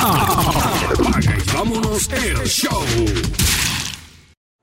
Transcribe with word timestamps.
Y 0.00 1.52
vámonos 1.54 2.08
el 2.10 2.38
show. 2.46 2.82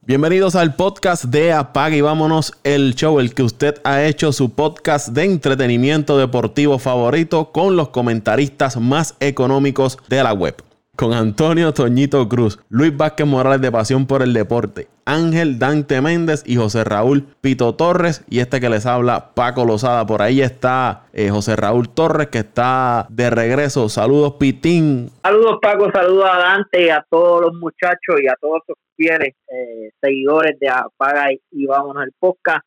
Bienvenidos 0.02 0.56
al 0.56 0.76
podcast 0.76 1.26
de 1.26 1.54
Apaga 1.54 1.96
y 1.96 2.02
vámonos 2.02 2.54
el 2.64 2.96
show, 2.96 3.20
el 3.20 3.36
que 3.36 3.44
usted 3.44 3.76
ha 3.84 4.04
hecho 4.04 4.32
su 4.32 4.50
podcast 4.50 5.10
de 5.10 5.26
entretenimiento 5.26 6.18
deportivo 6.18 6.80
favorito 6.80 7.52
con 7.52 7.76
los 7.76 7.90
comentaristas 7.90 8.78
más 8.78 9.14
económicos 9.20 10.00
de 10.10 10.24
la 10.24 10.34
web 10.34 10.67
con 10.98 11.14
Antonio 11.14 11.74
Toñito 11.74 12.28
Cruz, 12.28 12.60
Luis 12.70 12.96
Vázquez 12.98 13.28
Morales 13.28 13.62
de 13.62 13.72
Pasión 13.72 14.08
por 14.08 14.24
el 14.24 14.34
Deporte, 14.34 14.88
Ángel 15.06 15.60
Dante 15.60 16.02
Méndez 16.02 16.44
y 16.46 16.56
José 16.56 16.84
Raúl 16.84 17.28
Pito 17.40 17.76
Torres. 17.76 18.26
Y 18.30 18.40
este 18.40 18.60
que 18.60 18.68
les 18.68 18.86
habla, 18.88 19.34
Paco 19.36 19.64
Lozada. 19.64 20.06
Por 20.08 20.24
ahí 20.24 20.42
está 20.42 21.06
eh, 21.14 21.30
José 21.30 21.56
Raúl 21.56 21.90
Torres, 21.90 22.28
que 22.28 22.40
está 22.40 23.06
de 23.10 23.30
regreso. 23.30 23.88
Saludos, 23.90 24.34
Pitín. 24.40 25.12
Saludos, 25.22 25.60
Paco. 25.62 25.92
Saludos 25.92 26.26
a 26.30 26.38
Dante, 26.40 26.92
a 26.92 27.06
todos 27.10 27.42
los 27.42 27.54
muchachos 27.54 28.20
y 28.22 28.28
a 28.28 28.36
todos 28.42 28.62
los 28.68 28.78
fieles 28.96 29.36
eh, 29.50 29.92
seguidores 30.02 30.60
de 30.60 30.68
Apaga 30.68 31.32
y, 31.32 31.66
Vámonos 31.68 32.04
al 32.04 32.12
podcast. 32.18 32.66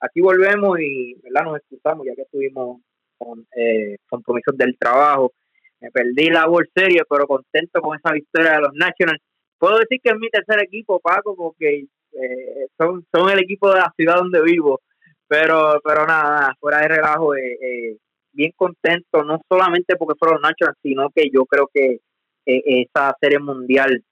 Aquí 0.00 0.20
volvemos 0.20 0.78
y 0.80 1.16
nos 1.44 1.56
excusamos 1.56 2.06
ya 2.06 2.14
que 2.14 2.22
estuvimos 2.22 2.80
con 3.18 3.44
eh, 3.56 3.96
compromisos 4.08 4.56
del 4.56 4.76
trabajo 4.78 5.32
me 5.82 5.90
perdí 5.90 6.30
la 6.30 6.48
World 6.48 6.70
Series, 6.74 7.02
pero 7.10 7.26
contento 7.26 7.80
con 7.82 7.98
esa 7.98 8.12
victoria 8.12 8.52
de 8.52 8.60
los 8.60 8.74
Nationals. 8.74 9.20
Puedo 9.58 9.78
decir 9.78 10.00
que 10.02 10.10
es 10.10 10.18
mi 10.18 10.30
tercer 10.30 10.62
equipo, 10.62 11.00
Paco, 11.00 11.34
porque 11.34 11.86
eh, 12.12 12.66
son, 12.78 13.04
son 13.12 13.30
el 13.30 13.40
equipo 13.40 13.68
de 13.70 13.80
la 13.80 13.92
ciudad 13.96 14.16
donde 14.16 14.42
vivo, 14.42 14.80
pero 15.26 15.80
pero 15.84 16.06
nada, 16.06 16.54
fuera 16.60 16.80
de 16.80 16.88
relajo, 16.88 17.34
eh, 17.34 17.58
eh, 17.60 17.96
bien 18.32 18.52
contento, 18.56 19.24
no 19.24 19.40
solamente 19.48 19.96
porque 19.96 20.18
fueron 20.18 20.40
los 20.40 20.50
Nationals, 20.50 20.78
sino 20.82 21.10
que 21.10 21.28
yo 21.32 21.44
creo 21.46 21.68
que 21.72 21.98
esa 22.44 23.14
serie 23.20 23.38
mundial 23.38 24.02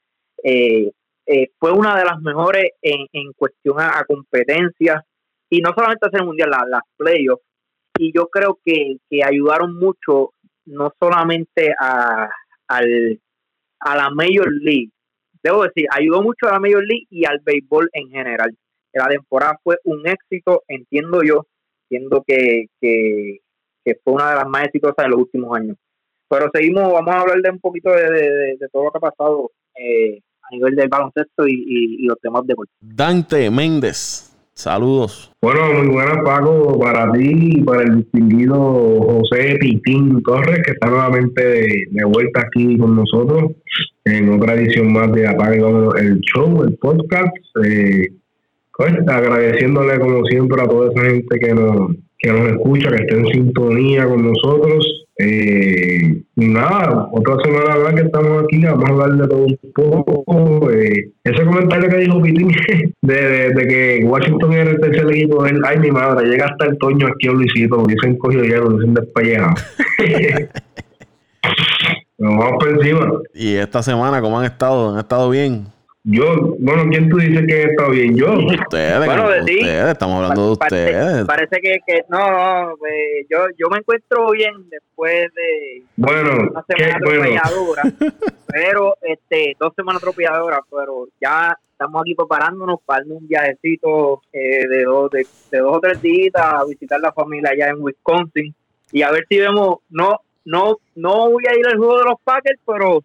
fue 1.58 1.72
una 1.72 1.98
de 1.98 2.04
las 2.04 2.20
mejores 2.20 2.72
en, 2.80 3.06
en 3.12 3.32
cuestión 3.32 3.80
a, 3.80 4.04
competencias, 4.06 5.02
y 5.48 5.60
no 5.60 5.72
solamente 5.74 6.08
a 6.12 6.22
mundial, 6.22 6.50
las 6.50 6.82
playoffs, 6.96 7.42
y 7.98 8.12
yo 8.14 8.28
creo 8.28 8.58
que, 8.64 8.98
que 9.08 9.24
ayudaron 9.24 9.74
mucho 9.74 10.32
no 10.70 10.92
solamente 10.98 11.74
a, 11.78 12.28
al, 12.68 13.20
a 13.80 13.96
la 13.96 14.10
Major 14.10 14.50
League, 14.52 14.90
debo 15.42 15.64
decir, 15.64 15.86
ayudó 15.90 16.22
mucho 16.22 16.46
a 16.48 16.52
la 16.52 16.60
Major 16.60 16.84
League 16.84 17.06
y 17.10 17.24
al 17.24 17.40
béisbol 17.44 17.90
en 17.92 18.08
general. 18.10 18.56
La 18.92 19.08
temporada 19.08 19.58
fue 19.62 19.76
un 19.84 20.06
éxito, 20.06 20.62
entiendo 20.68 21.22
yo, 21.22 21.46
siendo 21.88 22.22
que, 22.26 22.66
que, 22.80 23.38
fue 24.04 24.14
una 24.14 24.30
de 24.30 24.36
las 24.36 24.48
más 24.48 24.66
exitosas 24.66 25.04
de 25.04 25.08
los 25.08 25.20
últimos 25.20 25.56
años. 25.56 25.76
Pero 26.28 26.48
seguimos, 26.52 26.92
vamos 26.92 27.14
a 27.14 27.20
hablar 27.20 27.40
de 27.40 27.50
un 27.50 27.58
poquito 27.58 27.90
de, 27.90 28.56
todo 28.72 28.84
lo 28.84 28.90
que 28.92 28.98
ha 28.98 29.10
pasado 29.10 29.50
eh, 29.74 30.20
a 30.42 30.54
nivel 30.54 30.76
del 30.76 30.88
baloncesto 30.88 31.46
y, 31.46 31.54
y, 31.54 32.04
y 32.04 32.06
los 32.06 32.20
temas 32.20 32.46
de 32.46 32.54
Dante 32.80 33.50
Méndez. 33.50 34.29
Saludos. 34.60 35.32
Bueno, 35.40 35.72
muy 35.72 35.88
buenas, 35.88 36.18
Paco, 36.22 36.78
para 36.78 37.10
ti 37.12 37.30
y 37.32 37.62
para 37.62 37.82
el 37.82 37.96
distinguido 38.02 38.56
José 38.58 39.56
Pitín 39.58 40.22
Torres, 40.22 40.60
que 40.66 40.72
está 40.72 40.90
nuevamente 40.90 41.42
de, 41.42 42.04
vuelta 42.04 42.42
aquí 42.42 42.76
con 42.76 42.94
nosotros 42.94 43.52
en 44.04 44.28
otra 44.28 44.52
edición 44.52 44.92
más 44.92 45.10
de 45.12 45.26
Apaga 45.26 45.56
el 45.98 46.20
show, 46.20 46.62
el 46.62 46.76
podcast. 46.76 47.34
Eh, 47.64 48.08
pues, 48.76 48.92
agradeciéndole, 49.08 49.98
como 49.98 50.26
siempre, 50.26 50.60
a 50.60 50.68
toda 50.68 50.90
esa 50.92 51.10
gente 51.10 51.38
que 51.38 51.54
nos, 51.54 51.92
que 52.18 52.30
nos 52.30 52.50
escucha, 52.50 52.90
que 52.90 53.02
esté 53.02 53.14
en 53.18 53.26
sintonía 53.28 54.06
con 54.06 54.22
nosotros. 54.30 55.06
Eh, 55.22 56.22
nada, 56.36 57.08
otra 57.12 57.36
semana 57.44 57.76
más 57.76 57.94
que 57.94 58.00
estamos 58.00 58.44
aquí, 58.44 58.58
vamos 58.64 58.84
a 58.88 58.92
hablar 58.92 59.12
de 59.18 59.28
todo 59.28 59.44
un 59.44 60.04
poco. 60.04 60.70
Eh, 60.70 61.10
ese 61.24 61.44
comentario 61.44 61.90
que 61.90 61.96
dijo 61.98 62.22
Pitín 62.22 62.50
de, 63.02 63.50
de, 63.50 63.68
que 63.68 64.04
Washington 64.06 64.52
era 64.54 64.70
el 64.70 64.80
tercer 64.80 65.10
equipo, 65.10 65.44
él, 65.44 65.60
ay 65.66 65.78
mi 65.78 65.90
madre, 65.90 66.26
llega 66.26 66.46
hasta 66.46 66.64
el 66.64 66.78
Toño 66.78 67.06
aquí 67.06 67.28
a 67.28 67.32
Luisito, 67.32 67.84
dicen 67.86 68.16
cogido 68.16 68.44
hielo, 68.44 68.70
dicen 68.70 68.94
despellejado. 68.94 69.54
Nos 72.18 72.38
vamos 72.38 72.54
por 72.58 72.68
encima. 72.70 73.12
¿Y 73.34 73.56
esta 73.56 73.82
semana 73.82 74.22
cómo 74.22 74.38
han 74.38 74.46
estado? 74.46 74.92
¿Han 74.92 75.00
estado 75.00 75.28
bien? 75.28 75.66
Yo, 76.04 76.56
bueno, 76.58 76.84
¿quién 76.90 77.10
tú 77.10 77.18
dices 77.18 77.46
que 77.46 77.62
está 77.62 77.88
bien? 77.90 78.16
Yo. 78.16 78.32
Ustedes, 78.32 79.04
bueno, 79.04 79.28
de 79.28 79.40
ustedes, 79.40 79.92
estamos 79.92 80.16
hablando 80.16 80.46
de 80.46 80.52
ustedes. 80.52 81.26
Parece 81.26 81.60
que, 81.60 81.78
que 81.86 82.04
no, 82.08 82.18
no 82.18 82.76
pues, 82.78 83.26
yo, 83.28 83.38
yo 83.58 83.68
me 83.68 83.78
encuentro 83.78 84.30
bien 84.30 84.66
después 84.70 85.28
de 85.34 85.82
bueno, 85.96 86.48
una 86.52 86.64
semana 86.66 86.96
atropelladora, 86.96 87.82
pero 88.46 88.96
este, 89.02 89.54
dos 89.60 89.74
semanas 89.76 90.00
atropelladoras, 90.00 90.60
pero 90.70 91.08
ya 91.20 91.54
estamos 91.70 92.00
aquí 92.00 92.14
preparándonos 92.14 92.80
para 92.86 93.04
un 93.04 93.28
viajecito 93.28 94.22
eh, 94.32 94.66
de, 94.68 94.84
dos, 94.84 95.10
de, 95.10 95.26
de, 95.50 95.58
dos 95.58 95.76
o 95.76 95.80
tres 95.80 96.00
días 96.00 96.32
a 96.34 96.64
visitar 96.64 96.98
la 96.98 97.12
familia 97.12 97.50
allá 97.50 97.68
en 97.68 97.82
Wisconsin 97.82 98.54
y 98.90 99.02
a 99.02 99.10
ver 99.10 99.26
si 99.28 99.38
vemos, 99.38 99.80
no, 99.90 100.18
no, 100.46 100.78
no 100.94 101.30
voy 101.30 101.44
a 101.46 101.58
ir 101.58 101.66
al 101.66 101.76
juego 101.76 101.98
de 101.98 102.04
los 102.04 102.20
Packers, 102.24 102.58
pero, 102.66 103.04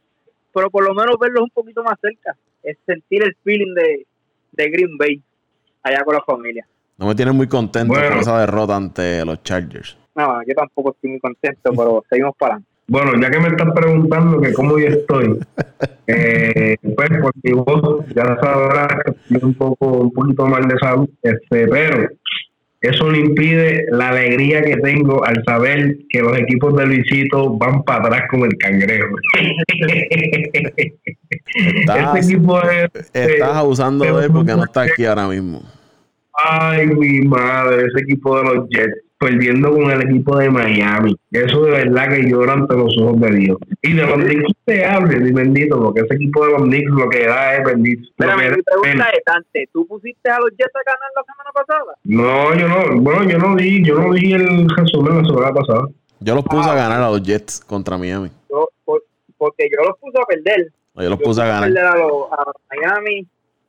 pero 0.53 0.69
por 0.69 0.85
lo 0.85 0.93
menos 0.93 1.17
verlos 1.19 1.43
un 1.43 1.49
poquito 1.49 1.83
más 1.83 1.99
cerca 1.99 2.37
es 2.65 2.77
sentir 2.85 3.23
el 3.23 3.35
feeling 3.43 3.73
de, 3.73 4.05
Green 4.57 4.97
Bay 4.97 5.21
allá 5.83 6.03
con 6.03 6.15
la 6.15 6.21
familia. 6.21 6.65
No 6.97 7.07
me 7.07 7.15
tienen 7.15 7.35
muy 7.35 7.47
contento 7.47 7.93
con 7.93 8.19
esa 8.19 8.39
derrota 8.39 8.75
ante 8.75 9.25
los 9.25 9.43
Chargers. 9.43 9.97
No, 10.15 10.41
yo 10.47 10.53
tampoco 10.55 10.91
estoy 10.91 11.11
muy 11.11 11.19
contento, 11.19 11.71
pero 11.75 12.03
seguimos 12.09 12.35
para 12.37 12.59
Bueno, 12.87 13.11
ya 13.21 13.29
que 13.29 13.39
me 13.39 13.49
están 13.49 13.73
preguntando 13.73 14.39
que 14.39 14.53
cómo 14.53 14.79
yo 14.79 14.87
estoy, 14.87 15.39
eh, 16.07 16.77
pues 16.95 17.09
por 17.21 17.33
mi 17.43 17.51
voz 17.51 18.05
ya 18.15 18.23
sabrás 18.41 19.03
que 19.03 19.11
estoy 19.11 19.49
un 19.49 19.53
poco 19.55 19.87
un 19.87 20.11
poquito 20.11 20.45
mal 20.45 20.67
de 20.67 20.77
salud, 20.79 21.09
este, 21.21 21.67
pero 21.67 22.07
eso 22.85 23.09
le 23.09 23.19
impide 23.19 23.85
la 23.91 24.09
alegría 24.09 24.61
que 24.61 24.77
tengo 24.77 25.23
al 25.25 25.43
saber 25.45 25.97
que 26.09 26.21
los 26.21 26.37
equipos 26.37 26.75
de 26.75 26.85
Luisito 26.87 27.57
van 27.57 27.83
para 27.83 28.05
atrás 28.05 28.23
con 28.29 28.43
el 28.43 28.57
cangrejo. 28.57 29.15
Estás, 31.55 32.17
este 32.17 32.33
equipo 32.33 32.61
estás 33.13 33.55
abusando 33.55 34.03
de 34.03 34.25
él 34.25 34.31
porque 34.31 34.53
no 34.53 34.65
está 34.65 34.81
aquí 34.83 35.05
ahora 35.05 35.27
mismo. 35.27 35.63
Ay, 36.33 36.87
mi 36.87 37.21
madre, 37.21 37.85
ese 37.87 38.03
equipo 38.03 38.37
de 38.37 38.43
los 38.43 38.69
Jets 38.69 39.04
perdiendo 39.17 39.71
con 39.71 39.91
el 39.91 40.01
equipo 40.01 40.37
de 40.37 40.49
Miami. 40.49 41.15
Eso 41.31 41.63
de 41.63 41.71
verdad 41.71 42.09
que 42.09 42.29
llora 42.29 42.53
ante 42.53 42.75
los 42.75 42.97
ojos 42.97 43.19
de 43.21 43.31
Dios. 43.31 43.57
Y 43.81 43.93
de 43.93 44.03
los 44.03 44.15
Knicks 44.15 44.53
te 44.65 44.85
hable, 44.85 45.19
mi 45.19 45.31
bendito, 45.31 45.81
porque 45.81 46.01
ese 46.01 46.15
equipo 46.15 46.45
de 46.45 46.51
los 46.51 46.61
Knicks 46.63 46.91
lo 46.91 47.09
que 47.09 47.25
da 47.25 47.55
es 47.55 47.63
bendito. 47.63 48.09
Pero 48.17 48.37
mi 48.37 48.43
pregunta 48.43 49.09
es, 49.09 49.23
Dante, 49.25 49.69
¿tú 49.71 49.87
pusiste 49.87 50.29
a 50.29 50.39
los 50.39 50.51
Jets 50.51 50.73
a 50.75 50.83
ganar 50.85 51.09
la 51.15 51.23
semana 51.23 51.51
pasada? 51.53 51.93
No, 52.03 52.55
yo 52.55 52.67
no, 52.67 53.01
bueno, 53.01 53.29
yo 53.29 53.37
no 53.37 53.55
vi, 53.55 53.83
yo 53.83 53.95
no 53.95 54.11
vi 54.11 54.33
el 54.33 54.69
resumen 54.69 55.17
la 55.17 55.23
semana 55.23 55.53
pasada. 55.53 55.87
Yo 56.19 56.35
los 56.35 56.43
puse 56.43 56.69
a 56.69 56.73
ah. 56.73 56.75
ganar 56.75 57.01
a 57.01 57.09
los 57.09 57.23
Jets 57.23 57.59
contra 57.61 57.97
Miami. 57.97 58.29
Yo, 58.49 58.69
porque 59.37 59.69
yo 59.69 59.83
los 59.85 59.97
puse 59.99 60.17
a 60.19 60.25
perder. 60.25 60.71
yo 60.95 61.09
los 61.09 61.19
puse 61.19 61.41
a 61.41 61.45
ganar. 61.45 61.77
A, 61.77 61.97
los, 61.97 62.31
a 62.31 62.51
Miami 62.69 63.27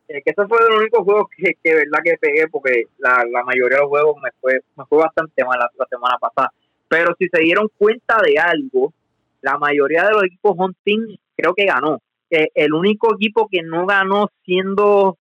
eh, 0.09 0.23
que 0.23 0.31
ese 0.31 0.47
fue 0.47 0.59
el 0.69 0.79
único 0.79 1.03
juego 1.05 1.29
que, 1.37 1.55
que 1.63 1.75
verdad 1.75 1.99
que 2.05 2.17
pegué 2.19 2.49
porque 2.49 2.85
la, 2.99 3.25
la 3.31 3.43
mayoría 3.45 3.79
de 3.79 3.83
los 3.83 3.91
juegos 3.91 4.17
me 4.23 4.31
fue, 4.41 4.61
me 4.77 4.85
fue 4.87 4.99
bastante 4.99 5.45
mal 5.45 5.59
la, 5.59 5.87
semana 5.87 6.17
pasada. 6.19 6.53
Pero 6.89 7.15
si 7.19 7.29
se 7.29 7.41
dieron 7.41 7.69
cuenta 7.77 8.19
de 8.23 8.39
algo, 8.39 8.93
la 9.41 9.59
mayoría 9.59 10.05
de 10.05 10.13
los 10.13 10.25
equipos 10.25 10.55
hunting 10.57 11.17
creo 11.37 11.55
que 11.55 11.67
ganó. 11.67 12.01
Eh, 12.31 12.49
el 12.55 12.73
único 12.73 13.15
equipo 13.15 13.49
que 13.51 13.63
no 13.63 13.87
ganó 13.87 14.29
siendo 14.45 15.19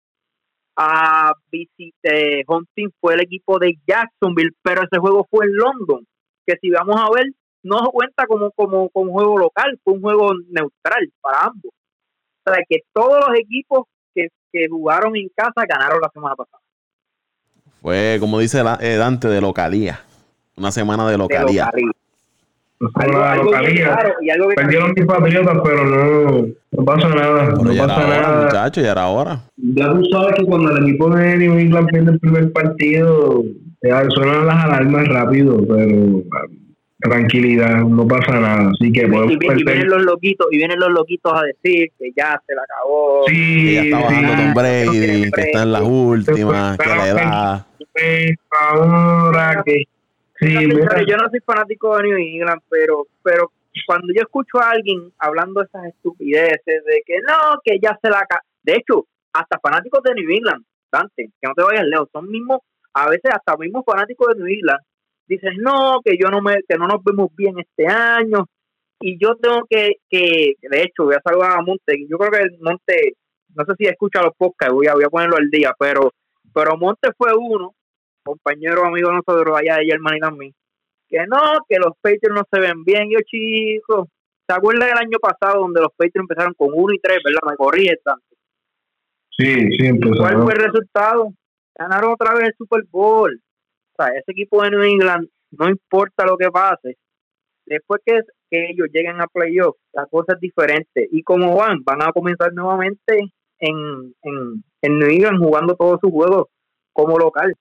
a 0.76 1.34
visite 1.52 2.44
hunting 2.48 2.90
fue 3.00 3.16
el 3.16 3.22
equipo 3.22 3.58
de 3.60 3.76
Jacksonville, 3.88 4.52
pero 4.62 4.84
ese 4.84 5.00
juego 5.00 5.28
fue 5.30 5.46
en 5.46 5.56
London, 5.56 6.08
que 6.46 6.58
si 6.62 6.70
vamos 6.70 6.98
a 6.98 7.10
ver, 7.16 7.32
no 7.64 7.90
cuenta 7.92 8.28
como, 8.28 8.52
como, 8.52 8.90
como 8.90 9.14
juego 9.14 9.38
local, 9.38 9.80
fue 9.84 9.94
un 9.94 10.02
juego 10.02 10.34
neutral 10.50 11.12
para 11.22 11.46
ambos. 11.46 11.72
O 12.46 12.54
sea, 12.54 12.64
que 12.70 12.82
todos 12.94 13.24
los 13.28 13.40
equipos 13.40 13.88
que 14.56 14.70
jugaron 14.70 15.16
en 15.18 15.30
casa 15.36 15.66
ganaron 15.68 16.00
la 16.02 16.10
semana 16.10 16.36
pasada. 16.36 16.60
Fue, 17.82 18.18
como 18.22 18.40
dice 18.40 18.64
eh, 18.80 18.96
Dante, 18.96 19.28
de 19.28 19.42
localía. 19.42 20.00
Una 20.56 20.72
semana 20.72 21.10
de 21.10 21.18
localía. 21.18 21.70
Perdieron 24.56 24.94
mis 24.96 25.06
patriotas, 25.06 25.58
pero 25.64 25.84
no, 25.86 26.48
no 26.72 26.86
pasa 26.86 27.10
nada. 27.10 27.46
no 27.52 27.76
pasa 27.76 28.08
nada. 28.08 28.46
muchachos, 28.46 28.84
ya 28.84 28.92
era 28.92 29.08
hora. 29.08 29.42
Ya 29.58 29.92
tú 29.94 30.06
sabes 30.06 30.36
que 30.36 30.46
cuando 30.46 30.72
el 30.72 30.88
equipo 30.88 31.10
de 31.10 31.38
New 31.38 31.60
England 31.60 31.90
pierde 31.90 32.12
el 32.12 32.20
primer 32.20 32.54
partido, 32.54 33.44
suenan 34.10 34.48
las 34.48 34.64
alarmas 34.64 35.08
rápido, 35.10 35.58
pero 35.68 36.24
tranquilidad, 37.08 37.80
no 37.84 38.08
pasa 38.08 38.40
nada. 38.40 38.70
Así 38.70 38.92
que 38.92 39.02
y, 39.02 39.64
vienen 39.64 39.90
los 39.90 40.04
loquitos, 40.04 40.48
y 40.52 40.58
vienen 40.58 40.80
los 40.80 40.90
loquitos 40.90 41.34
a 41.34 41.44
decir 41.44 41.92
que 41.98 42.12
ya 42.16 42.42
se 42.46 42.56
la 42.56 42.64
acabó. 42.64 43.24
Sí, 43.28 43.66
que 43.66 43.74
ya 43.74 43.82
está 43.84 44.00
bajando 44.00 44.34
Tom 44.36 44.54
Brady, 44.54 45.32
que 45.32 45.42
está 45.42 45.64
en 45.64 45.72
las 45.72 45.82
últimas, 45.82 46.78
que 46.78 46.90
le 46.90 47.14
da. 47.14 47.68
Ahora 48.60 49.64
que 49.66 49.84
sí, 50.40 50.54
yo 51.08 51.18
no 51.18 51.30
soy 51.30 51.40
fanático 51.46 51.98
de 51.98 52.04
New 52.04 52.18
England, 52.18 52.62
pero 52.70 53.08
pero 53.24 53.52
cuando 53.86 54.08
yo 54.14 54.22
escucho 54.22 54.60
a 54.60 54.72
alguien 54.72 55.12
hablando 55.20 55.62
de 55.62 55.68
esas 55.68 55.86
estupideces, 55.86 56.86
de 56.86 57.04
que 57.06 57.20
no, 57.28 57.60
que 57.64 57.80
ya 57.82 57.98
se 58.02 58.10
la... 58.10 58.26
De 58.64 58.74
hecho, 58.74 59.06
hasta 59.34 59.60
fanáticos 59.60 60.02
de 60.04 60.14
New 60.16 60.30
England, 60.30 60.64
Dante, 60.92 61.30
que 61.40 61.48
no 61.48 61.54
te 61.54 61.64
vayas 61.64 61.86
lejos, 61.86 62.10
son 62.12 62.30
mismos, 62.30 62.60
a 62.94 63.10
veces 63.10 63.32
hasta 63.34 63.58
mismos 63.58 63.84
fanáticos 63.86 64.30
de 64.30 64.44
New 64.44 64.48
England, 64.48 64.80
dicen, 65.28 65.58
no, 65.58 66.00
que 66.04 66.18
yo 66.22 66.30
no 66.30 66.42
me, 66.42 66.56
que 66.68 66.78
no 66.78 66.88
nos 66.88 67.04
vemos 67.04 67.30
bien 67.36 67.56
este 67.60 67.88
año, 67.88 68.46
y 69.00 69.18
yo 69.20 69.36
tengo 69.36 69.64
que, 69.70 69.94
que 70.10 70.54
de 70.62 70.82
hecho, 70.82 71.06
voy 71.06 71.16
a 71.16 71.22
saludar 71.24 71.58
a 71.58 71.62
Monte, 71.62 72.06
yo 72.10 72.18
creo 72.18 72.32
que 72.32 72.58
Monte, 72.62 73.14
no 73.56 73.66
sé 73.66 73.74
si 73.78 73.86
escucha 73.86 74.22
los 74.22 74.34
podcasts, 74.38 74.74
voy 74.74 74.88
a, 74.88 74.94
voy 74.94 75.04
a 75.04 75.10
ponerlo 75.10 75.38
al 75.38 75.50
día, 75.50 75.74
pero, 75.78 76.12
pero 76.54 76.78
Monte 76.78 77.10
fue 77.18 77.34
uno, 77.38 77.74
compañero, 78.24 78.86
amigo 78.86 79.10
de 79.10 79.16
nosotros 79.16 79.58
allá 79.58 79.78
de 79.78 79.86
Germany 79.86 80.20
también, 80.20 80.54
que 81.08 81.26
no, 81.28 81.40
que 81.68 81.78
los 81.78 81.94
Patriots 82.02 82.34
no 82.34 82.44
se 82.52 82.60
ven 82.60 82.84
bien, 82.84 83.10
yo 83.10 83.20
chicos, 83.26 84.08
¿se 84.48 84.56
acuerdan 84.56 84.90
del 84.90 84.98
año 84.98 85.18
pasado 85.20 85.62
donde 85.62 85.82
los 85.82 85.92
Patriots 85.92 86.24
empezaron 86.24 86.54
con 86.56 86.70
1 86.74 86.94
y 86.94 87.00
3, 87.00 87.20
verdad? 87.24 87.50
Me 87.50 87.56
corrige 87.58 87.96
tanto. 88.04 88.24
Sí, 89.38 89.54
sí, 89.78 89.88
empezaron. 89.88 90.18
¿Cuál 90.18 90.44
fue 90.44 90.54
el 90.54 90.60
resultado? 90.60 91.34
Ganaron 91.78 92.14
otra 92.14 92.34
vez 92.36 92.46
el 92.46 92.54
Super 92.58 92.84
Bowl. 92.90 93.42
O 93.98 94.04
sea, 94.04 94.14
ese 94.14 94.32
equipo 94.32 94.62
de 94.62 94.72
New 94.72 94.84
England, 94.84 95.30
no 95.52 95.70
importa 95.70 96.26
lo 96.26 96.38
que 96.38 96.50
pase, 96.52 96.98
después 97.66 98.02
que, 98.06 98.22
ellos 98.52 98.88
lleguen 98.94 99.20
a 99.20 99.28
playoffs, 99.28 99.80
la 99.92 100.06
cosa 100.06 100.34
es 100.34 100.40
diferente. 100.40 101.10
Y 101.12 101.24
como 101.24 101.58
van, 101.58 101.84
van 101.84 102.02
a 102.04 102.14
comenzar 102.14 102.54
nuevamente 102.54 103.34
en, 103.60 104.16
en, 104.22 104.64
en 104.82 105.00
New 105.00 105.10
England 105.10 105.44
jugando 105.44 105.76
todos 105.76 106.00
sus 106.00 106.12
juegos 106.12 106.48
como 106.94 107.18
local. 107.18 107.54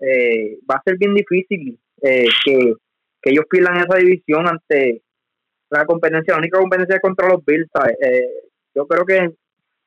Eh, 0.00 0.58
va 0.68 0.76
a 0.76 0.82
ser 0.84 0.98
bien 0.98 1.14
difícil 1.14 1.78
eh, 2.02 2.26
que, 2.44 2.74
que 3.22 3.30
ellos 3.30 3.44
pierdan 3.48 3.76
esa 3.76 3.96
división 3.98 4.48
ante 4.48 5.02
la 5.70 5.86
competencia, 5.86 6.34
la 6.34 6.40
única 6.40 6.58
competencia 6.58 6.98
contra 7.00 7.28
los 7.28 7.44
Bills. 7.44 7.68
Eh, 8.00 8.50
yo 8.74 8.86
creo 8.86 9.04
que 9.04 9.34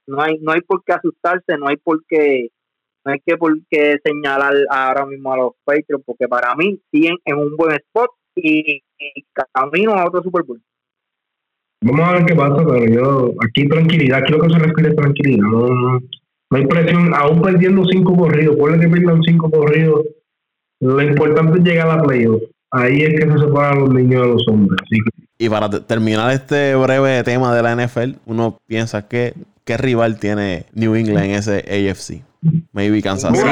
no 0.07 0.21
hay 0.21 0.37
no 0.39 0.53
hay 0.53 0.61
por 0.61 0.83
qué 0.83 0.93
asustarse, 0.93 1.57
no 1.57 1.67
hay 1.67 1.77
por 1.77 2.05
qué 2.07 2.49
no 3.07 3.13
hay 3.13 3.19
que 3.25 3.37
por 3.37 3.57
qué 3.69 3.97
señalar 4.03 4.53
ahora 4.69 5.05
mismo 5.05 5.31
a 5.31 5.37
los 5.37 5.51
Patriots, 5.63 6.03
porque 6.05 6.27
para 6.27 6.53
mí 6.55 6.77
siguen 6.91 7.15
en 7.23 7.37
un 7.37 7.55
buen 7.55 7.71
spot 7.77 8.09
y, 8.35 8.83
camino 9.53 9.93
a 9.93 10.05
otro 10.05 10.21
Super 10.21 10.43
Bowl. 10.43 10.61
Vamos 11.81 12.01
a 12.01 12.13
ver 12.13 12.25
qué 12.25 12.35
pasa, 12.35 12.65
pero 12.67 12.85
yo 12.85 13.31
aquí 13.45 13.67
tranquilidad, 13.69 14.23
quiero 14.25 14.41
que 14.41 14.53
se 14.53 14.59
respire 14.59 14.93
tranquilidad, 14.93 15.43
no, 15.43 15.67
no, 15.67 15.99
hay 16.51 16.65
presión, 16.65 17.13
aún 17.13 17.41
perdiendo 17.41 17.85
cinco 17.85 18.15
corridos, 18.15 18.57
ponle 18.57 18.79
que 18.79 18.89
pierdan 18.89 19.21
cinco 19.23 19.49
corridos, 19.49 20.05
lo 20.81 21.01
importante 21.01 21.59
es 21.59 21.63
llegar 21.63 21.89
a 21.89 21.95
la 21.97 22.03
playoff. 22.03 22.41
Ahí 22.71 23.01
es 23.01 23.17
que 23.17 23.31
se 23.31 23.37
separan 23.37 23.79
los 23.79 23.93
niños 23.93 24.21
de 24.21 24.27
los 24.27 24.47
hombres. 24.49 24.79
Y 25.37 25.49
para 25.49 25.69
terminar 25.69 26.33
este 26.33 26.75
breve 26.75 27.23
tema 27.23 27.55
de 27.55 27.63
la 27.63 27.75
NFL, 27.75 28.17
uno 28.25 28.57
piensa 28.67 29.07
que 29.07 29.33
qué 29.67 29.75
rival 29.75 30.17
tiene 30.17 30.65
New 30.73 30.95
England 30.95 31.25
en 31.25 31.31
ese 31.31 31.57
AFC. 31.59 32.23
Maybe 32.71 33.01
Kansas 33.01 33.37
City. 33.37 33.49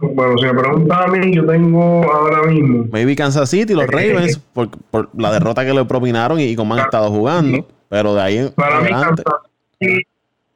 Bueno, 0.00 0.36
si 0.38 0.46
me 0.46 0.54
preguntan 0.54 1.02
a 1.02 1.06
mí, 1.06 1.34
yo 1.34 1.46
tengo 1.46 2.12
ahora 2.12 2.42
mismo. 2.48 2.86
Maybe 2.90 3.14
Kansas 3.14 3.48
City, 3.48 3.74
los 3.74 3.86
Ravens, 3.86 4.38
por, 4.52 4.68
por 4.90 5.08
la 5.16 5.30
derrota 5.32 5.64
que 5.64 5.72
le 5.72 5.84
propinaron 5.84 6.40
y, 6.40 6.56
cómo 6.56 6.74
han 6.74 6.80
estado 6.80 7.08
jugando. 7.10 7.66
Pero 7.88 8.14
de 8.14 8.20
ahí. 8.20 8.50
Para 8.56 8.80
mí, 8.80 8.90
Kansas 8.90 9.24
City, 9.78 10.02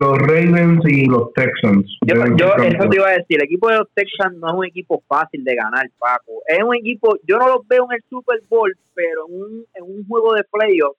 los 0.01 0.19
Ravens 0.19 0.83
y 0.85 1.07
los 1.07 1.33
Texans. 1.35 1.87
Yo, 2.05 2.17
yo 2.37 2.55
eso 2.57 2.89
te 2.89 2.97
iba 2.97 3.07
a 3.07 3.13
decir, 3.13 3.37
el 3.39 3.45
equipo 3.45 3.69
de 3.69 3.77
los 3.77 3.89
Texans 3.95 4.37
no 4.39 4.49
es 4.49 4.55
un 4.55 4.65
equipo 4.65 5.01
fácil 5.07 5.45
de 5.45 5.55
ganar, 5.55 5.89
Paco. 5.97 6.43
Es 6.49 6.61
un 6.61 6.75
equipo, 6.75 7.17
yo 7.25 7.39
no 7.39 7.47
los 7.47 7.69
veo 7.69 7.87
en 7.89 7.99
el 7.99 8.03
Super 8.11 8.41
Bowl, 8.49 8.77
pero 8.95 9.29
en 9.29 9.43
un, 9.43 9.65
en 9.75 9.85
un 9.85 10.05
juego 10.09 10.35
de 10.35 10.43
playoff 10.43 10.97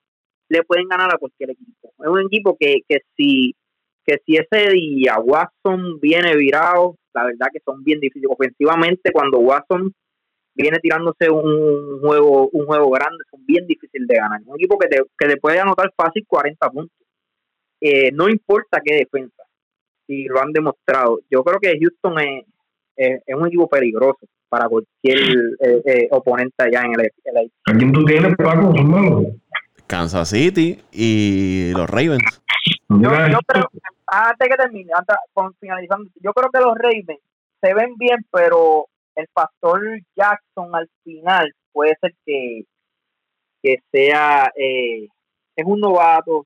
le 0.52 0.64
pueden 0.64 0.88
ganar 0.88 1.14
a 1.14 1.18
cualquier 1.18 1.52
equipo. 1.52 1.94
Es 1.98 2.08
un 2.08 2.22
equipo 2.22 2.58
que, 2.60 2.82
que 2.88 3.00
si 3.16 3.56
que 4.06 4.18
si 4.26 4.36
ese 4.36 4.72
día 4.72 5.20
Watson 5.20 6.00
viene 6.02 6.36
virado, 6.36 6.96
la 7.14 7.26
verdad 7.26 7.48
que 7.54 7.62
son 7.64 7.84
bien 7.84 8.00
difíciles. 8.00 8.32
Ofensivamente, 8.32 9.12
cuando 9.12 9.40
Watson 9.40 9.94
viene 10.56 10.80
tirándose 10.80 11.30
un 11.30 12.00
juego 12.02 12.50
un 12.50 12.66
juego 12.66 12.90
grande, 12.90 13.24
son 13.30 13.46
bien 13.46 13.66
difíciles 13.66 14.08
de 14.08 14.16
ganar. 14.16 14.42
Un 14.46 14.56
equipo 14.56 14.78
que 14.78 14.88
te, 14.88 15.02
que 15.18 15.28
te 15.28 15.38
puede 15.38 15.60
anotar 15.60 15.92
fácil 15.96 16.26
40 16.28 16.70
puntos. 16.70 16.98
Eh, 17.80 18.12
no 18.12 18.28
importa 18.28 18.82
qué 18.84 18.96
defensa, 18.96 19.44
si 20.06 20.26
lo 20.26 20.42
han 20.42 20.52
demostrado. 20.52 21.20
Yo 21.30 21.44
creo 21.44 21.60
que 21.60 21.80
Houston 21.80 22.20
es, 22.20 22.46
es, 23.26 23.36
un 23.36 23.48
equipo 23.48 23.70
peligroso 23.70 24.20
para 24.50 24.68
cualquier 24.68 25.18
eh, 25.62 25.82
eh, 25.86 26.08
oponente 26.12 26.56
allá 26.58 26.82
en 26.82 27.00
el, 27.00 27.12
el 27.24 27.52
¿A 27.66 27.78
quién 27.78 27.92
tú 27.94 28.04
tienes, 28.04 28.36
Paco? 28.36 28.74
Kansas 29.92 30.30
City 30.30 30.82
y 30.94 31.74
los 31.74 31.90
Ravens. 31.90 32.42
Yo, 32.88 33.10
creo, 33.46 33.70
antes 34.08 34.48
que 34.48 34.56
termine, 34.56 34.90
antes, 34.96 35.18
con, 35.34 35.54
finalizando, 35.56 36.10
yo 36.24 36.32
creo 36.32 36.50
que 36.50 36.60
los 36.62 36.78
Ravens 36.78 37.20
se 37.62 37.74
ven 37.74 37.98
bien, 37.98 38.26
pero 38.32 38.88
el 39.16 39.28
pastor 39.34 39.82
Jackson 40.16 40.74
al 40.74 40.90
final 41.04 41.54
puede 41.74 41.98
ser 42.00 42.14
que, 42.26 42.64
que 43.62 43.80
sea, 43.92 44.50
es 44.56 45.66
un 45.66 45.82
novato, 45.82 46.46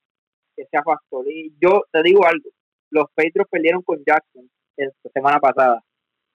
que 0.56 0.66
sea 0.66 0.82
pastor. 0.82 1.26
Y 1.30 1.54
yo 1.62 1.84
te 1.92 2.02
digo 2.02 2.26
algo, 2.26 2.50
los 2.90 3.06
Patriots 3.14 3.52
perdieron 3.52 3.84
con 3.84 4.04
Jackson 4.04 4.50
la 4.76 5.12
semana 5.14 5.40
pasada. 5.40 5.84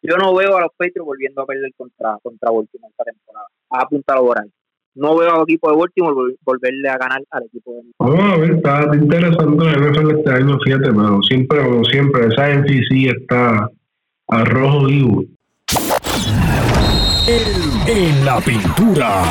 Yo 0.01 0.17
no 0.17 0.33
veo 0.33 0.57
a 0.57 0.61
los 0.61 0.71
Patriots 0.77 1.05
volviendo 1.05 1.43
a 1.43 1.47
perder 1.47 1.75
contra, 1.77 2.19
contra 2.23 2.53
Baltimore 2.53 2.91
esta 2.93 3.03
temporada. 3.03 3.49
A 3.71 3.83
apuntado 3.83 4.27
por 4.27 4.41
ahí. 4.41 4.51
No 4.95 5.17
veo 5.17 5.35
al 5.35 5.43
equipo 5.43 5.71
de 5.71 5.77
Baltimore 5.77 6.35
volverle 6.45 6.89
a 6.89 6.99
ganar 6.99 7.23
al 7.31 7.45
equipo 7.45 7.73
de 7.73 7.81
Vamos 7.99 8.21
a 8.21 8.37
ver, 8.39 8.51
está 8.53 8.91
interesante 8.95 9.65
la 9.65 9.73
NFL 9.73 10.19
este 10.19 10.33
año, 10.33 10.59
fíjate, 10.65 10.93
pero 10.93 11.23
siempre, 11.23 11.65
como 11.65 11.85
siempre, 11.85 12.27
esa 12.27 12.51
NCC 12.51 13.17
está 13.17 13.71
a 14.29 14.45
rojo 14.45 14.87
vivo. 14.87 15.25
En 17.87 18.25
la 18.25 18.41
pintura. 18.41 19.23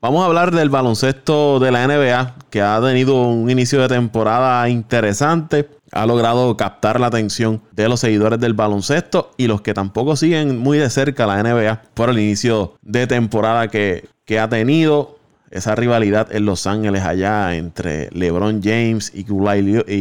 Vamos 0.00 0.22
a 0.22 0.26
hablar 0.26 0.52
del 0.52 0.70
baloncesto 0.70 1.58
de 1.58 1.72
la 1.72 1.84
NBA, 1.88 2.36
que 2.50 2.62
ha 2.62 2.80
tenido 2.80 3.20
un 3.26 3.50
inicio 3.50 3.80
de 3.82 3.88
temporada 3.88 4.68
interesante. 4.68 5.68
Ha 5.92 6.06
logrado 6.06 6.56
captar 6.56 7.00
la 7.00 7.06
atención 7.06 7.62
de 7.72 7.88
los 7.88 8.00
seguidores 8.00 8.40
del 8.40 8.54
baloncesto 8.54 9.32
y 9.36 9.46
los 9.46 9.62
que 9.62 9.74
tampoco 9.74 10.16
siguen 10.16 10.58
muy 10.58 10.78
de 10.78 10.90
cerca 10.90 11.26
la 11.26 11.42
NBA 11.42 11.82
por 11.94 12.10
el 12.10 12.18
inicio 12.18 12.74
de 12.82 13.06
temporada 13.06 13.68
que, 13.68 14.08
que 14.24 14.38
ha 14.38 14.48
tenido. 14.48 15.16
Esa 15.50 15.74
rivalidad 15.74 16.30
en 16.30 16.44
Los 16.44 16.66
Ángeles 16.66 17.04
allá 17.04 17.54
entre 17.56 18.10
LeBron 18.12 18.60
James 18.62 19.10
y 19.14 19.24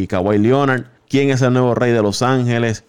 Kawhi 0.08 0.38
Leonard. 0.40 0.84
¿Quién 1.08 1.30
es 1.30 1.42
el 1.42 1.54
nuevo 1.54 1.74
rey 1.74 1.94
de 1.94 2.02
Los 2.02 2.22
Ángeles? 2.22 2.84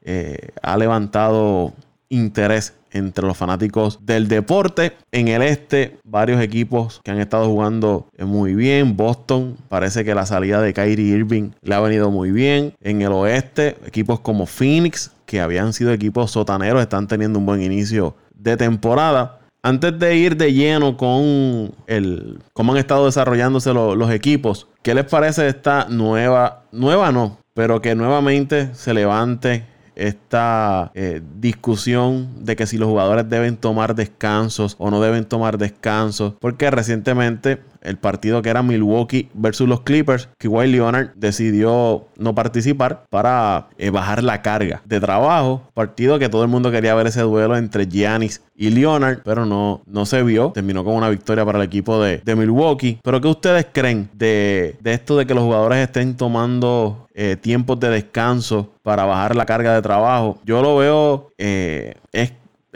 Eh, 0.00 0.52
ha 0.62 0.78
levantado 0.78 1.74
interés 2.08 2.74
entre 2.90 3.26
los 3.26 3.36
fanáticos 3.36 3.98
del 4.04 4.28
deporte. 4.28 4.92
En 5.12 5.28
el 5.28 5.42
este, 5.42 5.98
varios 6.04 6.40
equipos 6.40 7.00
que 7.04 7.10
han 7.10 7.20
estado 7.20 7.46
jugando 7.46 8.06
muy 8.18 8.54
bien. 8.54 8.96
Boston, 8.96 9.56
parece 9.68 10.04
que 10.04 10.14
la 10.14 10.26
salida 10.26 10.60
de 10.60 10.72
Kyrie 10.72 11.16
Irving 11.16 11.50
le 11.62 11.74
ha 11.74 11.80
venido 11.80 12.10
muy 12.10 12.30
bien. 12.30 12.74
En 12.82 13.02
el 13.02 13.12
oeste, 13.12 13.76
equipos 13.86 14.20
como 14.20 14.46
Phoenix, 14.46 15.12
que 15.26 15.40
habían 15.40 15.72
sido 15.72 15.92
equipos 15.92 16.30
sotaneros, 16.30 16.80
están 16.80 17.06
teniendo 17.06 17.38
un 17.38 17.46
buen 17.46 17.62
inicio 17.62 18.14
de 18.34 18.56
temporada. 18.56 19.40
Antes 19.62 19.98
de 19.98 20.16
ir 20.16 20.36
de 20.36 20.52
lleno 20.52 20.96
con 20.96 21.72
el 21.88 22.38
cómo 22.52 22.72
han 22.72 22.78
estado 22.78 23.06
desarrollándose 23.06 23.74
los 23.74 24.10
equipos, 24.12 24.68
¿qué 24.82 24.94
les 24.94 25.04
parece 25.04 25.48
esta 25.48 25.86
nueva, 25.90 26.62
nueva 26.70 27.10
no, 27.10 27.38
pero 27.54 27.82
que 27.82 27.96
nuevamente 27.96 28.72
se 28.74 28.94
levante 28.94 29.64
esta 29.98 30.92
eh, 30.94 31.20
discusión 31.40 32.44
de 32.44 32.56
que 32.56 32.66
si 32.66 32.78
los 32.78 32.88
jugadores 32.88 33.28
deben 33.28 33.56
tomar 33.56 33.94
descansos 33.94 34.76
o 34.78 34.90
no 34.90 35.00
deben 35.00 35.24
tomar 35.24 35.58
descansos, 35.58 36.34
porque 36.40 36.70
recientemente 36.70 37.60
el 37.82 37.96
partido 37.96 38.42
que 38.42 38.50
era 38.50 38.62
Milwaukee 38.62 39.28
versus 39.34 39.68
los 39.68 39.80
Clippers, 39.80 40.28
Kawhi 40.38 40.68
Leonard 40.68 41.10
decidió 41.14 42.06
no 42.16 42.34
participar 42.34 43.04
para 43.10 43.68
eh, 43.78 43.90
bajar 43.90 44.22
la 44.22 44.42
carga 44.42 44.82
de 44.84 45.00
trabajo. 45.00 45.62
Partido 45.74 46.18
que 46.18 46.28
todo 46.28 46.42
el 46.42 46.48
mundo 46.48 46.70
quería 46.70 46.94
ver 46.94 47.06
ese 47.06 47.22
duelo 47.22 47.56
entre 47.56 47.86
Giannis 47.86 48.42
y 48.56 48.70
Leonard, 48.70 49.20
pero 49.24 49.46
no, 49.46 49.82
no 49.86 50.06
se 50.06 50.22
vio. 50.22 50.50
Terminó 50.52 50.84
con 50.84 50.94
una 50.94 51.08
victoria 51.08 51.44
para 51.44 51.58
el 51.58 51.64
equipo 51.64 52.02
de, 52.02 52.22
Milwaukee. 52.36 52.98
Pero 53.02 53.20
¿qué 53.20 53.28
ustedes 53.28 53.66
creen 53.72 54.10
de, 54.12 54.76
esto 54.84 55.16
de 55.16 55.26
que 55.26 55.34
los 55.34 55.44
jugadores 55.44 55.78
estén 55.78 56.16
tomando 56.16 57.06
eh, 57.14 57.36
tiempos 57.36 57.80
de 57.80 57.88
descanso 57.88 58.70
para 58.82 59.04
bajar 59.04 59.36
la 59.36 59.46
carga 59.46 59.74
de 59.74 59.82
trabajo? 59.82 60.38
Yo 60.44 60.62
lo 60.62 60.76
veo, 60.76 61.30
eh, 61.38 61.94
es 62.12 62.32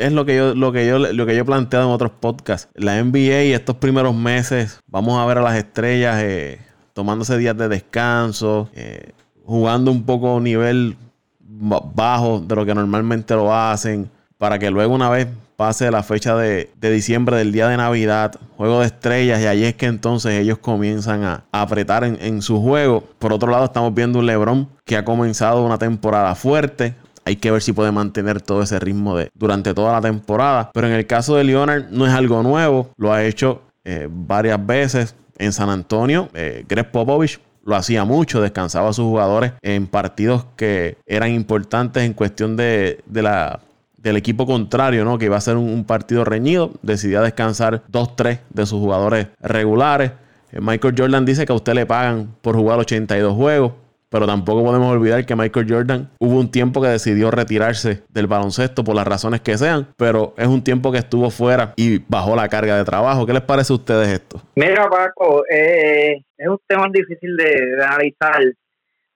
es 0.06 0.12
lo 0.12 0.25
que 0.25 0.37
yo, 0.37 0.54
lo 0.54 0.73
que 0.73 0.87
yo, 0.87 0.99
lo 0.99 1.26
que 1.26 1.35
yo 1.35 1.42
he 1.42 1.44
planteado 1.44 1.87
en 1.87 1.92
otros 1.92 2.12
podcasts. 2.12 2.68
La 2.75 3.02
NBA 3.02 3.54
estos 3.54 3.76
primeros 3.76 4.14
meses, 4.14 4.80
vamos 4.87 5.18
a 5.18 5.26
ver 5.26 5.38
a 5.38 5.42
las 5.42 5.56
estrellas 5.56 6.16
eh, 6.21 6.61
tomándose 6.92 7.38
días 7.38 7.56
de 7.56 7.68
descanso, 7.68 8.68
eh, 8.75 9.12
jugando 9.44 9.90
un 9.90 10.04
poco 10.04 10.37
a 10.37 10.40
nivel 10.40 10.97
bajo 11.40 12.40
de 12.40 12.56
lo 12.56 12.66
que 12.66 12.75
normalmente 12.75 13.35
lo 13.35 13.54
hacen, 13.54 14.11
para 14.38 14.59
que 14.59 14.71
luego 14.71 14.94
una 14.94 15.09
vez 15.09 15.28
pase 15.56 15.90
la 15.90 16.02
fecha 16.02 16.35
de, 16.35 16.68
diciembre 16.80 17.37
del 17.37 17.52
día 17.52 17.68
de 17.68 17.76
Navidad, 17.76 18.35
juego 18.56 18.80
de 18.80 18.87
estrellas, 18.87 19.40
y 19.40 19.47
ahí 19.47 19.64
es 19.64 19.75
que 19.75 19.87
entonces 19.87 20.32
ellos 20.32 20.59
comienzan 20.59 21.23
a, 21.23 21.44
apretar 21.52 22.02
en, 22.02 22.18
en 22.21 22.42
su 22.42 22.61
juego. 22.61 23.04
Por 23.18 23.32
otro 23.32 23.50
lado, 23.50 23.66
estamos 23.66 23.94
viendo 23.94 24.18
un 24.18 24.26
LeBron 24.26 24.68
que 24.85 24.97
ha 24.97 25.04
comenzado 25.04 25.64
una 25.64 25.78
temporada 25.78 26.35
fuerte, 26.35 26.97
hay 27.24 27.36
que 27.36 27.50
ver 27.50 27.62
si 27.62 27.72
puede 27.72 27.92
mantener 27.92 28.40
todo 28.40 28.62
ese 28.62 28.78
ritmo 28.78 29.16
de, 29.16 29.30
durante 29.34 29.74
toda 29.74 29.92
la 29.92 30.00
temporada. 30.00 30.70
Pero 30.72 30.86
en 30.86 30.92
el 30.94 31.06
caso 31.06 31.36
de 31.36 31.44
Leonard 31.44 31.90
no 31.90 32.06
es 32.06 32.12
algo 32.12 32.42
nuevo. 32.42 32.90
Lo 32.96 33.12
ha 33.12 33.24
hecho 33.24 33.62
eh, 33.84 34.08
varias 34.10 34.64
veces 34.64 35.14
en 35.38 35.52
San 35.52 35.70
Antonio. 35.70 36.28
Eh, 36.34 36.64
Greg 36.68 36.90
Popovich 36.90 37.40
lo 37.64 37.76
hacía 37.76 38.04
mucho, 38.04 38.40
descansaba 38.40 38.90
a 38.90 38.92
sus 38.92 39.04
jugadores 39.04 39.52
en 39.62 39.86
partidos 39.86 40.46
que 40.56 40.96
eran 41.06 41.30
importantes 41.30 42.02
en 42.02 42.12
cuestión 42.12 42.56
de, 42.56 43.02
del 43.06 44.16
equipo 44.16 44.46
contrario, 44.46 45.04
¿no? 45.04 45.18
Que 45.18 45.26
iba 45.26 45.36
a 45.36 45.40
ser 45.40 45.56
un, 45.56 45.84
partido 45.84 46.24
reñido. 46.24 46.72
Decidía 46.82 47.20
descansar 47.20 47.82
dos, 47.88 48.16
tres 48.16 48.40
de 48.50 48.66
sus 48.66 48.80
jugadores 48.80 49.28
regulares. 49.40 50.12
Eh, 50.50 50.60
Michael 50.60 50.94
Jordan 50.96 51.24
dice 51.24 51.46
que 51.46 51.52
a 51.52 51.56
usted 51.56 51.74
le 51.74 51.86
pagan 51.86 52.34
por 52.40 52.56
jugar 52.56 52.78
82 52.80 53.34
juegos. 53.34 53.72
Pero 54.12 54.26
tampoco 54.26 54.62
podemos 54.62 54.92
olvidar 54.95 55.25
que 55.25 55.35
Michael 55.35 55.66
Jordan 55.66 56.11
hubo 56.19 56.38
un 56.38 56.50
tiempo 56.50 56.83
que 56.83 56.88
decidió 56.88 57.31
retirarse 57.31 58.02
del 58.11 58.26
baloncesto 58.26 58.85
por 58.85 58.95
las 58.95 59.07
razones 59.07 59.40
que 59.40 59.57
sean, 59.57 59.88
pero 59.97 60.35
es 60.37 60.47
un 60.47 60.62
tiempo 60.62 60.92
que 60.92 60.99
estuvo 60.99 61.31
fuera 61.31 61.73
y 61.76 61.97
bajó 61.97 62.37
la 62.37 62.47
carga 62.50 62.76
de 62.76 62.85
trabajo. 62.85 63.25
¿Qué 63.25 63.33
les 63.33 63.40
parece 63.40 63.73
a 63.73 63.76
ustedes 63.76 64.09
esto? 64.09 64.42
Mira, 64.54 64.87
Paco, 64.90 65.45
eh, 65.50 66.23
es 66.37 66.47
un 66.47 66.59
tema 66.66 66.88
difícil 66.92 67.35
de, 67.38 67.83
analizar 67.83 68.42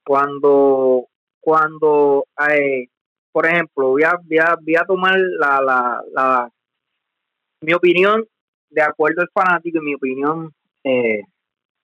cuando, 0.03 1.05
cuando 1.41 2.25
eh, 2.51 2.87
por 3.33 3.45
ejemplo, 3.45 3.89
voy 3.89 4.03
a, 4.03 4.15
voy 4.17 4.77
a, 4.77 4.85
tomar 4.87 5.19
la, 5.19 6.01
la, 6.15 6.51
mi 7.61 7.75
opinión 7.75 8.25
de 8.71 8.81
acuerdo 8.81 9.21
al 9.21 9.29
fanático 9.29 9.77
y 9.77 9.85
mi 9.85 9.95
opinión 9.95 10.55
eh, 10.83 11.21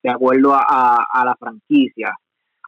de 0.02 0.10
acuerdo 0.10 0.54
a 0.54 1.22
la 1.26 1.36
franquicia 1.38 2.14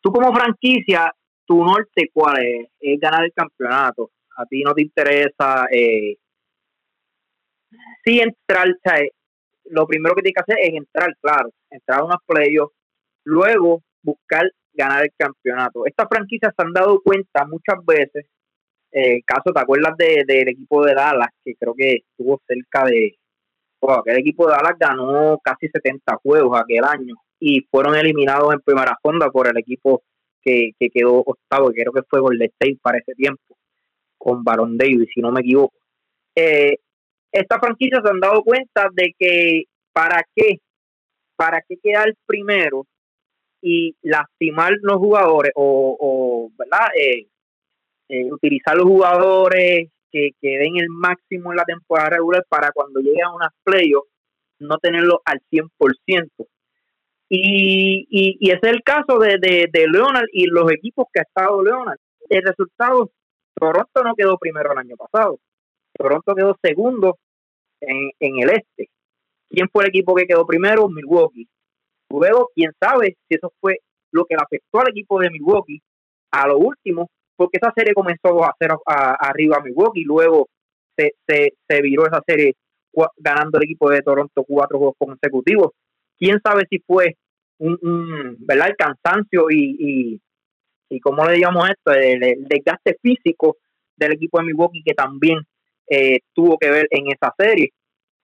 tú 0.05 0.13
como 0.13 0.35
franquicia, 0.35 1.11
tu 1.47 1.65
norte, 1.65 2.11
¿cuál 2.13 2.45
es? 2.45 2.69
Es 2.79 3.01
ganar 3.01 3.25
el 3.25 3.33
campeonato. 3.33 4.11
A 4.37 4.45
ti 4.45 4.63
no 4.63 4.75
te 4.75 4.83
interesa. 4.83 5.67
Eh, 5.71 6.17
sí, 8.05 8.21
entrar, 8.21 8.69
lo 9.65 9.87
primero 9.87 10.15
que 10.15 10.23
tienes 10.23 10.35
que 10.35 10.53
hacer 10.53 10.63
es 10.63 10.75
entrar, 10.75 11.09
claro, 11.23 11.51
entrar 11.71 12.01
a 12.01 12.05
unos 12.05 12.19
playoffs, 12.27 12.75
luego 13.25 13.83
buscar 14.03 14.51
ganar 14.75 15.05
el 15.05 15.13
campeonato. 15.17 15.87
Estas 15.87 16.07
franquicias 16.09 16.53
se 16.55 16.63
han 16.63 16.73
dado 16.75 17.01
cuenta 17.03 17.47
muchas 17.47 17.83
veces, 17.87 18.27
eh, 18.93 19.23
caso, 19.25 19.53
¿te 19.55 19.61
acuerdas 19.61 19.97
del 19.97 20.49
equipo 20.49 20.85
de 20.85 20.95
Dallas, 20.95 21.31
que 21.43 21.55
creo 21.55 21.75
que 21.75 22.05
estuvo 22.11 22.43
cerca 22.47 22.85
de, 22.85 23.17
bueno, 23.81 24.01
aquel 24.01 24.19
equipo 24.19 24.47
de 24.47 24.53
Dallas 24.53 24.79
ganó 24.79 25.39
casi 25.43 25.69
70 25.69 26.17
juegos 26.23 26.61
aquel 26.61 26.85
año 26.85 27.15
y 27.47 27.61
fueron 27.71 27.95
eliminados 27.95 28.55
en 28.55 28.61
primera 28.61 28.99
ronda 29.05 29.31
por 29.31 29.47
el 29.47 29.59
equipo 29.59 30.03
que, 30.41 30.71
quedó 30.79 31.17
octavo, 31.17 31.69
que 31.69 31.83
creo 31.83 31.93
que 31.93 32.09
fue 32.09 32.21
Golden 32.21 32.49
State 32.49 32.79
para 32.81 32.97
ese 32.97 33.13
tiempo, 33.15 33.59
con 34.17 34.43
Baron 34.43 34.79
Davis, 34.79 35.11
si 35.15 35.21
no 35.21 35.31
me 35.31 35.43
equivoco. 35.43 35.77
Eh, 36.35 36.79
estas 37.31 37.61
franquicias 37.61 38.01
se 38.03 38.11
han 38.11 38.19
dado 38.19 38.43
cuenta 38.43 38.89
de 38.95 39.15
que 39.19 39.65
para 39.93 40.25
qué, 40.35 40.61
para 41.37 41.61
qué 41.69 41.77
quedar 41.83 42.15
primero 42.25 42.87
y 43.61 43.95
lastimar 44.01 44.73
los 44.81 44.97
jugadores 44.97 45.53
o, 45.55 46.51
¿verdad? 46.57 46.89
Eh, 46.99 47.27
eh, 48.09 48.33
utilizar 48.33 48.75
los 48.75 48.87
jugadores 48.87 49.91
que, 50.11 50.31
que 50.41 50.59
den 50.59 50.79
el 50.79 50.89
máximo 50.89 51.53
en 51.53 51.59
la 51.59 51.65
temporada 51.65 52.17
regular 52.17 52.43
para 52.49 52.73
cuando 52.73 53.01
lleguen 53.01 53.25
a 53.25 53.35
unas 53.35 53.53
playoffs 53.63 54.09
no 54.61 54.79
tenerlo 54.79 55.21
al 55.27 55.43
100%. 55.51 56.47
Y, 57.29 58.07
y, 58.11 58.51
ese 58.51 58.61
es 58.63 58.73
el 58.73 58.83
caso 58.83 59.19
de, 59.19 59.39
de, 59.39 59.87
Leonard 59.89 60.27
y 60.33 60.47
los 60.47 60.71
equipos 60.71 61.07
que 61.13 61.21
ha 61.21 61.23
estado 61.23 61.63
Leonard. 61.63 61.99
El 62.29 62.43
resultado, 62.43 63.11
Toronto 63.55 64.03
no 64.03 64.15
quedó 64.15 64.39
primero 64.39 64.73
el 64.73 64.79
año 64.79 64.97
pasado. 64.97 65.39
Toronto 65.97 66.35
quedó 66.35 66.57
segundo 66.63 67.19
en, 67.81 68.11
en 68.21 68.43
el 68.43 68.51
este. 68.51 68.89
¿Quién 69.49 69.69
fue 69.73 69.85
el 69.85 69.91
equipo 69.91 70.15
que 70.15 70.27
quedó 70.27 70.47
primero? 70.47 70.89
Milwaukee. 70.89 71.49
Luego, 72.11 72.51
quién 72.55 72.73
sabe 72.79 73.17
si 73.29 73.37
eso 73.37 73.53
fue 73.61 73.79
lo 74.13 74.25
que 74.27 74.37
le 74.37 74.43
afectó 74.43 74.81
al 74.81 74.91
equipo 74.91 75.21
de 75.21 75.31
Milwaukee 75.31 75.81
a 76.31 76.47
lo 76.47 76.59
último, 76.59 77.11
porque 77.37 77.59
esa 77.61 77.73
serie 77.75 77.95
comenzó 77.95 78.45
a 78.45 78.51
hacer 78.51 78.71
arriba 78.87 79.57
a 79.57 79.63
Milwaukee, 79.63 80.05
luego 80.05 80.49
se, 80.97 81.15
se, 81.27 81.55
se 81.67 81.83
viró 81.83 82.07
esa 82.07 82.21
serie 82.27 82.55
ganando 83.17 83.59
el 83.59 83.65
equipo 83.65 83.91
de 83.91 84.03
Toronto 84.03 84.45
cuatro 84.45 84.79
juegos 84.79 84.97
consecutivos 84.99 85.73
quién 86.19 86.41
sabe 86.43 86.65
si 86.69 86.79
fue 86.81 87.17
un, 87.59 88.37
¿verdad? 88.41 88.69
el 88.69 88.77
cansancio 88.77 89.47
y, 89.51 89.77
y, 89.79 90.21
y 90.89 91.01
cómo 91.01 91.25
le 91.25 91.35
digamos 91.35 91.69
esto, 91.69 91.93
el, 91.93 92.47
desgaste 92.49 92.99
físico 93.01 93.57
del 93.97 94.13
equipo 94.13 94.39
de 94.39 94.47
Milwaukee 94.47 94.83
que 94.85 94.95
también 94.95 95.39
eh, 95.89 96.21
tuvo 96.33 96.59
que 96.59 96.71
ver 96.71 96.89
en 96.91 97.09
esa 97.09 97.33
serie. 97.39 97.73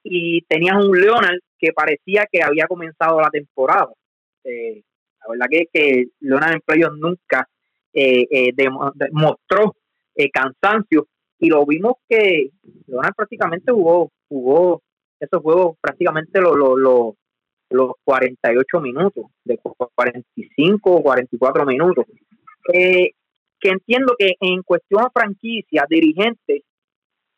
Y 0.03 0.43
tenías 0.43 0.77
un 0.83 0.99
Leonard 0.99 1.39
que 1.59 1.73
parecía 1.73 2.27
que 2.31 2.43
había 2.43 2.67
comenzado 2.67 3.21
la 3.21 3.29
temporada. 3.29 3.93
Eh, 4.45 4.83
la 5.21 5.31
verdad 5.31 5.47
que, 5.51 5.67
que 5.73 6.07
Leonard 6.21 6.55
en 6.55 6.61
playoffs 6.61 6.97
nunca 6.99 7.47
eh, 7.93 8.53
demostró 8.55 9.77
cansancio 10.33 11.07
y 11.39 11.49
lo 11.49 11.65
vimos 11.65 11.95
que 12.07 12.51
Leonard 12.87 13.15
prácticamente 13.15 13.73
jugó, 13.73 14.11
jugó 14.29 14.83
esos 15.19 15.43
juegos 15.43 15.77
prácticamente 15.81 16.41
lo, 16.41 16.55
lo, 16.77 17.17
los 17.71 17.93
48 18.05 18.81
minutos, 18.81 19.27
de 19.45 19.59
45 19.59 20.91
o 20.91 21.03
44 21.03 21.65
minutos. 21.65 22.05
Eh, 22.73 23.13
que 23.59 23.69
entiendo 23.69 24.15
que 24.19 24.35
en 24.41 24.63
cuestión 24.63 25.03
a 25.03 25.11
franquicia, 25.11 25.87
dirigente, 25.89 26.65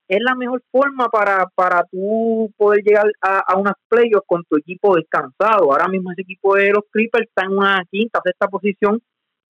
es 0.09 0.19
la 0.21 0.35
mejor 0.35 0.62
forma 0.71 1.09
para, 1.09 1.47
para 1.55 1.85
tú 1.91 2.53
poder 2.57 2.83
llegar 2.85 3.07
a, 3.21 3.41
a 3.41 3.57
unas 3.57 3.75
playoffs 3.89 4.27
con 4.27 4.45
tu 4.45 4.57
equipo 4.57 4.97
descansado. 4.97 5.73
Ahora 5.73 5.89
mismo 5.89 6.12
ese 6.12 6.23
equipo 6.23 6.55
de 6.55 6.71
los 6.71 6.85
Clippers 6.91 7.29
está 7.29 7.45
en 7.45 7.57
una 7.57 7.85
quinta, 7.91 8.21
sexta 8.25 8.49
posición, 8.49 9.01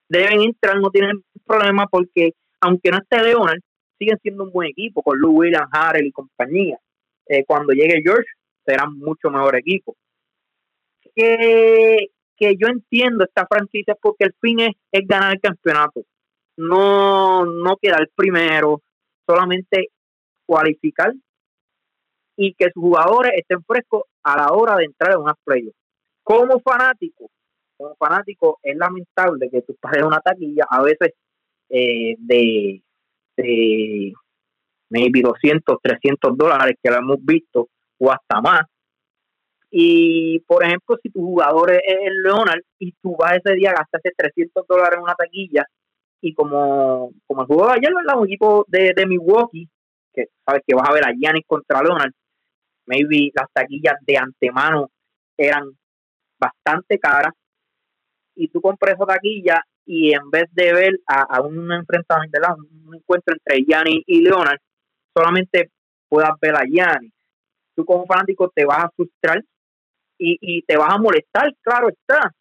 deben 0.08 0.40
entrar, 0.42 0.78
no 0.78 0.90
tienen 0.90 1.22
problema 1.46 1.86
porque 1.90 2.32
aunque 2.60 2.90
no 2.90 2.98
esté 2.98 3.22
Leonard, 3.22 3.58
siguen 3.98 4.18
siendo 4.22 4.44
un 4.44 4.52
buen 4.52 4.68
equipo 4.68 5.02
con 5.02 5.18
Lou 5.18 5.38
Williams, 5.38 5.68
Harrell 5.72 6.06
y 6.06 6.12
compañía. 6.12 6.78
Eh, 7.26 7.44
cuando 7.44 7.72
llegue 7.72 8.02
George, 8.02 8.28
serán 8.64 8.96
mucho 8.98 9.30
mejor 9.30 9.56
equipo 9.56 9.96
que, 11.14 12.08
que 12.36 12.56
yo 12.56 12.68
entiendo 12.68 13.24
esta 13.24 13.46
franquicia 13.46 13.94
porque 14.00 14.24
el 14.24 14.34
fin 14.40 14.60
es, 14.60 14.72
es 14.90 15.06
ganar 15.06 15.34
el 15.34 15.40
campeonato. 15.40 16.02
No, 16.56 17.44
no 17.44 17.76
quedar 17.80 18.08
primero, 18.14 18.82
solamente 19.26 19.88
cualificar 20.46 21.12
y 22.36 22.54
que 22.54 22.66
sus 22.72 22.82
jugadores 22.82 23.32
estén 23.36 23.62
frescos 23.64 24.02
a 24.22 24.36
la 24.36 24.48
hora 24.52 24.76
de 24.76 24.84
entrar 24.84 25.12
en 25.12 25.20
una 25.20 25.34
playoffs. 25.44 25.76
Como 26.22 26.60
fanático, 26.60 27.30
como 27.76 27.94
fanático, 27.96 28.58
es 28.62 28.76
lamentable 28.76 29.50
que 29.50 29.62
tú 29.62 29.76
pagues 29.80 30.04
una 30.04 30.20
taquilla 30.20 30.64
a 30.68 30.82
veces 30.82 31.14
eh, 31.68 32.14
de, 32.18 32.82
de 33.36 34.12
maybe 34.90 35.22
200, 35.22 35.78
300 35.82 36.36
dólares 36.36 36.76
que 36.82 36.90
lo 36.90 36.98
hemos 36.98 37.24
visto 37.24 37.68
o 37.98 38.10
hasta 38.10 38.40
más 38.40 38.62
y, 39.74 40.40
por 40.40 40.62
ejemplo, 40.62 40.98
si 41.02 41.08
tu 41.08 41.20
jugador 41.20 41.72
es 41.72 41.80
el 41.86 42.22
Leonard 42.22 42.60
y 42.78 42.92
tú 43.02 43.16
vas 43.18 43.38
ese 43.42 43.54
día 43.54 43.70
a 43.70 43.78
gastarte 43.78 44.12
300 44.14 44.66
dólares 44.66 44.98
en 44.98 45.02
una 45.02 45.14
taquilla 45.14 45.64
y 46.20 46.34
como, 46.34 47.10
como 47.26 47.40
el 47.40 47.46
juego 47.46 47.66
de 47.68 47.72
ayer, 47.78 47.94
¿verdad? 47.94 48.20
Un 48.20 48.26
equipo 48.26 48.66
de, 48.68 48.92
de 48.94 49.06
Milwaukee, 49.06 49.66
que 50.12 50.26
sabes 50.44 50.62
que 50.66 50.74
vas 50.74 50.86
a 50.86 50.92
ver 50.92 51.06
a 51.06 51.14
Giannis 51.14 51.46
contra 51.46 51.82
Leonard, 51.82 52.12
maybe 52.86 53.30
las 53.34 53.50
taquillas 53.50 53.94
de 54.06 54.18
antemano 54.18 54.90
eran 55.38 55.70
bastante 56.38 56.98
caras 56.98 57.32
y 58.34 58.48
tú 58.48 58.60
compras 58.60 58.96
esa 58.96 59.06
taquilla 59.06 59.62
y 59.86 60.12
en 60.12 60.30
vez 60.30 60.50
de 60.52 60.74
ver 60.74 61.00
a, 61.06 61.40
un 61.40 61.72
enfrentamiento, 61.72 62.38
un 62.86 62.94
encuentro 62.94 63.34
entre 63.34 63.64
Giannis 63.64 64.04
y 64.06 64.20
Leonard, 64.20 64.58
solamente 65.16 65.70
puedas 66.10 66.32
ver 66.42 66.56
a 66.56 66.64
Giannis. 66.66 67.14
Tú 67.74 67.86
como 67.86 68.04
fanático 68.04 68.52
te 68.54 68.66
vas 68.66 68.84
a 68.84 68.90
frustrar 68.94 69.42
y, 70.18 70.62
te 70.62 70.76
vas 70.76 70.94
a 70.94 70.98
molestar, 70.98 71.52
claro 71.62 71.88
está, 71.88 72.32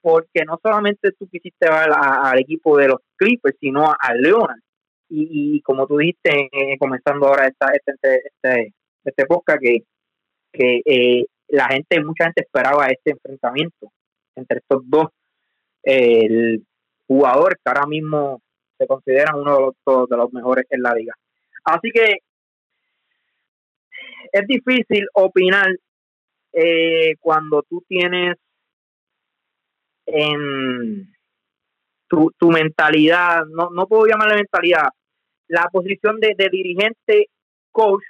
porque 0.00 0.44
no 0.46 0.58
solamente 0.62 1.12
tú 1.12 1.28
quisiste 1.28 1.68
ver 1.68 1.90
al 1.92 2.38
equipo 2.38 2.76
de 2.76 2.88
los 2.88 2.98
Clippers, 3.16 3.56
sino 3.60 3.90
a, 3.90 4.14
Leonard. 4.14 4.60
Y, 5.08 5.60
como 5.62 5.86
tú 5.86 5.98
dijiste, 5.98 6.48
eh, 6.52 6.78
comenzando 6.78 7.26
ahora 7.26 7.46
esta, 7.46 7.72
este, 7.72 8.22
este, 8.24 8.74
este 9.04 9.26
podcast, 9.26 9.60
que, 9.60 9.82
que 10.52 10.82
eh, 10.84 11.26
la 11.48 11.66
gente, 11.68 12.02
mucha 12.02 12.24
gente 12.24 12.42
esperaba 12.42 12.86
este 12.88 13.12
enfrentamiento 13.12 13.92
entre 14.36 14.58
estos 14.58 14.82
dos 14.84 15.08
el 15.82 16.64
jugadores 17.06 17.58
que 17.64 17.68
ahora 17.70 17.86
mismo 17.86 18.40
se 18.78 18.86
consideran 18.86 19.34
uno 19.34 19.56
de 19.56 19.60
los, 19.62 20.08
de 20.08 20.16
los 20.16 20.32
mejores 20.32 20.64
en 20.70 20.82
la 20.82 20.94
liga. 20.94 21.12
Así 21.64 21.90
que 21.90 22.18
es 24.32 24.46
difícil 24.46 25.08
opinar 25.14 25.66
eh, 26.52 27.14
cuando 27.20 27.62
tú 27.62 27.84
tienes 27.88 28.36
en 30.06 31.12
tu, 32.08 32.32
tu 32.36 32.50
mentalidad, 32.50 33.44
no, 33.46 33.70
no 33.70 33.86
puedo 33.86 34.06
llamarle 34.06 34.36
mentalidad, 34.36 34.88
la 35.48 35.68
posición 35.72 36.20
de, 36.20 36.34
de 36.36 36.48
dirigente 36.50 37.28
coach 37.70 38.02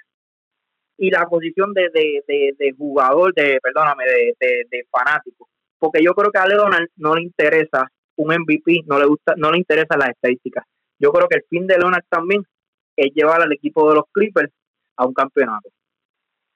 y 0.97 1.09
la 1.09 1.25
posición 1.25 1.73
de, 1.73 1.89
de, 1.89 2.53
de, 2.57 2.71
jugador, 2.77 3.33
de 3.33 3.59
perdóname, 3.61 4.03
de, 4.39 4.85
fanático. 4.91 5.49
Porque 5.79 6.03
yo 6.03 6.13
creo 6.13 6.31
que 6.31 6.37
a 6.37 6.45
Donald 6.45 6.87
no 6.97 7.15
le 7.15 7.23
interesa 7.23 7.87
un 8.17 8.27
MVP, 8.27 8.83
no 8.85 8.99
le 8.99 9.07
gusta, 9.07 9.33
no 9.35 9.51
le 9.51 9.57
interesa 9.57 9.97
las 9.97 10.09
estadísticas. 10.09 10.63
Yo 10.99 11.11
creo 11.11 11.27
que 11.27 11.37
el 11.37 11.43
fin 11.49 11.65
de 11.65 11.79
Leonard 11.79 12.03
también 12.07 12.43
es 12.95 13.11
llevar 13.15 13.41
al 13.41 13.51
equipo 13.51 13.89
de 13.89 13.95
los 13.95 14.03
Clippers 14.11 14.51
a 14.97 15.07
un 15.07 15.13
campeonato. 15.13 15.69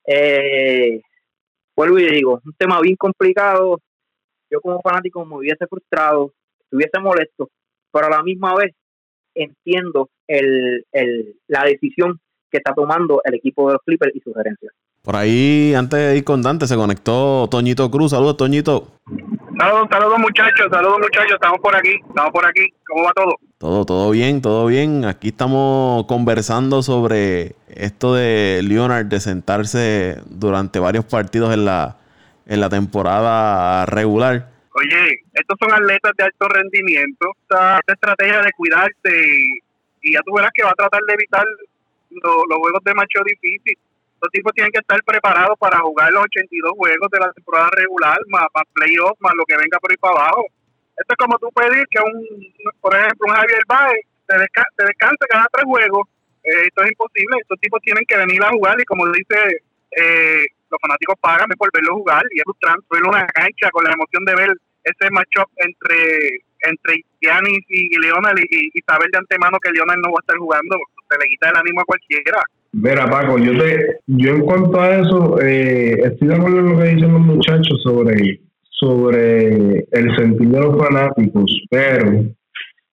Eh, 0.06 1.02
vuelvo 1.76 2.00
y 2.00 2.10
digo, 2.10 2.42
un 2.46 2.54
tema 2.54 2.80
bien 2.82 2.96
complicado. 2.96 3.80
Yo 4.50 4.62
como 4.62 4.82
fanático 4.82 5.26
me 5.26 5.38
hubiese 5.38 5.68
frustrado, 5.68 6.34
estuviese 6.60 7.00
molesto, 7.00 7.50
pero 7.92 8.08
a 8.08 8.10
la 8.10 8.24
misma 8.24 8.56
vez 8.56 8.74
entiendo 9.34 10.10
el, 10.28 10.86
el, 10.92 11.36
la 11.48 11.64
decisión 11.64 12.20
que 12.50 12.58
está 12.58 12.74
tomando 12.74 13.22
el 13.24 13.36
equipo 13.36 13.68
de 13.68 13.74
los 13.74 13.82
Clippers 13.84 14.16
y 14.16 14.20
su 14.20 14.34
gerencia. 14.34 14.72
Por 15.06 15.16
ahí, 15.16 15.76
antes 15.76 16.00
de 16.00 16.18
ir 16.18 16.24
con 16.24 16.42
Dante, 16.42 16.66
se 16.66 16.76
conectó 16.76 17.48
Toñito 17.50 17.92
Cruz. 17.92 18.10
Saludos, 18.10 18.38
Toñito. 18.38 18.88
Saludos, 19.56 19.88
saludos 19.92 20.18
muchachos, 20.18 20.68
saludos 20.72 20.98
muchachos, 21.00 21.34
estamos 21.34 21.60
por 21.60 21.76
aquí, 21.76 21.96
estamos 22.10 22.32
por 22.32 22.46
aquí. 22.46 22.68
¿Cómo 22.88 23.06
va 23.06 23.14
todo? 23.14 23.36
Todo, 23.60 23.86
todo 23.86 24.10
bien, 24.10 24.42
todo 24.42 24.66
bien. 24.66 25.06
Aquí 25.06 25.28
estamos 25.28 26.08
conversando 26.08 26.82
sobre 26.82 27.56
esto 27.68 28.16
de 28.16 28.62
Leonard 28.64 29.06
de 29.06 29.20
sentarse 29.20 30.18
durante 30.26 30.80
varios 30.80 31.06
partidos 31.06 31.54
en 31.54 31.66
la, 31.66 31.98
en 32.48 32.60
la 32.60 32.70
temporada 32.70 33.86
regular. 33.86 34.50
Oye, 34.74 35.22
estos 35.34 35.56
son 35.62 35.72
atletas 35.72 36.14
de 36.18 36.24
alto 36.24 36.48
rendimiento. 36.50 37.32
Esta, 37.44 37.80
estrategia 37.88 38.42
de 38.42 38.52
cuidarse 38.58 38.92
y, 40.02 40.14
ya 40.14 40.22
tú 40.26 40.34
verás 40.34 40.50
que 40.52 40.64
va 40.64 40.72
a 40.72 40.76
tratar 40.76 41.02
de 41.08 41.14
evitar 41.14 41.46
los 42.10 42.58
juegos 42.58 42.84
de 42.84 42.94
macho 42.96 43.20
difícil. 43.24 43.78
Los 44.22 44.32
tipos 44.32 44.54
tienen 44.54 44.72
que 44.72 44.80
estar 44.80 45.02
preparados 45.04 45.58
para 45.60 45.80
jugar 45.80 46.12
los 46.12 46.24
82 46.24 46.72
juegos 46.78 47.10
de 47.12 47.20
la 47.20 47.32
temporada 47.34 47.70
regular, 47.76 48.18
más, 48.28 48.48
más 48.54 48.64
playoffs, 48.74 49.20
más 49.20 49.34
lo 49.36 49.46
que 49.46 49.58
venga 49.58 49.80
por 49.80 49.92
ahí 49.92 49.98
para 49.98 50.16
abajo. 50.16 50.46
Esto 50.98 51.14
es 51.14 51.18
como 51.18 51.38
tú 51.38 51.50
pedir 51.52 51.86
que 51.92 52.00
un, 52.00 52.26
por 52.80 52.96
ejemplo, 52.96 53.28
un 53.28 53.36
Javier 53.36 53.64
Baez 53.68 54.06
te, 54.28 54.38
descanse 54.38 55.26
cada 55.30 55.46
tres 55.52 55.66
juegos. 55.66 56.08
Eh, 56.44 56.68
esto 56.68 56.84
es 56.84 56.92
imposible. 56.92 57.38
Estos 57.42 57.60
tipos 57.60 57.82
tienen 57.82 58.06
que 58.08 58.18
venir 58.18 58.42
a 58.44 58.52
jugar 58.52 58.80
y 58.80 58.86
como 58.86 59.06
dice, 59.12 59.62
eh, 59.92 60.46
los 60.70 60.80
fanáticos 60.82 61.16
pagan 61.20 61.50
por 61.58 61.70
verlo 61.74 61.96
jugar 61.96 62.24
y 62.32 62.40
es 62.40 62.44
frustrante 62.44 62.86
verlo 62.90 63.10
en 63.10 63.16
una 63.16 63.28
cancha 63.28 63.70
con 63.72 63.84
la 63.84 63.94
emoción 63.94 64.24
de 64.26 64.36
ver 64.36 64.52
ese 64.84 65.10
matchup 65.12 65.50
entre 65.58 66.42
entre 66.66 67.06
Giannis 67.22 67.64
y 67.68 67.96
Leonel 68.00 68.40
y, 68.50 68.72
y, 68.74 68.82
saber 68.88 69.08
de 69.12 69.20
antemano 69.20 69.60
que 69.60 69.70
Leonel 69.70 70.02
no 70.02 70.10
va 70.10 70.18
a 70.18 70.24
estar 70.24 70.38
jugando, 70.38 70.78
se 71.10 71.18
le 71.20 71.30
quita 71.30 71.50
el 71.50 71.58
ánimo 71.58 71.82
a 71.82 71.86
cualquiera. 71.86 72.42
Mira, 72.78 73.10
Paco, 73.10 73.38
yo 73.38 73.58
te, 73.58 74.00
yo 74.06 74.36
en 74.36 74.42
cuanto 74.42 74.82
a 74.82 74.98
eso, 74.98 75.42
eh, 75.42 75.94
estoy 75.94 76.28
de 76.28 76.36
acuerdo 76.36 76.60
en 76.60 76.70
lo 76.74 76.78
que 76.78 76.90
dicen 76.90 77.14
los 77.14 77.22
muchachos 77.22 77.82
sobre, 77.82 78.42
sobre 78.70 79.88
el 79.92 80.16
sentir 80.18 80.50
de 80.50 80.60
los 80.60 80.78
fanáticos, 80.78 81.64
pero 81.70 82.26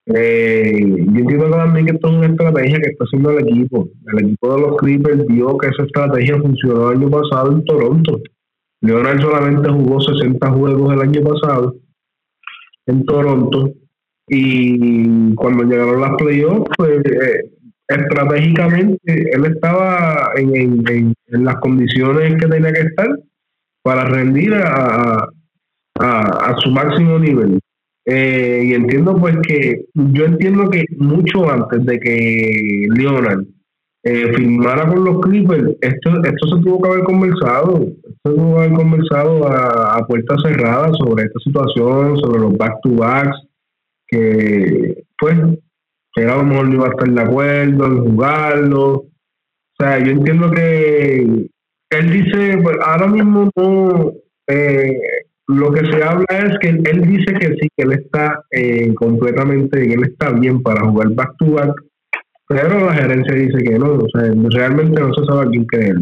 eh, 0.05 0.79
yo 0.79 1.19
entiendo 1.19 1.49
también 1.49 1.85
que 1.85 1.91
esto 1.95 2.07
es 2.07 2.15
una 2.15 2.27
estrategia 2.27 2.79
que 2.79 2.91
está 2.91 3.03
haciendo 3.03 3.31
el 3.31 3.45
equipo. 3.45 3.89
El 4.13 4.25
equipo 4.25 4.55
de 4.55 4.61
los 4.61 4.77
Clippers 4.77 5.27
vio 5.27 5.57
que 5.57 5.67
esa 5.67 5.83
estrategia 5.83 6.39
funcionó 6.39 6.89
el 6.89 6.99
año 6.99 7.09
pasado 7.09 7.51
en 7.51 7.65
Toronto. 7.65 8.21
Leonard 8.79 9.21
solamente 9.21 9.69
jugó 9.69 9.99
60 9.99 10.49
juegos 10.49 10.93
el 10.93 11.01
año 11.01 11.21
pasado 11.23 11.75
en 12.85 13.03
Toronto 13.03 13.73
y 14.29 15.35
cuando 15.35 15.65
llegaron 15.65 15.99
las 15.99 16.15
playoffs, 16.15 16.71
pues 16.77 17.01
eh, 17.05 17.52
estratégicamente 17.95 19.35
él 19.35 19.45
estaba 19.45 20.31
en, 20.35 20.55
en, 20.55 21.13
las 21.45 21.55
condiciones 21.57 22.35
que 22.39 22.47
tenía 22.47 22.71
que 22.71 22.81
estar 22.81 23.07
para 23.83 24.05
rendir 24.05 24.53
a, 24.53 25.27
a, 25.99 26.55
su 26.59 26.71
máximo 26.71 27.19
nivel. 27.19 27.59
Eh, 28.05 28.63
y 28.65 28.73
entiendo 28.73 29.15
pues 29.17 29.37
que 29.47 29.85
yo 29.93 30.25
entiendo 30.25 30.69
que 30.69 30.85
mucho 30.97 31.49
antes 31.49 31.85
de 31.85 31.99
que 31.99 32.87
Leonard 32.95 33.45
eh, 34.03 34.33
firmara 34.35 34.89
con 34.89 35.05
los 35.05 35.21
Clippers, 35.21 35.77
esto, 35.79 36.09
esto 36.23 36.47
se 36.47 36.61
tuvo 36.61 36.81
que 36.81 36.89
haber 36.89 37.03
conversado, 37.05 37.81
esto 37.81 38.31
se 38.31 38.35
tuvo 38.35 38.55
que 38.55 38.63
haber 38.63 38.73
conversado 38.73 39.47
a, 39.47 39.97
a 39.97 40.05
puertas 40.05 40.41
cerradas 40.43 40.97
sobre 40.97 41.23
esta 41.23 41.39
situación, 41.39 42.17
sobre 42.17 42.41
los 42.41 42.57
back-to-backs, 42.57 43.37
que 44.07 45.03
pues 45.17 45.37
que 46.13 46.23
a 46.25 46.37
lo 46.37 46.43
mejor 46.43 46.67
no 46.67 46.75
iba 46.75 46.87
a 46.87 46.91
estar 46.91 47.09
de 47.09 47.21
acuerdo 47.21 47.85
en 47.85 47.99
jugarlo. 47.99 48.91
O 48.93 49.09
sea, 49.77 49.99
yo 49.99 50.11
entiendo 50.11 50.51
que 50.51 51.49
él 51.89 52.11
dice, 52.11 52.57
pues 52.61 52.77
ahora 52.85 53.07
mismo 53.07 53.49
no, 53.55 54.13
eh, 54.47 54.97
lo 55.47 55.71
que 55.71 55.85
se 55.85 56.03
habla 56.03 56.25
es 56.29 56.57
que 56.59 56.69
él 56.69 57.01
dice 57.01 57.33
que 57.33 57.47
sí, 57.59 57.67
que 57.75 57.83
él 57.83 57.93
está 57.93 58.43
eh, 58.51 58.93
completamente, 58.95 59.87
que 59.87 59.93
él 59.93 60.03
está 60.03 60.31
bien 60.31 60.61
para 60.61 60.87
jugar 60.87 61.09
back 61.11 61.35
to 61.37 61.51
back, 61.51 61.73
pero 62.47 62.85
la 62.85 62.93
gerencia 62.93 63.33
dice 63.33 63.63
que 63.63 63.79
no, 63.79 63.93
o 63.95 64.07
sea, 64.13 64.31
realmente 64.51 65.01
no 65.01 65.13
se 65.13 65.25
sabe 65.25 65.47
a 65.47 65.49
quién 65.49 65.65
creer. 65.65 65.97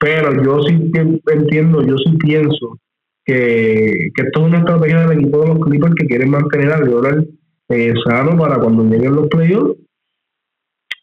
Pero 0.00 0.42
yo 0.42 0.62
sí 0.62 0.90
entiendo, 1.26 1.82
yo 1.82 1.96
sí 1.98 2.16
pienso 2.18 2.78
que, 3.24 4.10
que 4.14 4.22
esto 4.22 4.40
es 4.40 4.46
una 4.46 4.58
estrategia 4.58 5.06
del 5.06 5.18
equipo 5.18 5.40
de 5.40 5.48
los 5.48 5.58
Clippers 5.60 5.94
que 5.96 6.06
quieren 6.06 6.30
mantener 6.30 6.72
a 6.72 6.80
Leonard 6.80 7.24
eh, 7.68 7.94
sano 8.04 8.36
para 8.36 8.58
cuando 8.58 8.84
lleguen 8.84 9.14
los 9.14 9.28
playoffs. 9.28 9.78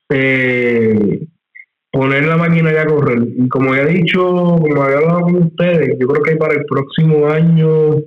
Eh, 0.09 1.27
poner 1.91 2.25
la 2.25 2.37
máquina 2.37 2.73
ya 2.73 2.83
a 2.83 2.87
correr. 2.87 3.27
Y 3.37 3.47
como 3.49 3.73
he 3.73 3.85
dicho, 3.85 4.21
como 4.21 4.83
había 4.83 4.97
hablado 4.97 5.21
con 5.21 5.35
ustedes, 5.35 5.97
yo 5.99 6.07
creo 6.07 6.23
que 6.23 6.35
para 6.35 6.53
el 6.53 6.65
próximo 6.65 7.27
año, 7.27 8.01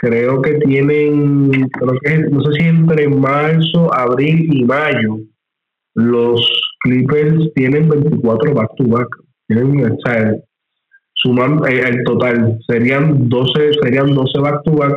creo 0.00 0.40
que 0.40 0.54
tienen, 0.54 1.50
no 1.50 2.42
sé 2.42 2.52
si 2.58 2.66
entre 2.66 3.08
marzo, 3.08 3.92
abril 3.92 4.48
y 4.52 4.64
mayo, 4.64 5.18
los 5.94 6.40
Clippers 6.80 7.52
tienen 7.54 7.88
24 7.88 8.54
back 8.54 8.70
to 8.76 8.84
back. 8.86 9.08
Tienen, 9.48 9.92
o 9.92 9.96
sea, 10.04 10.34
suman 11.14 11.60
eh, 11.68 11.82
el 11.88 12.04
total, 12.04 12.58
serían 12.68 13.28
12, 13.28 13.72
serían 13.82 14.14
12 14.14 14.40
back 14.40 14.62
to 14.62 14.72
back 14.72 14.94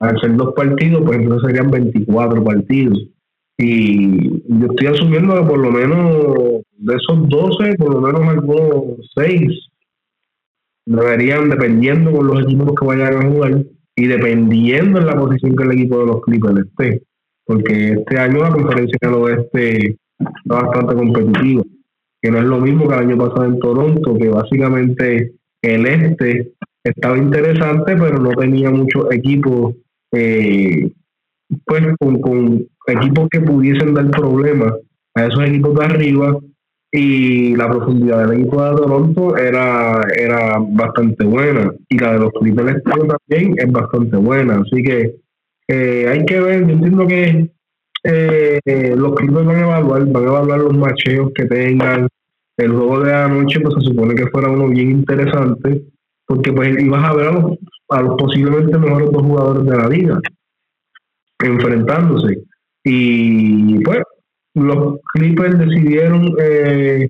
al 0.00 0.20
ser 0.20 0.36
dos 0.36 0.54
partidos, 0.54 1.02
pues 1.04 1.18
entonces 1.18 1.48
serían 1.48 1.70
24 1.70 2.44
partidos. 2.44 3.08
Y 3.56 4.40
yo 4.48 4.66
estoy 4.70 4.86
asumiendo 4.88 5.34
que 5.34 5.46
por 5.46 5.58
lo 5.58 5.70
menos 5.70 6.62
de 6.76 6.94
esos 6.94 7.28
12, 7.28 7.76
por 7.76 7.94
lo 7.94 8.00
menos 8.00 8.22
algunos 8.22 9.12
6 9.14 9.70
deberían, 10.86 11.48
dependiendo 11.48 12.12
con 12.12 12.26
los 12.26 12.42
equipos 12.42 12.74
que 12.78 12.86
vayan 12.86 13.16
a 13.16 13.30
jugar 13.30 13.64
y 13.96 14.06
dependiendo 14.06 15.00
en 15.00 15.06
la 15.06 15.16
posición 15.16 15.56
que 15.56 15.62
el 15.64 15.72
equipo 15.72 16.00
de 16.00 16.06
los 16.06 16.22
Clippers 16.22 16.66
esté. 16.66 17.02
Porque 17.46 17.92
este 17.92 18.18
año 18.18 18.40
la 18.40 18.50
conferencia 18.50 18.98
del 19.00 19.14
oeste 19.14 19.96
está 20.18 20.62
bastante 20.62 20.94
competitiva, 20.94 21.62
que 22.20 22.30
no 22.30 22.38
es 22.38 22.44
lo 22.44 22.58
mismo 22.58 22.88
que 22.88 22.94
el 22.94 23.00
año 23.00 23.18
pasado 23.18 23.44
en 23.44 23.58
Toronto, 23.60 24.18
que 24.18 24.28
básicamente 24.28 25.32
el 25.62 25.86
este 25.86 26.52
estaba 26.82 27.16
interesante, 27.16 27.96
pero 27.96 28.18
no 28.18 28.30
tenía 28.30 28.70
muchos 28.70 29.10
equipos 29.12 29.74
eh, 30.12 30.92
pues 31.64 31.82
con, 31.98 32.66
equipos 32.86 33.28
que 33.30 33.40
pudiesen 33.40 33.94
dar 33.94 34.10
problemas 34.10 34.74
a 35.14 35.26
esos 35.26 35.44
equipos 35.44 35.74
de 35.78 35.84
arriba 35.84 36.38
y 36.92 37.56
la 37.56 37.68
profundidad 37.68 38.26
del 38.26 38.40
equipo 38.40 38.62
de 38.62 38.76
Toronto 38.76 39.36
era, 39.36 40.00
era 40.16 40.58
bastante 40.60 41.24
buena 41.24 41.72
y 41.88 41.98
la 41.98 42.12
de 42.12 42.18
los 42.20 42.32
Clippers 42.40 42.82
también 42.84 43.54
es 43.56 43.72
bastante 43.72 44.16
buena. 44.16 44.60
Así 44.60 44.82
que 44.82 45.16
eh, 45.68 46.06
hay 46.08 46.24
que 46.24 46.40
ver, 46.40 46.66
yo 46.66 46.74
entiendo 46.74 47.06
que 47.06 47.50
eh, 48.04 48.94
los 48.96 49.14
Clippers 49.14 49.46
van 49.46 49.56
a 49.56 49.62
evaluar 49.62 50.06
van 50.06 50.24
a 50.24 50.28
evaluar 50.28 50.60
los 50.60 50.76
macheos 50.76 51.32
que 51.34 51.46
tengan. 51.46 52.08
El 52.56 52.70
juego 52.70 53.00
de 53.00 53.12
anoche 53.12 53.58
pues 53.60 53.74
se 53.74 53.90
supone 53.90 54.14
que 54.14 54.28
fuera 54.28 54.48
uno 54.48 54.68
bien 54.68 54.90
interesante 54.92 55.82
porque 56.26 56.52
pues 56.52 56.80
ibas 56.80 57.04
a 57.04 57.14
ver 57.14 57.26
a 57.26 57.32
los, 57.32 57.58
a 57.94 58.02
los 58.02 58.16
posiblemente 58.16 58.78
mejores 58.78 59.10
dos 59.12 59.22
jugadores 59.22 59.64
de 59.64 59.76
la 59.76 59.88
liga 59.88 60.20
enfrentándose. 61.42 62.42
Y 62.84 63.82
pues 63.82 64.02
los 64.54 64.98
Clippers 65.14 65.58
decidieron 65.58 66.34
eh, 66.40 67.08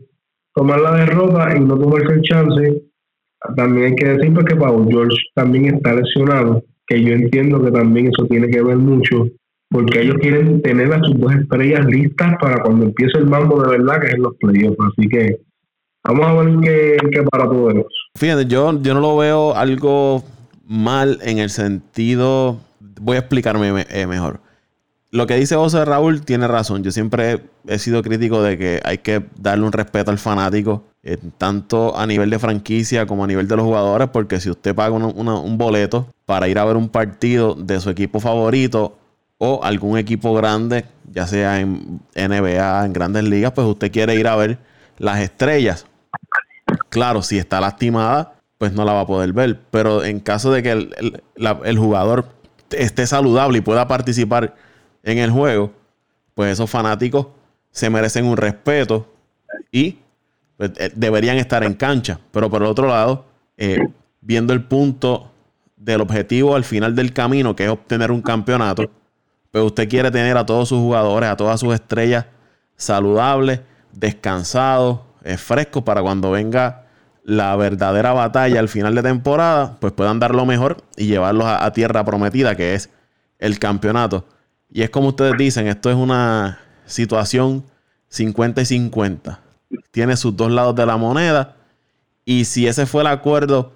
tomar 0.55 0.81
la 0.81 0.97
derrota 0.97 1.57
y 1.57 1.61
no 1.61 1.79
tomarse 1.79 2.15
el 2.15 2.23
chance. 2.23 2.83
También 3.57 3.87
hay 3.87 3.97
que 3.97 4.09
decir 4.09 4.33
pues, 4.33 4.47
que 4.47 4.57
Paul 4.57 4.87
George 4.89 5.17
también 5.35 5.75
está 5.75 5.95
lesionado, 5.95 6.63
que 6.87 7.03
yo 7.03 7.13
entiendo 7.13 7.63
que 7.63 7.71
también 7.71 8.09
eso 8.09 8.27
tiene 8.27 8.49
que 8.49 8.63
ver 8.63 8.77
mucho, 8.77 9.29
porque 9.69 10.01
ellos 10.01 10.17
quieren 10.21 10.63
tener 10.63 10.93
a 10.93 11.01
sus 11.01 11.19
dos 11.19 11.35
estrellas 11.35 11.85
listas 11.87 12.37
para 12.41 12.63
cuando 12.63 12.87
empiece 12.87 13.19
el 13.19 13.27
mambo 13.27 13.63
de 13.63 13.79
verdad, 13.79 14.01
que 14.01 14.07
es 14.07 14.15
en 14.15 14.23
los 14.23 14.35
playoffs. 14.37 14.79
Así 14.81 15.09
que 15.09 15.41
vamos 16.05 16.27
a 16.27 16.35
ver 16.35 16.61
qué, 16.63 16.97
qué 17.11 17.23
para 17.25 17.45
todo 17.45 17.71
eso. 17.71 17.87
Fíjate, 18.17 18.47
yo, 18.47 18.81
yo 18.81 18.95
no 18.95 19.01
lo 19.01 19.19
veo 19.19 19.55
algo 19.55 20.25
mal 20.67 21.19
en 21.23 21.39
el 21.39 21.51
sentido. 21.51 22.59
Voy 23.01 23.17
a 23.17 23.21
explicarme 23.21 23.73
me- 23.73 23.87
eh, 23.91 24.07
mejor. 24.07 24.41
Lo 25.11 25.27
que 25.29 25.37
dice 25.37 25.55
José 25.55 25.85
Raúl 25.85 26.23
tiene 26.23 26.49
razón. 26.49 26.83
Yo 26.83 26.91
siempre 26.91 27.45
he 27.69 27.79
sido 27.79 28.03
crítico 28.03 28.43
de 28.43 28.59
que 28.59 28.81
hay 28.85 28.99
que 28.99 29.25
darle 29.39 29.65
un 29.65 29.71
respeto 29.73 30.11
al 30.11 30.19
fanático, 30.19 30.83
eh, 31.05 31.19
tanto 31.39 31.97
a 31.97 32.05
nivel 32.07 32.31
de 32.31 32.39
franquicia 32.41 33.07
como 33.07 33.23
a 33.23 33.27
nivel 33.29 33.47
de 33.47 33.55
los 33.57 33.65
jugadores, 33.65 34.09
porque 34.09 34.41
si 34.41 34.51
usted 34.51 34.75
paga 34.75 34.93
un 34.97 35.57
boleto 35.57 36.09
para 36.27 36.49
ir 36.49 36.59
a 36.59 36.65
ver 36.65 36.77
un 36.77 36.89
partido 36.89 37.55
de 37.55 37.79
su 37.81 37.91
equipo 37.91 38.19
favorito 38.19 38.99
o 39.39 39.63
algún 39.63 39.99
equipo 39.99 40.35
grande, 40.35 40.85
ya 41.13 41.29
sea 41.29 41.61
en 41.61 42.01
NBA, 42.17 42.85
en 42.85 42.93
grandes 42.93 43.23
ligas, 43.23 43.53
pues 43.53 43.69
usted 43.69 43.93
quiere 43.93 44.17
ir 44.17 44.27
a 44.27 44.35
ver 44.35 44.59
las 44.99 45.21
estrellas. 45.21 45.87
Claro, 46.89 47.23
si 47.23 47.39
está 47.39 47.61
lastimada, 47.61 48.35
pues 48.65 48.73
no 48.73 48.87
la 48.87 48.95
va 48.95 49.01
a 49.01 49.07
poder 49.07 49.35
ver. 49.35 49.61
Pero 49.71 50.03
en 50.05 50.21
caso 50.21 50.51
de 50.51 50.63
que 50.63 50.71
el, 50.73 51.23
el- 51.65 51.79
jugador 51.79 52.31
esté 52.71 53.07
saludable 53.07 53.59
y 53.59 53.61
pueda 53.61 53.87
participar 53.87 54.55
en 55.03 55.19
el 55.19 55.31
juego, 55.31 55.71
pues 56.35 56.51
esos 56.55 56.71
fanáticos 56.71 57.27
se 57.71 57.91
merecen 57.91 58.25
un 58.25 58.39
respeto 58.39 59.07
y 59.71 59.99
pues, 60.57 60.71
eh, 60.79 60.91
deberían 60.97 61.37
estar 61.37 61.63
en 61.63 61.75
cancha. 61.75 62.19
Pero 62.33 62.49
por 62.49 62.63
el 62.63 62.69
otro 62.69 62.89
lado, 62.89 63.27
eh, 63.59 63.81
viendo 64.23 64.55
el 64.55 64.65
punto 64.65 65.31
del 65.77 66.01
objetivo 66.01 66.57
al 66.57 66.65
final 66.65 66.95
del 66.97 67.13
camino, 67.13 67.55
que 67.55 67.65
es 67.65 67.71
obtener 67.71 68.11
un 68.11 68.23
campeonato, 68.23 68.85
pues 69.51 69.63
usted 69.63 69.91
quiere 69.91 70.11
tener 70.11 70.39
a 70.39 70.47
todos 70.47 70.71
sus 70.71 70.79
jugadores, 70.79 71.29
a 71.29 71.37
todas 71.37 71.61
sus 71.61 71.75
estrellas 71.75 72.25
saludables, 72.77 73.61
descansados, 73.93 75.01
eh, 75.23 75.37
frescos 75.37 75.83
para 75.83 76.01
cuando 76.01 76.31
venga 76.31 76.84
la 77.25 77.57
verdadera 77.57 78.13
batalla 78.13 78.61
al 78.61 78.69
final 78.69 78.95
de 78.95 79.03
temporada, 79.03 79.77
pues 79.81 79.93
puedan 79.93 80.21
dar 80.21 80.35
lo 80.35 80.47
mejor 80.47 80.85
y 80.97 81.07
llevarlos 81.07 81.47
a, 81.47 81.65
a 81.65 81.73
tierra 81.73 82.05
prometida, 82.05 82.55
que 82.55 82.75
es 82.75 82.91
el 83.39 83.59
campeonato. 83.59 84.25
Y 84.71 84.83
es 84.83 84.91
como 84.91 85.09
ustedes 85.09 85.37
dicen, 85.37 85.67
esto 85.67 85.91
es 85.91 85.97
una 85.97 86.59
situación 86.87 87.65
50 88.09 88.61
y 88.61 88.65
50. 88.65 89.41
Tiene 89.91 90.17
sus 90.17 90.37
dos 90.37 90.51
lados 90.51 90.75
de 90.77 90.87
la 90.87 90.97
moneda. 90.97 91.57
Y 92.25 92.45
si 92.45 92.67
ese 92.67 92.87
fue 92.87 93.03
el 93.03 93.09
acuerdo 93.09 93.73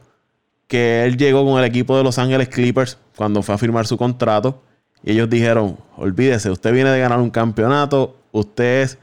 que 0.67 1.05
él 1.05 1.17
llegó 1.17 1.45
con 1.45 1.59
el 1.59 1.65
equipo 1.65 1.97
de 1.97 2.05
Los 2.05 2.19
Ángeles 2.19 2.49
Clippers 2.49 2.99
cuando 3.17 3.43
fue 3.43 3.55
a 3.55 3.59
firmar 3.59 3.87
su 3.87 3.97
contrato, 3.97 4.63
y 5.03 5.13
ellos 5.13 5.31
dijeron, 5.31 5.79
olvídese, 5.97 6.51
usted 6.51 6.73
viene 6.73 6.91
de 6.91 7.01
ganar 7.01 7.21
un 7.21 7.31
campeonato, 7.31 8.17
usted 8.33 8.83
es 8.83 8.99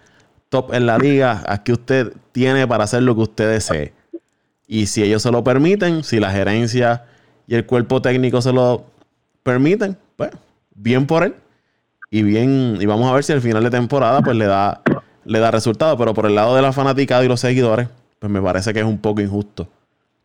top 0.50 0.74
en 0.74 0.86
la 0.86 0.98
liga, 0.98 1.44
aquí 1.48 1.72
usted 1.72 2.14
tiene 2.32 2.68
para 2.68 2.84
hacer 2.84 3.04
lo 3.04 3.16
que 3.16 3.22
usted 3.22 3.50
desee. 3.50 3.94
Y 4.68 4.88
si 4.88 5.04
ellos 5.04 5.22
se 5.22 5.32
lo 5.32 5.44
permiten, 5.44 6.04
si 6.04 6.20
la 6.20 6.32
gerencia 6.32 7.04
y 7.48 7.56
el 7.56 7.66
cuerpo 7.66 8.02
técnico 8.02 8.42
se 8.42 8.52
lo 8.52 8.86
permiten, 9.44 9.98
pues 10.16 10.32
bien 10.74 11.06
por 11.06 11.24
él. 11.24 11.36
Y 12.10 12.24
bien, 12.24 12.78
y 12.80 12.86
vamos 12.86 13.10
a 13.10 13.14
ver 13.14 13.24
si 13.24 13.34
al 13.34 13.42
final 13.42 13.64
de 13.64 13.70
temporada 13.70 14.22
pues 14.22 14.36
le 14.36 14.46
da, 14.46 14.82
le 15.26 15.40
da 15.40 15.52
resultado. 15.52 15.98
Pero 15.98 16.14
por 16.14 16.26
el 16.26 16.36
lado 16.36 16.56
de 16.56 16.62
la 16.62 16.72
fanaticada 16.72 17.24
y 17.24 17.28
los 17.28 17.40
seguidores, 17.40 17.90
pues 18.20 18.32
me 18.32 18.42
parece 18.42 18.74
que 18.74 18.80
es 18.80 18.86
un 18.86 19.00
poco 19.00 19.22
injusto 19.22 19.68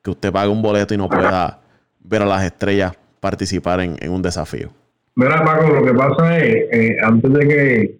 que 0.03 0.11
usted 0.11 0.33
pague 0.33 0.49
un 0.49 0.63
boleto 0.63 0.95
y 0.95 0.97
no 0.97 1.09
pueda 1.09 1.59
ver 2.01 2.23
a 2.23 2.27
las 2.27 2.45
estrellas 2.45 2.93
participar 3.21 3.81
en, 3.81 4.11
un 4.11 4.23
desafío. 4.23 4.71
Mira, 5.15 5.45
Paco, 5.45 5.69
lo 5.69 5.85
que 5.85 5.93
pasa 5.93 6.39
es, 6.39 6.55
eh, 6.73 6.97
antes 7.03 7.33
de 7.33 7.49
que 7.49 7.99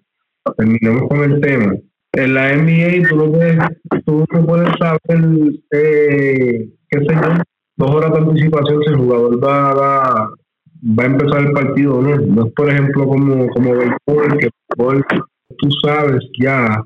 terminemos 0.57 1.07
con 1.07 1.23
el 1.23 1.39
tema, 1.39 1.75
en 2.13 2.33
la 2.33 2.55
NBA 2.55 3.07
tú 3.09 3.15
no 3.15 3.31
puedes, 3.31 3.57
tú 4.05 4.25
no 4.33 4.45
puedes 4.45 4.69
saber, 4.77 4.99
eh, 5.71 6.69
qué 6.89 6.99
sé 6.99 7.05
yo, 7.07 7.43
dos 7.77 7.91
horas 7.91 8.11
de 8.11 8.19
anticipación 8.19 8.83
si 8.83 8.89
el 8.89 8.97
jugador 8.97 9.43
va, 9.43 9.73
va, 9.73 10.29
va 10.99 11.03
a 11.03 11.05
empezar 11.05 11.41
el 11.41 11.53
partido 11.53 12.01
no. 12.01 12.17
No 12.17 12.45
es, 12.45 12.53
por 12.53 12.69
ejemplo, 12.69 13.07
como, 13.07 13.47
como 13.49 13.71
béisbol, 13.71 14.37
que 14.39 14.49
béisbol, 14.77 15.05
tú 15.57 15.69
sabes 15.83 16.27
ya, 16.39 16.83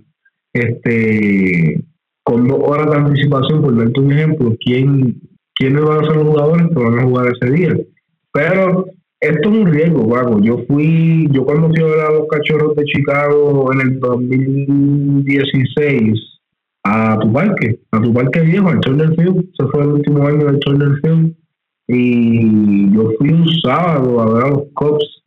este, 0.53 1.83
con 2.23 2.47
dos 2.47 2.59
horas 2.61 2.91
de 2.91 2.97
anticipación, 2.97 3.61
por 3.61 3.77
darte 3.77 3.99
un 3.99 4.11
ejemplo, 4.11 4.55
quién, 4.63 5.21
quiénes 5.55 5.83
van 5.83 6.03
a 6.03 6.07
ser 6.07 6.17
los 6.17 6.27
jugadores 6.27 6.67
que 6.67 6.83
van 6.83 6.99
a 6.99 7.03
jugar 7.03 7.33
ese 7.33 7.51
día. 7.51 7.73
Pero 8.31 8.85
esto 9.29 9.49
es 9.49 9.57
un 9.57 9.67
riesgo, 9.67 10.09
Paco. 10.09 10.41
Yo 10.41 10.57
fui, 10.67 11.29
yo 11.31 11.45
cuando 11.45 11.69
fui 11.69 11.81
a 11.81 11.85
ver 11.85 11.99
a 11.99 12.11
los 12.11 12.27
cachorros 12.27 12.75
de 12.75 12.83
Chicago 12.85 13.71
en 13.73 13.81
el 13.81 13.99
2016 13.99 16.19
a 16.83 17.19
tu 17.19 17.33
parque, 17.33 17.79
a 17.91 18.01
tu 18.01 18.13
parque 18.13 18.41
viejo, 18.41 18.69
al 18.69 18.79
Turner 18.79 19.15
Field, 19.15 19.45
se 19.57 19.65
fue 19.67 19.81
el 19.81 19.89
último 19.89 20.27
año 20.27 20.45
del 20.45 20.59
Turner 20.59 20.99
Field, 21.01 21.35
y 21.87 22.93
yo 22.93 23.11
fui 23.17 23.29
un 23.29 23.47
sábado 23.63 24.21
a 24.21 24.33
ver 24.33 24.43
a 24.43 24.49
los 24.49 24.63
Cubs 24.73 25.23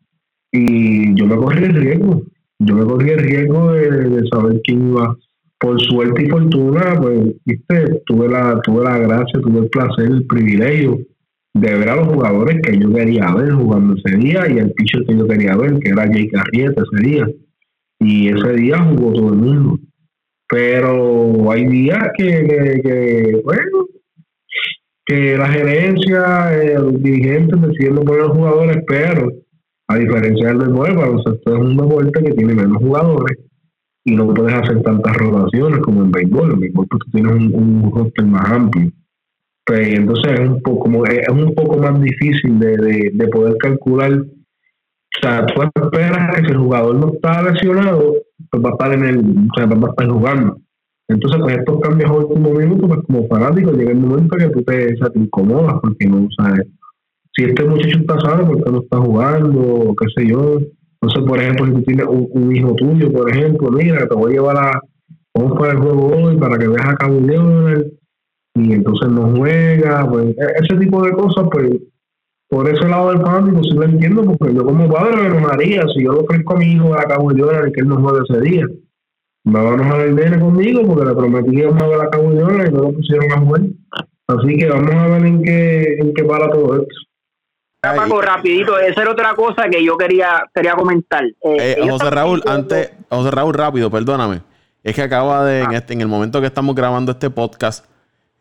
y 0.52 1.14
yo 1.14 1.26
me 1.26 1.36
corrí 1.36 1.64
el 1.64 1.74
riesgo, 1.74 2.22
yo 2.60 2.74
me 2.74 2.84
corrí 2.84 3.10
el 3.10 3.18
riesgo 3.18 3.72
de, 3.72 3.90
de 3.90 4.26
saber 4.28 4.60
quién 4.64 4.88
iba. 4.88 5.16
Por 5.60 5.80
suerte 5.80 6.22
y 6.22 6.28
fortuna, 6.28 7.00
pues, 7.00 7.34
viste, 7.44 8.02
tuve 8.06 8.28
la, 8.28 8.60
tuve 8.60 8.84
la 8.84 8.96
gracia, 8.98 9.40
tuve 9.40 9.58
el 9.58 9.68
placer, 9.68 10.06
el 10.06 10.24
privilegio 10.24 11.00
de 11.54 11.74
ver 11.74 11.88
a 11.88 11.96
los 11.96 12.08
jugadores 12.08 12.60
que 12.62 12.78
yo 12.78 12.92
quería 12.92 13.34
ver 13.34 13.52
jugando 13.52 13.94
ese 13.94 14.16
día 14.16 14.48
y 14.48 14.58
el 14.58 14.72
pitcher 14.72 15.04
que 15.06 15.16
yo 15.16 15.26
quería 15.26 15.56
ver, 15.56 15.78
que 15.78 15.88
era 15.88 16.06
Jake 16.06 16.30
Arrieta 16.36 16.82
ese 16.82 17.08
día. 17.08 17.28
Y 18.00 18.28
ese 18.28 18.52
día 18.52 18.78
jugó 18.78 19.12
todo 19.12 19.32
el 19.32 19.38
mundo. 19.38 19.78
Pero 20.48 21.50
hay 21.50 21.66
días 21.66 22.10
que, 22.16 23.40
bueno, 23.44 23.86
que 25.04 25.36
la 25.36 25.48
gerencia, 25.48 26.62
eh, 26.62 26.78
los 26.78 27.02
dirigentes 27.02 27.60
deciden 27.60 27.96
no 27.96 28.02
poner 28.02 28.22
los 28.22 28.36
jugadores, 28.36 28.78
pero 28.86 29.32
a 29.88 29.96
diferencia 29.96 30.48
del 30.48 30.58
deporte, 30.58 30.94
para 30.94 31.10
nosotros 31.10 31.42
es 31.46 31.54
un 31.54 31.76
deporte 31.76 32.24
que 32.24 32.32
tiene 32.32 32.54
menos 32.54 32.78
jugadores 32.78 33.38
y 34.04 34.14
no 34.14 34.32
puedes 34.32 34.54
hacer 34.54 34.80
tantas 34.82 35.16
rotaciones 35.16 35.80
como 35.80 36.02
en 36.02 36.10
béisbol. 36.10 36.62
En 36.62 36.72
pues, 36.72 36.88
tú 36.88 36.98
tienes 37.12 37.32
un, 37.32 37.54
un 37.54 38.30
más 38.30 38.50
amplio. 38.50 38.90
Pues, 39.68 39.88
entonces 39.98 40.32
es 40.32 40.48
un 40.48 40.62
poco 40.62 40.80
como- 40.80 41.04
es 41.04 41.28
un 41.28 41.54
poco 41.54 41.76
más 41.78 42.00
difícil 42.00 42.58
de, 42.58 42.76
de, 42.76 43.10
de 43.12 43.28
poder 43.28 43.56
calcular. 43.58 44.12
O 44.12 45.20
sea, 45.20 45.46
tú 45.46 45.62
esperas 45.62 46.34
que 46.36 46.46
si 46.46 46.52
el 46.52 46.58
jugador 46.58 46.94
no 46.96 47.12
está 47.12 47.42
lesionado, 47.42 48.14
pues 48.50 48.64
va 48.64 48.70
a 48.70 48.72
estar 48.72 48.92
en 48.94 49.04
el, 49.04 49.18
o 49.18 49.54
sea, 49.54 49.66
va 49.66 49.86
a 49.88 49.90
estar 49.90 50.08
jugando. 50.08 50.58
Entonces, 51.10 51.40
pues 51.42 51.58
estos 51.58 51.80
cambios 51.80 52.10
a 52.10 52.14
último 52.14 52.50
minuto, 52.50 52.88
pues 52.88 53.00
como 53.06 53.28
fanático, 53.28 53.72
llega 53.72 53.92
el 53.92 53.98
momento 53.98 54.36
que 54.36 54.48
tú 54.48 54.62
te, 54.62 54.94
o 54.94 54.96
sea, 54.96 55.10
incomodas, 55.14 55.76
porque 55.82 56.06
no 56.06 56.28
sabes 56.36 56.66
si 57.34 57.44
este 57.44 57.64
muchacho 57.64 58.00
está 58.00 58.18
sano, 58.20 58.46
¿por 58.48 58.64
qué 58.64 58.72
no 58.72 58.80
está 58.82 58.98
jugando? 58.98 59.60
O 59.60 59.94
qué 59.94 60.06
sé 60.16 60.26
yo. 60.26 60.58
Entonces, 61.00 61.24
por 61.28 61.38
ejemplo, 61.40 61.66
si 61.66 61.72
tú 61.72 61.82
tienes 61.82 62.06
un, 62.06 62.28
un 62.32 62.56
hijo 62.56 62.74
tuyo, 62.74 63.12
por 63.12 63.30
ejemplo, 63.30 63.70
mira, 63.70 64.08
te 64.08 64.14
voy 64.16 64.32
a 64.32 64.34
llevar 64.34 64.56
a, 64.56 64.80
vamos 65.34 65.58
para 65.58 65.72
el 65.72 65.78
juego 65.78 66.06
hoy 66.16 66.36
para 66.36 66.58
que 66.58 66.66
veas 66.66 66.88
a 66.88 66.96
Cabo 66.96 67.20
Leonard, 67.20 67.84
y 68.58 68.72
entonces 68.72 69.08
no 69.10 69.34
juega, 69.36 70.08
pues 70.08 70.26
e- 70.36 70.52
ese 70.64 70.76
tipo 70.78 71.02
de 71.02 71.12
cosas, 71.12 71.46
pues 71.50 71.70
por 72.50 72.68
ese 72.68 72.88
lado 72.88 73.10
del 73.10 73.20
fanático 73.20 73.62
sí 73.62 73.70
lo 73.74 73.82
entiendo, 73.84 74.22
porque 74.22 74.54
yo 74.54 74.64
como 74.64 74.88
padre 74.90 75.16
me 75.16 75.26
enojaría 75.26 75.82
si 75.94 76.02
yo 76.04 76.12
le 76.12 76.20
ofrezco 76.20 76.54
a 76.54 76.56
mi 76.58 76.72
hijo 76.72 76.94
a 76.94 77.02
Cabo 77.04 77.30
Leonard 77.30 77.68
y 77.68 77.72
que 77.72 77.80
él 77.80 77.88
no 77.88 78.00
juegue 78.00 78.24
ese 78.28 78.40
día. 78.40 78.66
Me 79.44 79.58
a 79.60 79.68
enojar 79.74 80.00
el 80.00 80.14
nene 80.16 80.38
conmigo 80.40 80.82
porque 80.86 81.04
le 81.08 81.14
prometí 81.14 81.50
que 81.52 81.60
íbamos 81.60 81.82
a 81.82 81.86
ver 81.88 82.00
a 82.00 82.10
Cabo 82.10 82.30
Leonard 82.30 82.68
y 82.68 82.72
no 82.72 82.82
lo 82.82 82.92
pusieron 82.92 83.32
a 83.32 83.38
jugar. 83.40 83.60
Así 84.28 84.56
que 84.58 84.68
vamos 84.68 84.94
a 84.94 85.06
ver 85.08 85.24
en 85.26 85.42
qué, 85.42 85.96
en 86.00 86.14
qué 86.14 86.24
para 86.24 86.50
todo 86.50 86.74
esto. 86.82 86.94
Paco, 87.80 88.20
rapidito, 88.20 88.78
esa 88.78 89.02
era 89.02 89.12
otra 89.12 89.34
cosa 89.34 89.68
que 89.70 89.82
yo 89.84 89.96
quería 89.96 90.42
quería 90.52 90.72
comentar. 90.74 91.24
Eh, 91.24 91.76
Eh, 91.78 91.88
José 91.88 92.10
Raúl, 92.10 92.40
diciendo- 92.40 92.52
antes, 92.60 92.92
José 93.08 93.30
Raúl, 93.30 93.54
rápido, 93.54 93.90
perdóname. 93.90 94.40
Es 94.82 94.94
que 94.94 95.02
acaba 95.02 95.44
de, 95.44 95.60
en, 95.62 95.72
este, 95.72 95.92
en 95.92 96.00
el 96.00 96.08
momento 96.08 96.40
que 96.40 96.46
estamos 96.48 96.74
grabando 96.74 97.12
este 97.12 97.30
podcast, 97.30 97.84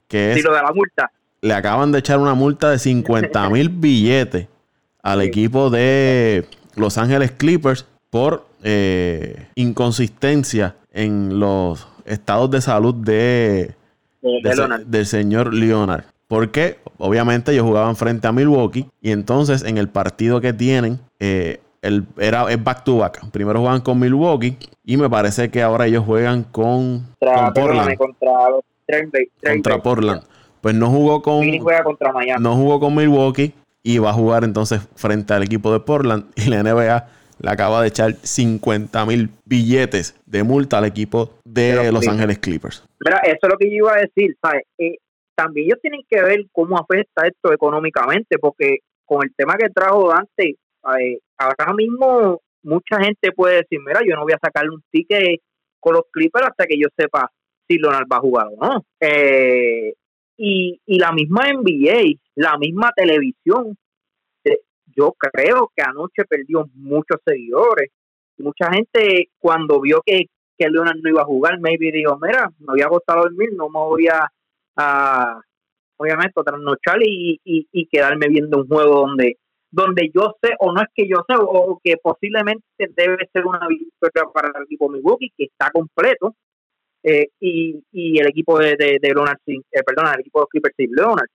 que 0.08 0.34
Sí, 0.34 0.40
es, 0.40 0.46
lo 0.46 0.54
de 0.56 0.62
la 0.62 0.72
multa. 0.74 1.12
le 1.42 1.54
acaban 1.54 1.92
de 1.92 2.00
echar 2.00 2.20
una 2.20 2.34
multa 2.34 2.70
de 2.70 2.80
50 2.80 3.50
mil 3.52 3.70
billetes 3.70 4.48
al 5.02 5.22
equipo 5.22 5.70
de 5.70 6.46
Los 6.76 6.98
Ángeles 6.98 7.32
Clippers 7.32 7.86
por 8.10 8.46
eh, 8.64 9.48
inconsistencia 9.56 10.76
en 10.92 11.40
los 11.40 11.88
estados 12.06 12.50
de 12.52 12.62
salud 12.62 12.96
de, 12.96 13.76
del 14.86 15.06
señor 15.06 15.54
Leonard. 15.54 16.04
Porque 16.28 16.80
obviamente 16.98 17.52
ellos 17.54 17.66
jugaban 17.66 17.96
frente 17.96 18.28
a 18.28 18.32
Milwaukee 18.34 18.90
y 19.02 19.12
entonces 19.12 19.64
en 19.64 19.78
el 19.78 19.88
partido 19.88 20.42
que 20.42 20.52
tienen 20.52 21.00
eh, 21.20 21.62
el, 21.82 22.06
era, 22.18 22.52
es 22.52 22.62
back 22.62 22.84
to 22.84 22.98
back. 22.98 23.30
Primero 23.32 23.62
juegan 23.62 23.80
con 23.82 24.00
Milwaukee 24.00 24.58
y 24.84 24.98
me 24.98 25.10
parece 25.10 25.50
que 25.50 25.62
ahora 25.62 25.86
ellos 25.88 26.04
juegan 26.06 26.44
con, 26.44 27.06
Contra, 27.20 27.36
con 27.36 27.54
Portland. 27.54 27.54
perdóname, 27.54 27.98
contra 27.98 28.50
los 28.50 28.62
Trail 28.88 29.10
Bay- 29.12 29.30
Trail 29.40 29.56
Contra. 29.62 29.82
Portland. 29.84 30.24
Pues 30.62 30.74
no 30.76 30.90
jugó 30.90 31.22
con, 31.22 31.40
Phoenix 31.42 31.64
juega 31.64 31.84
contra 31.84 32.12
Miami. 32.12 32.44
no 32.44 32.56
jugó 32.56 32.80
con 32.80 32.96
Milwaukee 32.96 33.54
y 33.84 34.00
va 34.00 34.10
a 34.10 34.14
jugar 34.14 34.44
entonces 34.44 34.82
frente 34.96 35.34
al 35.34 35.44
equipo 35.44 35.72
de 35.72 35.80
Portland 35.80 36.26
y 36.36 36.50
la 36.50 36.64
NBA 36.64 37.08
le 37.40 37.50
acaba 37.52 37.82
de 37.84 37.90
echar 37.90 38.14
50 38.14 39.06
mil 39.06 39.30
billetes 39.46 40.16
de 40.26 40.44
multa 40.44 40.80
al 40.80 40.86
equipo 40.86 41.36
de 41.46 41.76
De 41.76 41.92
los. 41.92 42.08
Ángeles 42.08 42.40
Clippers. 42.40 42.84
Mira, 43.06 43.18
eso 43.20 43.38
es 43.44 43.50
lo 43.50 43.58
que 43.58 43.70
yo 43.70 43.76
iba 43.78 43.94
a 43.94 43.98
decir, 44.02 44.36
¿sabes? 44.42 44.64
Eh, 44.80 44.98
también 45.36 45.68
ellos 45.68 45.80
tienen 45.82 46.02
que 46.10 46.20
ver 46.24 46.46
cómo 46.52 46.78
afecta 46.80 47.28
esto 47.28 47.54
económicamente, 47.54 48.40
porque 48.40 48.78
con 49.06 49.20
el 49.24 49.32
tema 49.36 49.56
que 49.56 49.70
trajo 49.70 50.10
Dante, 50.10 50.56
eh, 51.00 51.20
ahora 51.38 51.74
mismo 51.76 52.42
mucha 52.64 52.98
gente 53.00 53.32
puede 53.32 53.58
decir, 53.58 53.80
mira, 53.86 54.00
yo 54.04 54.16
no 54.16 54.24
voy 54.24 54.34
a 54.34 54.40
sacarle 54.44 54.72
un 54.72 54.84
ticket 54.92 55.40
con 55.80 55.94
los 55.94 56.04
Clippers 56.12 56.48
hasta 56.48 56.66
que 56.66 56.76
yo 56.78 56.88
sepa 56.98 57.30
si 57.68 57.78
Leonard 57.78 58.08
va 58.12 58.18
a 58.18 58.22
jugar 58.22 58.48
o 58.48 58.66
no. 58.66 58.86
Eh, 59.00 59.94
y, 60.38 60.80
y 60.86 61.00
la 61.00 61.12
misma 61.12 61.52
NBA, 61.52 62.20
la 62.36 62.58
misma 62.58 62.92
televisión, 62.96 63.78
eh, 64.44 64.60
yo 64.86 65.14
creo 65.18 65.72
que 65.76 65.84
anoche 65.84 66.26
perdió 66.30 66.70
muchos 66.76 67.20
seguidores. 67.26 67.92
Mucha 68.38 68.72
gente 68.72 69.30
cuando 69.40 69.82
vio 69.82 70.02
que, 70.06 70.26
que 70.58 70.70
Leonard 70.70 70.98
no 71.02 71.10
iba 71.10 71.22
a 71.24 71.26
jugar, 71.26 71.60
maybe 71.60 71.92
dijo, 71.92 72.18
mira, 72.22 72.52
me 72.60 72.74
había 72.74 72.88
costado 72.88 73.24
dormir, 73.24 73.50
no 73.54 73.70
me 73.70 73.80
voy 73.80 74.08
a, 74.08 74.32
a 74.76 75.42
obviamente, 75.98 76.42
trasnochar 76.46 77.02
y, 77.02 77.42
y, 77.44 77.68
y 77.72 77.88
quedarme 77.88 78.28
viendo 78.28 78.60
un 78.60 78.68
juego 78.68 79.08
donde 79.08 79.38
donde 79.70 80.10
yo 80.14 80.34
sé, 80.42 80.54
o 80.60 80.72
no 80.72 80.82
es 80.82 80.88
que 80.96 81.08
yo 81.08 81.18
sé, 81.28 81.36
o 81.38 81.80
que 81.84 81.98
posiblemente 81.98 82.64
debe 82.96 83.30
ser 83.34 83.46
una 83.46 83.68
victoria 83.68 84.24
para 84.34 84.52
el 84.56 84.64
equipo 84.64 84.90
Milwaukee, 84.90 85.34
que 85.38 85.46
está 85.46 85.72
completo, 85.72 86.36
eh, 87.08 87.30
y, 87.40 87.82
y 87.94 88.20
el 88.20 88.28
equipo 88.28 88.60
de, 88.60 88.76
de, 88.78 89.00
Leonard, 89.02 89.38
eh, 89.46 89.62
perdón, 89.86 90.08
el 90.14 90.20
equipo 90.20 90.42
de 90.42 90.48
Clippers 90.52 90.76
y 90.80 90.88
Leonard. 90.88 91.30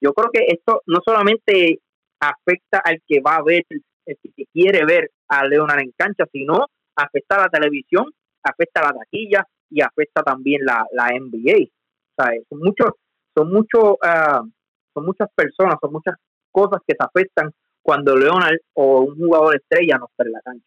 Yo 0.00 0.14
creo 0.14 0.30
que 0.32 0.46
esto 0.48 0.80
no 0.86 1.00
solamente 1.04 1.78
afecta 2.20 2.80
al 2.82 3.02
que 3.06 3.20
va 3.20 3.36
a 3.36 3.42
ver, 3.42 3.64
el 3.68 4.16
que 4.34 4.44
quiere 4.50 4.86
ver 4.86 5.10
a 5.28 5.46
Leonard 5.46 5.80
en 5.80 5.92
cancha, 5.94 6.24
sino 6.32 6.66
afecta 6.96 7.36
a 7.36 7.42
la 7.42 7.48
televisión, 7.48 8.06
afecta 8.42 8.80
a 8.80 8.92
la 8.92 8.98
taquilla 8.98 9.44
y 9.68 9.82
afecta 9.82 10.22
también 10.22 10.64
la, 10.64 10.86
la 10.92 11.08
NBA. 11.08 11.68
O 12.16 12.24
son 12.48 12.58
muchos, 12.58 12.90
son 13.36 13.52
muchos, 13.52 13.82
uh, 13.82 14.48
son 14.94 15.04
muchas 15.04 15.28
personas, 15.34 15.76
son 15.82 15.92
muchas 15.92 16.14
cosas 16.50 16.80
que 16.86 16.94
se 16.98 17.04
afectan 17.04 17.50
cuando 17.82 18.16
Leonard 18.16 18.56
o 18.74 19.02
un 19.02 19.16
jugador 19.16 19.56
estrella 19.56 19.98
no 19.98 20.06
está 20.06 20.24
en 20.24 20.32
la 20.32 20.40
cancha. 20.40 20.66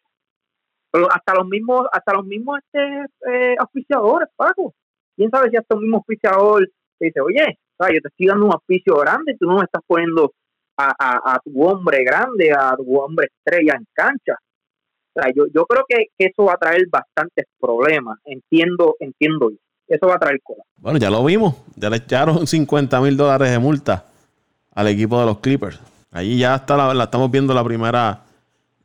Hasta 1.12 1.34
los 1.36 1.48
mismos, 1.48 1.88
hasta 1.92 2.14
los 2.14 2.26
mismos 2.26 2.60
este, 2.60 3.06
eh, 3.32 3.56
auspiciadores, 3.58 4.30
Paco. 4.36 4.74
¿Quién 5.16 5.30
sabe 5.30 5.50
si 5.50 5.58
hasta 5.58 5.76
un 5.76 5.82
mismo 5.82 5.98
auspiciador 5.98 6.70
te 7.00 7.06
dice, 7.06 7.22
oye, 7.22 7.58
yo 7.80 8.02
te 8.02 8.08
estoy 8.08 8.28
dando 8.28 8.46
un 8.46 8.54
auspicio 8.54 8.96
grande, 8.98 9.36
tú 9.40 9.46
no 9.46 9.58
me 9.58 9.64
estás 9.64 9.82
poniendo 9.86 10.32
a, 10.78 11.40
tu 11.44 11.64
hombre 11.64 12.04
grande, 12.04 12.52
a 12.52 12.76
tu 12.76 12.98
hombre 13.00 13.28
estrella 13.28 13.76
en 13.78 13.86
cancha. 13.94 14.36
Yo, 15.36 15.46
yo 15.54 15.66
creo 15.66 15.84
que, 15.88 16.08
eso 16.18 16.46
va 16.46 16.54
a 16.54 16.58
traer 16.58 16.88
bastantes 16.90 17.46
problemas, 17.60 18.20
entiendo, 18.26 18.96
entiendo 19.00 19.52
yo. 19.52 19.58
Eso 19.88 20.08
va 20.08 20.16
a 20.16 20.20
traer 20.20 20.40
cola. 20.42 20.64
Bueno, 20.78 20.98
ya 20.98 21.10
lo 21.10 21.24
vimos, 21.24 21.56
ya 21.76 21.90
le 21.90 21.98
echaron 21.98 22.48
50 22.48 23.00
mil 23.02 23.18
dólares 23.18 23.52
de 23.52 23.60
multa 23.60 24.06
al 24.74 24.88
equipo 24.88 25.20
de 25.20 25.26
los 25.26 25.40
Clippers. 25.40 25.80
Ahí 26.12 26.40
ya 26.40 26.56
está 26.56 26.78
la, 26.78 27.04
estamos 27.04 27.30
viendo 27.30 27.54
la 27.54 27.64
primera 27.64 28.24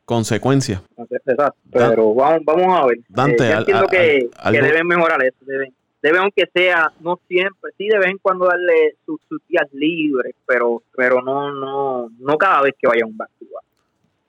consecuencia. 0.09 0.81
Exacto, 0.97 1.59
pero 1.71 2.15
vamos, 2.15 2.41
vamos 2.43 2.81
a 2.81 2.87
ver. 2.87 2.97
Dante, 3.09 3.43
eh, 3.43 3.51
entiendo 3.51 3.85
que, 3.85 4.29
deben 4.51 4.87
mejorar 4.87 5.23
eso, 5.23 5.37
deben, 5.41 5.71
deben 6.01 6.21
aunque 6.21 6.49
sea, 6.51 6.91
no 6.99 7.19
siempre, 7.27 7.71
sí 7.77 7.87
de 7.87 7.99
vez 7.99 8.07
en 8.07 8.17
cuando 8.17 8.47
darle 8.47 8.95
sus, 9.05 9.19
días 9.47 9.67
libres, 9.71 10.33
pero 10.47 10.81
pero 10.97 11.21
no 11.21 11.53
no 11.53 12.09
no 12.17 12.37
cada 12.39 12.63
vez 12.63 12.73
que 12.79 12.87
vaya 12.87 13.03
a 13.03 13.07
un 13.07 13.15
bar. 13.15 13.29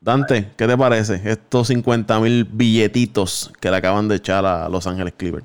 Dante, 0.03 0.49
¿qué 0.57 0.66
te 0.66 0.77
parece 0.77 1.21
estos 1.25 1.69
50 1.69 2.21
mil 2.21 2.45
billetitos 2.45 3.51
que 3.59 3.71
le 3.71 3.77
acaban 3.77 4.07
de 4.09 4.16
echar 4.16 4.45
a 4.45 4.69
Los 4.69 4.87
Ángeles 4.87 5.14
Clippers? 5.14 5.45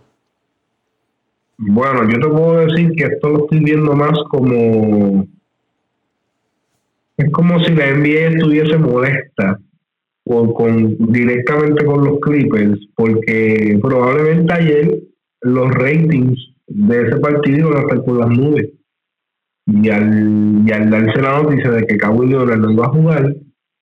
Bueno, 1.58 2.04
yo 2.10 2.19
te 2.19 2.28
puedo 2.28 2.65
decir 2.65 2.91
que 2.98 3.06
esto 3.06 3.30
lo 3.30 3.43
estoy 3.43 3.60
viendo 3.60 3.93
más 3.93 4.17
como 4.30 5.26
es 7.17 7.32
como 7.32 7.58
si 7.63 7.74
la 7.74 7.91
NBA 7.91 8.36
estuviese 8.36 8.78
molesta 8.78 9.60
con, 10.25 10.97
directamente 11.11 11.85
con 11.85 12.03
los 12.03 12.19
Clippers, 12.19 12.79
porque 12.95 13.77
probablemente 13.81 14.53
ayer 14.53 14.99
los 15.41 15.71
ratings 15.71 16.55
de 16.67 17.01
ese 17.03 17.17
partido 17.17 17.69
iban 17.69 17.77
a 17.77 17.81
estar 17.81 18.03
por 18.03 18.17
las 18.17 18.29
nubes. 18.29 18.69
Y 19.67 19.89
al, 19.89 20.63
y 20.65 20.71
al 20.71 20.89
darse 20.89 21.21
la 21.21 21.41
noticia 21.41 21.71
de 21.71 21.85
que 21.85 21.97
Kawhi 21.97 22.27
Leonard 22.27 22.59
no 22.59 22.71
iba 22.71 22.85
a 22.85 22.89
jugar, 22.89 23.35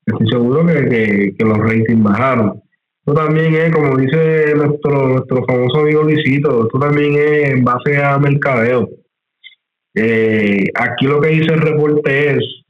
estoy 0.05 0.27
seguro 0.27 0.65
que, 0.65 1.33
que, 1.37 1.45
los 1.45 1.57
ratings 1.57 2.03
bajaron. 2.03 2.61
Esto 3.05 3.13
también 3.13 3.53
es, 3.53 3.71
como 3.73 3.97
dice 3.97 4.53
nuestro, 4.55 5.09
nuestro 5.09 5.45
famoso 5.45 5.79
amigo 5.81 6.03
Luisito, 6.03 6.65
esto 6.65 6.79
también 6.79 7.15
es 7.15 7.49
en 7.51 7.63
base 7.65 7.97
a 7.97 8.17
mercadeo. 8.17 8.89
Eh, 9.95 10.65
aquí 10.75 11.05
lo 11.05 11.19
que 11.19 11.29
dice 11.29 11.53
el 11.53 11.61
reporte 11.61 12.31
es 12.31 12.62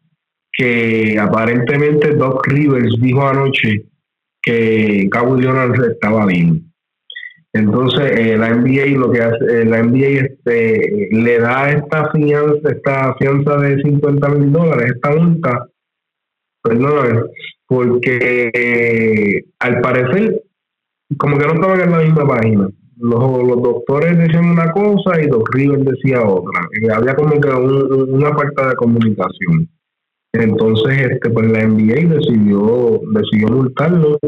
que 0.54 1.18
aparentemente 1.20 2.14
Doc 2.16 2.46
Rivers 2.48 2.96
dijo 3.02 3.28
anoche 3.28 3.86
que 4.42 5.08
Cabo 5.12 5.36
Leonard 5.36 5.84
estaba 5.92 6.26
bien. 6.26 6.74
Entonces, 7.54 8.12
eh, 8.18 8.38
la 8.38 8.50
NBA 8.50 8.98
lo 8.98 9.12
que 9.12 9.22
hace, 9.22 9.62
eh, 9.62 9.66
la 9.66 9.84
NBA 9.84 10.26
este, 10.26 11.10
le 11.12 11.40
da 11.40 11.72
esta 11.72 12.12
fianza, 12.12 12.70
esta 12.70 13.16
fianza 13.16 13.58
de 13.58 13.82
50 13.82 14.30
mil 14.30 14.52
dólares, 14.52 14.94
esta 14.96 15.12
multa, 15.12 15.68
perdón, 16.64 17.28
porque 17.68 18.50
eh, 18.54 19.46
al 19.60 19.82
parecer, 19.82 20.42
como 21.18 21.38
que 21.38 21.46
no 21.46 21.54
estaban 21.54 21.82
en 21.82 21.92
la 21.92 22.00
misma 22.00 22.28
página. 22.28 22.70
Los, 22.98 23.20
los 23.20 23.62
doctores 23.62 24.18
decían 24.18 24.46
una 24.46 24.72
cosa 24.72 25.22
y 25.22 25.28
Doc 25.28 25.48
Rivers 25.54 25.86
decía 25.86 26.24
otra. 26.24 26.68
había 26.96 27.16
como 27.16 27.40
que 27.40 27.50
una 27.50 28.34
falta 28.34 28.70
de 28.70 28.76
comunicación. 28.76 29.70
Entonces, 30.34 31.12
este, 31.12 31.30
pues 31.30 31.52
la 31.52 31.66
NBA 31.68 32.16
decidió, 32.16 33.02
decidió 33.14 33.48
multarlo 33.50 34.20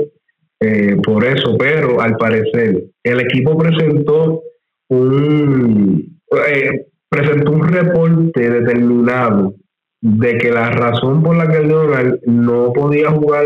eh, 0.59 0.97
por 1.03 1.25
eso, 1.25 1.57
pero 1.57 1.99
al 1.99 2.15
parecer 2.17 2.85
el 3.03 3.19
equipo 3.21 3.57
presentó 3.57 4.41
un 4.89 6.19
eh, 6.47 6.85
presentó 7.09 7.51
un 7.51 7.67
reporte 7.67 8.49
determinado 8.49 9.55
de 10.01 10.37
que 10.37 10.51
la 10.51 10.69
razón 10.71 11.23
por 11.23 11.37
la 11.37 11.47
que 11.47 11.61
Leonard 11.61 12.19
no 12.25 12.71
podía 12.71 13.09
jugar 13.09 13.45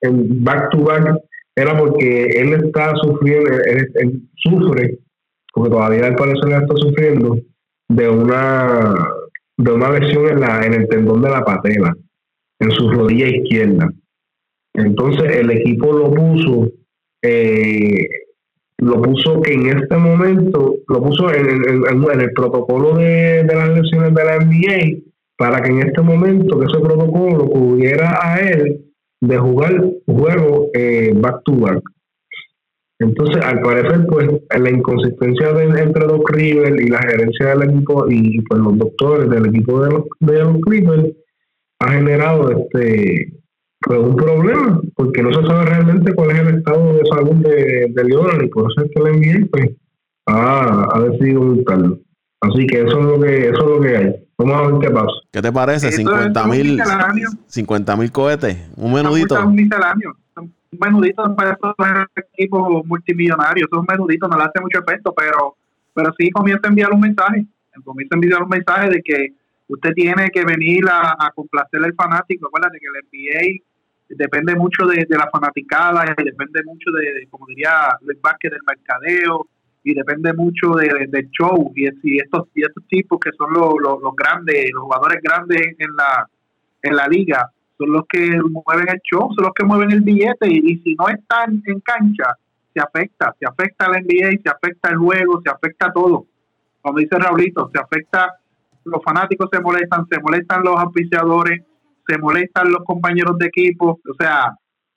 en 0.00 0.44
back 0.44 0.70
to 0.70 0.78
back 0.82 1.16
era 1.54 1.76
porque 1.76 2.26
él 2.40 2.54
está 2.54 2.94
sufriendo, 2.96 3.50
él 3.50 4.22
sufre, 4.36 4.98
porque 5.52 5.70
todavía 5.70 6.06
al 6.06 6.16
parecer 6.16 6.62
está 6.62 6.74
sufriendo 6.76 7.38
de 7.88 8.08
una 8.08 9.08
de 9.58 9.72
una 9.72 9.90
lesión 9.90 10.28
en, 10.28 10.40
la, 10.40 10.64
en 10.64 10.74
el 10.74 10.88
tendón 10.88 11.20
de 11.20 11.30
la 11.30 11.44
patela, 11.44 11.94
en 12.60 12.70
su 12.70 12.90
rodilla 12.90 13.26
izquierda. 13.26 13.92
Entonces 14.74 15.36
el 15.36 15.50
equipo 15.50 15.92
lo 15.92 16.12
puso, 16.12 16.68
eh, 17.22 18.06
lo 18.78 19.02
puso 19.02 19.42
que 19.42 19.52
en 19.52 19.66
este 19.66 19.96
momento, 19.96 20.76
lo 20.86 21.02
puso 21.02 21.34
en, 21.34 21.48
el 21.48 22.32
protocolo 22.32 22.96
de, 22.96 23.44
las 23.44 23.70
lesiones 23.70 24.14
de 24.14 24.24
la 24.24 24.38
NBA 24.38 25.02
para 25.36 25.60
que 25.60 25.70
en 25.70 25.82
este 25.88 26.02
momento 26.02 26.58
que 26.58 26.66
ese 26.66 26.80
protocolo 26.80 27.50
pudiera 27.50 28.18
a 28.22 28.40
él 28.40 28.84
de 29.20 29.38
jugar 29.38 29.90
juego 30.06 30.70
eh, 30.74 31.12
back 31.16 31.42
to 31.44 31.52
back. 31.56 31.82
Entonces, 33.00 33.44
al 33.44 33.60
parecer, 33.60 34.06
pues, 34.08 34.28
la 34.58 34.70
inconsistencia 34.70 35.52
de, 35.52 35.64
entre 35.80 36.06
los 36.06 36.20
Rivers 36.28 36.80
y 36.80 36.88
la 36.88 36.98
gerencia 36.98 37.54
del 37.54 37.70
equipo 37.70 38.06
y 38.08 38.40
pues 38.42 38.60
los 38.60 38.76
doctores 38.76 39.30
del 39.30 39.46
equipo 39.46 39.82
de 39.82 39.90
los, 39.90 40.04
de 40.18 40.38
los 40.38 40.56
ha 41.80 41.92
generado 41.92 42.50
este 42.50 43.32
pues, 43.80 44.00
un 44.00 44.16
problema, 44.16 44.80
porque 44.96 45.22
no 45.22 45.32
se 45.32 45.46
sabe 45.46 45.66
realmente 45.66 46.12
cuál 46.12 46.30
es 46.32 46.38
el 46.40 46.56
estado 46.56 46.94
de 46.94 47.06
salud 47.06 47.36
de, 47.36 47.92
de 47.94 48.04
Leonard 48.04 48.42
y 48.42 48.48
por 48.48 48.70
eso 48.70 48.84
es 48.84 48.90
que 48.92 49.00
la 49.00 49.10
NBA 49.10 49.46
pues, 49.52 49.70
ha, 50.26 50.96
ha 50.96 51.00
decidido 51.02 51.42
multarlo. 51.42 52.00
Así 52.40 52.66
que 52.66 52.82
eso 52.82 52.98
es 52.98 53.04
lo 53.04 53.20
que 53.20 53.48
eso 53.48 53.62
es 53.62 53.70
lo 53.70 53.80
que 53.80 53.96
hay. 53.96 54.14
Vamos 54.38 54.56
a 54.56 54.70
ver 54.70 54.80
qué 54.80 54.90
pasa. 54.90 55.12
¿Qué 55.32 55.42
te 55.42 55.52
parece? 55.52 55.92
50 55.92 56.46
mil 56.46 56.80
50 57.46 57.96
mil 57.96 58.12
cohetes, 58.12 58.56
un 58.76 58.92
menudito. 58.92 59.34
Un 59.40 59.48
un 59.48 59.56
menudito 60.70 61.34
para 61.34 61.52
estos 61.52 61.74
equipos 62.16 62.84
multimillonarios, 62.86 63.68
esos 63.70 63.84
menuditos 63.88 64.28
no 64.28 64.36
le 64.36 64.44
hace 64.44 64.60
mucho 64.60 64.80
efecto, 64.80 65.14
pero, 65.16 65.56
pero 65.94 66.12
sí 66.18 66.30
comienza 66.30 66.68
a 66.68 66.70
enviar 66.70 66.92
un 66.92 67.00
mensaje, 67.00 67.46
comienza 67.84 68.14
a 68.14 68.18
enviar 68.18 68.42
un 68.42 68.48
mensaje 68.48 68.90
de 68.90 69.02
que 69.02 69.32
usted 69.68 69.92
tiene 69.94 70.30
que 70.30 70.44
venir 70.44 70.84
a, 70.90 71.30
complacer 71.34 71.82
al 71.82 71.94
fanático, 71.94 72.50
de 72.50 72.78
que 72.78 72.86
el 72.86 73.04
NBA 73.04 73.64
depende 74.10 74.54
mucho 74.56 74.86
de, 74.86 75.06
la 75.10 75.28
fanaticada, 75.30 76.04
y 76.16 76.24
depende 76.24 76.62
mucho 76.64 76.90
de, 76.90 77.26
como 77.30 77.46
diría, 77.46 77.88
el 78.06 78.18
básquet 78.22 78.52
del 78.52 78.62
mercadeo, 78.66 79.46
y 79.84 79.94
depende 79.94 80.32
mucho 80.34 80.72
del 80.72 81.10
de 81.10 81.28
show, 81.30 81.72
y, 81.76 81.88
y, 82.02 82.18
estos, 82.18 82.48
y 82.54 82.62
estos 82.62 82.84
tipos 82.88 83.18
que 83.20 83.30
son 83.32 83.52
los, 83.52 83.74
los, 83.80 84.02
los 84.02 84.16
grandes, 84.16 84.70
los 84.72 84.82
jugadores 84.82 85.22
grandes 85.22 85.60
en 85.78 85.96
la, 85.96 86.28
en 86.82 86.96
la 86.96 87.06
liga, 87.06 87.50
son 87.78 87.92
los 87.92 88.02
que 88.08 88.38
mueven 88.42 88.88
el 88.88 89.00
show, 89.10 89.32
son 89.34 89.44
los 89.44 89.54
que 89.54 89.64
mueven 89.64 89.92
el 89.92 90.00
billete 90.00 90.48
y, 90.48 90.78
si 90.78 90.94
no 90.96 91.08
están 91.08 91.62
en 91.64 91.80
cancha, 91.80 92.34
se 92.74 92.80
afecta, 92.80 93.34
se 93.38 93.46
afecta 93.46 93.88
la 93.88 94.00
NBA, 94.00 94.42
se 94.42 94.50
afecta 94.50 94.90
el 94.90 94.98
juego, 94.98 95.40
se 95.42 95.50
afecta 95.50 95.92
todo. 95.92 96.26
Como 96.82 96.98
dice 96.98 97.16
Raulito, 97.16 97.70
se 97.72 97.80
afecta, 97.80 98.34
los 98.84 99.02
fanáticos 99.02 99.48
se 99.52 99.60
molestan, 99.60 100.06
se 100.10 100.20
molestan 100.20 100.62
los 100.64 100.76
auspiciadores, 100.76 101.62
se 102.06 102.18
molestan 102.18 102.72
los 102.72 102.84
compañeros 102.84 103.38
de 103.38 103.46
equipo, 103.46 104.00
o 104.04 104.14
sea, 104.18 104.54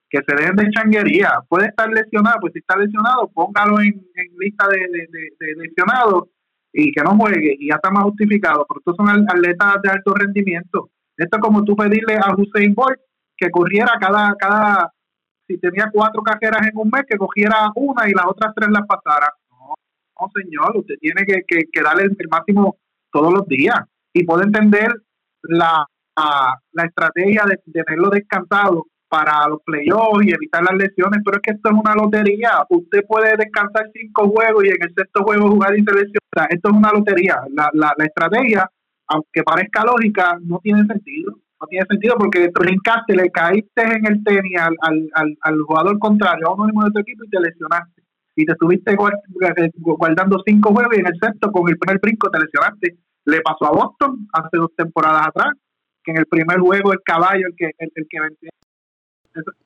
que 0.09 0.19
se 0.27 0.35
dejen 0.35 0.55
de 0.55 0.69
changuería. 0.71 1.31
Puede 1.47 1.67
estar 1.67 1.89
lesionado, 1.89 2.37
pues 2.41 2.53
si 2.53 2.59
está 2.59 2.77
lesionado, 2.77 3.29
póngalo 3.33 3.79
en, 3.79 4.01
lista 4.39 4.67
de, 4.67 4.77
de, 4.79 5.55
lesionados 5.55 6.29
y 6.73 6.91
que 6.91 7.03
no 7.03 7.17
juegue 7.17 7.55
y 7.59 7.69
ya 7.69 7.75
está 7.75 7.91
más 7.91 8.03
justificado, 8.03 8.65
porque 8.67 8.79
estos 8.79 8.95
son 8.95 9.09
atletas 9.29 9.81
de 9.83 9.89
alto 9.89 10.13
rendimiento. 10.13 10.89
Esto 11.21 11.37
es 11.37 11.41
como 11.41 11.63
tú 11.63 11.75
pedirle 11.75 12.15
a 12.15 12.33
Hussein 12.35 12.73
Bolt 12.73 12.99
que 13.37 13.51
corriera 13.51 13.93
cada, 13.99 14.33
cada, 14.39 14.91
si 15.47 15.59
tenía 15.59 15.89
cuatro 15.93 16.23
cajeras 16.23 16.67
en 16.67 16.75
un 16.75 16.89
mes, 16.89 17.03
que 17.07 17.17
cogiera 17.17 17.71
una 17.75 18.09
y 18.09 18.13
las 18.13 18.25
otras 18.25 18.53
tres 18.55 18.69
las 18.71 18.87
pasara. 18.87 19.31
No, 19.51 20.27
señor, 20.33 20.77
usted 20.77 20.95
tiene 20.99 21.23
que, 21.25 21.43
que, 21.47 21.81
darle 21.81 22.03
el 22.03 22.27
máximo 22.29 22.77
todos 23.11 23.31
los 23.33 23.47
días 23.47 23.79
y 24.13 24.23
puede 24.23 24.45
entender 24.45 24.91
la, 25.43 25.85
la, 26.73 26.85
estrategia 26.85 27.43
de, 27.45 27.57
tenerlo 27.71 28.09
descansado 28.09 28.85
para 29.07 29.47
los 29.47 29.59
playoffs 29.63 30.25
y 30.25 30.31
evitar 30.31 30.63
las 30.63 30.77
lesiones, 30.77 31.21
pero 31.23 31.37
es 31.37 31.41
que 31.43 31.51
esto 31.51 31.69
es 31.69 31.75
una 31.75 31.93
lotería. 31.93 32.65
Usted 32.69 33.05
puede 33.07 33.37
descansar 33.37 33.89
cinco 33.93 34.27
juegos 34.29 34.63
y 34.65 34.69
en 34.69 34.81
el 34.81 34.93
sexto 34.95 35.23
juego 35.23 35.49
jugar 35.49 35.77
y 35.77 35.81
Esto 35.81 36.69
es 36.69 36.75
una 36.75 36.91
lotería. 36.91 37.41
La, 37.53 37.69
la 37.73 38.05
estrategia, 38.05 38.69
aunque 39.11 39.43
parezca 39.43 39.83
lógica, 39.83 40.37
no 40.41 40.59
tiene 40.63 40.85
sentido 40.85 41.35
no 41.61 41.67
tiene 41.67 41.85
sentido 41.87 42.15
porque 42.17 42.49
brincaste, 42.53 43.15
le 43.15 43.29
caíste 43.29 43.83
en 43.83 44.05
el 44.07 44.23
tenis 44.23 44.59
al, 44.59 44.75
al, 45.13 45.37
al, 45.41 45.61
jugador 45.61 45.99
contrario, 45.99 46.47
a 46.47 46.55
uno 46.55 46.65
mismo 46.65 46.83
de 46.85 46.91
tu 46.91 46.99
equipo 46.99 47.23
y 47.23 47.29
te 47.29 47.39
lesionaste. 47.39 48.01
Y 48.35 48.45
te 48.45 48.53
estuviste 48.53 48.93
eh, 48.93 49.71
guardando 49.77 50.41
cinco 50.45 50.71
juegos 50.71 50.97
y 50.97 51.01
en 51.01 51.07
el 51.07 51.19
sexto 51.21 51.51
con 51.51 51.69
el 51.69 51.77
primer 51.77 51.99
brinco 52.01 52.31
te 52.31 52.39
lesionaste. 52.39 52.97
Le 53.25 53.41
pasó 53.41 53.67
a 53.67 53.71
Boston 53.71 54.27
hace 54.33 54.57
dos 54.57 54.71
temporadas 54.75 55.27
atrás, 55.27 55.53
que 56.03 56.11
en 56.11 56.17
el 56.17 56.25
primer 56.25 56.57
juego 56.59 56.93
el 56.93 57.01
caballo 57.05 57.45
el 57.45 57.55
que 57.55 57.71
el, 57.77 58.07
que 58.09 58.19
venció. 58.19 58.49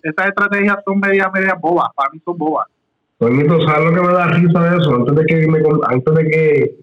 esas 0.01 0.27
estrategias 0.27 0.77
son 0.83 0.99
media 0.99 1.31
media 1.33 1.53
bobas, 1.53 1.89
para 1.95 2.09
mí 2.11 2.19
son 2.25 2.37
bobas. 2.37 2.67
¿sabes 3.19 3.85
lo 3.85 3.93
que 3.93 4.01
me 4.01 4.13
da 4.13 4.27
risa 4.27 4.59
de 4.59 4.77
eso? 4.77 4.95
Antes 4.95 5.15
de 5.15 5.25
que 5.25 5.47
me, 5.47 5.59
antes 5.87 6.13
de 6.13 6.29
que 6.29 6.75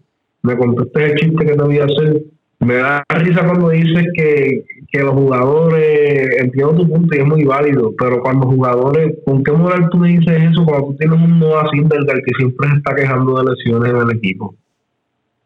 me 0.42 0.56
contestes 0.56 1.10
el 1.10 1.18
chiste 1.18 1.44
que 1.44 1.56
te 1.56 1.62
voy 1.62 1.78
a 1.78 1.84
hacer, 1.84 2.22
me 2.64 2.76
da 2.76 3.04
risa 3.10 3.44
cuando 3.44 3.70
dices 3.70 4.06
que, 4.14 4.64
que 4.90 5.00
los 5.00 5.12
jugadores, 5.12 6.28
entiendo 6.38 6.76
tu 6.76 6.88
punto 6.88 7.16
y 7.16 7.18
es 7.18 7.26
muy 7.26 7.44
válido, 7.44 7.92
pero 7.98 8.22
cuando 8.22 8.46
jugadores, 8.46 9.14
¿con 9.24 9.42
qué 9.42 9.52
moral 9.52 9.88
tú 9.90 10.02
dices 10.02 10.50
eso 10.50 10.64
cuando 10.64 10.88
tú 10.88 10.96
tienes 10.96 11.20
un 11.20 11.40
Noah 11.40 11.68
del 11.72 12.06
que 12.06 12.32
siempre 12.38 12.70
se 12.70 12.76
está 12.76 12.94
quejando 12.94 13.42
de 13.42 13.50
lesiones 13.50 13.90
en 13.90 13.96
el 13.96 14.16
equipo? 14.16 14.54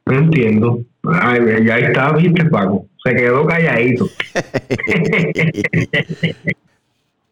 No 0.04 0.18
entiendo. 0.18 0.80
Ay, 1.04 1.40
ya 1.64 1.78
está, 1.78 2.12
viste, 2.12 2.44
Paco. 2.44 2.86
Se 3.02 3.14
quedó 3.14 3.46
calladito. 3.46 4.06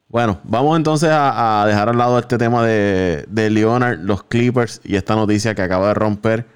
bueno, 0.08 0.40
vamos 0.44 0.76
entonces 0.76 1.10
a, 1.12 1.64
dejar 1.66 1.90
al 1.90 1.98
lado 1.98 2.18
este 2.18 2.38
tema 2.38 2.66
de, 2.66 3.24
de 3.28 3.50
Leonard, 3.50 4.00
los 4.00 4.24
Clippers 4.24 4.80
y 4.84 4.96
esta 4.96 5.14
noticia 5.14 5.54
que 5.54 5.62
acaba 5.62 5.88
de 5.88 5.94
romper 5.94 6.46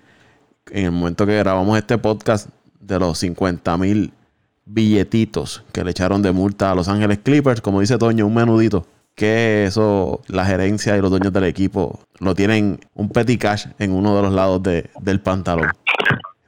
en 0.71 0.87
el 0.87 0.93
momento 0.93 1.27
que 1.27 1.37
grabamos 1.37 1.79
este 1.79 1.99
podcast 1.99 2.49
de 2.89 2.99
los 2.99 3.19
50 3.19 3.77
mil 3.77 4.13
billetitos 4.65 5.63
que 5.73 5.85
le 5.85 5.93
echaron 5.93 6.23
de 6.23 6.33
multa 6.33 6.73
a 6.73 6.75
Los 6.75 6.89
Ángeles 6.89 7.19
Clippers. 7.23 7.61
Como 7.61 7.81
dice 7.81 7.99
Toño, 7.99 8.27
un 8.27 8.35
menudito. 8.35 8.87
Que 9.15 9.65
eso, 9.67 10.21
la 10.29 10.45
gerencia 10.45 10.97
y 10.97 11.01
los 11.01 11.11
dueños 11.11 11.33
del 11.33 11.45
equipo 11.45 11.99
lo 12.21 12.35
tienen 12.35 12.79
un 12.95 13.09
petty 13.09 13.37
cash 13.37 13.67
en 13.79 13.93
uno 13.93 14.17
de 14.17 14.23
los 14.23 14.33
lados 14.33 14.63
del 14.63 15.21
pantalón. 15.21 15.71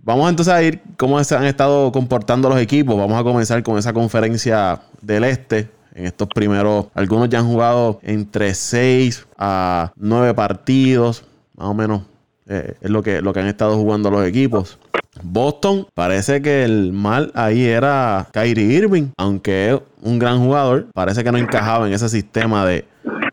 Vamos 0.02 0.30
entonces 0.30 0.54
a 0.54 0.62
ir 0.62 0.80
cómo 0.96 1.22
se 1.22 1.36
han 1.36 1.44
estado 1.44 1.90
comportando 1.92 2.48
los 2.48 2.58
equipos. 2.60 2.96
Vamos 2.96 3.20
a 3.20 3.24
comenzar 3.24 3.62
con 3.62 3.76
esa 3.76 3.92
conferencia 3.92 4.80
del 5.02 5.24
este. 5.24 5.68
En 5.94 6.06
estos 6.06 6.28
primeros, 6.28 6.86
algunos 6.94 7.28
ya 7.28 7.40
han 7.40 7.48
jugado 7.48 7.98
entre 8.02 8.54
6 8.54 9.26
a 9.36 9.92
9 9.96 10.34
partidos, 10.34 11.24
más 11.56 11.68
o 11.68 11.74
menos 11.74 12.02
eh, 12.50 12.74
es 12.80 12.90
lo 12.90 13.02
que, 13.02 13.22
lo 13.22 13.32
que 13.32 13.40
han 13.40 13.46
estado 13.46 13.76
jugando 13.76 14.10
los 14.10 14.26
equipos. 14.26 14.78
Boston, 15.22 15.86
parece 15.94 16.42
que 16.42 16.64
el 16.64 16.92
mal 16.92 17.30
ahí 17.34 17.64
era 17.64 18.28
Kyrie 18.32 18.76
Irving, 18.78 19.08
aunque 19.16 19.70
es 19.70 19.80
un 20.02 20.18
gran 20.18 20.38
jugador, 20.40 20.86
parece 20.92 21.24
que 21.24 21.32
no 21.32 21.38
encajaba 21.38 21.86
en 21.86 21.92
ese 21.92 22.08
sistema 22.08 22.66
de, 22.66 22.84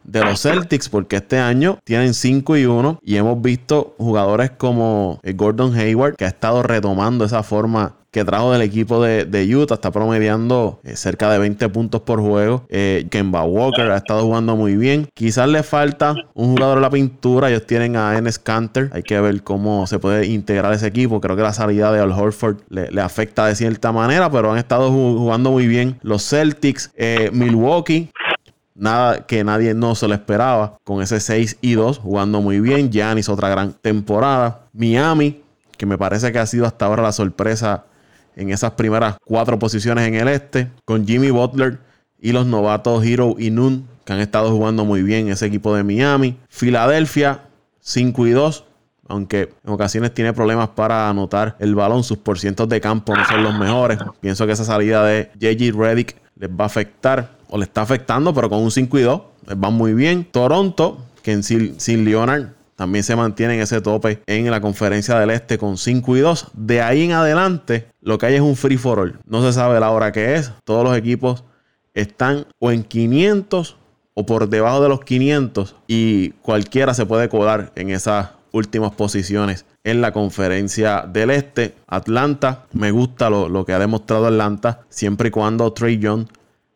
de 0.04 0.24
los 0.24 0.42
Celtics 0.42 0.90
porque 0.90 1.18
este 1.18 1.38
año 1.38 1.80
tienen 1.84 2.14
5 2.14 2.58
y 2.58 2.66
1 2.66 3.00
y 3.04 3.18
hemos 3.18 3.42
visto 3.42 3.96
jugadores 3.98 4.52
como 4.52 5.20
Gordon 5.36 5.76
Hayward 5.76 6.16
que 6.16 6.26
ha 6.26 6.30
estado 6.30 6.64
retomando 6.64 7.26
esa 7.26 7.44
forma 7.44 7.97
que 8.12 8.24
trajo 8.24 8.52
del 8.52 8.62
equipo 8.62 9.04
de, 9.04 9.56
Utah, 9.56 9.76
está 9.76 9.92
promediando 9.92 10.80
eh, 10.84 10.96
cerca 10.96 11.30
de 11.30 11.38
20 11.40 11.70
puntos 11.70 12.02
por 12.02 12.22
juego. 12.22 12.66
Eh, 12.70 13.06
Kemba 13.10 13.44
Walker 13.44 13.92
ha 13.92 13.98
estado 13.98 14.24
jugando 14.24 14.56
muy 14.56 14.76
bien. 14.76 15.08
Quizás 15.14 15.48
le 15.50 15.62
falta 15.64 16.16
un 16.34 16.54
jugador 16.54 16.78
en 16.78 16.82
la 16.84 16.90
pintura. 16.90 17.50
Ellos 17.50 17.66
tienen 17.66 17.96
a 17.96 18.18
Enes 18.18 18.40
Canter. 18.40 18.90
Hay 18.94 19.04
que 19.04 19.20
ver 19.20 19.44
cómo 19.44 19.86
se 19.88 20.00
puede 20.00 20.26
integrar 20.26 20.74
ese 20.74 20.88
equipo. 20.88 21.20
Creo 21.22 21.36
que 21.36 21.42
la 21.42 21.54
salida 21.54 21.92
de 21.92 22.00
Al 22.00 22.12
Horford 22.12 22.58
le, 22.70 23.02
afecta 23.02 23.46
de 23.46 23.56
cierta 23.56 23.92
manera, 23.92 24.32
pero 24.32 24.52
han 24.52 24.58
estado 24.58 24.92
jugando 24.92 25.52
muy 25.52 25.68
bien. 25.68 26.00
Los 26.02 26.28
Celtics, 26.28 26.92
eh, 26.96 27.30
Milwaukee. 27.34 28.10
Nada 28.74 29.26
que 29.26 29.44
nadie 29.44 29.74
no 29.74 29.96
se 29.96 30.08
lo 30.08 30.14
esperaba. 30.14 30.78
Con 30.84 31.02
ese 31.02 31.20
6 31.20 31.58
y 31.62 31.74
2 31.74 31.98
jugando 31.98 32.42
muy 32.42 32.62
bien. 32.62 32.90
Giannis 32.90 33.28
otra 33.28 33.50
gran 33.50 33.74
temporada. 33.74 34.62
Miami, 34.72 35.42
que 35.78 35.86
me 35.86 35.98
parece 35.98 36.32
que 36.32 36.40
ha 36.40 36.46
sido 36.46 36.66
hasta 36.66 36.86
ahora 36.86 37.04
la 37.04 37.12
sorpresa 37.12 37.86
en 38.38 38.52
esas 38.52 38.72
primeras 38.72 39.18
cuatro 39.26 39.60
posiciones 39.60 40.08
en 40.08 40.16
el 40.16 40.28
este, 40.28 40.70
con 40.86 41.06
Jimmy 41.06 41.32
Butler 41.32 41.80
y 42.20 42.32
los 42.32 42.46
novatos 42.46 43.04
Hero 43.04 43.36
y 43.38 43.50
Noon, 43.50 43.88
que 44.06 44.14
han 44.14 44.20
estado 44.20 44.52
jugando 44.52 44.86
muy 44.86 45.02
bien 45.02 45.28
ese 45.28 45.48
equipo 45.48 45.76
de 45.76 45.84
Miami. 45.84 46.38
Filadelfia, 46.48 47.42
5 47.82 48.28
y 48.28 48.32
2, 48.32 48.64
aunque 49.10 49.54
en 49.66 49.74
ocasiones 49.74 50.14
tiene 50.14 50.34
problemas 50.34 50.70
para 50.70 51.10
anotar 51.10 51.56
el 51.60 51.74
balón, 51.74 52.04
sus 52.04 52.20
porcientos 52.20 52.70
de 52.70 52.80
campo 52.80 53.16
no 53.16 53.26
son 53.26 53.44
los 53.44 53.58
mejores. 53.58 53.98
Pienso 54.22 54.46
que 54.46 54.54
esa 54.54 54.64
salida 54.64 55.04
de 55.04 55.32
JJ 55.40 55.72
Reddick 55.76 56.16
les 56.36 56.50
va 56.50 56.64
a 56.64 56.68
afectar, 56.68 57.38
o 57.50 57.58
le 57.58 57.64
está 57.64 57.82
afectando, 57.82 58.34
pero 58.34 58.50
con 58.50 58.60
un 58.60 58.72
5 58.72 59.00
y 59.00 59.02
2 59.02 59.22
les 59.48 59.58
va 59.58 59.72
muy 59.72 59.94
bien. 59.94 60.26
Toronto, 60.26 61.00
que 61.24 61.32
en 61.32 61.44
sin 61.44 62.06
Leonard 62.06 62.57
también 62.78 63.04
se 63.04 63.16
mantiene 63.16 63.56
en 63.56 63.62
ese 63.62 63.82
tope 63.82 64.22
en 64.28 64.52
la 64.52 64.62
conferencia 64.62 65.18
del 65.20 65.32
este 65.32 65.58
con 65.58 65.80
5 65.80 66.16
y 66.16 66.20
2. 66.20 66.52
De 66.54 66.84
ahí 66.84 67.06
en 67.06 67.14
adelante, 67.14 67.88
lo 68.02 68.20
que 68.20 68.28
hay 68.28 68.36
es 68.36 68.42
un 68.42 68.56
free 68.56 68.78
for 68.78 69.00
all. 69.00 69.20
No 69.26 69.42
se 69.42 69.52
sabe 69.52 69.80
la 69.80 69.90
hora 69.90 70.12
que 70.12 70.36
es. 70.36 70.52
Todos 70.64 70.84
los 70.84 70.96
equipos 70.96 71.44
están 71.96 72.46
o 72.60 72.72
en 72.72 72.84
500 72.84 73.78
o 74.14 74.26
por 74.28 74.48
debajo 74.48 74.84
de 74.84 74.90
los 74.90 75.00
500 75.02 75.76
y 75.88 76.30
cualquiera 76.44 76.94
se 76.94 77.08
puede 77.08 77.30
colar 77.30 77.72
en 77.74 77.90
esas 77.90 78.30
últimas 78.52 78.92
posiciones 78.92 79.66
en 79.84 80.00
la 80.00 80.12
conferencia 80.12 81.04
del 81.12 81.32
este. 81.32 81.74
Atlanta, 81.88 82.66
me 82.74 82.92
gusta 82.92 83.32
lo, 83.32 83.66
que 83.66 83.74
ha 83.74 83.80
demostrado 83.80 84.28
Atlanta, 84.28 84.82
siempre 84.90 85.30
y 85.30 85.32
cuando 85.32 85.74
Trey 85.74 85.98
Young 85.98 86.28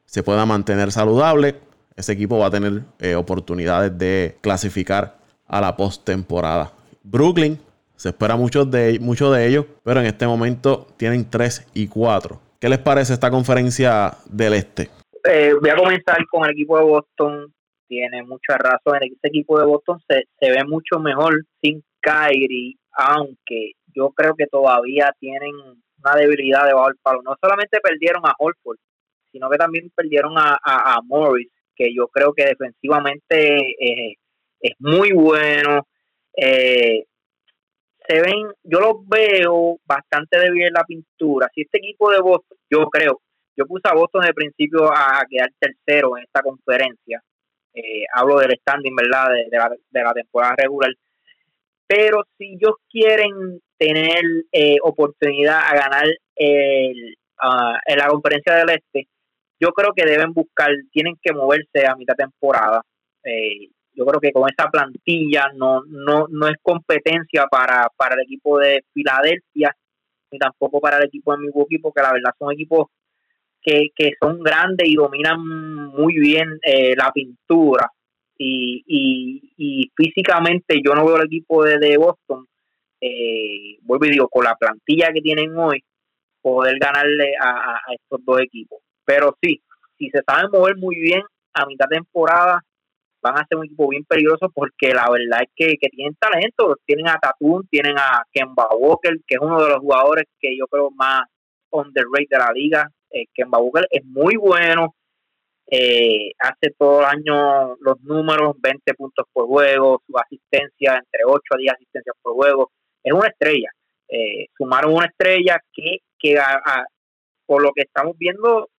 se 0.06 0.24
pueda 0.24 0.48
mantener 0.48 0.92
saludable. 0.92 1.60
Ese 1.96 2.14
equipo 2.14 2.40
va 2.40 2.48
a 2.48 2.52
tener 2.52 2.86
eh, 2.98 3.14
oportunidades 3.14 3.96
de 3.96 4.40
clasificar 4.42 5.21
a 5.52 5.60
la 5.60 5.76
postemporada. 5.76 6.72
Brooklyn, 7.04 7.60
se 7.96 8.10
espera 8.10 8.36
mucho 8.36 8.66
de, 8.66 8.98
mucho 9.00 9.32
de 9.32 9.48
ellos, 9.48 9.66
pero 9.84 10.00
en 10.00 10.06
este 10.08 10.26
momento 10.26 10.88
tienen 10.98 11.30
3 11.30 11.72
y 11.74 11.88
4. 11.88 12.40
¿Qué 12.60 12.70
les 12.70 12.80
parece 12.80 13.14
esta 13.14 13.30
conferencia 13.30 14.14
del 14.26 14.54
este? 14.54 14.90
Eh, 15.24 15.54
voy 15.60 15.70
a 15.70 15.76
comenzar 15.76 16.18
con 16.32 16.46
el 16.46 16.52
equipo 16.52 16.78
de 16.78 16.86
Boston. 16.86 17.54
Tiene 17.88 18.24
mucha 18.24 18.58
razón. 18.58 19.04
Este 19.04 19.28
equipo 19.28 19.60
de 19.60 19.66
Boston 19.66 20.00
se, 20.08 20.24
se 20.40 20.50
ve 20.50 20.64
mucho 20.66 21.00
mejor 21.00 21.44
sin 21.62 21.84
Kyrie, 22.00 22.78
aunque 22.94 23.74
yo 23.94 24.10
creo 24.12 24.36
que 24.36 24.48
todavía 24.48 25.14
tienen 25.20 25.52
una 26.04 26.16
debilidad 26.16 26.66
debajo 26.66 26.88
del 26.88 26.98
palo. 27.02 27.22
No 27.24 27.36
solamente 27.42 27.80
perdieron 27.82 28.26
a 28.26 28.34
Holford, 28.40 28.78
sino 29.32 29.50
que 29.50 29.58
también 29.58 29.92
perdieron 29.96 30.38
a, 30.38 30.58
a, 30.64 31.02
Morris, 31.04 31.50
que 31.76 31.94
yo 31.94 32.08
creo 32.08 32.34
que 32.34 32.46
defensivamente 32.46 33.58
eh, 33.80 34.16
es 34.62 34.74
muy 34.80 35.12
bueno. 35.12 35.88
Eh, 36.36 37.06
se 38.08 38.22
ven, 38.22 38.52
yo 38.64 38.80
los 38.80 39.08
veo 39.08 39.80
bastante 39.86 40.40
débil 40.40 40.64
en 40.64 40.74
la 40.74 40.84
pintura. 40.84 41.48
Si 41.54 41.62
este 41.62 41.78
equipo 41.78 42.12
de 42.12 42.20
Boston, 42.20 42.58
yo 42.70 42.86
creo, 42.88 43.22
yo 43.56 43.66
puse 43.66 43.88
a 43.88 43.94
Boston 43.94 44.24
de 44.26 44.34
principio 44.34 44.92
a 44.92 45.24
quedar 45.30 45.52
tercero 45.60 46.18
en 46.18 46.24
esta 46.24 46.42
conferencia. 46.42 47.22
Eh, 47.74 48.04
hablo 48.14 48.40
del 48.40 48.58
standing, 48.60 48.96
¿verdad? 48.96 49.30
De, 49.30 49.58
la, 49.58 49.70
de, 49.70 50.04
la, 50.04 50.14
temporada 50.14 50.56
regular. 50.58 50.92
Pero 51.88 52.24
si 52.38 52.56
ellos 52.56 52.76
quieren 52.90 53.62
tener 53.78 54.22
eh, 54.52 54.78
oportunidad 54.84 55.60
a 55.60 55.76
ganar 55.76 56.06
el, 56.36 57.18
en 57.86 57.98
la 57.98 58.08
conferencia 58.08 58.56
del 58.56 58.70
Este, 58.70 59.08
yo 59.60 59.72
creo 59.74 59.94
que 59.94 60.06
deben 60.06 60.34
buscar, 60.34 60.70
tienen 60.92 61.16
que 61.22 61.34
moverse 61.34 61.86
a 61.88 61.96
mitad 61.96 62.16
temporada. 62.16 62.82
Eh, 63.24 63.70
yo 63.94 64.06
creo 64.06 64.20
que 64.20 64.32
con 64.32 64.50
esa 64.50 64.70
plantilla 64.70 65.52
no, 65.56 65.84
no, 65.86 66.28
no 66.30 66.48
es 66.48 66.56
competencia 66.62 67.48
para, 67.48 67.88
para 67.96 68.16
el 68.16 68.22
equipo 68.22 68.60
de 68.60 68.84
Filadelfia 68.94 69.76
ni 70.32 70.40
tampoco 70.40 70.80
para 70.80 70.98
el 70.98 71.06
equipo 71.06 71.34
de 71.34 71.40
Milwaukee 71.40 71.80
porque 71.80 72.02
la 72.02 72.14
verdad 72.14 72.32
son 72.40 72.54
equipos 72.54 72.88
que, 73.62 73.90
que 73.96 74.12
son 74.20 74.42
grandes 74.42 74.88
y 74.88 74.96
dominan 74.96 75.44
muy 75.44 76.16
bien 76.16 76.60
eh, 76.64 76.96
la 76.96 77.12
pintura. 77.12 77.92
Y, 78.44 78.84
y, 79.56 79.92
físicamente 79.96 80.82
yo 80.84 80.96
no 80.96 81.06
veo 81.06 81.18
el 81.18 81.28
equipo 81.28 81.64
de, 81.64 81.78
de 81.78 81.96
Boston 81.96 82.48
eh, 83.00 83.78
vuelvo 83.82 84.06
y 84.06 84.10
digo 84.10 84.28
con 84.30 84.46
la 84.46 84.56
plantilla 84.56 85.12
que 85.14 85.22
tienen 85.22 85.56
hoy 85.56 85.84
poder 86.42 86.78
ganarle 86.80 87.34
a, 87.40 87.76
a 87.76 87.94
estos 87.94 88.26
dos 88.26 88.40
equipos. 88.42 88.80
Pero 89.06 89.38
sí 89.40 89.62
si 90.02 90.10
se 90.10 90.24
saben 90.24 90.50
mover 90.52 90.78
muy 90.78 90.96
bien 90.96 91.22
a 91.54 91.66
mitad 91.68 91.86
de 91.88 91.98
temporada 91.98 92.64
van 93.22 93.38
a 93.38 93.46
ser 93.48 93.58
un 93.58 93.66
equipo 93.66 93.88
bien 93.90 94.04
peligroso 94.06 94.50
porque 94.54 94.94
la 94.94 95.08
verdad 95.10 95.44
es 95.44 95.50
que, 95.56 95.90
tienen 95.90 96.16
talento, 96.16 96.76
tienen 96.86 97.08
a 97.08 97.20
Tatum, 97.20 97.66
tienen 97.70 97.98
a 97.98 98.24
Kemba 98.32 98.68
Walker, 98.78 99.16
que 99.28 99.36
es 99.36 99.42
uno 99.42 99.62
de 99.62 99.70
los 99.70 99.80
jugadores 99.80 100.26
que 100.40 100.58
yo 100.58 100.68
creo 100.68 100.92
más 100.92 101.22
on 101.70 101.94
the 101.94 102.02
rate 102.02 102.28
de 102.30 102.38
la 102.38 102.52
liga. 102.54 102.90
Eh, 103.10 103.26
Kemba 103.34 103.60
Walker 103.60 103.88
es 103.90 104.04
muy 104.06 104.36
bueno, 104.38 104.96
eh, 105.68 106.32
hace 106.40 106.74
todo 106.78 107.00
el 107.02 107.06
año 107.06 107.76
los 107.80 108.02
números, 108.02 108.56
20 108.60 108.94
puntos 108.96 109.26
por 109.32 109.48
juego, 109.48 110.02
su 110.06 110.18
asistencia 110.18 110.98
entre 110.98 111.22
8 111.26 111.42
a 111.52 111.58
10 111.58 111.74
asistencias 111.74 112.16
por 112.22 112.34
juego, 112.34 112.72
es 113.04 113.14
una 113.14 113.28
estrella. 113.28 113.70
Eh, 114.10 114.48
sumaron 114.58 114.94
una 114.94 115.06
estrella 115.06 115.60
que, 115.72 116.00
que 116.20 116.38
por 117.46 117.64
lo 117.64 117.72
que 117.74 117.84
estamos 117.84 118.18
viendo 118.18 118.70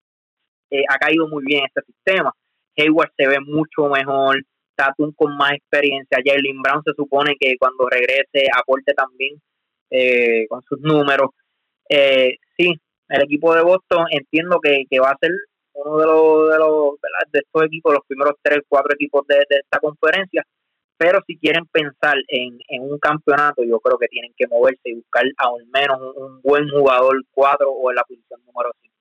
eh, 0.71 0.85
ha 0.89 0.99
caído 0.99 1.29
muy 1.29 1.45
bien 1.45 1.65
este 1.65 1.81
sistema 1.91 2.33
Hayward 2.77 3.11
se 3.17 3.27
ve 3.27 3.39
mucho 3.41 3.89
mejor, 3.89 4.43
Tatum 4.75 5.13
con 5.15 5.37
más 5.37 5.53
experiencia, 5.53 6.19
Jalen 6.25 6.63
Brown 6.63 6.83
se 6.85 6.93
supone 6.95 7.35
que 7.39 7.57
cuando 7.59 7.89
regrese 7.89 8.49
aporte 8.57 8.95
también 8.95 9.41
eh, 9.91 10.47
con 10.49 10.63
sus 10.63 10.81
números. 10.81 11.31
Eh, 11.89 12.37
sí, 12.57 12.75
el 13.09 13.23
equipo 13.23 13.55
de 13.55 13.63
Boston 13.63 14.07
entiendo 14.11 14.59
que, 14.61 14.87
va 14.99 15.11
a 15.11 15.19
ser 15.21 15.31
uno 15.75 15.99
de 15.99 16.07
los, 16.07 16.51
de 16.51 16.59
los 16.59 16.95
de 17.31 17.39
estos 17.41 17.65
equipos, 17.65 17.93
los 17.93 18.07
primeros 18.07 18.35
tres, 18.43 18.61
cuatro 18.69 18.95
equipos 18.95 19.27
de, 19.27 19.45
esta 19.51 19.79
conferencia, 19.79 20.45
pero 20.97 21.21
si 21.27 21.37
quieren 21.37 21.67
pensar 21.67 22.17
en, 22.29 22.59
un 22.81 22.99
campeonato, 22.99 23.63
yo 23.65 23.81
creo 23.81 23.99
que 23.99 24.09
tienen 24.09 24.33
que 24.37 24.47
moverse 24.47 24.81
y 24.85 24.95
buscar 24.95 25.25
al 25.37 25.67
menos 25.67 26.01
un, 26.01 26.23
un 26.23 26.41
buen 26.43 26.69
jugador 26.71 27.23
cuatro 27.31 27.71
o 27.71 27.91
en 27.91 27.97
la 27.97 28.05
posición 28.05 28.41
número 28.47 28.71
cinco. 28.81 28.95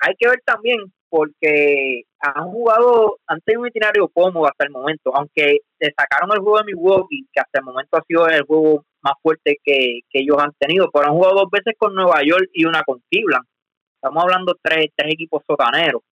Hay 0.00 0.14
que 0.18 0.28
ver 0.28 0.40
también 0.44 0.78
porque 1.08 2.02
han 2.20 2.50
jugado, 2.50 3.18
han 3.26 3.40
tenido 3.40 3.62
un 3.62 3.68
itinerario 3.68 4.08
cómodo 4.08 4.46
hasta 4.46 4.64
el 4.64 4.70
momento, 4.70 5.14
aunque 5.14 5.58
sacaron 5.96 6.30
el 6.32 6.40
juego 6.40 6.58
de 6.58 6.64
Milwaukee, 6.64 7.26
que 7.32 7.40
hasta 7.40 7.60
el 7.60 7.64
momento 7.64 7.96
ha 7.96 8.02
sido 8.02 8.28
el 8.28 8.42
juego 8.42 8.84
más 9.02 9.14
fuerte 9.22 9.58
que, 9.62 10.00
ellos 10.12 10.36
han 10.38 10.52
tenido, 10.58 10.90
pero 10.92 11.06
han 11.06 11.14
jugado 11.14 11.40
dos 11.40 11.50
veces 11.50 11.74
con 11.78 11.94
Nueva 11.94 12.20
York 12.24 12.48
y 12.52 12.64
una 12.64 12.82
con 12.82 13.00
Cleveland. 13.10 13.46
Estamos 13.94 14.24
hablando 14.24 14.54
tres, 14.62 14.86
tres 14.96 15.14
equipos 15.14 15.42
sotaneros, 15.46 16.02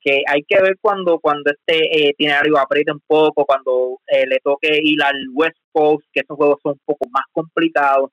que 0.00 0.22
hay 0.26 0.42
que 0.46 0.60
ver 0.60 0.76
cuando, 0.80 1.18
cuando 1.20 1.50
este 1.50 1.84
eh, 1.84 2.10
itinerario 2.10 2.58
apriete 2.58 2.92
un 2.92 3.00
poco, 3.06 3.44
cuando 3.44 4.00
eh, 4.06 4.26
le 4.26 4.38
toque 4.42 4.78
ir 4.82 5.02
al 5.02 5.26
West 5.32 5.56
Coast, 5.72 6.04
que 6.12 6.20
esos 6.20 6.36
juegos 6.36 6.58
son 6.62 6.72
un 6.72 6.80
poco 6.84 7.08
más 7.10 7.24
complicados. 7.32 8.10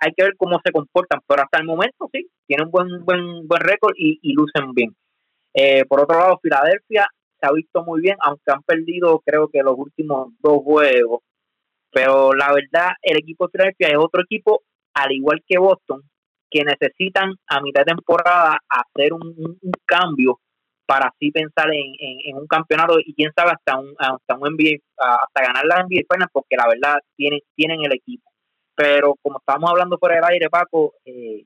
Hay 0.00 0.12
que 0.16 0.24
ver 0.24 0.34
cómo 0.36 0.60
se 0.64 0.72
comportan, 0.72 1.20
pero 1.26 1.42
hasta 1.42 1.58
el 1.58 1.64
momento 1.64 2.08
sí, 2.12 2.28
tienen 2.46 2.70
buen, 2.70 3.04
buen, 3.04 3.46
buen 3.48 3.60
récord 3.60 3.94
y, 3.96 4.32
lucen 4.32 4.72
bien. 4.72 4.94
Eh, 5.54 5.84
por 5.86 6.00
otro 6.00 6.18
lado, 6.18 6.38
Filadelfia 6.40 7.06
se 7.40 7.46
ha 7.46 7.52
visto 7.52 7.84
muy 7.84 8.00
bien, 8.00 8.16
aunque 8.20 8.52
han 8.52 8.62
perdido 8.62 9.20
creo 9.24 9.48
que 9.48 9.62
los 9.62 9.74
últimos 9.76 10.32
dos 10.40 10.58
juegos. 10.62 11.22
Pero 11.90 12.32
la 12.32 12.52
verdad, 12.52 12.92
el 13.02 13.18
equipo 13.18 13.46
de 13.46 13.52
Filadelfia 13.52 13.88
es 13.88 13.98
otro 13.98 14.22
equipo, 14.22 14.62
al 14.94 15.12
igual 15.12 15.42
que 15.46 15.58
Boston, 15.58 16.02
que 16.50 16.64
necesitan 16.64 17.34
a 17.48 17.60
mitad 17.60 17.82
de 17.82 17.94
temporada 17.94 18.58
hacer 18.68 19.12
un, 19.12 19.58
cambio 19.84 20.38
para 20.86 21.08
así 21.08 21.30
pensar 21.30 21.68
en, 21.72 22.36
un 22.36 22.46
campeonato 22.46 22.98
y 22.98 23.14
quién 23.14 23.30
sabe 23.34 23.52
hasta 23.52 23.78
un, 23.78 23.94
hasta 23.98 24.36
un 24.36 24.54
NBA, 24.54 24.78
hasta 24.96 25.42
ganar 25.42 25.64
la 25.66 25.82
NBA 25.82 26.04
Finals, 26.10 26.30
porque 26.32 26.56
la 26.56 26.68
verdad 26.68 26.98
tienen, 27.16 27.40
tienen 27.54 27.80
el 27.84 27.92
equipo. 27.92 28.30
Pero 28.78 29.16
como 29.20 29.38
estábamos 29.38 29.70
hablando 29.72 29.98
fuera 29.98 30.14
del 30.14 30.24
aire, 30.24 30.48
Paco, 30.48 30.94
eh, 31.04 31.44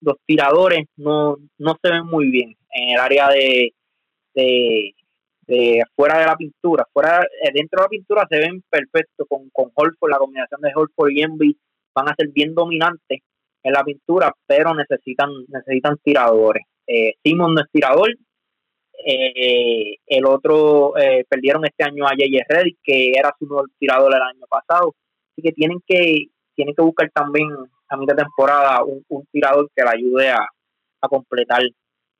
los 0.00 0.16
tiradores 0.26 0.86
no, 0.96 1.36
no 1.56 1.76
se 1.80 1.88
ven 1.88 2.04
muy 2.04 2.28
bien 2.32 2.56
en 2.72 2.88
el 2.90 3.00
área 3.00 3.28
de, 3.28 3.72
de, 4.34 5.82
fuera 5.94 6.18
de 6.18 6.26
la 6.26 6.36
pintura. 6.36 6.84
Fuera, 6.92 7.22
eh, 7.22 7.50
dentro 7.54 7.78
de 7.78 7.84
la 7.84 7.88
pintura 7.88 8.26
se 8.28 8.38
ven 8.38 8.60
perfectos 8.68 9.24
con, 9.28 9.48
con 9.50 9.70
Holford, 9.72 10.10
la 10.10 10.18
combinación 10.18 10.60
de 10.62 10.72
Holford 10.74 11.10
y 11.12 11.22
Envy 11.22 11.56
van 11.94 12.08
a 12.08 12.14
ser 12.16 12.30
bien 12.30 12.56
dominantes 12.56 13.20
en 13.62 13.72
la 13.72 13.84
pintura, 13.84 14.32
pero 14.44 14.74
necesitan 14.74 15.30
necesitan 15.46 15.96
tiradores. 16.02 16.64
Eh, 16.88 17.12
Simon 17.22 17.54
no 17.54 17.60
es 17.60 17.70
tirador. 17.70 18.10
Eh, 19.06 19.96
el 20.06 20.26
otro 20.26 20.98
eh, 20.98 21.24
perdieron 21.28 21.64
este 21.66 21.84
año 21.84 22.04
a 22.04 22.10
J.J. 22.10 22.44
Reddick, 22.48 22.78
que 22.82 23.12
era 23.12 23.32
su 23.38 23.46
nuevo 23.46 23.64
tirador 23.78 24.12
el 24.12 24.22
año 24.22 24.44
pasado. 24.48 24.96
Así 25.32 25.42
que 25.42 25.52
tienen 25.52 25.78
que 25.86 26.26
tienen 26.54 26.74
que 26.74 26.82
buscar 26.82 27.10
también 27.10 27.48
a 27.88 27.96
mitad 27.96 28.14
de 28.14 28.22
temporada 28.22 28.82
un, 28.84 29.26
tirador 29.30 29.70
que 29.74 29.82
le 29.82 29.90
ayude 29.90 30.30
a, 30.30 30.46
completar 31.08 31.62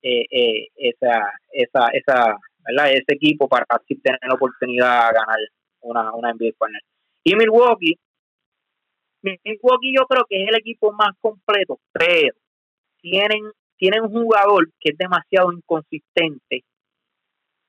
eh, 0.03 0.27
eh, 0.31 0.69
esa, 0.77 1.33
esa, 1.51 1.89
esa, 1.95 2.37
¿verdad? 2.59 2.93
ese 2.93 3.15
equipo 3.15 3.49
para 3.49 3.65
así 3.71 3.95
tener 3.97 4.21
la 4.29 4.35
oportunidad 4.35 5.09
de 5.09 5.15
ganar 5.15 5.39
una, 5.81 6.13
una 6.13 6.35
NBA 6.35 6.53
Final. 6.59 6.83
Y 7.25 7.35
Milwaukee, 7.35 7.99
Milwaukee 9.23 9.95
yo 9.97 10.05
creo 10.07 10.27
que 10.29 10.43
es 10.43 10.49
el 10.51 10.57
equipo 10.57 10.93
más 10.93 11.13
completo, 11.19 11.79
pero 11.93 12.35
tienen, 13.01 13.51
tienen 13.79 14.03
un 14.03 14.13
jugador 14.13 14.69
que 14.79 14.91
es 14.91 14.99
demasiado 14.99 15.51
inconsistente, 15.51 16.65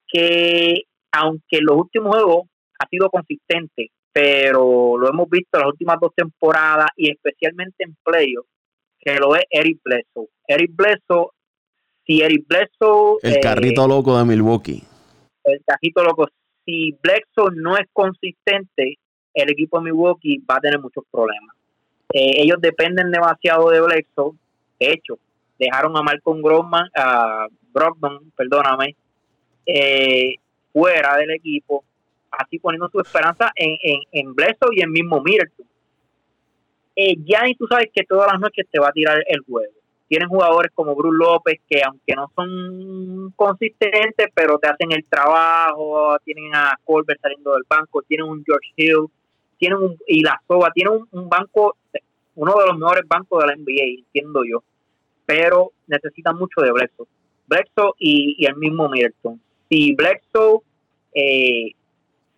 que 0.07 0.83
aunque 1.13 1.57
en 1.57 1.65
los 1.65 1.77
últimos 1.77 2.13
juegos 2.13 2.49
ha 2.79 2.87
sido 2.89 3.09
consistente, 3.09 3.91
pero 4.15 4.97
lo 4.97 5.09
hemos 5.09 5.29
visto 5.29 5.59
las 5.59 5.67
últimas 5.67 5.97
dos 5.99 6.13
temporadas 6.15 6.87
y 6.95 7.11
especialmente 7.11 7.83
en 7.83 7.97
playoffs, 8.01 8.47
que 8.97 9.15
lo 9.15 9.35
es 9.35 9.43
Eric 9.49 9.79
Bledsoe. 9.83 10.29
Eric 10.47 10.71
Bledsoe, 10.73 11.31
si 12.05 12.21
Eric 12.21 12.47
Bledsoe... 12.47 13.17
El 13.21 13.41
carrito 13.41 13.83
eh, 13.83 13.87
loco 13.89 14.17
de 14.17 14.23
Milwaukee. 14.23 14.81
El 15.43 15.61
carrito 15.65 16.01
loco. 16.01 16.29
Si 16.63 16.97
Bledsoe 17.03 17.55
no 17.55 17.75
es 17.75 17.87
consistente, 17.91 18.99
el 19.33 19.51
equipo 19.51 19.79
de 19.79 19.91
Milwaukee 19.91 20.41
va 20.49 20.55
a 20.55 20.61
tener 20.61 20.79
muchos 20.79 21.03
problemas. 21.11 21.53
Eh, 22.13 22.41
ellos 22.41 22.61
dependen 22.61 23.11
demasiado 23.11 23.69
de 23.69 23.81
Bledsoe. 23.81 24.31
De 24.79 24.91
hecho, 24.93 25.19
dejaron 25.59 25.97
a 25.97 26.01
Malcolm 26.01 26.41
Grosman, 26.41 26.87
a 26.95 27.47
Brogdon, 27.73 28.31
perdóname, 28.33 28.95
eh, 29.65 30.35
fuera 30.71 31.17
del 31.17 31.31
equipo 31.31 31.83
así 32.37 32.59
poniendo 32.59 32.89
su 32.89 32.99
esperanza 32.99 33.51
en, 33.55 33.77
en, 33.81 33.99
en 34.11 34.35
y 34.71 34.81
en 34.81 34.91
mismo 34.91 35.21
Middleton. 35.21 35.65
Eh, 36.95 37.15
y 37.17 37.55
tú 37.55 37.67
sabes 37.67 37.89
que 37.93 38.05
todas 38.05 38.31
las 38.31 38.39
noches 38.39 38.65
te 38.71 38.79
va 38.79 38.89
a 38.89 38.93
tirar 38.93 39.23
el 39.27 39.41
juego. 39.41 39.73
Tienen 40.07 40.29
jugadores 40.29 40.71
como 40.73 40.95
Bruce 40.95 41.17
López 41.17 41.59
que 41.67 41.81
aunque 41.83 42.13
no 42.15 42.31
son 42.35 43.33
consistentes, 43.35 44.27
pero 44.33 44.57
te 44.59 44.69
hacen 44.69 44.91
el 44.91 45.03
trabajo. 45.05 46.17
Tienen 46.23 46.53
a 46.55 46.79
Colbert 46.83 47.19
saliendo 47.21 47.53
del 47.53 47.63
banco, 47.67 48.01
tienen 48.03 48.27
un 48.27 48.43
George 48.45 48.69
Hill, 48.75 49.07
tienen 49.57 49.79
un, 49.79 49.97
y 50.07 50.21
la 50.21 50.39
Soba, 50.47 50.71
tienen 50.73 51.05
un, 51.11 51.29
banco, 51.29 51.75
uno 52.35 52.53
de 52.59 52.67
los 52.67 52.77
mejores 52.77 53.07
bancos 53.07 53.41
de 53.43 53.47
la 53.47 53.55
NBA, 53.55 54.05
entiendo 54.05 54.43
yo. 54.49 54.63
Pero 55.25 55.71
necesitan 55.87 56.37
mucho 56.37 56.61
de 56.61 56.71
Bledsoe. 56.71 57.07
Bledsoe 57.47 57.93
y, 57.97 58.35
y 58.37 58.45
el 58.45 58.55
mismo 58.57 58.87
Middleton. 58.87 59.41
Si 59.69 59.95
Bledsoe 59.95 60.61
eh, 61.15 61.71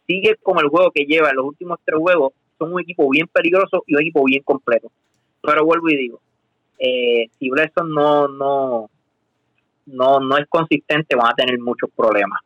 sigue 0.07 0.35
con 0.41 0.57
el 0.59 0.69
juego 0.69 0.91
que 0.91 1.05
lleva 1.05 1.33
los 1.33 1.45
últimos 1.45 1.79
tres 1.85 1.99
juegos, 1.99 2.33
son 2.57 2.73
un 2.73 2.81
equipo 2.81 3.09
bien 3.09 3.27
peligroso 3.27 3.83
y 3.85 3.95
un 3.95 4.01
equipo 4.01 4.23
bien 4.23 4.41
completo. 4.43 4.91
Pero 5.41 5.65
vuelvo 5.65 5.89
y 5.89 5.97
digo, 5.97 6.19
eh, 6.79 7.27
si 7.37 7.49
Bledson 7.49 7.91
no, 7.91 8.27
no, 8.27 8.89
no, 9.85 10.19
no 10.19 10.37
es 10.37 10.47
consistente, 10.47 11.15
van 11.15 11.31
a 11.31 11.35
tener 11.35 11.59
muchos 11.59 11.89
problemas. 11.95 12.39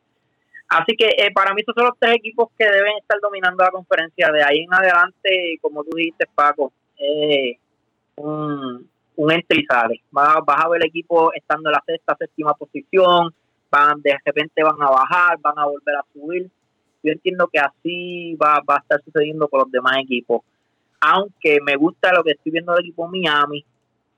Así 0.68 0.96
que 0.96 1.06
eh, 1.06 1.30
para 1.34 1.52
mí 1.52 1.60
estos 1.60 1.74
son 1.74 1.86
los 1.86 1.98
tres 1.98 2.16
equipos 2.16 2.48
que 2.58 2.64
deben 2.64 2.96
estar 2.98 3.18
dominando 3.20 3.62
la 3.62 3.70
conferencia. 3.70 4.30
De 4.32 4.42
ahí 4.42 4.60
en 4.60 4.72
adelante, 4.72 5.58
como 5.60 5.84
tú 5.84 5.90
dijiste, 5.96 6.26
Paco, 6.34 6.72
eh, 6.98 7.58
un, 8.16 8.88
un 9.16 9.32
entry 9.32 9.64
sale. 9.66 10.02
Vas, 10.10 10.38
vas, 10.46 10.64
a 10.64 10.68
ver 10.68 10.82
el 10.82 10.88
equipo 10.88 11.32
estando 11.34 11.68
en 11.68 11.72
la 11.72 11.82
sexta, 11.84 12.16
séptima 12.18 12.54
posición, 12.54 13.34
van 13.70 14.00
de 14.00 14.16
repente 14.24 14.62
van 14.62 14.80
a 14.80 14.90
bajar, 14.90 15.38
van 15.40 15.58
a 15.58 15.66
volver 15.66 15.96
a 15.96 16.04
subir 16.12 16.50
yo 17.02 17.12
entiendo 17.12 17.48
que 17.52 17.58
así 17.58 18.34
va, 18.36 18.60
va 18.68 18.76
a 18.76 18.80
estar 18.80 19.02
sucediendo 19.04 19.48
con 19.48 19.60
los 19.60 19.70
demás 19.70 19.98
equipos. 19.98 20.42
Aunque 21.00 21.58
me 21.62 21.76
gusta 21.76 22.12
lo 22.12 22.22
que 22.22 22.32
estoy 22.32 22.52
viendo 22.52 22.72
del 22.72 22.84
equipo 22.84 23.08
Miami, 23.08 23.64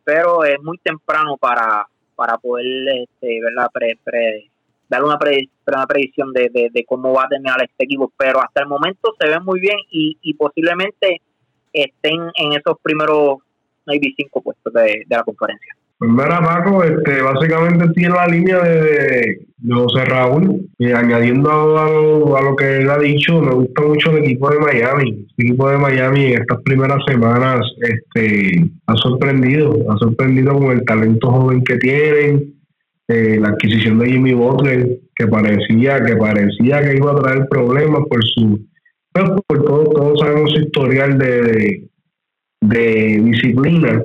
pero 0.05 0.45
es 0.45 0.62
muy 0.62 0.78
temprano 0.78 1.37
para, 1.39 1.87
para 2.14 2.37
poder 2.37 2.66
este, 2.89 3.41
¿verdad? 3.41 3.70
Pre, 3.72 4.51
dar 4.89 5.03
una, 5.03 5.18
una 5.66 5.87
predicción 5.87 6.32
de, 6.32 6.51
de, 6.72 6.85
cómo 6.85 7.14
va 7.14 7.24
a 7.24 7.28
terminar 7.28 7.62
este 7.62 7.85
equipo, 7.85 8.12
pero 8.16 8.41
hasta 8.41 8.62
el 8.62 8.68
momento 8.68 9.14
se 9.18 9.28
ve 9.28 9.41
muy 9.41 9.61
bien 9.61 9.78
y, 9.91 10.18
y 10.20 10.35
posiblemente 10.35 11.22
estén 11.72 12.20
en 12.37 12.53
esos 12.53 12.78
primeros 12.82 13.39
maybe 13.87 14.12
cinco 14.16 14.43
puestos 14.43 14.72
de, 14.72 15.05
de 15.07 15.16
la 15.16 15.24
conferencia. 15.24 15.74
Pues 15.99 16.11
mira, 16.11 16.40
Paco, 16.40 16.82
este, 16.82 17.22
básicamente 17.22 17.88
tiene 17.95 18.14
la 18.14 18.26
línea 18.26 18.59
de, 18.61 19.47
José 19.66 20.05
Raúl, 20.05 20.68
y 20.78 20.90
añadiendo 20.92 21.51
a, 21.78 22.42
lo, 22.42 22.57
que 22.57 22.78
él 22.78 22.90
ha 22.90 22.99
dicho, 22.99 23.40
me 23.40 23.55
gusta 23.55 23.82
mucho 23.82 24.11
el 24.11 24.24
equipo 24.24 24.51
de 24.51 24.59
Miami. 24.59 25.26
El 25.38 25.47
equipo 25.47 25.70
de 25.70 25.78
Miami 25.78 26.24
en 26.26 26.42
estas 26.42 26.61
primeras 26.62 26.99
semanas 27.07 27.61
este, 27.80 28.70
ha 28.86 28.95
sorprendido, 28.97 29.74
ha 29.90 29.97
sorprendido 29.99 30.59
con 30.59 30.72
el 30.72 30.84
talento 30.84 31.30
joven 31.30 31.62
que 31.64 31.76
tienen, 31.78 32.55
eh, 33.09 33.38
la 33.40 33.51
adquisición 33.51 33.99
de 34.01 34.11
Jimmy 34.11 34.34
Butler, 34.34 34.99
que 35.14 35.26
parecía 35.28 36.05
que 36.05 36.16
parecía 36.16 36.82
que 36.82 36.97
iba 36.97 37.12
a 37.12 37.22
traer 37.22 37.49
problemas 37.49 38.03
por 38.11 38.22
su, 38.24 38.61
pues, 39.12 39.30
por 39.47 39.64
todo, 39.64 39.84
todos 39.84 40.20
sabemos 40.20 40.51
su 40.51 40.61
historial 40.61 41.18
de, 41.18 41.88
de 42.61 43.20
disciplina 43.22 44.03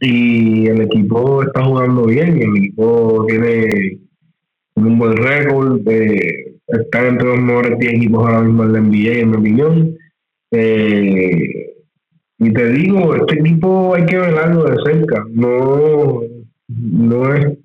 y 0.00 0.66
el 0.66 0.82
equipo 0.82 1.42
está 1.42 1.64
jugando 1.64 2.06
bien, 2.06 2.40
el 2.40 2.56
equipo 2.56 3.24
tiene 3.28 3.98
un 4.76 4.98
buen 4.98 5.16
récord, 5.16 5.80
eh, 5.88 6.56
está 6.66 7.06
entre 7.06 7.28
los 7.28 7.40
mejores 7.40 7.78
10 7.78 7.94
equipos 7.94 8.26
ahora 8.26 8.42
mismo 8.42 8.64
en 8.64 8.72
la 8.72 8.80
NBA, 8.80 9.18
en 9.18 9.30
mi 9.30 9.36
opinión. 9.36 9.96
Eh, 10.50 11.74
y 12.38 12.52
te 12.52 12.68
digo, 12.70 13.14
este 13.14 13.38
equipo 13.40 13.94
hay 13.94 14.06
que 14.06 14.18
verlo 14.18 14.64
de 14.64 14.76
cerca, 14.84 15.24
no, 15.30 16.20
no, 16.68 17.34
es, 17.34 17.58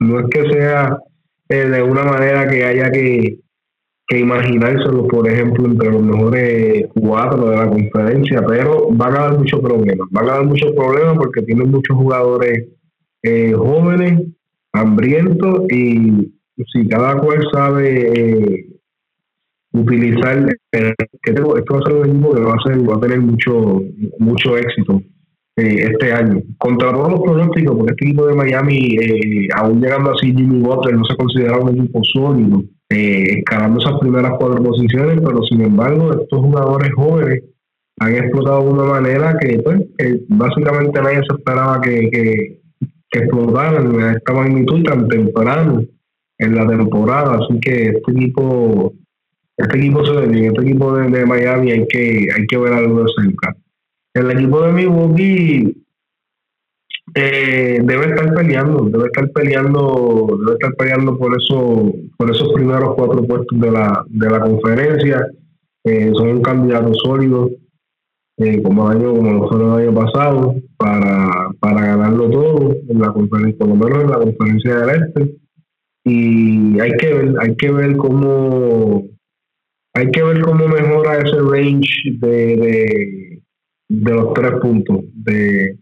no 0.00 0.20
es 0.20 0.26
que 0.30 0.50
sea 0.50 0.98
eh, 1.48 1.68
de 1.68 1.82
una 1.82 2.04
manera 2.04 2.48
que 2.48 2.64
haya 2.64 2.90
que, 2.90 3.38
que 4.06 4.18
imaginárselo, 4.18 5.06
por 5.08 5.28
ejemplo, 5.28 5.66
entre 5.66 5.90
los 5.90 6.02
mejores 6.02 6.86
cuatro 6.94 7.48
de 7.48 7.56
la 7.56 7.68
conferencia, 7.68 8.44
pero 8.46 8.88
van 8.90 9.16
a 9.16 9.24
haber 9.24 9.38
muchos 9.38 9.60
problemas. 9.60 10.08
Van 10.10 10.28
a 10.28 10.34
haber 10.34 10.48
muchos 10.48 10.72
problemas 10.72 11.16
porque 11.16 11.42
tienen 11.42 11.70
muchos 11.70 11.96
jugadores 11.96 12.68
eh, 13.22 13.54
jóvenes, 13.54 14.22
hambrientos, 14.74 15.62
y 15.70 16.32
si 16.72 16.86
cada 16.88 17.16
cual 17.16 17.42
sabe 17.52 18.12
eh, 18.12 18.66
utilizar, 19.72 20.54
eh, 20.72 20.94
esto 21.22 21.74
va 21.74 21.78
a 21.78 21.82
ser 21.82 21.94
un 21.94 22.08
equipo 22.10 22.34
que 22.34 22.42
va 22.42 22.52
a, 22.52 22.62
ser, 22.68 22.88
va 22.88 22.96
a 22.96 23.00
tener 23.00 23.20
mucho, 23.20 23.82
mucho 24.18 24.58
éxito. 24.58 25.00
este 25.56 26.12
año, 26.12 26.42
contra 26.58 26.92
todos 26.92 27.12
los 27.12 27.20
pronósticos, 27.22 27.76
porque 27.76 27.92
este 27.92 28.06
equipo 28.06 28.26
de 28.26 28.34
Miami, 28.34 28.98
aún 29.54 29.80
llegando 29.80 30.10
así 30.10 30.34
Jimmy 30.34 30.60
Butler, 30.60 30.96
no 30.96 31.04
se 31.04 31.16
considera 31.16 31.58
un 31.58 31.78
equipo 31.78 32.00
sólido, 32.02 32.62
eh, 32.94 33.42
esas 33.78 33.98
primeras 34.00 34.32
cuatro 34.38 34.62
posiciones, 34.62 35.20
pero 35.24 35.42
sin 35.42 35.62
embargo 35.62 36.12
estos 36.12 36.40
jugadores 36.40 36.92
jóvenes 36.94 37.42
han 38.00 38.14
explotado 38.14 38.64
de 38.64 38.70
una 38.70 38.84
manera 38.84 39.36
que, 39.40 39.58
pues, 39.60 39.82
básicamente 40.28 41.00
nadie 41.00 41.20
se 41.28 41.36
esperaba 41.36 41.80
que, 41.80 42.10
que, 42.10 42.60
explotaran 43.16 44.00
a 44.00 44.12
esta 44.14 44.32
magnitud 44.32 44.82
tan 44.82 45.06
temprano 45.06 45.84
en 46.36 46.54
la 46.56 46.66
temporada, 46.66 47.38
así 47.38 47.60
que 47.60 47.90
este 47.90 48.10
equipo 48.10 48.92
este 49.56 49.78
equipo 49.78 50.04
se 50.04 50.12
ve 50.14 50.46
este 50.48 50.62
equipo 50.62 50.96
de, 50.96 51.24
Miami 51.24 51.70
hay 51.70 51.86
que 51.86 52.26
hay 52.34 52.46
que 52.48 52.58
ver 52.58 52.72
algo 52.72 53.04
de 53.04 53.12
cerca. 53.16 53.56
El 54.14 54.32
equipo 54.32 54.62
de 54.62 54.72
Milwaukee 54.72 55.83
eh, 57.14 57.80
debe 57.84 58.06
estar 58.06 58.34
peleando, 58.34 58.88
debe 58.90 59.06
estar 59.06 59.30
peleando, 59.30 60.38
debe 60.40 60.52
estar 60.52 60.74
peleando 60.74 61.18
por 61.18 61.36
eso, 61.38 61.92
por 62.16 62.30
esos 62.30 62.52
primeros 62.54 62.94
cuatro 62.94 63.22
puestos 63.24 63.60
de 63.60 63.70
la, 63.70 64.04
de 64.08 64.30
la 64.30 64.40
conferencia. 64.40 65.26
Eh, 65.84 66.10
son 66.14 66.28
un 66.28 66.42
candidato 66.42 66.94
sólido, 66.94 67.50
eh, 68.38 68.62
como 68.62 68.88
año, 68.88 69.14
como 69.14 69.32
lo 69.32 69.48
fueron 69.48 69.74
el 69.80 69.88
año 69.88 69.94
pasado, 69.94 70.54
para, 70.78 71.50
para 71.60 71.86
ganarlo 71.86 72.30
todo 72.30 72.74
en 72.88 73.00
la 73.00 73.12
conferencia, 73.12 73.58
por 73.58 73.68
lo 73.68 73.76
menos 73.76 74.02
en 74.02 74.10
la 74.10 74.18
conferencia 74.18 74.76
del 74.76 75.02
este. 75.02 75.36
Y 76.04 76.80
hay 76.80 76.92
que 76.98 77.14
ver, 77.14 77.34
hay 77.40 77.56
que 77.56 77.70
ver 77.70 77.96
cómo 77.96 79.04
hay 79.96 80.10
que 80.10 80.22
ver 80.22 80.40
cómo 80.42 80.66
mejora 80.66 81.18
ese 81.18 81.38
range 81.40 82.18
de, 82.18 82.56
de, 82.56 83.42
de 83.88 84.12
los 84.12 84.34
tres 84.34 84.52
puntos 84.60 85.04
de 85.14 85.78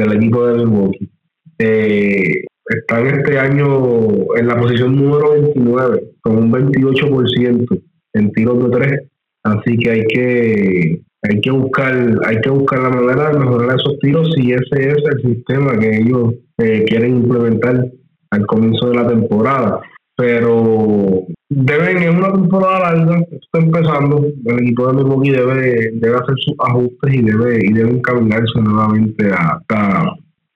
del 0.00 0.16
equipo 0.16 0.46
de 0.46 0.64
Milwaukee. 0.64 1.10
Eh, 1.58 2.44
están 2.66 3.06
este 3.06 3.38
año 3.38 4.36
en 4.36 4.46
la 4.46 4.58
posición 4.58 4.96
número 4.96 5.32
29, 5.32 6.02
con 6.22 6.36
un 6.36 6.52
28% 6.52 7.82
en 8.14 8.32
tiros 8.32 8.64
de 8.64 8.70
tres. 8.70 9.00
Así 9.42 9.76
que 9.76 9.90
hay 9.90 10.04
que 10.06 11.02
hay 11.22 11.40
que 11.40 11.50
buscar 11.50 12.18
hay 12.24 12.40
que 12.40 12.50
buscar 12.50 12.80
la 12.80 12.90
manera 12.90 13.30
de 13.30 13.38
mejorar 13.38 13.76
esos 13.78 13.98
tiros 13.98 14.30
si 14.34 14.52
ese 14.52 14.90
es 14.90 14.96
el 15.04 15.22
sistema 15.22 15.78
que 15.78 15.98
ellos 15.98 16.34
eh, 16.58 16.84
quieren 16.86 17.16
implementar 17.16 17.90
al 18.30 18.46
comienzo 18.46 18.88
de 18.88 18.96
la 18.96 19.06
temporada 19.06 19.80
pero 20.20 21.24
deben 21.48 22.02
en 22.02 22.18
una 22.18 22.30
temporada 22.30 22.92
larga 22.92 23.24
está 23.30 23.58
empezando 23.58 24.22
el 24.44 24.60
equipo 24.60 24.86
de 24.88 25.02
Milwaukee 25.02 25.30
debe 25.30 25.92
debe 25.94 26.14
hacer 26.14 26.34
sus 26.44 26.54
ajustes 26.58 27.14
y 27.14 27.22
debe 27.22 27.58
y 27.64 27.72
debe 27.72 27.92
encaminarse 27.92 28.60
nuevamente 28.60 29.30
a, 29.32 29.58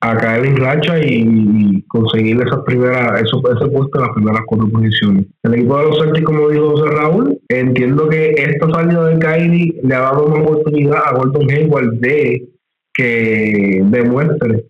a, 0.02 0.16
caer 0.18 0.44
en 0.44 0.56
racha 0.58 0.98
y, 0.98 1.82
conseguir 1.88 2.36
esas 2.42 2.58
primeras 2.66 3.22
eso, 3.22 3.40
ese 3.56 3.70
puesto 3.70 3.98
en 3.98 4.02
las 4.02 4.14
primeras 4.14 4.42
cuatro 4.46 4.68
posiciones. 4.68 5.24
El 5.44 5.54
equipo 5.54 5.78
de 5.78 5.84
los 5.84 5.98
Celtics 5.98 6.26
como 6.26 6.50
dijo 6.50 6.70
José 6.72 6.90
Raúl 6.90 7.38
entiendo 7.48 8.08
que 8.10 8.34
esta 8.36 8.68
salida 8.68 9.06
de 9.06 9.18
Kyrie 9.18 9.80
le 9.82 9.94
ha 9.94 10.00
dado 10.00 10.26
una 10.26 10.42
oportunidad 10.42 10.98
a 11.06 11.16
Gordon 11.16 11.50
Hayward 11.50 11.94
de 12.00 12.48
que 12.92 13.82
demuestre 13.82 14.66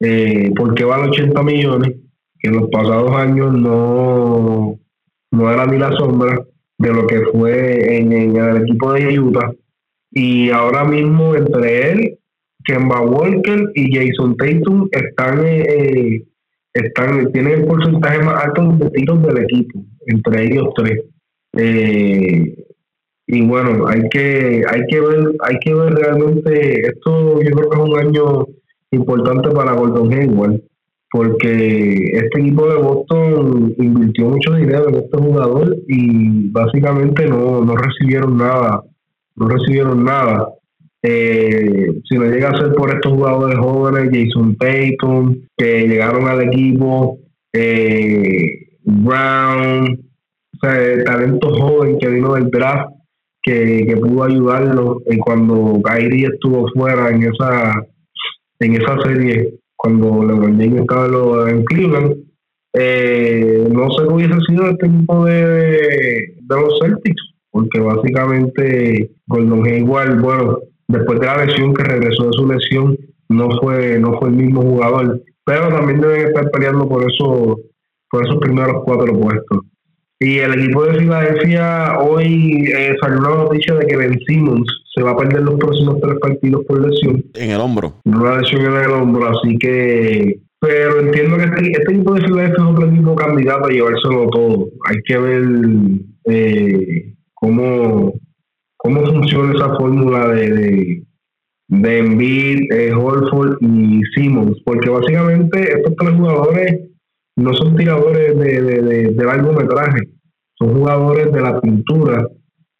eh, 0.00 0.52
por 0.54 0.74
qué 0.74 0.84
vale 0.84 1.08
80 1.08 1.42
millones 1.42 2.05
en 2.42 2.56
los 2.56 2.68
pasados 2.70 3.10
años 3.12 3.52
no, 3.52 4.78
no 5.30 5.50
era 5.50 5.66
ni 5.66 5.78
la 5.78 5.92
sombra 5.92 6.44
de 6.78 6.92
lo 6.92 7.06
que 7.06 7.20
fue 7.32 7.96
en, 7.96 8.12
el 8.12 8.62
equipo 8.62 8.92
de 8.92 9.18
Utah. 9.18 9.52
Y 10.12 10.50
ahora 10.50 10.84
mismo 10.84 11.34
entre 11.34 11.90
él, 11.90 12.18
Kemba 12.64 13.02
Walker 13.02 13.70
y 13.74 13.94
Jason 13.94 14.36
Tatum 14.36 14.88
están, 14.92 15.40
eh, 15.44 16.24
están 16.74 17.32
tienen 17.32 17.60
el 17.60 17.66
porcentaje 17.66 18.22
más 18.22 18.44
alto 18.44 18.76
de 18.78 18.90
tiros 18.90 19.22
del 19.22 19.38
equipo, 19.38 19.84
entre 20.06 20.44
ellos 20.44 20.68
tres. 20.74 21.04
Eh, 21.56 22.54
y 23.28 23.42
bueno, 23.46 23.88
hay 23.88 24.08
que, 24.08 24.62
hay 24.68 24.82
que 24.88 25.00
ver, 25.00 25.32
hay 25.40 25.58
que 25.58 25.74
ver 25.74 25.94
realmente, 25.94 26.88
esto 26.88 27.42
yo 27.42 27.50
creo 27.50 27.70
que 27.70 27.76
es 27.76 27.82
un 27.82 27.98
año 27.98 28.46
importante 28.92 29.50
para 29.50 29.72
Gordon 29.72 30.12
Hayward 30.12 30.60
porque 31.16 32.10
este 32.12 32.40
equipo 32.40 32.68
de 32.68 32.76
Boston 32.76 33.74
invirtió 33.78 34.26
mucho 34.26 34.52
dinero 34.52 34.90
en 34.90 34.96
este 34.96 35.16
jugador 35.16 35.74
y 35.88 36.50
básicamente 36.50 37.26
no, 37.26 37.64
no 37.64 37.74
recibieron 37.74 38.36
nada, 38.36 38.82
no 39.36 39.48
recibieron 39.48 40.04
nada. 40.04 40.46
Eh, 41.02 42.02
si 42.06 42.18
no 42.18 42.24
llega 42.26 42.50
a 42.50 42.58
ser 42.58 42.74
por 42.74 42.90
estos 42.94 43.14
jugadores 43.14 43.58
jóvenes, 43.58 44.10
Jason 44.12 44.56
Payton, 44.56 45.48
que 45.56 45.88
llegaron 45.88 46.28
al 46.28 46.42
equipo, 46.42 47.18
eh, 47.54 48.66
Brown, 48.84 49.98
o 50.52 50.58
sea, 50.60 51.04
talento 51.04 51.48
joven 51.48 51.96
que 51.98 52.08
vino 52.08 52.34
del 52.34 52.50
draft, 52.50 52.90
que, 53.42 53.86
que 53.86 53.96
pudo 53.96 54.24
ayudarlo 54.24 55.00
cuando 55.24 55.80
Kyrie 55.82 56.26
estuvo 56.26 56.68
fuera 56.74 57.08
en 57.08 57.22
esa 57.22 57.86
en 58.58 58.74
esa 58.74 58.96
serie 59.02 59.54
cuando 59.86 60.24
LeBron 60.24 60.58
James 60.58 60.80
estaba 60.80 61.48
en 61.48 61.64
Cleveland, 61.64 62.16
eh, 62.74 63.68
no 63.70 63.86
qué 63.86 64.12
hubiese 64.12 64.34
sido 64.48 64.66
este 64.66 64.86
equipo 64.86 65.24
de, 65.24 66.34
de 66.40 66.60
los 66.60 66.80
Celtics, 66.80 67.34
porque 67.52 67.78
básicamente 67.78 69.12
Gordon 69.28 69.64
Hayward, 69.64 70.20
bueno, 70.20 70.58
después 70.88 71.20
de 71.20 71.26
la 71.26 71.44
lesión 71.44 71.72
que 71.72 71.84
regresó 71.84 72.24
de 72.24 72.32
su 72.32 72.48
lesión, 72.48 72.98
no 73.28 73.48
fue, 73.60 74.00
no 74.00 74.18
fue 74.18 74.30
el 74.30 74.34
mismo 74.34 74.62
jugador, 74.62 75.22
pero 75.44 75.68
también 75.68 76.00
deben 76.00 76.26
estar 76.26 76.50
peleando 76.50 76.88
por 76.88 77.08
eso, 77.08 77.56
por 78.10 78.24
esos 78.24 78.38
primeros 78.38 78.82
cuatro 78.84 79.16
puestos. 79.20 79.58
Y 80.18 80.38
el 80.38 80.54
equipo 80.54 80.84
de 80.84 80.98
Filadelfia 80.98 81.98
hoy 81.98 82.64
eh, 82.74 82.96
salió 83.00 83.18
una 83.18 83.44
noticia 83.44 83.74
de 83.74 83.86
que 83.86 83.96
Ben 83.96 84.18
Simmons 84.26 84.66
se 84.94 85.02
va 85.02 85.10
a 85.10 85.16
perder 85.16 85.42
los 85.42 85.56
próximos 85.56 86.00
tres 86.00 86.18
partidos 86.20 86.64
por 86.64 86.88
lesión. 86.88 87.22
En 87.34 87.50
el 87.50 87.60
hombro. 87.60 88.00
Una 88.04 88.40
lesión 88.40 88.64
en 88.64 88.82
el 88.82 88.90
hombro, 88.90 89.28
así 89.28 89.58
que. 89.58 90.40
Pero 90.58 91.00
entiendo 91.00 91.36
que 91.36 91.44
este, 91.44 91.70
este 91.70 91.92
equipo 91.92 92.14
de 92.14 92.22
Filadelfia 92.22 92.64
es 92.64 92.70
otro 92.70 92.86
equipo 92.86 93.14
candidato 93.14 93.66
a 93.66 93.70
llevárselo 93.70 94.30
todo. 94.30 94.68
Hay 94.88 94.96
que 95.04 95.18
ver 95.18 95.42
eh, 96.24 97.14
cómo, 97.34 98.14
cómo 98.78 99.04
funciona 99.04 99.52
esa 99.52 99.76
fórmula 99.76 100.28
de, 100.28 100.50
de, 100.50 101.02
de 101.68 101.98
Embiid, 101.98 102.72
eh, 102.72 102.92
Holford 102.94 103.58
y 103.60 104.00
Simmons, 104.14 104.56
porque 104.64 104.88
básicamente 104.88 105.60
estos 105.60 105.94
tres 105.94 106.14
jugadores 106.14 106.80
no 107.36 107.52
son 107.54 107.76
tiradores 107.76 108.38
de, 108.38 108.62
de, 108.62 109.12
de, 109.12 109.24
largometraje, 109.24 110.08
son 110.54 110.74
jugadores 110.74 111.30
de 111.32 111.40
la 111.40 111.60
pintura 111.60 112.26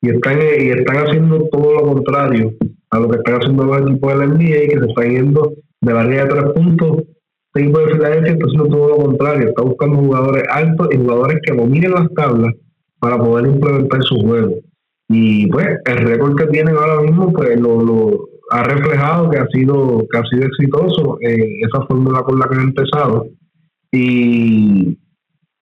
y 0.01 0.11
están, 0.11 0.39
y 0.39 0.71
están 0.71 0.97
haciendo 0.97 1.47
todo 1.53 1.75
lo 1.75 1.83
contrario 1.83 2.55
a 2.91 2.99
lo 2.99 3.09
que 3.11 3.19
están 3.19 3.35
haciendo 3.37 3.65
los 3.65 3.81
equipos 3.83 4.13
de 4.13 4.19
la 4.19 4.27
NBA, 4.27 4.69
que 4.69 4.79
se 4.81 4.87
están 4.89 5.11
yendo 5.11 5.53
de 5.83 5.95
la 5.95 6.05
línea 6.05 6.25
de 6.25 6.31
tres 6.31 6.45
puntos. 6.55 6.99
Este 7.55 7.69
equipo 7.69 7.81
de 7.81 7.93
Filadelfia 7.93 8.33
está 8.33 8.47
haciendo 8.47 8.69
todo 8.69 8.89
lo 8.89 8.97
contrario, 8.97 9.49
está 9.49 9.63
buscando 9.63 9.97
jugadores 9.97 10.43
altos 10.51 10.89
y 10.93 10.97
jugadores 10.97 11.39
que 11.43 11.55
dominen 11.55 11.93
las 11.93 12.13
tablas 12.15 12.55
para 12.99 13.19
poder 13.19 13.47
implementar 13.47 14.03
su 14.05 14.17
juego. 14.21 14.55
Y 15.09 15.47
pues 15.49 15.69
el 15.85 15.99
récord 15.99 16.37
que 16.37 16.47
tienen 16.47 16.77
ahora 16.77 17.03
mismo 17.03 17.33
pues 17.33 17.61
lo, 17.61 17.83
lo 17.83 18.29
ha 18.51 18.63
reflejado 18.65 19.31
que 19.31 19.39
ha 19.39 19.47
sido 19.49 20.07
que 20.11 20.19
ha 20.19 20.25
sido 20.25 20.47
exitoso 20.47 21.19
eh, 21.21 21.61
esa 21.63 21.85
fórmula 21.87 22.23
con 22.23 22.39
la 22.39 22.49
que 22.49 22.55
han 22.57 22.63
empezado 22.63 23.27
y 23.93 24.99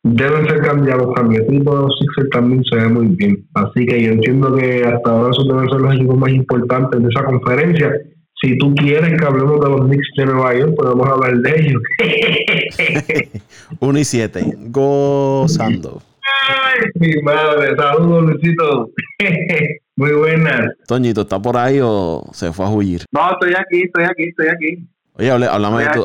deben 0.04 0.46
ser 0.46 0.60
cambiados 0.60 1.14
de 1.14 1.64
los 1.64 1.98
Sixers 1.98 2.30
también 2.30 2.62
se 2.64 2.76
ve 2.76 2.88
muy 2.88 3.06
bien. 3.08 3.46
Así 3.54 3.86
que 3.86 4.02
yo 4.02 4.12
entiendo 4.12 4.54
que 4.54 4.84
hasta 4.84 5.10
ahora 5.10 5.30
esos 5.30 5.48
deben 5.48 5.68
ser 5.68 5.80
los 5.80 5.94
equipos 5.94 6.18
más 6.18 6.30
importantes 6.30 7.02
de 7.02 7.08
esa 7.08 7.24
conferencia. 7.24 7.92
Si 8.40 8.58
tú 8.58 8.74
quieres 8.74 9.18
que 9.18 9.26
hablemos 9.26 9.60
de 9.60 9.70
los 9.70 9.80
Knicks 9.86 10.08
de 10.18 10.26
Nueva 10.26 10.54
York, 10.54 10.74
podemos 10.76 11.08
hablar 11.08 11.36
de 11.38 11.60
ellos. 11.60 11.82
1 13.80 13.98
y 13.98 14.04
7, 14.04 14.44
gozando. 14.66 16.02
Ay, 16.46 16.80
mi 16.96 17.22
madre, 17.22 17.74
saludos 17.76 18.24
Luisito. 18.24 18.90
Muy 19.96 20.12
buenas. 20.12 20.70
Toñito, 20.88 21.22
¿está 21.22 21.40
por 21.40 21.56
ahí 21.56 21.78
o 21.80 22.24
se 22.32 22.52
fue 22.52 22.66
a 22.66 22.68
huir? 22.68 23.04
No, 23.12 23.30
estoy 23.30 23.54
aquí, 23.54 23.82
estoy 23.84 24.04
aquí, 24.04 24.24
estoy 24.24 24.48
aquí. 24.48 24.88
Oye, 25.16 25.30
háblame, 25.30 25.84
de, 25.84 25.90
tu, 25.90 26.02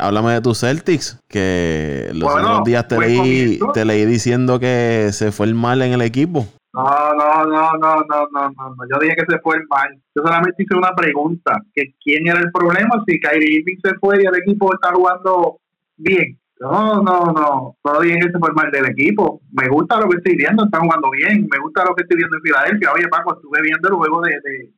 háblame, 0.00 0.32
de 0.32 0.40
tus 0.40 0.58
Celtics, 0.58 1.16
que 1.28 2.10
los 2.12 2.34
últimos 2.34 2.64
días 2.64 2.88
te 2.88 2.98
leí, 2.98 3.60
te 3.72 3.84
leí 3.84 4.04
diciendo 4.04 4.58
que 4.58 5.10
se 5.12 5.30
fue 5.30 5.46
el 5.46 5.54
mal 5.54 5.80
en 5.80 5.92
el 5.92 6.02
equipo. 6.02 6.46
No, 6.74 6.82
no, 7.14 7.44
no, 7.44 7.72
no, 7.74 7.96
no, 8.08 8.28
no, 8.32 8.50
no, 8.50 8.74
Yo 8.90 8.98
dije 8.98 9.14
que 9.14 9.26
se 9.28 9.38
fue 9.40 9.58
el 9.58 9.62
mal. 9.68 9.90
Yo 10.16 10.22
solamente 10.24 10.60
hice 10.60 10.74
una 10.74 10.92
pregunta, 10.92 11.52
que 11.72 11.94
quién 12.02 12.26
era 12.26 12.40
el 12.40 12.50
problema 12.50 13.04
si 13.06 13.20
Kyrie 13.20 13.58
Irving 13.58 13.78
se 13.84 13.94
fue 14.00 14.20
y 14.20 14.26
el 14.26 14.34
equipo 14.34 14.74
está 14.74 14.92
jugando 14.92 15.58
bien. 15.96 16.36
No, 16.58 17.02
no, 17.02 17.26
no. 17.26 17.76
No 17.84 18.00
dije 18.00 18.18
que 18.20 18.32
se 18.32 18.38
fue 18.40 18.48
el 18.48 18.54
mal 18.54 18.70
del 18.72 18.86
equipo. 18.86 19.40
Me 19.52 19.68
gusta 19.68 20.00
lo 20.00 20.08
que 20.08 20.16
estoy 20.16 20.34
viendo, 20.34 20.64
están 20.64 20.82
jugando 20.82 21.10
bien. 21.10 21.46
Me 21.48 21.58
gusta 21.58 21.84
lo 21.84 21.94
que 21.94 22.02
estoy 22.02 22.16
viendo 22.16 22.36
en 22.36 22.42
Filadelfia. 22.42 22.92
Oye, 22.92 23.08
Paco, 23.08 23.34
estuve 23.34 23.62
viendo 23.62 23.88
el 23.88 23.94
juego 23.94 24.20
de, 24.22 24.30
de 24.30 24.72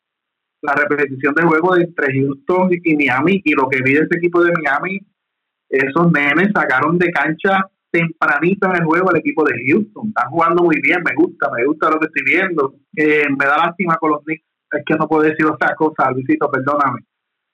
la 0.65 0.75
repetición 0.75 1.35
del 1.35 1.47
juego 1.47 1.77
entre 1.77 2.15
Houston 2.15 2.71
y 2.73 2.97
Miami 2.97 3.43
y 3.45 3.53
lo 3.53 3.69
que 3.69 3.83
vi 3.83 3.95
de 3.95 4.01
ese 4.01 4.17
equipo 4.17 4.43
de 4.43 4.53
Miami, 4.53 4.99
esos 5.69 6.11
nenes 6.11 6.51
sacaron 6.55 6.99
de 6.99 7.11
cancha 7.11 7.69
tempranito 7.91 8.69
en 8.71 8.77
el 8.77 8.85
juego 8.85 9.11
el 9.11 9.19
equipo 9.19 9.45
de 9.45 9.55
Houston. 9.69 10.09
Están 10.09 10.31
jugando 10.31 10.65
muy 10.65 10.81
bien, 10.81 11.03
me 11.05 11.15
gusta, 11.15 11.51
me 11.55 11.67
gusta 11.67 11.91
lo 11.91 12.01
que 12.01 12.07
estoy 12.07 12.25
viendo. 12.25 12.75
Eh, 12.97 13.25
me 13.39 13.45
da 13.45 13.59
lástima 13.59 13.97
con 13.99 14.13
los 14.13 14.25
Knicks, 14.25 14.45
es 14.73 14.83
que 14.87 14.95
no 14.95 15.07
puedo 15.07 15.23
decir 15.23 15.45
otra 15.47 15.75
cosa, 15.77 16.11
Luisito, 16.11 16.51
perdóname. 16.51 17.01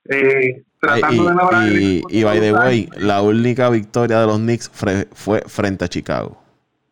Eh, 0.09 0.63
tratando 0.81 1.25
de 1.25 1.35
mejorar 1.35 1.69
y, 1.69 2.03
y, 2.09 2.25
by 2.25 2.41
the 2.41 2.53
way, 2.53 2.89
la 2.97 3.23
única 3.23 3.69
victoria 3.71 4.21
de 4.21 4.27
los 4.27 4.39
Knicks 4.39 4.71
fue 4.71 5.43
frente 5.47 5.85
a 5.85 5.89
Chicago. 5.89 6.41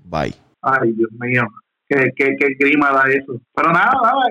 Bye. 0.04 0.34
Ay, 0.62 0.92
Dios 0.92 1.10
mío 1.12 1.46
que, 1.88 2.12
que, 2.14 2.54
grima 2.58 2.92
da 2.92 3.04
eso. 3.10 3.40
Pero 3.54 3.72
nada, 3.72 3.92
nada 4.02 4.22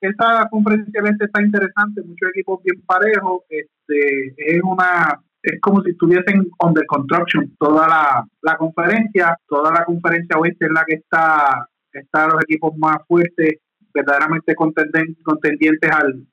esta 0.00 0.48
conferencia 0.50 1.02
está 1.20 1.42
interesante, 1.42 2.02
muchos 2.02 2.30
equipos 2.30 2.62
bien 2.62 2.82
parejos, 2.86 3.42
este, 3.48 4.34
es 4.36 4.62
una 4.62 5.20
es 5.42 5.60
como 5.60 5.80
si 5.82 5.90
estuviesen 5.90 6.48
under 6.58 6.84
construction 6.86 7.54
toda 7.58 7.86
la, 7.86 8.26
la 8.42 8.56
conferencia, 8.56 9.38
toda 9.46 9.70
la 9.72 9.84
conferencia 9.84 10.36
oeste 10.38 10.66
es 10.66 10.72
la 10.72 10.84
que 10.84 10.94
está, 10.94 11.68
está 11.92 12.26
los 12.26 12.42
equipos 12.42 12.76
más 12.76 12.98
fuertes, 13.06 13.60
verdaderamente 13.94 14.54
contendientes 14.56 15.90
al, 15.90 16.26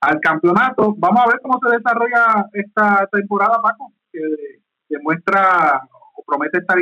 al 0.00 0.20
campeonato. 0.20 0.94
Vamos 0.96 1.20
a 1.22 1.28
ver 1.28 1.40
cómo 1.42 1.60
se 1.62 1.76
desarrolla 1.76 2.46
esta 2.54 3.06
temporada, 3.12 3.60
Paco, 3.60 3.92
que 4.10 4.20
demuestra 4.88 5.82
o 6.14 6.24
promete 6.26 6.58
estar 6.58 6.78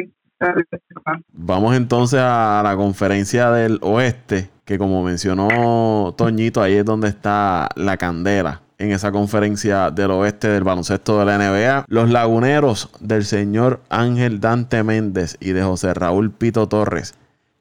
Vamos 1.32 1.76
entonces 1.76 2.20
a 2.22 2.60
la 2.64 2.76
conferencia 2.76 3.50
del 3.50 3.78
oeste, 3.82 4.50
que 4.64 4.78
como 4.78 5.02
mencionó 5.02 6.14
Toñito, 6.16 6.62
ahí 6.62 6.74
es 6.74 6.84
donde 6.84 7.08
está 7.08 7.68
la 7.76 7.96
candela 7.96 8.62
en 8.78 8.90
esa 8.90 9.12
conferencia 9.12 9.90
del 9.90 10.10
oeste 10.10 10.48
del 10.48 10.64
baloncesto 10.64 11.18
de 11.18 11.24
la 11.24 11.38
NBA. 11.38 11.84
Los 11.88 12.10
laguneros 12.10 12.90
del 13.00 13.24
señor 13.24 13.80
Ángel 13.88 14.40
Dante 14.40 14.82
Méndez 14.82 15.36
y 15.40 15.52
de 15.52 15.62
José 15.62 15.94
Raúl 15.94 16.30
Pito 16.30 16.68
Torres. 16.68 17.14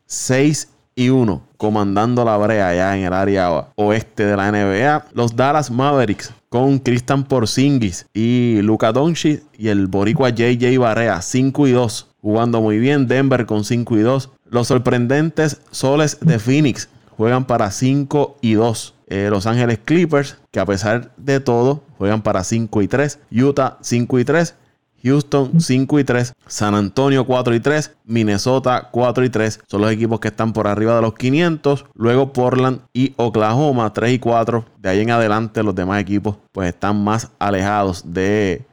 6 0.07 0.69
y 0.95 1.09
1 1.09 1.41
comandando 1.57 2.25
la 2.25 2.37
brea 2.37 2.67
allá 2.67 2.97
en 2.97 3.05
el 3.05 3.13
área 3.13 3.67
oeste 3.75 4.25
de 4.25 4.35
la 4.35 4.51
NBA. 4.51 5.05
Los 5.13 5.35
Dallas 5.35 5.71
Mavericks 5.71 6.33
con 6.49 6.77
Christian 6.77 7.23
Porzingis 7.23 8.05
y 8.13 8.59
Luka 8.61 8.91
Doncic 8.91 9.43
y 9.57 9.69
el 9.69 9.87
boricua 9.87 10.29
JJ 10.29 10.77
Barea 10.77 11.21
5 11.21 11.67
y 11.67 11.71
2 11.71 12.12
jugando 12.23 12.61
muy 12.61 12.79
bien. 12.79 13.07
Denver 13.07 13.45
con 13.45 13.63
5 13.63 13.97
y 13.97 14.01
2. 14.01 14.31
Los 14.49 14.67
sorprendentes 14.69 15.61
soles 15.69 16.17
de 16.21 16.39
Phoenix 16.39 16.89
juegan 17.15 17.45
para 17.45 17.69
5 17.69 18.37
y 18.41 18.53
2. 18.53 18.95
Eh, 19.07 19.27
Los 19.29 19.45
Ángeles 19.45 19.79
Clippers, 19.85 20.37
que 20.49 20.59
a 20.59 20.65
pesar 20.65 21.11
de 21.17 21.39
todo, 21.39 21.83
juegan 21.99 22.23
para 22.23 22.43
5 22.43 22.81
y 22.81 22.87
3. 22.87 23.19
Utah 23.31 23.77
5 23.81 24.17
y 24.17 24.25
3. 24.25 24.55
Houston 25.03 25.59
5 25.59 25.99
y 25.99 26.03
3, 26.05 26.33
San 26.47 26.75
Antonio 26.75 27.25
4 27.25 27.53
y 27.55 27.59
3, 27.59 27.91
Minnesota 28.05 28.87
4 28.89 29.25
y 29.25 29.29
3. 29.29 29.59
Son 29.67 29.81
los 29.81 29.91
equipos 29.91 30.21
que 30.21 30.29
están 30.29 30.53
por 30.53 30.65
arriba 30.65 30.95
de 30.95 31.01
los 31.01 31.13
500. 31.15 31.85
Luego 31.93 32.31
Portland 32.31 32.79
y 32.93 33.13
Oklahoma 33.17 33.91
3 33.91 34.13
y 34.13 34.19
4. 34.19 34.65
De 34.77 34.89
ahí 34.89 35.01
en 35.01 35.11
adelante 35.11 35.61
los 35.61 35.75
demás 35.75 35.99
equipos 35.99 36.37
pues 36.53 36.69
están 36.69 37.03
más 37.03 37.29
alejados 37.37 38.13
de 38.13 38.65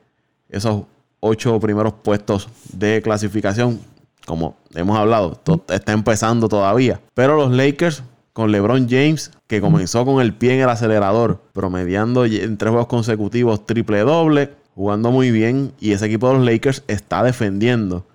esos 0.48 0.84
ocho 1.20 1.58
primeros 1.60 1.94
puestos 2.02 2.48
de 2.72 3.00
clasificación. 3.02 3.80
Como 4.26 4.56
hemos 4.74 4.98
hablado, 4.98 5.40
está 5.68 5.92
empezando 5.92 6.48
todavía. 6.48 7.00
Pero 7.14 7.36
los 7.36 7.50
Lakers 7.50 8.02
con 8.32 8.52
LeBron 8.52 8.88
James, 8.88 9.32
que 9.46 9.60
comenzó 9.60 10.04
con 10.04 10.20
el 10.22 10.34
pie 10.34 10.54
en 10.54 10.60
el 10.60 10.68
acelerador, 10.68 11.42
promediando 11.52 12.24
en 12.24 12.56
tres 12.56 12.70
juegos 12.70 12.86
consecutivos 12.86 13.66
triple 13.66 14.00
doble, 14.00 14.50
jugando 14.74 15.10
muy 15.10 15.30
bien. 15.30 15.72
Y 15.80 15.92
ese 15.92 16.06
equipo 16.06 16.28
de 16.28 16.34
los 16.34 16.44
Lakers 16.46 16.84
está 16.86 17.22
defendiendo. 17.22 18.06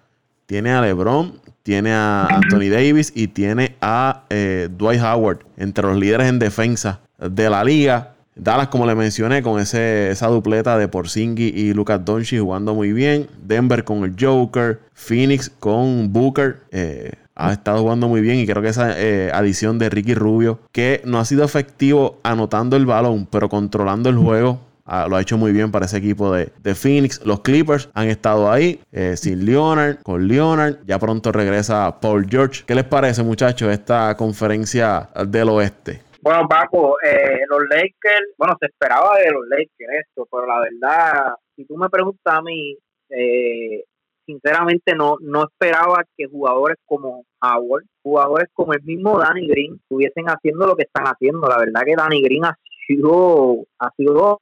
Tiene 0.45 0.71
a 0.71 0.81
LeBron, 0.81 1.39
tiene 1.63 1.91
a 1.93 2.27
Anthony 2.27 2.69
Davis 2.69 3.11
y 3.15 3.27
tiene 3.27 3.75
a 3.81 4.23
eh, 4.29 4.69
Dwight 4.71 5.01
Howard 5.01 5.39
entre 5.57 5.85
los 5.85 5.97
líderes 5.97 6.27
en 6.27 6.39
defensa 6.39 7.01
de 7.17 7.49
la 7.49 7.63
liga. 7.63 8.14
Dallas, 8.35 8.67
como 8.67 8.85
le 8.85 8.95
mencioné, 8.95 9.41
con 9.41 9.59
ese, 9.59 10.11
esa 10.11 10.27
dupleta 10.27 10.77
de 10.77 10.87
Porzingis 10.87 11.55
y 11.55 11.73
Lucas 11.73 12.03
Doncic 12.03 12.39
jugando 12.39 12.75
muy 12.75 12.91
bien. 12.91 13.27
Denver 13.43 13.83
con 13.83 14.03
el 14.03 14.15
Joker. 14.19 14.79
Phoenix 14.93 15.49
con 15.49 16.11
Booker. 16.11 16.57
Eh, 16.71 17.13
ha 17.35 17.53
estado 17.53 17.81
jugando 17.81 18.07
muy 18.07 18.21
bien 18.21 18.39
y 18.39 18.45
creo 18.45 18.61
que 18.61 18.69
esa 18.69 18.99
eh, 18.99 19.29
adición 19.33 19.77
de 19.77 19.89
Ricky 19.89 20.13
Rubio, 20.13 20.59
que 20.71 21.01
no 21.05 21.19
ha 21.19 21.25
sido 21.25 21.43
efectivo 21.43 22.19
anotando 22.23 22.77
el 22.77 22.85
balón, 22.85 23.27
pero 23.29 23.49
controlando 23.49 24.09
el 24.09 24.17
juego, 24.17 24.61
ah, 24.85 25.07
lo 25.09 25.17
ha 25.17 25.21
hecho 25.21 25.37
muy 25.37 25.51
bien 25.51 25.71
para 25.71 25.85
ese 25.85 25.97
equipo 25.97 26.33
de, 26.33 26.75
Phoenix. 26.75 27.21
Los 27.25 27.41
Clippers 27.41 27.89
han 27.93 28.07
estado 28.07 28.51
ahí 28.51 28.79
eh, 28.91 29.15
sin 29.17 29.45
Leonard, 29.45 29.97
con 30.01 30.27
Leonard. 30.27 30.77
Ya 30.87 30.97
pronto 30.97 31.31
regresa 31.31 31.99
Paul 31.99 32.27
George. 32.29 32.63
¿Qué 32.65 32.75
les 32.75 32.85
parece, 32.85 33.21
muchachos, 33.23 33.71
esta 33.71 34.15
conferencia 34.15 35.09
del 35.27 35.49
oeste? 35.49 36.01
Bueno, 36.25 36.47
Paco, 36.47 36.97
eh, 37.03 37.41
los 37.47 37.61
Lakers, 37.69 38.33
bueno, 38.35 38.57
se 38.59 38.65
esperaba 38.65 39.15
de 39.19 39.29
los 39.29 39.47
Lakers 39.47 40.07
esto, 40.07 40.27
pero 40.31 40.47
la 40.47 40.59
verdad, 40.59 41.35
si 41.55 41.65
tú 41.65 41.77
me 41.77 41.87
preguntas 41.87 42.33
a 42.33 42.41
mí, 42.41 42.75
eh, 43.09 43.83
sinceramente 44.25 44.95
no 44.95 45.17
no 45.21 45.43
esperaba 45.43 46.03
que 46.17 46.25
jugadores 46.25 46.77
como 46.85 47.25
Howard, 47.39 47.85
jugadores 48.01 48.47
como 48.53 48.73
el 48.73 48.81
mismo 48.81 49.19
Danny 49.19 49.47
Green, 49.47 49.75
estuviesen 49.75 50.25
haciendo 50.25 50.65
lo 50.65 50.75
que 50.75 50.85
están 50.85 51.05
haciendo. 51.05 51.47
La 51.47 51.59
verdad 51.59 51.83
que 51.85 51.95
Danny 51.95 52.23
Green 52.23 52.45
ha 52.45 52.57
sido, 52.87 53.65
ha 53.79 53.89
sido 53.97 54.41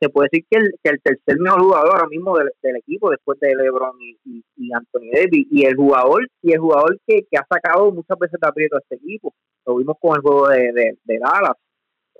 se 0.00 0.08
puede 0.08 0.28
decir 0.30 0.46
que 0.50 0.58
el, 0.58 0.72
que 0.82 0.90
el 0.90 1.00
tercer 1.02 1.38
mejor 1.40 1.62
jugador 1.62 1.90
ahora 1.94 2.08
mismo 2.08 2.36
del, 2.36 2.76
equipo 2.76 3.10
después 3.10 3.38
de 3.40 3.54
LeBron 3.54 3.96
y, 4.00 4.44
y, 4.56 4.72
Anthony 4.72 5.10
Davis 5.12 5.46
y 5.50 5.64
el 5.64 5.76
jugador 5.76 6.28
y 6.42 6.52
el 6.52 6.58
jugador 6.58 6.98
que, 7.06 7.22
que 7.30 7.38
ha 7.38 7.46
sacado 7.48 7.90
muchas 7.92 8.18
veces 8.18 8.38
de 8.40 8.48
aprieto 8.48 8.76
a 8.76 8.80
este 8.80 8.96
equipo 8.96 9.34
lo 9.66 9.76
vimos 9.76 9.96
con 10.00 10.16
el 10.16 10.22
juego 10.22 10.48
de, 10.48 10.96
de, 11.04 11.18
Dallas. 11.18 11.56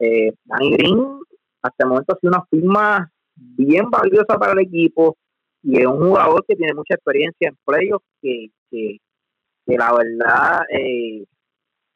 Eh, 0.01 0.33
Danny 0.45 0.72
Green 0.77 1.18
hasta 1.62 1.85
el 1.85 1.89
momento 1.89 2.12
ha 2.12 2.18
sido 2.18 2.33
una 2.33 2.45
firma 2.51 3.11
bien 3.37 3.91
valiosa 3.91 4.39
para 4.39 4.53
el 4.53 4.61
equipo 4.61 5.16
y 5.62 5.81
es 5.81 5.87
un 5.87 5.99
jugador 5.99 6.45
que 6.47 6.57
tiene 6.57 6.75
mucha 6.75 6.95
experiencia 6.95 7.49
en 7.49 7.57
playoffs 7.64 8.05
que, 8.20 8.49
que, 8.70 8.99
la 9.66 9.95
verdad 9.95 10.62
eh, 10.70 11.25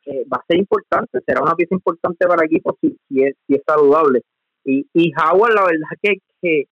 eh, 0.08 0.24
va 0.32 0.38
a 0.38 0.44
ser 0.48 0.58
importante, 0.58 1.20
será 1.26 1.42
una 1.42 1.54
pieza 1.54 1.74
importante 1.74 2.26
para 2.26 2.42
el 2.42 2.46
equipo 2.46 2.76
si, 2.80 2.96
si, 3.08 3.22
es, 3.22 3.34
si 3.46 3.54
es 3.54 3.62
saludable. 3.66 4.22
Y, 4.64 4.86
y 4.92 5.12
Howard, 5.14 5.54
la 5.54 5.64
verdad 5.64 5.88
que, 6.02 6.18
que 6.42 6.64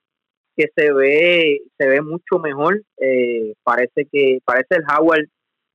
que 0.57 0.71
se 0.75 0.93
ve 0.93 1.61
se 1.77 1.87
ve 1.87 2.01
mucho 2.01 2.39
mejor. 2.39 2.83
Eh, 2.99 3.55
parece 3.63 4.07
que 4.11 4.39
parece 4.45 4.77
el 4.77 4.85
Howard 4.85 5.27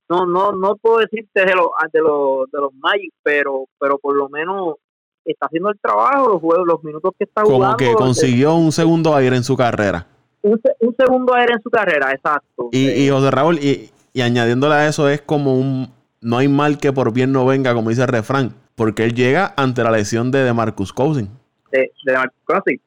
no 0.09 0.25
no 0.25 0.51
no 0.53 0.75
puedo 0.77 0.97
decirte 0.97 1.45
de 1.45 1.55
los 1.55 1.67
de 1.93 1.99
los 1.99 2.51
de 2.51 2.59
los 2.59 2.73
Magic, 2.73 3.13
pero 3.23 3.65
pero 3.79 3.97
por 3.99 4.15
lo 4.15 4.27
menos 4.27 4.75
está 5.23 5.45
haciendo 5.45 5.69
el 5.69 5.79
trabajo, 5.79 6.29
los 6.29 6.41
juegos, 6.41 6.67
los 6.67 6.83
minutos 6.83 7.13
que 7.17 7.25
está 7.25 7.43
jugando. 7.43 7.77
Como 7.77 7.91
que 7.91 7.93
consiguió 7.93 8.55
un 8.55 8.71
segundo 8.71 9.15
aire 9.15 9.35
en 9.35 9.43
su 9.43 9.55
carrera. 9.55 10.07
Un, 10.41 10.59
un 10.79 10.95
segundo 10.97 11.35
aire 11.35 11.53
en 11.53 11.61
su 11.61 11.69
carrera, 11.69 12.11
exacto. 12.11 12.69
Y, 12.71 12.89
y 12.89 13.09
José 13.09 13.29
Raúl, 13.29 13.59
y, 13.59 13.91
y 14.13 14.21
añadiéndole 14.21 14.73
a 14.73 14.87
eso, 14.87 15.07
es 15.07 15.21
como 15.21 15.55
un. 15.55 15.93
No 16.21 16.37
hay 16.37 16.47
mal 16.47 16.77
que 16.77 16.93
por 16.93 17.11
bien 17.13 17.31
no 17.31 17.47
venga, 17.47 17.73
como 17.73 17.89
dice 17.89 18.03
el 18.03 18.07
refrán, 18.07 18.53
porque 18.75 19.03
él 19.03 19.15
llega 19.15 19.55
ante 19.57 19.83
la 19.83 19.89
lesión 19.89 20.29
de, 20.29 20.43
de 20.43 20.53
Marcus 20.53 20.93
Cousin. 20.93 21.29
De, 21.71 21.91
de 22.05 22.13
Marcus 22.13 22.43
Cousin. 22.45 22.79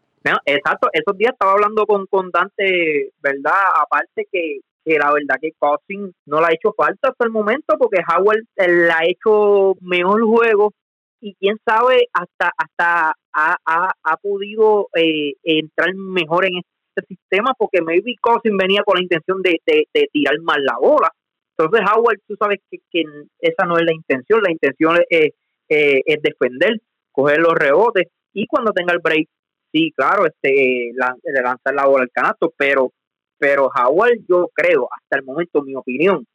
Exacto, 0.47 0.89
esos 0.93 1.19
días 1.19 1.33
estaba 1.33 1.53
hablando 1.53 1.85
con, 1.85 2.07
con 2.07 2.31
Dante, 2.31 3.11
¿verdad? 3.21 3.61
Aparte 3.83 4.27
que, 4.31 4.61
que 4.85 4.99
la 4.99 5.13
verdad 5.13 5.37
que 5.41 5.53
Cousin 5.59 6.15
no 6.27 6.41
le 6.41 6.47
ha 6.47 6.53
hecho 6.53 6.73
falta 6.77 7.09
hasta 7.09 7.25
el 7.25 7.31
momento 7.33 7.77
porque 7.79 8.01
Howard 8.09 8.45
le 8.57 8.91
ha 8.93 9.05
hecho 9.05 9.75
mejor 9.81 10.23
juego 10.23 10.73
y 11.21 11.35
quién 11.35 11.57
sabe 11.67 12.07
hasta 12.13 12.53
hasta 12.57 13.15
ha, 13.33 13.57
ha, 13.67 13.93
ha 14.03 14.17
podido 14.19 14.89
eh, 14.95 15.33
entrar 15.43 15.93
mejor 15.95 16.47
en 16.47 16.61
este 16.95 17.15
sistema 17.17 17.53
porque 17.59 17.83
maybe 17.83 18.15
Cousin 18.21 18.57
venía 18.57 18.83
con 18.85 18.97
la 18.97 19.03
intención 19.03 19.43
de, 19.43 19.61
de, 19.67 19.89
de 19.93 20.09
tirar 20.13 20.39
más 20.43 20.59
la 20.61 20.79
bola 20.79 21.11
entonces 21.57 21.87
Howard 21.89 22.19
tú 22.27 22.37
sabes 22.37 22.59
que, 22.71 22.79
que, 22.91 23.05
esa 23.41 23.67
no 23.67 23.77
es 23.79 23.85
la 23.85 23.93
intención 23.93 24.43
la 24.43 24.53
intención 24.53 24.99
es, 25.09 25.33
eh, 25.69 26.01
es 26.05 26.23
defender 26.23 26.81
coger 27.13 27.39
los 27.39 27.55
rebotes 27.55 28.09
y 28.33 28.47
cuando 28.47 28.73
tenga 28.73 28.93
el 28.93 29.01
break 29.01 29.29
sí 29.73 29.93
claro 29.97 30.27
este 30.27 30.93
la, 30.95 31.15
lanzar 31.23 31.75
la 31.75 31.87
bola 31.87 32.03
al 32.03 32.11
canasto 32.11 32.53
pero 32.57 32.93
pero 33.39 33.71
Howard 33.75 34.19
yo 34.29 34.49
creo 34.55 34.89
hasta 34.91 35.19
el 35.19 35.25
momento 35.25 35.63
mi 35.63 35.75
opinión 35.75 36.27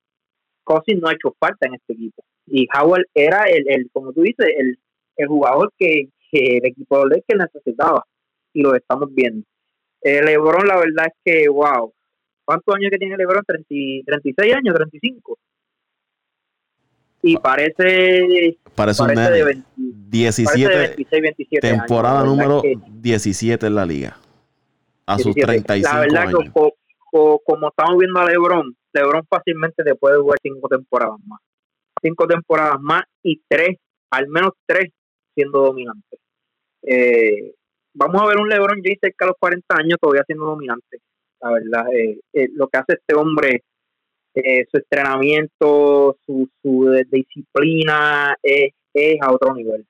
Cousins 0.70 1.02
no 1.02 1.08
ha 1.10 1.14
hecho 1.14 1.36
falta 1.40 1.68
en 1.68 1.74
este 1.74 1.94
equipo. 1.94 2.24
Y 2.46 2.68
Howard 2.78 3.06
era 3.16 3.44
el, 3.46 3.64
el 3.68 3.90
como 3.92 4.14
tú 4.14 4.22
dices, 4.22 4.46
el, 4.56 4.78
el 5.18 5.28
jugador 5.28 5.74
que, 5.78 6.10
que, 6.32 6.58
el 6.58 6.66
equipo 6.68 7.08
de 7.08 7.24
que 7.28 7.36
necesitaba. 7.36 8.06
Y 8.54 8.62
lo 8.62 8.76
estamos 8.76 9.14
viendo. 9.14 9.46
Eh, 10.02 10.22
Lebron, 10.24 10.68
la 10.68 10.78
verdad 10.78 11.08
es 11.08 11.14
que, 11.24 11.50
wow. 11.50 11.92
¿Cuántos 12.50 12.76
años 12.78 12.90
que 12.90 12.98
tiene 12.98 13.16
Lebron? 13.16 13.44
30, 13.46 13.68
36 14.08 14.56
años, 14.56 14.74
35. 14.74 15.38
Y 17.22 17.38
parece. 17.38 18.58
Parece, 18.74 19.02
un 19.04 19.08
parece 19.10 19.32
de 19.34 19.44
20, 19.44 19.68
17, 20.10 20.64
parece 20.64 20.80
de 20.80 20.88
26, 20.88 21.22
27 21.22 21.68
temporada 21.70 22.22
años. 22.22 22.30
Número 22.32 22.62
que- 22.64 22.74
17 22.90 23.68
en 23.68 23.76
la 23.76 23.86
liga. 23.86 24.18
A 25.06 25.18
sus 25.18 25.36
17. 25.36 25.46
35 25.46 25.94
La 25.94 26.00
verdad 26.00 26.22
años. 26.24 26.40
que 26.44 26.52
co- 26.52 26.74
co- 27.12 27.40
como 27.46 27.70
estamos 27.70 28.00
viendo 28.00 28.20
a 28.20 28.26
LeBron, 28.26 28.76
LeBron 28.94 29.28
fácilmente 29.30 29.84
te 29.84 29.94
puede 29.94 30.18
jugar 30.18 30.40
cinco 30.42 30.68
temporadas 30.68 31.20
más. 31.28 31.40
Cinco 32.02 32.26
temporadas 32.26 32.82
más 32.82 33.04
y 33.22 33.40
tres, 33.48 33.78
al 34.10 34.28
menos 34.28 34.54
tres, 34.66 34.90
siendo 35.36 35.60
dominante. 35.62 36.18
Eh, 36.82 37.54
vamos 37.94 38.20
a 38.24 38.26
ver 38.26 38.38
un 38.38 38.50
LeBron 38.50 38.82
James 38.82 38.98
cerca 39.00 39.26
de 39.26 39.28
los 39.28 39.38
40 39.40 39.76
años 39.78 40.00
todavía 40.02 40.24
siendo 40.26 40.46
dominante. 40.46 40.98
La 41.42 41.52
verdad, 41.52 41.94
eh, 41.94 42.20
eh, 42.34 42.50
lo 42.54 42.68
que 42.68 42.78
hace 42.78 42.94
este 42.94 43.16
hombre, 43.16 43.64
eh, 44.36 44.66
su 44.72 44.78
entrenamiento, 44.78 46.18
su, 46.26 46.50
su 46.62 46.92
disciplina 47.10 48.36
es, 48.44 48.74
es 48.94 49.18
a 49.22 49.32
otro 49.32 49.54
nivel. 49.56 49.86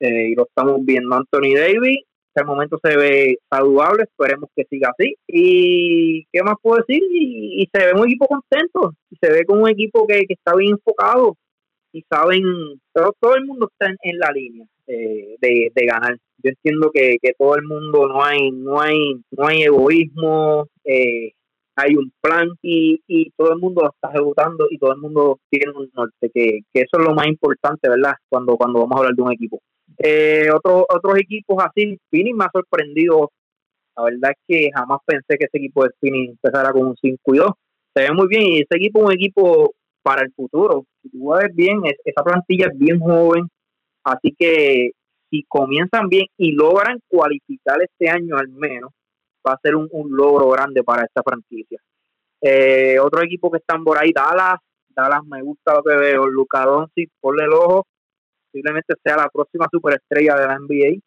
Eh, 0.00 0.28
y 0.30 0.34
lo 0.34 0.44
estamos 0.44 0.84
viendo. 0.84 1.14
Anthony 1.14 1.54
Davis 1.56 2.04
hasta 2.28 2.42
el 2.42 2.46
momento 2.46 2.78
se 2.82 2.96
ve 2.96 3.38
saludable, 3.50 4.04
esperemos 4.04 4.50
que 4.54 4.64
siga 4.70 4.92
así. 4.96 5.16
¿Y 5.26 6.26
qué 6.32 6.42
más 6.42 6.54
puedo 6.62 6.82
decir? 6.86 7.02
Y, 7.10 7.62
y 7.62 7.68
se 7.72 7.86
ve 7.86 7.92
un 7.98 8.06
equipo 8.06 8.26
contento, 8.26 8.92
y 9.10 9.16
se 9.20 9.32
ve 9.32 9.44
como 9.44 9.62
un 9.62 9.70
equipo 9.70 10.06
que, 10.06 10.24
que 10.26 10.34
está 10.34 10.54
bien 10.54 10.72
enfocado 10.72 11.36
y 11.92 12.02
saben, 12.02 12.42
todo, 12.92 13.14
todo 13.18 13.34
el 13.34 13.46
mundo 13.46 13.68
está 13.72 13.90
en, 13.90 13.96
en 14.02 14.18
la 14.18 14.30
línea 14.30 14.66
eh, 14.88 15.36
de, 15.40 15.70
de 15.74 15.86
ganar. 15.86 16.16
Yo 16.42 16.50
entiendo 16.50 16.90
que, 16.92 17.18
que 17.20 17.32
todo 17.38 17.56
el 17.56 17.64
mundo 17.64 18.08
no 18.08 18.24
hay, 18.24 18.50
no 18.50 18.80
hay, 18.80 19.20
no 19.30 19.46
hay 19.46 19.62
egoísmo, 19.62 20.66
eh, 20.84 21.32
hay 21.76 21.94
un 21.94 22.10
plan 22.20 22.48
y, 22.62 23.00
y 23.06 23.30
todo 23.36 23.52
el 23.52 23.58
mundo 23.58 23.88
está 23.92 24.12
ejecutando 24.12 24.66
y 24.70 24.78
todo 24.78 24.92
el 24.92 24.98
mundo 24.98 25.38
tiene 25.48 25.72
un 25.76 25.90
norte, 25.94 26.30
que, 26.34 26.60
que 26.72 26.80
eso 26.80 26.98
es 26.98 27.04
lo 27.04 27.14
más 27.14 27.26
importante, 27.26 27.88
¿verdad? 27.88 28.14
Cuando, 28.28 28.56
cuando 28.56 28.80
vamos 28.80 28.96
a 28.96 28.98
hablar 28.98 29.14
de 29.14 29.22
un 29.22 29.32
equipo. 29.32 29.60
Eh, 29.98 30.48
otro, 30.54 30.86
otros 30.88 31.18
equipos 31.18 31.62
así, 31.64 31.98
Phoenix 32.10 32.36
me 32.36 32.44
ha 32.44 32.50
sorprendido. 32.52 33.30
La 33.96 34.04
verdad 34.04 34.30
es 34.30 34.38
que 34.46 34.70
jamás 34.72 35.00
pensé 35.04 35.36
que 35.38 35.44
ese 35.46 35.58
equipo 35.58 35.84
de 35.84 35.90
Phoenix 36.00 36.30
empezara 36.30 36.72
con 36.72 36.86
un 36.86 36.96
5 36.96 37.34
y 37.34 37.38
2. 37.38 37.50
Se 37.94 38.02
ve 38.02 38.12
muy 38.12 38.28
bien 38.28 38.42
y 38.42 38.60
ese 38.60 38.76
equipo 38.76 39.00
es 39.00 39.06
un 39.06 39.12
equipo 39.12 39.74
para 40.02 40.22
el 40.22 40.32
futuro. 40.32 40.84
Si 41.02 41.10
tú 41.10 41.34
ves 41.34 41.54
bien, 41.54 41.80
es, 41.84 41.94
esa 42.04 42.22
plantilla 42.22 42.66
es 42.72 42.78
bien 42.78 42.98
joven. 43.00 43.48
Así 44.04 44.34
que 44.38 44.90
si 45.30 45.44
comienzan 45.48 46.08
bien 46.08 46.26
y 46.36 46.52
logran 46.52 46.98
cualificar 47.08 47.82
este 47.82 48.08
año 48.08 48.36
al 48.36 48.48
menos, 48.48 48.92
va 49.46 49.52
a 49.52 49.60
ser 49.62 49.76
un, 49.76 49.88
un 49.92 50.16
logro 50.16 50.48
grande 50.50 50.82
para 50.82 51.04
esta 51.04 51.22
franquicia. 51.22 51.78
Eh, 52.40 52.98
otro 53.00 53.22
equipo 53.22 53.50
que 53.50 53.58
están 53.58 53.84
por 53.84 53.98
ahí, 53.98 54.12
Dallas. 54.12 54.58
Dallas 54.88 55.24
me 55.24 55.42
gusta 55.42 55.74
lo 55.74 55.82
que 55.82 55.94
veo. 55.94 56.26
Luka 56.26 56.64
Doncic, 56.64 57.10
ponle 57.20 57.44
el 57.44 57.52
ojo 57.52 57.86
posiblemente 58.50 58.94
sea 59.02 59.16
la 59.16 59.28
próxima 59.28 59.66
superestrella 59.70 60.34
de 60.36 60.46
la 60.46 60.58
NBA. 60.58 61.00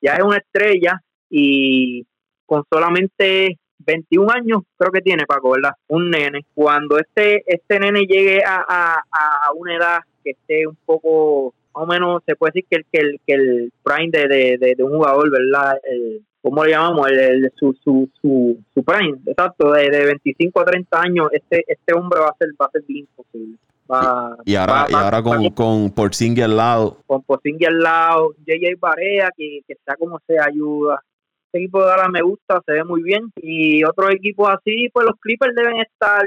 Ya 0.00 0.14
es 0.14 0.22
una 0.22 0.38
estrella 0.38 1.00
y 1.30 2.06
con 2.44 2.64
solamente 2.70 3.58
21 3.78 4.30
años 4.32 4.62
creo 4.76 4.92
que 4.92 5.02
tiene 5.02 5.26
Paco, 5.26 5.50
¿verdad? 5.50 5.72
Un 5.88 6.10
nene. 6.10 6.46
Cuando 6.54 6.98
este 6.98 7.42
este 7.46 7.78
nene 7.78 8.02
llegue 8.06 8.42
a, 8.44 8.64
a, 8.68 9.02
a 9.10 9.52
una 9.54 9.76
edad 9.76 9.98
que 10.22 10.30
esté 10.30 10.66
un 10.66 10.76
poco, 10.84 11.54
más 11.76 11.84
o 11.84 11.86
menos, 11.86 12.22
se 12.26 12.34
puede 12.36 12.52
decir 12.54 12.66
que 12.70 12.76
el, 12.78 12.84
que 12.90 12.98
el, 13.00 13.20
que 13.26 13.34
el 13.34 13.72
prime 13.82 14.10
de, 14.10 14.28
de, 14.28 14.58
de, 14.58 14.74
de 14.76 14.82
un 14.82 14.92
jugador, 14.96 15.30
¿verdad? 15.30 15.78
El, 15.84 16.22
¿Cómo 16.42 16.64
le 16.64 16.70
llamamos? 16.70 17.08
El, 17.10 17.18
el- 17.18 17.52
su, 17.56 17.76
su, 17.84 18.08
su, 18.22 18.56
su 18.72 18.84
prime, 18.84 19.18
exacto, 19.26 19.72
de, 19.72 19.90
de 19.90 20.06
25 20.06 20.60
a 20.60 20.64
30 20.64 21.00
años, 21.00 21.28
este 21.32 21.64
este 21.66 21.92
hombre 21.94 22.20
va 22.20 22.28
a 22.28 22.36
ser, 22.38 22.48
va 22.60 22.66
a 22.66 22.70
ser 22.70 22.82
bien 22.88 23.00
imposible. 23.00 23.58
Va, 23.90 24.36
Y 24.44 24.54
ahora, 24.56 24.72
va- 24.72 24.86
y 24.90 24.94
ahora 24.94 25.20
va- 25.20 25.22
con, 25.22 25.50
con 25.50 25.90
Porzingis 25.90 26.44
al 26.44 26.56
lado. 26.56 26.98
con 27.06 27.22
Pozingi 27.22 27.64
al 27.66 27.78
lado, 27.80 28.34
JJ 28.46 28.76
Barea, 28.80 29.30
que, 29.36 29.60
que 29.66 29.74
sea 29.84 29.96
como 29.96 30.18
se 30.26 30.38
ayuda. 30.40 31.02
Este 31.46 31.58
equipo 31.58 31.80
de 31.82 31.86
Dallas 31.88 32.08
me 32.10 32.22
gusta, 32.22 32.60
se 32.66 32.72
ve 32.72 32.84
muy 32.84 33.02
bien. 33.02 33.30
Y 33.36 33.84
otros 33.84 34.10
equipos 34.12 34.48
así, 34.48 34.88
pues 34.92 35.06
los 35.06 35.14
Clippers 35.20 35.54
deben 35.54 35.76
estar 35.80 36.22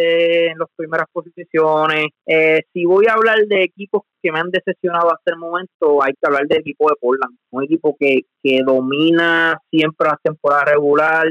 eh, 0.00 0.50
en 0.52 0.58
las 0.58 0.68
primeras 0.76 1.08
posiciones. 1.12 2.06
Eh, 2.24 2.62
si 2.72 2.84
voy 2.84 3.06
a 3.06 3.14
hablar 3.14 3.38
de 3.48 3.64
equipos 3.64 4.02
que 4.22 4.30
me 4.30 4.38
han 4.38 4.50
decepcionado 4.50 5.12
hasta 5.12 5.32
el 5.32 5.38
momento, 5.38 6.00
hay 6.04 6.12
que 6.12 6.24
hablar 6.24 6.46
del 6.46 6.60
equipo 6.60 6.88
de 6.88 6.94
Portland. 7.00 7.36
Un 7.50 7.64
equipo 7.64 7.96
que, 7.98 8.20
que 8.40 8.60
domina 8.64 9.58
siempre 9.68 10.06
la 10.06 10.16
temporada 10.22 10.66
regular. 10.66 11.26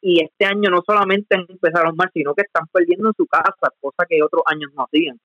Y 0.00 0.24
este 0.24 0.46
año 0.46 0.70
no 0.70 0.80
solamente 0.86 1.36
empezaron 1.36 1.94
mal, 1.94 2.10
sino 2.14 2.34
que 2.34 2.42
están 2.42 2.66
perdiendo 2.72 3.08
en 3.08 3.14
su 3.18 3.26
casa, 3.26 3.52
cosa 3.80 4.06
que 4.08 4.22
otros 4.22 4.44
años 4.46 4.70
no 4.74 4.84
hacían. 4.84 5.18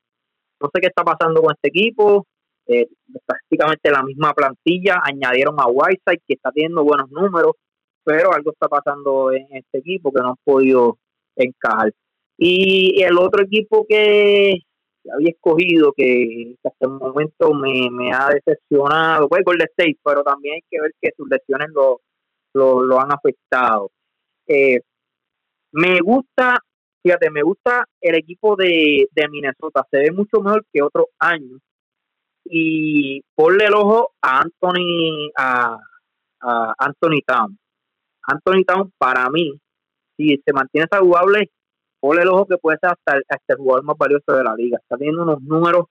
No 0.59 0.69
sé 0.73 0.81
qué 0.81 0.87
está 0.87 1.03
pasando 1.05 1.41
con 1.41 1.53
este 1.53 1.69
equipo. 1.69 2.27
Eh, 2.67 2.89
prácticamente 3.25 3.89
la 3.89 4.03
misma 4.03 4.33
plantilla. 4.33 4.99
Añadieron 5.01 5.55
a 5.59 5.67
Whiteside, 5.67 6.23
que 6.27 6.33
está 6.33 6.51
teniendo 6.51 6.83
buenos 6.83 7.09
números, 7.09 7.53
pero 8.03 8.33
algo 8.33 8.51
está 8.51 8.67
pasando 8.67 9.31
en 9.31 9.47
este 9.51 9.77
equipo 9.77 10.11
que 10.11 10.21
no 10.21 10.31
han 10.31 10.35
podido 10.43 10.97
encajar. 11.37 11.93
Y 12.41 13.03
el 13.03 13.17
otro 13.17 13.43
equipo 13.43 13.85
que 13.87 14.59
había 15.13 15.29
escogido, 15.29 15.91
que 15.91 16.55
hasta 16.63 16.85
el 16.85 16.91
momento 16.91 17.53
me, 17.53 17.89
me 17.91 18.13
ha 18.13 18.29
decepcionado, 18.29 19.27
pues 19.27 19.43
Golden 19.43 19.67
State, 19.67 19.97
pero 20.01 20.23
también 20.23 20.55
hay 20.55 20.61
que 20.69 20.79
ver 20.79 20.91
que 21.01 21.11
sus 21.17 21.27
lesiones 21.29 21.67
lo, 21.73 21.99
lo, 22.53 22.81
lo 22.81 22.97
han 23.01 23.11
afectado. 23.11 23.91
Eh, 24.47 24.79
me 25.73 25.99
gusta, 25.99 26.59
fíjate, 27.03 27.29
me 27.29 27.43
gusta 27.43 27.83
el 27.99 28.15
equipo 28.15 28.55
de, 28.55 29.09
de 29.11 29.27
Minnesota, 29.27 29.85
se 29.91 29.97
ve 29.99 30.11
mucho 30.11 30.39
mejor 30.41 30.65
que 30.71 30.81
otros 30.81 31.07
años. 31.19 31.59
Y 32.45 33.21
ponle 33.35 33.65
el 33.65 33.73
ojo 33.73 34.11
a 34.21 34.39
Anthony, 34.39 35.29
a, 35.37 35.77
a 36.41 36.73
Anthony 36.77 37.21
Town. 37.27 37.59
Anthony 38.23 38.63
Town, 38.65 38.93
para 38.97 39.29
mí, 39.29 39.59
si 40.15 40.41
se 40.45 40.53
mantiene 40.53 40.87
saludable, 40.89 41.51
ponle 41.99 42.21
el 42.23 42.29
ojo 42.29 42.45
que 42.45 42.57
puede 42.57 42.77
ser 42.79 42.91
hasta 42.91 43.19
hasta 43.27 43.53
el 43.53 43.57
jugador 43.57 43.83
más 43.83 43.97
valioso 43.97 44.33
de 44.33 44.43
la 44.43 44.55
liga. 44.55 44.77
Está 44.81 44.97
teniendo 44.97 45.23
unos 45.23 45.41
números 45.41 45.85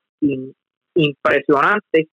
impresionantes 0.94 2.06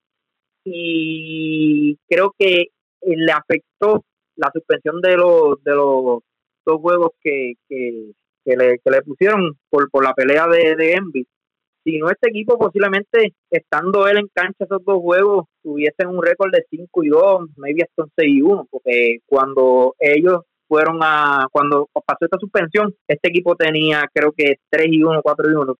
y 0.63 1.97
creo 2.07 2.33
que 2.37 2.61
eh, 2.61 2.67
le 3.01 3.31
afectó 3.31 4.03
la 4.35 4.51
suspensión 4.53 5.01
de 5.01 5.15
los 5.15 5.63
de 5.63 5.75
los 5.75 6.19
dos 6.65 6.81
juegos 6.81 7.11
que, 7.21 7.53
que, 7.69 8.11
que 8.43 8.57
le, 8.57 8.79
que 8.79 8.91
le 8.91 9.01
pusieron 9.03 9.57
por, 9.69 9.89
por 9.89 10.03
la 10.03 10.13
pelea 10.13 10.47
de, 10.47 10.75
de 10.75 10.93
Envy. 10.93 11.27
Si 11.83 11.99
no, 11.99 12.09
este 12.09 12.29
equipo 12.29 12.57
posiblemente, 12.57 13.35
estando 13.51 14.07
él 14.07 14.17
en 14.17 14.27
cancha 14.33 14.65
esos 14.65 14.83
dos 14.83 14.99
juegos, 15.01 15.45
tuviesen 15.61 16.07
un 16.07 16.23
récord 16.23 16.51
de 16.51 16.65
5 16.67 17.03
y 17.03 17.09
2, 17.09 17.49
maybe 17.57 17.83
hasta 17.83 18.03
un 18.03 18.11
6 18.17 18.27
y 18.27 18.41
1, 18.41 18.67
porque 18.71 19.17
cuando 19.27 19.93
ellos 19.99 20.41
fueron 20.67 20.99
a, 21.01 21.47
cuando 21.51 21.87
pasó 21.93 22.25
esta 22.25 22.37
suspensión, 22.39 22.93
este 23.07 23.29
equipo 23.29 23.55
tenía 23.55 24.09
creo 24.13 24.31
que 24.31 24.55
3 24.69 24.87
y 24.89 25.03
1, 25.03 25.21
4 25.21 25.51
y 25.51 25.53
1, 25.53 25.75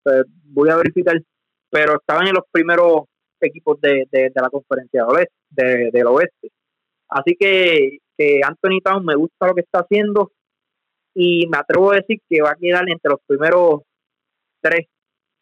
voy 0.45 0.69
a 0.69 0.77
verificar, 0.77 1.19
pero 1.69 1.95
estaban 1.95 2.27
en 2.27 2.35
los 2.35 2.43
primeros 2.51 3.03
equipos 3.41 3.79
de, 3.81 4.07
de, 4.11 4.31
la 4.35 4.49
conferencia 4.49 5.03
del 5.03 5.15
oeste, 5.15 5.35
de, 5.49 5.89
del 5.91 6.07
oeste. 6.07 6.49
Así 7.09 7.35
que, 7.39 7.99
que 8.17 8.41
Anthony 8.43 8.79
Town 8.83 9.05
me 9.05 9.15
gusta 9.15 9.47
lo 9.47 9.53
que 9.53 9.61
está 9.61 9.79
haciendo 9.79 10.31
y 11.13 11.47
me 11.47 11.57
atrevo 11.57 11.91
a 11.91 11.97
decir 11.97 12.19
que 12.29 12.41
va 12.41 12.51
a 12.51 12.55
quedar 12.55 12.89
entre 12.89 13.11
los 13.11 13.19
primeros 13.25 13.81
tres 14.61 14.87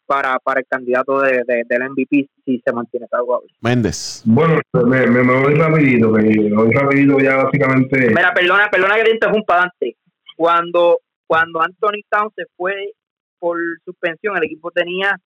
para, 0.06 0.38
para 0.38 0.60
el 0.60 0.66
candidato 0.66 1.20
de, 1.20 1.42
del 1.44 1.90
MVP 1.90 2.28
si 2.44 2.62
se 2.64 2.72
mantiene 2.72 3.06
saludable. 3.08 3.48
Méndez. 3.60 4.22
Bueno, 4.24 4.60
me, 4.72 5.06
me, 5.06 5.22
voy 5.22 5.54
rapidito, 5.54 6.10
me 6.10 6.54
voy 6.54 6.72
rapidito 6.72 7.18
ya 7.18 7.36
básicamente. 7.36 8.08
Mira, 8.08 8.32
perdona, 8.34 8.68
perdona 8.70 8.96
que 8.96 9.04
te 9.04 9.10
interrumpa, 9.12 9.56
Dante. 9.56 9.96
Cuando, 10.36 11.00
cuando 11.26 11.60
Anthony 11.60 12.02
Town 12.08 12.30
se 12.34 12.44
fue 12.56 12.92
por 13.38 13.58
suspensión, 13.84 14.36
el 14.36 14.44
equipo 14.44 14.70
tenía 14.70 15.16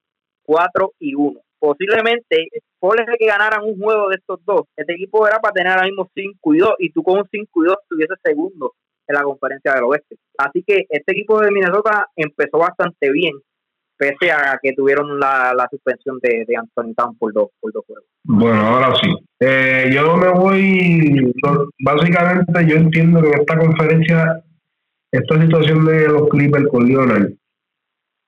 4 0.43 0.93
y 0.99 1.15
1. 1.15 1.39
Posiblemente, 1.59 2.47
por 2.79 2.95
que 3.17 3.25
ganaran 3.25 3.63
un 3.63 3.77
juego 3.77 4.07
de 4.07 4.15
estos 4.15 4.39
dos, 4.45 4.61
este 4.77 4.93
equipo 4.93 5.27
era 5.27 5.39
para 5.39 5.53
tener 5.53 5.73
ahora 5.73 5.87
mismo 5.87 6.09
5 6.13 6.53
y 6.53 6.57
2, 6.59 6.73
y 6.79 6.91
tú 6.91 7.03
con 7.03 7.19
un 7.19 7.27
5 7.29 7.63
y 7.63 7.67
2 7.67 7.77
estuviese 7.83 8.13
segundo 8.23 8.73
en 9.07 9.15
la 9.15 9.23
conferencia 9.23 9.73
del 9.73 9.83
oeste. 9.83 10.15
Así 10.37 10.63
que 10.65 10.85
este 10.89 11.11
equipo 11.11 11.41
de 11.41 11.51
Minnesota 11.51 12.07
empezó 12.15 12.59
bastante 12.59 13.11
bien 13.11 13.33
pese 13.99 14.31
a 14.31 14.57
que 14.63 14.73
tuvieron 14.73 15.19
la, 15.19 15.67
suspensión 15.69 16.17
de, 16.21 16.45
de 16.47 16.55
Anthony 16.55 16.93
Town 16.95 17.17
por 17.17 17.33
dos, 17.33 17.49
por 17.59 17.73
dos 17.73 17.83
juegos. 17.85 18.05
Bueno, 18.23 18.61
ahora 18.61 18.95
sí. 18.95 19.13
Eh, 19.41 19.91
yo 19.93 20.15
me 20.15 20.29
voy, 20.29 21.33
básicamente 21.83 22.65
yo 22.65 22.77
entiendo 22.77 23.21
que 23.21 23.31
esta 23.31 23.57
conferencia, 23.57 24.41
esta 25.11 25.41
situación 25.41 25.85
de 25.85 26.07
los 26.07 26.29
Clippers 26.29 26.67
con 26.69 26.85
Lionel, 26.85 27.37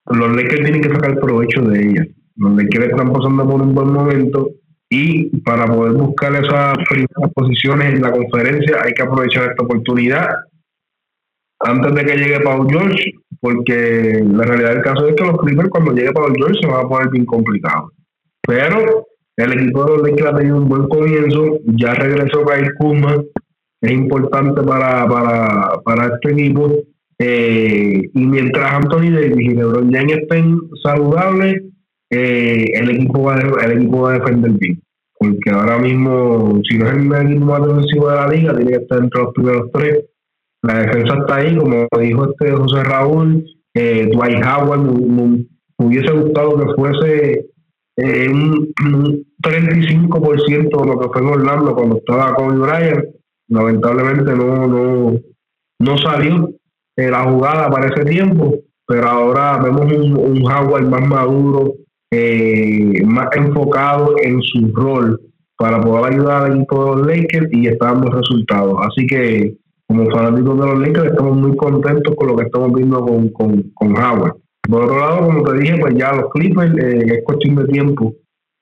los 0.07 0.36
Lakers 0.36 0.63
tienen 0.63 0.82
que 0.82 0.93
sacar 0.93 1.19
provecho 1.19 1.61
de 1.61 1.80
ella. 1.80 2.05
Los 2.36 2.51
Lakers 2.55 2.88
están 2.88 3.13
pasando 3.13 3.47
por 3.47 3.61
un 3.61 3.74
buen 3.74 3.93
momento 3.93 4.49
y 4.89 5.38
para 5.39 5.65
poder 5.65 5.93
buscar 5.93 6.34
esas 6.34 6.78
primeras 6.89 7.34
posiciones 7.34 7.93
en 7.93 8.01
la 8.01 8.11
conferencia 8.11 8.82
hay 8.84 8.93
que 8.93 9.03
aprovechar 9.03 9.51
esta 9.51 9.63
oportunidad 9.63 10.28
antes 11.63 11.93
de 11.93 12.05
que 12.05 12.17
llegue 12.17 12.39
Paul 12.39 12.67
George, 12.69 13.11
porque 13.41 14.23
la 14.23 14.43
realidad 14.43 14.75
del 14.75 14.83
caso 14.83 15.07
es 15.07 15.15
que 15.15 15.25
los 15.25 15.37
Clippers 15.39 15.69
cuando 15.69 15.93
llegue 15.93 16.13
Paul 16.13 16.33
George 16.37 16.59
se 16.61 16.67
van 16.67 16.85
a 16.85 16.89
poner 16.89 17.09
bien 17.09 17.25
complicado. 17.25 17.91
Pero 18.47 19.07
el 19.35 19.53
equipo 19.53 19.83
de 19.83 19.91
los 19.91 20.09
Lakers 20.09 20.29
ha 20.29 20.37
tenido 20.37 20.57
un 20.57 20.69
buen 20.69 20.87
comienzo, 20.87 21.59
ya 21.65 21.95
regresó 21.95 22.45
Kyle 22.45 22.73
Kuzma, 22.77 23.23
es 23.81 23.91
importante 23.91 24.61
para, 24.61 25.07
para, 25.07 25.81
para 25.83 26.13
este 26.13 26.33
equipo. 26.33 26.71
Eh, 27.17 28.01
y 28.13 28.25
mientras 28.25 28.73
Anthony 28.73 29.11
Davis 29.11 29.37
y 29.37 29.55
LeBron 29.55 29.91
James 29.91 30.17
estén 30.17 30.59
saludables, 30.83 31.63
eh, 32.11 32.65
el 32.73 32.89
equipo 32.91 33.23
va 33.23 33.39
el 33.39 33.71
equipo 33.71 34.01
va 34.01 34.11
a 34.11 34.19
defender 34.19 34.51
bien. 34.51 34.81
Porque 35.17 35.51
ahora 35.51 35.79
mismo, 35.79 36.61
si 36.67 36.77
no 36.77 36.87
es 36.87 36.93
el 36.93 37.27
equipo 37.27 37.45
más 37.45 37.65
defensivo 37.65 38.09
de 38.09 38.15
la 38.15 38.27
liga, 38.27 38.55
tiene 38.55 38.71
que 38.71 38.77
estar 38.77 38.99
entre 38.99 39.21
los 39.21 39.33
primeros 39.33 39.71
tres 39.71 40.05
la 40.64 40.80
defensa 40.80 41.18
está 41.18 41.36
ahí, 41.38 41.57
como 41.57 41.88
dijo 41.99 42.30
este 42.32 42.51
José 42.51 42.84
Raúl, 42.84 43.45
eh, 43.74 44.09
Dwight 44.12 44.43
Howard, 44.45 44.82
me, 44.82 45.45
hubiese 45.78 46.12
gustado 46.14 46.57
que 46.57 46.74
fuese 46.76 47.45
eh, 47.97 48.30
un, 48.30 48.74
35% 49.41 50.82
de 50.82 50.88
lo 50.88 50.99
que 50.99 51.09
fue 51.09 51.22
en 51.22 51.28
Orlando 51.28 51.74
cuando 51.74 51.97
estaba 51.97 52.36
con 52.36 52.62
Bryant. 52.62 53.05
Lamentablemente 53.47 54.36
no, 54.36 54.68
no, 54.68 55.20
no 55.80 55.97
salió 55.97 56.51
eh, 56.95 57.09
la 57.09 57.24
jugada 57.24 57.70
para 57.72 57.88
ese 57.88 58.05
tiempo, 58.05 58.59
pero 58.86 59.07
ahora 59.07 59.57
vemos 59.57 59.91
un, 59.91 60.16
un 60.16 60.43
Howard 60.43 60.88
más 60.88 61.07
maduro, 61.07 61.74
eh, 62.12 63.03
más 63.03 63.30
enfocado 63.36 64.16
en 64.22 64.41
su 64.43 64.72
rol 64.74 65.20
para 65.57 65.82
poder 65.82 66.14
ayudar 66.14 66.43
al 66.43 66.55
equipo 66.57 66.84
de 66.84 66.91
los 66.91 67.07
Lakers 67.07 67.47
y 67.51 67.68
está 67.68 67.88
dando 67.88 68.12
resultados. 68.12 68.76
Así 68.82 69.07
que 69.07 69.55
como 69.91 70.09
fanáticos 70.09 70.57
de 70.57 70.65
los 70.65 70.79
Lakers 70.79 71.11
estamos 71.11 71.37
muy 71.37 71.55
contentos 71.57 72.15
con 72.15 72.27
lo 72.29 72.35
que 72.37 72.45
estamos 72.45 72.73
viendo 72.73 73.05
con, 73.05 73.29
con, 73.29 73.61
con 73.73 73.97
Howard. 73.97 74.35
Por 74.69 74.85
otro 74.85 74.99
lado, 74.99 75.25
como 75.25 75.43
te 75.43 75.57
dije, 75.57 75.77
pues 75.79 75.95
ya 75.95 76.13
los 76.13 76.31
Clippers 76.31 76.73
eh, 76.77 77.05
es 77.07 77.23
cuestión 77.25 77.55
de 77.55 77.65
tiempo 77.65 78.13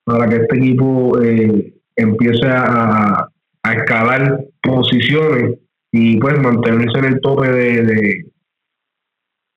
para 0.06 0.28
que 0.28 0.38
este 0.38 0.58
equipo 0.58 1.20
eh, 1.22 1.74
empiece 1.96 2.48
a, 2.48 3.28
a, 3.64 3.74
escalar 3.74 4.44
posiciones 4.64 5.60
y 5.92 6.18
pues 6.18 6.40
mantenerse 6.42 6.98
en 6.98 7.06
el 7.06 7.22
tope 7.22 7.48
de, 7.48 7.84
de, 7.84 8.26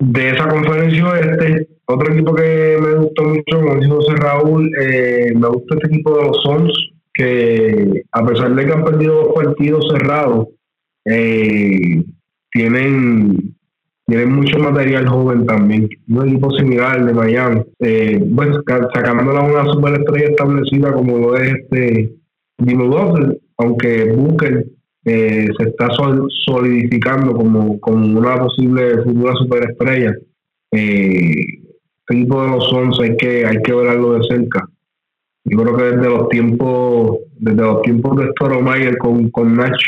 de 0.00 0.28
esa 0.28 0.48
conferencia 0.48 1.20
este 1.20 1.68
Otro 1.86 2.12
equipo 2.12 2.34
que 2.34 2.76
me 2.82 2.94
gustó 2.96 3.24
mucho, 3.24 3.60
como 3.60 3.76
dijo 3.76 3.94
José 3.96 4.16
Raúl, 4.16 4.70
eh, 4.78 5.32
me 5.34 5.48
gusta 5.48 5.76
este 5.76 5.86
equipo 5.86 6.18
de 6.18 6.24
los 6.24 6.42
Suns, 6.42 6.90
que 7.14 8.04
a 8.12 8.26
pesar 8.26 8.54
de 8.54 8.66
que 8.66 8.72
han 8.72 8.84
perdido 8.84 9.14
dos 9.14 9.34
partidos 9.34 9.88
cerrados, 9.90 10.48
eh, 11.04 12.04
tienen 12.50 13.54
tienen 14.06 14.32
mucho 14.32 14.58
material 14.58 15.08
joven 15.08 15.46
también. 15.46 15.88
Un 16.08 16.28
equipo 16.28 16.50
similar 16.52 17.04
de 17.04 17.14
Miami. 17.14 17.62
Eh, 17.78 18.20
bueno, 18.22 18.60
sacándola 18.92 19.40
una 19.40 19.64
superestrella 19.72 20.28
establecida 20.28 20.92
como 20.92 21.18
lo 21.18 21.36
es 21.36 21.54
este 21.54 22.12
Jimmy 22.58 22.90
aunque 23.58 24.12
Booker 24.12 24.66
eh, 25.04 25.48
se 25.58 25.68
está 25.68 25.88
solidificando 26.44 27.34
como, 27.34 27.80
como 27.80 28.18
una 28.18 28.36
posible 28.38 29.02
futura 29.02 29.34
superestrella. 29.34 30.14
Eh, 30.72 31.32
este 32.00 32.18
equipo 32.18 32.42
de 32.42 32.48
los 32.50 32.72
11 32.72 33.02
hay 33.02 33.16
que, 33.16 33.46
hay 33.46 33.62
que 33.62 33.72
verlo 33.72 34.18
de 34.18 34.24
cerca. 34.28 34.68
Yo 35.44 35.58
creo 35.58 35.76
que 35.76 35.84
desde 35.84 36.08
los 36.08 36.28
tiempos, 36.28 37.18
desde 37.38 37.62
los 37.62 37.82
tiempos 37.82 38.16
de 38.16 38.30
Storomayer 38.30 38.98
con, 38.98 39.30
con 39.30 39.56
Nash, 39.56 39.82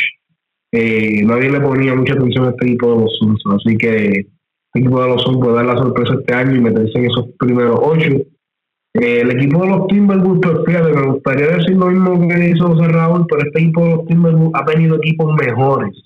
eh, 0.76 1.22
nadie 1.24 1.50
le 1.50 1.60
ponía 1.60 1.94
mucha 1.94 2.14
atención 2.14 2.46
a 2.46 2.50
este 2.50 2.66
equipo 2.66 2.92
de 2.92 3.02
los 3.02 3.16
Suns, 3.16 3.40
así 3.54 3.76
que 3.76 3.96
este 3.96 4.80
equipo 4.80 5.00
de 5.00 5.08
los 5.08 5.22
Suns 5.22 5.38
puede 5.38 5.54
dar 5.54 5.66
la 5.66 5.76
sorpresa 5.76 6.14
este 6.18 6.34
año 6.34 6.56
y 6.56 6.60
meterse 6.60 6.98
en 6.98 7.04
esos 7.04 7.26
primeros 7.38 7.78
ocho. 7.80 8.10
Eh, 8.94 9.20
el 9.20 9.30
equipo 9.30 9.62
de 9.62 9.68
los 9.68 9.86
Timberwolves, 9.86 10.40
pues 10.42 10.66
fíjate, 10.66 10.92
me 10.92 11.06
gustaría 11.12 11.46
decir 11.46 11.76
lo 11.76 11.86
mismo 11.86 12.28
que 12.28 12.50
hizo 12.50 12.66
José 12.66 12.88
Raúl, 12.88 13.24
pero 13.28 13.42
este 13.42 13.60
equipo 13.60 13.84
de 13.84 13.90
los 13.90 14.06
Timberwolves 14.06 14.50
ha 14.54 14.64
tenido 14.64 14.96
equipos 14.96 15.34
mejores 15.40 16.02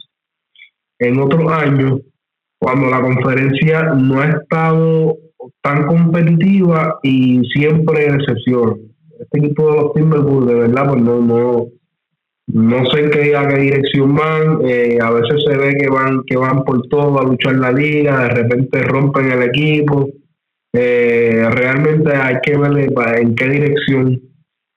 en 0.98 1.18
otros 1.18 1.50
años, 1.50 2.00
cuando 2.60 2.90
la 2.90 3.00
conferencia 3.00 3.94
no 3.94 4.20
ha 4.20 4.28
estado 4.28 5.16
tan 5.62 5.86
competitiva 5.86 6.98
y 7.02 7.40
siempre 7.54 8.04
en 8.04 8.20
excepción. 8.20 8.80
Este 9.18 9.38
equipo 9.38 9.70
de 9.70 9.76
los 9.80 9.94
Timberwolves, 9.94 10.46
de 10.46 10.60
verdad, 10.60 10.90
pues 10.90 11.02
no, 11.02 11.20
no, 11.22 11.68
no 12.48 12.86
sé 12.86 13.00
en 13.00 13.10
qué, 13.10 13.36
a 13.36 13.46
qué 13.46 13.60
dirección 13.60 14.14
van, 14.14 14.60
eh, 14.64 14.98
a 15.02 15.10
veces 15.10 15.44
se 15.46 15.56
ve 15.56 15.76
que 15.76 15.88
van, 15.88 16.22
que 16.26 16.36
van 16.36 16.64
por 16.64 16.80
todo 16.88 17.20
a 17.20 17.24
luchar 17.24 17.56
la 17.56 17.70
liga, 17.72 18.22
de 18.22 18.28
repente 18.30 18.82
rompen 18.82 19.30
el 19.30 19.42
equipo. 19.42 20.08
Eh, 20.72 21.46
realmente 21.50 22.14
hay 22.14 22.36
que 22.42 22.56
ver 22.56 22.90
en 23.18 23.34
qué 23.34 23.48
dirección 23.48 24.22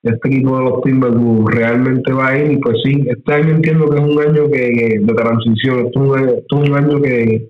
este 0.04 0.28
equipo 0.28 0.58
de 0.58 0.64
los 0.64 0.82
Timberwolves 0.82 1.56
realmente 1.56 2.12
va 2.12 2.30
a 2.30 2.38
ir. 2.38 2.52
Y 2.52 2.58
pues 2.58 2.78
sí, 2.84 3.06
este 3.08 3.34
año 3.34 3.52
entiendo 3.52 3.90
que 3.90 3.98
es 3.98 4.04
un 4.04 4.20
año 4.20 4.52
que, 4.52 5.00
de 5.00 5.14
transición, 5.14 5.88
es 5.88 6.52
un, 6.52 6.74
año 6.76 7.02
que 7.02 7.48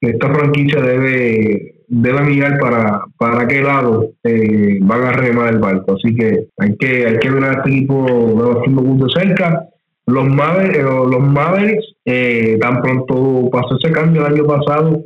esta 0.00 0.34
franquicia 0.34 0.80
debe 0.80 1.77
debe 1.88 2.20
mirar 2.22 2.58
para, 2.58 3.00
para 3.16 3.46
qué 3.46 3.62
lado 3.62 4.10
eh, 4.22 4.78
van 4.82 5.04
a 5.04 5.12
remar 5.12 5.52
el 5.52 5.58
barco. 5.58 5.94
Así 5.94 6.14
que 6.14 6.48
hay 6.58 6.76
que, 6.76 7.06
hay 7.06 7.18
que 7.18 7.30
ver 7.30 7.44
a 7.44 7.52
este 7.52 7.70
equipo 7.70 8.04
de 8.06 8.72
los 8.72 8.98
de 8.98 9.20
cerca. 9.20 9.64
Los 10.06 10.26
eh, 10.26 10.82
los 10.82 11.20
Mavericks 11.20 11.94
eh, 12.04 12.56
tan 12.60 12.80
pronto 12.80 13.50
pasó 13.50 13.76
ese 13.76 13.92
cambio 13.92 14.26
el 14.26 14.34
año 14.34 14.46
pasado, 14.46 15.02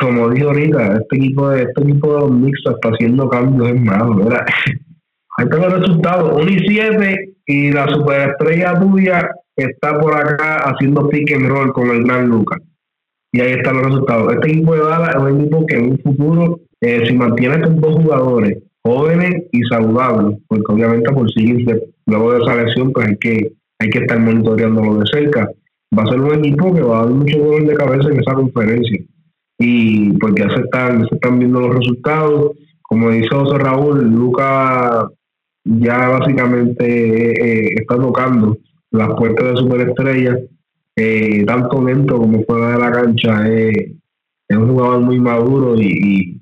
como 0.00 0.30
dijo 0.30 0.48
ahorita, 0.48 0.98
este 1.00 1.16
equipo 1.16 1.48
de, 1.50 1.62
este 1.62 1.82
equipo 1.82 2.14
de 2.14 2.20
los 2.20 2.30
Knicks 2.30 2.60
está 2.66 2.88
haciendo 2.88 3.28
cambios 3.28 3.70
en 3.70 3.84
malo, 3.84 4.16
¿verdad? 4.16 4.44
Ahí 5.36 5.44
están 5.44 5.60
los 5.60 5.80
resultados, 5.80 6.42
1 6.42 6.50
y 6.50 6.58
7 6.68 7.34
y 7.46 7.72
la 7.72 7.86
superestrella 7.88 8.78
tuya 8.78 9.30
está 9.56 9.98
por 9.98 10.14
acá 10.14 10.56
haciendo 10.70 11.08
pick 11.08 11.32
and 11.32 11.48
roll 11.48 11.72
con 11.72 11.90
el 11.90 12.04
gran 12.04 12.28
Lucas 12.28 12.60
y 13.32 13.40
ahí 13.40 13.52
están 13.52 13.76
los 13.76 13.86
resultados. 13.86 14.32
Este 14.34 14.50
equipo 14.50 14.74
de 14.74 14.80
Dallas 14.80 15.14
es 15.14 15.22
un 15.22 15.40
equipo 15.40 15.66
que 15.66 15.76
en 15.76 15.90
un 15.92 15.98
futuro, 15.98 16.60
eh, 16.80 17.02
si 17.06 17.14
mantiene 17.14 17.56
estos 17.56 17.80
dos 17.80 17.94
jugadores 17.96 18.58
jóvenes 18.82 19.44
y 19.52 19.62
saludables, 19.64 20.38
porque 20.48 20.72
obviamente 20.72 21.12
por 21.12 21.30
sí, 21.32 21.64
luego 22.06 22.32
de 22.32 22.38
esa 22.40 22.56
lesión, 22.56 22.92
pues 22.92 23.08
hay 23.08 23.16
que, 23.18 23.52
hay 23.78 23.90
que 23.90 23.98
estar 23.98 24.18
monitoreándolo 24.18 24.98
de 24.98 25.06
cerca. 25.06 25.50
Va 25.96 26.04
a 26.04 26.06
ser 26.06 26.20
un 26.20 26.34
equipo 26.34 26.72
que 26.72 26.82
va 26.82 27.00
a 27.00 27.04
dar 27.04 27.14
mucho 27.14 27.38
dolor 27.38 27.66
de 27.66 27.74
cabeza 27.74 28.08
en 28.08 28.20
esa 28.20 28.34
conferencia. 28.34 29.00
Y 29.58 30.12
pues 30.18 30.34
ya 30.36 30.48
se 30.48 30.62
están, 30.62 31.06
se 31.08 31.14
están 31.14 31.38
viendo 31.38 31.60
los 31.60 31.74
resultados. 31.74 32.52
Como 32.82 33.10
dice 33.10 33.28
José 33.30 33.58
Raúl, 33.58 34.02
Luca 34.02 35.08
ya 35.64 36.08
básicamente 36.08 36.84
eh, 36.86 37.74
está 37.76 37.96
tocando 37.96 38.56
las 38.90 39.08
puertas 39.14 39.50
de 39.50 39.56
superestrellas 39.56 40.38
eh, 41.00 41.44
tanto 41.46 41.82
dentro 41.84 42.18
como 42.18 42.44
fuera 42.44 42.72
de 42.72 42.78
la 42.78 42.92
cancha. 42.92 43.48
es 43.48 44.56
un 44.56 44.68
jugador 44.68 45.00
muy 45.00 45.18
maduro 45.18 45.76
y, 45.76 46.40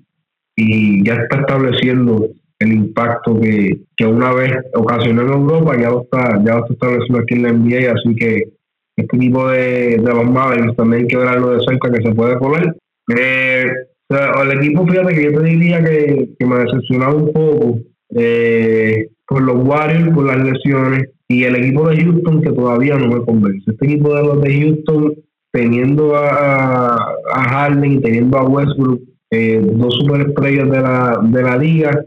y, 0.56 1.04
ya 1.04 1.14
está 1.14 1.40
estableciendo 1.40 2.28
el 2.58 2.72
impacto 2.72 3.38
que, 3.40 3.82
que, 3.96 4.06
una 4.06 4.32
vez 4.32 4.52
ocasionó 4.74 5.22
en 5.22 5.28
Europa, 5.28 5.76
ya 5.80 5.90
lo 5.90 6.02
está, 6.02 6.42
ya 6.44 6.56
lo 6.56 6.60
está 6.62 6.72
estableciendo 6.72 7.18
aquí 7.20 7.34
en 7.34 7.42
la 7.42 7.52
NBA, 7.52 7.92
así 7.92 8.14
que 8.16 8.58
este 8.96 9.16
equipo 9.16 9.48
de, 9.48 9.98
de 9.98 10.14
los 10.14 10.76
también 10.76 11.02
hay 11.02 11.06
que 11.06 11.16
verlo 11.16 11.50
de 11.50 11.64
cerca 11.64 11.92
que 11.92 12.02
se 12.02 12.14
puede 12.14 12.36
colar. 12.38 12.74
Eh, 13.16 13.66
el 14.10 14.52
equipo, 14.58 14.86
fíjate 14.86 15.14
que 15.14 15.24
yo 15.24 15.40
te 15.40 15.44
diría 15.44 15.84
que, 15.84 16.30
que 16.38 16.46
me 16.46 16.58
decepcionaba 16.58 17.14
un 17.14 17.32
poco 17.32 17.78
eh, 18.16 19.08
por 19.26 19.42
los 19.42 19.56
Warriors, 19.64 20.14
por 20.14 20.26
las 20.26 20.38
lesiones, 20.38 21.10
y 21.28 21.44
el 21.44 21.56
equipo 21.56 21.88
de 21.88 22.02
Houston 22.02 22.42
que 22.42 22.52
todavía 22.52 22.96
no 22.96 23.06
me 23.08 23.24
convence. 23.24 23.70
Este 23.70 23.84
equipo 23.84 24.14
de 24.14 24.22
los 24.22 24.40
de 24.40 24.60
Houston, 24.60 25.14
teniendo 25.52 26.16
a, 26.16 26.94
a 26.94 27.42
Harden 27.50 27.92
y 27.92 28.00
teniendo 28.00 28.38
a 28.38 28.44
Westbrook, 28.44 29.02
eh, 29.30 29.60
dos 29.74 29.94
superestrellas 29.96 30.70
de 30.70 30.80
la, 30.80 31.20
de 31.22 31.42
la 31.42 31.58
liga, 31.58 32.04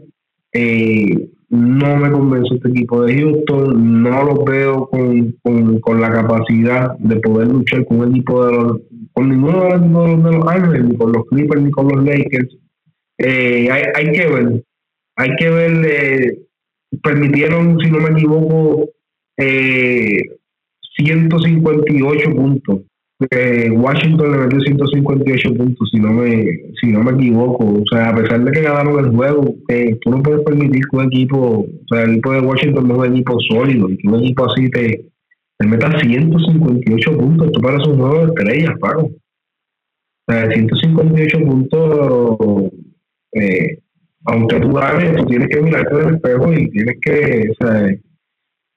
eh, 0.52 1.28
no 1.50 1.96
me 1.96 2.10
convence 2.10 2.54
este 2.54 2.70
equipo 2.70 3.02
de 3.02 3.14
Houston, 3.14 4.02
no 4.02 4.24
lo 4.24 4.44
veo 4.44 4.88
con, 4.88 5.80
con, 5.80 6.00
la 6.00 6.10
capacidad 6.10 6.96
de 6.98 7.16
poder 7.20 7.48
luchar 7.48 7.86
con 7.86 8.00
un 8.00 8.10
equipo 8.10 8.46
de 8.46 8.52
los, 8.52 8.80
con 9.12 9.28
ninguno 9.28 9.64
de 9.64 9.70
los, 9.70 10.24
de 10.24 10.32
los 10.32 10.48
Ángeles, 10.48 10.84
ni 10.84 10.96
con 10.96 11.12
los 11.12 11.26
Clippers, 11.26 11.62
ni 11.62 11.70
con 11.70 11.88
los 11.88 12.04
Lakers. 12.04 12.56
Eh, 13.18 13.68
hay, 13.70 13.82
hay 13.94 14.12
que 14.12 14.26
ver, 14.26 14.64
hay 15.16 15.30
que 15.36 15.48
ver, 15.50 15.86
eh, 15.86 16.38
permitieron, 17.02 17.78
si 17.78 17.90
no 17.90 17.98
me 17.98 18.18
equivoco, 18.18 18.88
eh, 19.42 20.22
158 20.96 22.30
puntos 22.30 22.82
eh, 23.30 23.70
Washington 23.70 24.32
le 24.32 24.38
metió 24.38 24.60
158 24.60 25.54
puntos, 25.54 25.88
si 25.90 26.00
no 26.00 26.12
me 26.12 26.60
si 26.80 26.88
no 26.88 27.02
me 27.02 27.12
equivoco. 27.12 27.64
O 27.64 27.84
sea, 27.90 28.10
a 28.10 28.16
pesar 28.16 28.42
de 28.44 28.52
que 28.52 28.62
ganaron 28.62 29.04
el 29.04 29.10
juego, 29.14 29.54
que 29.68 29.96
tú 30.00 30.10
no 30.10 30.22
puedes 30.22 30.42
permitir 30.42 30.82
que 30.90 30.96
un 30.96 31.04
equipo, 31.04 31.60
o 31.60 31.66
sea, 31.88 32.02
el 32.02 32.12
equipo 32.12 32.32
de 32.32 32.40
Washington 32.40 32.88
no 32.88 32.94
es 32.94 33.10
un 33.10 33.16
equipo 33.16 33.38
sólido 33.40 33.90
y 33.90 33.96
que 33.98 34.08
un 34.08 34.20
equipo 34.20 34.50
así 34.50 34.68
te, 34.70 35.04
te 35.58 35.66
meta 35.66 35.98
158 36.00 37.18
puntos. 37.18 37.46
Esto 37.46 37.60
parece 37.60 37.90
un 37.90 37.98
juego 37.98 38.26
de 38.26 38.32
estrellas, 38.32 38.78
Paco. 38.80 39.10
O 40.26 40.32
sea, 40.32 40.50
158 40.50 41.38
puntos, 41.40 42.72
eh, 43.34 43.78
aunque 44.24 44.60
tú 44.60 44.72
ganes, 44.72 45.16
tú 45.16 45.26
tienes 45.26 45.48
que 45.48 45.60
mirarte 45.60 45.94
en 45.94 46.08
el 46.08 46.14
espejo 46.14 46.52
y 46.52 46.70
tienes 46.70 46.96
que, 47.00 47.50
o 47.50 47.54
sea, 47.64 47.96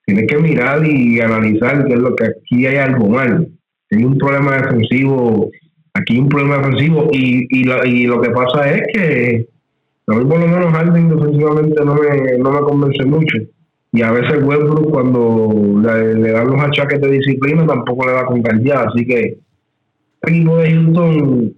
tienes 0.05 0.27
que 0.27 0.37
mirar 0.37 0.85
y 0.85 1.19
analizar 1.19 1.85
qué 1.85 1.93
es 1.93 1.99
lo 1.99 2.15
que 2.15 2.25
aquí 2.25 2.65
hay 2.65 2.77
algo 2.77 3.09
mal 3.09 3.47
hay 3.91 4.03
un 4.03 4.17
problema 4.17 4.57
defensivo, 4.57 5.51
aquí 5.93 6.15
hay 6.15 6.19
un 6.19 6.29
problema 6.29 6.57
defensivo 6.57 7.09
y, 7.11 7.47
y, 7.49 7.63
lo, 7.63 7.85
y 7.85 8.07
lo 8.07 8.21
que 8.21 8.29
pasa 8.31 8.69
es 8.71 8.81
que 8.93 9.47
a 10.07 10.15
mí 10.15 10.25
por 10.25 10.39
lo 10.39 10.47
menos 10.47 10.73
Harden 10.73 11.09
defensivamente 11.09 11.83
no 11.83 11.95
me, 11.95 12.37
no 12.37 12.51
me 12.51 12.59
convence 12.59 13.05
mucho. 13.05 13.37
Y 13.91 14.01
a 14.01 14.11
veces 14.11 14.43
Westbrook 14.43 14.91
cuando 14.91 15.81
le, 15.81 16.31
dan 16.31 16.47
los 16.47 16.61
achaques 16.61 16.99
de 16.99 17.11
disciplina 17.11 17.65
tampoco 17.65 18.05
le 18.05 18.11
da 18.11 18.25
con 18.25 18.41
calidad. 18.41 18.87
Así 18.87 19.05
que 19.05 19.37
el 20.23 20.33
equipo 20.33 20.57
de 20.57 20.71
Houston 20.71 21.53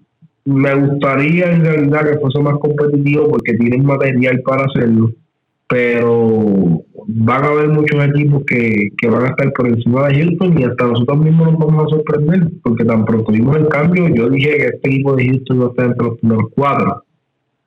me 0.45 0.75
gustaría 0.75 1.51
en 1.51 1.65
realidad 1.65 2.09
que 2.09 2.19
fuese 2.19 2.39
más 2.39 2.57
competitivo 2.59 3.27
porque 3.29 3.53
tienen 3.55 3.85
material 3.85 4.41
para 4.41 4.65
hacerlo 4.65 5.11
pero 5.67 6.83
van 7.07 7.43
a 7.43 7.47
haber 7.47 7.69
muchos 7.69 8.03
equipos 8.05 8.43
que, 8.47 8.89
que, 8.97 9.09
van 9.09 9.25
a 9.25 9.29
estar 9.29 9.51
por 9.53 9.67
encima 9.67 10.07
de 10.07 10.23
Houston 10.23 10.59
y 10.59 10.63
hasta 10.63 10.87
nosotros 10.87 11.17
mismos 11.19 11.51
nos 11.51 11.59
vamos 11.59 11.85
a 11.85 11.89
sorprender, 11.89 12.49
porque 12.63 12.85
tan 12.85 13.05
pronto 13.05 13.31
vimos 13.31 13.57
el 13.57 13.67
cambio, 13.67 14.07
yo 14.09 14.29
dije 14.29 14.57
que 14.57 14.65
este 14.65 14.89
equipo 14.89 15.15
de 15.15 15.25
Houston 15.25 15.61
va 15.61 15.65
a 15.65 15.69
estar 15.69 15.85
entre 15.87 16.07
los 16.21 16.49
cuatro. 16.55 17.03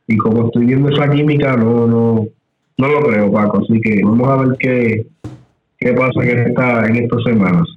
Y 0.06 0.16
como 0.16 0.46
estoy 0.46 0.66
viendo 0.66 0.88
esa 0.88 1.08
química, 1.08 1.56
no, 1.56 1.86
no, 1.86 2.26
no 2.78 2.88
lo 2.88 3.00
creo, 3.02 3.30
Paco. 3.30 3.60
Así 3.62 3.80
que 3.80 4.00
vamos 4.02 4.28
a 4.28 4.36
ver 4.36 4.56
qué, 4.58 5.06
qué 5.78 5.92
pasa 5.92 6.22
en, 6.22 6.38
esta, 6.48 6.86
en 6.86 6.96
estas 6.96 7.22
semanas. 7.22 7.68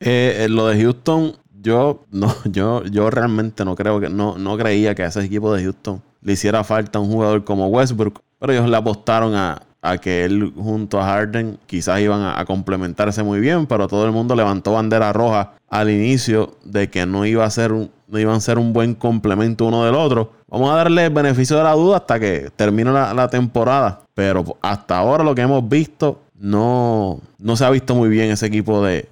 Eh, 0.00 0.44
eh 0.44 0.48
lo 0.48 0.68
de 0.68 0.80
Houston, 0.80 1.32
yo 1.60 2.04
no, 2.10 2.28
yo, 2.50 2.82
yo 2.84 3.10
realmente 3.10 3.64
no 3.64 3.74
creo 3.74 4.00
que, 4.00 4.08
no, 4.08 4.38
no 4.38 4.56
creía 4.56 4.94
que 4.94 5.02
a 5.02 5.08
ese 5.08 5.24
equipo 5.24 5.52
de 5.52 5.64
Houston 5.64 6.00
le 6.22 6.32
hiciera 6.32 6.64
falta 6.64 6.98
un 6.98 7.10
jugador 7.10 7.44
como 7.44 7.68
Westbrook 7.68 8.20
pero 8.38 8.52
ellos 8.52 8.68
le 8.68 8.76
apostaron 8.76 9.34
a, 9.34 9.62
que 10.00 10.24
él 10.24 10.52
junto 10.56 11.00
a 11.00 11.04
Harden 11.04 11.58
quizás 11.66 12.00
iban 12.00 12.20
a, 12.22 12.44
complementarse 12.44 13.22
muy 13.22 13.38
bien, 13.38 13.66
pero 13.66 13.86
todo 13.86 14.04
el 14.04 14.10
mundo 14.10 14.34
levantó 14.34 14.72
bandera 14.72 15.12
roja 15.12 15.52
al 15.68 15.90
inicio 15.90 16.56
de 16.64 16.90
que 16.90 17.06
no 17.06 17.24
iba 17.24 17.44
a 17.44 17.50
ser 17.50 17.72
no 18.08 18.18
iban 18.18 18.36
a 18.36 18.40
ser 18.40 18.58
un 18.58 18.72
buen 18.72 18.94
complemento 18.94 19.64
uno 19.66 19.84
del 19.84 19.94
otro. 19.94 20.32
Vamos 20.48 20.70
a 20.70 20.76
darle 20.76 21.06
el 21.06 21.12
beneficio 21.12 21.56
de 21.56 21.64
la 21.64 21.72
duda 21.72 21.96
hasta 21.98 22.20
que 22.20 22.50
termine 22.54 22.92
la, 22.92 23.28
temporada. 23.28 24.02
Pero 24.14 24.44
hasta 24.62 24.98
ahora 24.98 25.24
lo 25.24 25.34
que 25.34 25.42
hemos 25.42 25.68
visto 25.68 26.20
no, 26.38 27.20
no 27.38 27.56
se 27.56 27.64
ha 27.64 27.70
visto 27.70 27.94
muy 27.94 28.08
bien 28.08 28.30
ese 28.30 28.46
equipo 28.46 28.84
de, 28.84 29.08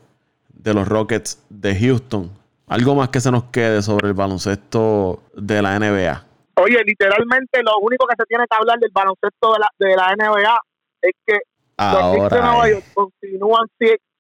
de 0.53 0.75
los 0.75 0.87
Rockets 0.87 1.39
de 1.51 1.77
Houston. 1.77 2.31
Algo 2.67 2.95
más 2.95 3.09
que 3.09 3.21
se 3.21 3.31
nos 3.31 3.45
quede 3.45 3.83
sobre 3.83 4.09
el 4.09 4.15
baloncesto 4.15 5.21
de 5.37 5.61
la 5.61 5.79
NBA. 5.79 6.25
Oye, 6.57 6.83
literalmente 6.85 7.63
lo 7.63 7.79
único 7.81 8.07
que 8.07 8.17
se 8.17 8.27
tiene 8.27 8.45
que 8.49 8.57
hablar 8.57 8.79
del 8.79 8.91
baloncesto 8.93 9.53
de 9.53 9.59
la, 9.59 9.69
de 9.79 9.97
la 9.97 10.15
NBA 10.15 10.59
es 11.03 11.13
que 11.27 11.39
los 11.79 12.11
Knicks 12.13 12.31
de 12.31 12.41
Nueva 12.41 12.71
York 12.71 12.85
continúan, 12.95 13.67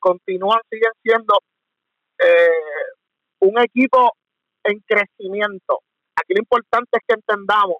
continúan, 0.00 0.60
siguen 0.68 0.90
siendo 1.02 1.38
eh, 2.18 2.90
un 3.40 3.58
equipo 3.60 4.12
en 4.64 4.80
crecimiento. 4.80 5.80
Aquí 6.16 6.34
lo 6.34 6.40
importante 6.40 6.98
es 6.98 7.02
que 7.06 7.14
entendamos 7.14 7.76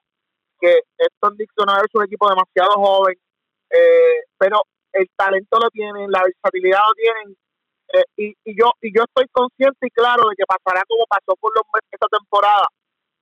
que 0.61 0.81
Nueva 1.21 1.81
York 1.81 1.89
es 1.89 1.95
un 1.95 2.05
equipo 2.05 2.29
demasiado 2.29 2.73
joven, 2.75 3.17
eh, 3.71 4.23
pero 4.39 4.63
el 4.93 5.09
talento 5.17 5.59
lo 5.61 5.69
tienen, 5.71 6.11
la 6.11 6.23
versatilidad 6.23 6.81
lo 6.89 6.95
tienen, 6.95 7.37
eh, 7.93 8.05
y, 8.17 8.29
y, 8.45 8.59
yo 8.59 8.71
y 8.81 8.97
yo 8.97 9.03
estoy 9.03 9.27
consciente 9.33 9.87
y 9.87 9.91
claro 9.91 10.29
de 10.29 10.37
que 10.37 10.45
pasará 10.47 10.83
como 10.89 11.05
pasó 11.07 11.37
por 11.39 11.53
los 11.55 11.65
esta 11.91 12.07
temporada 12.07 12.65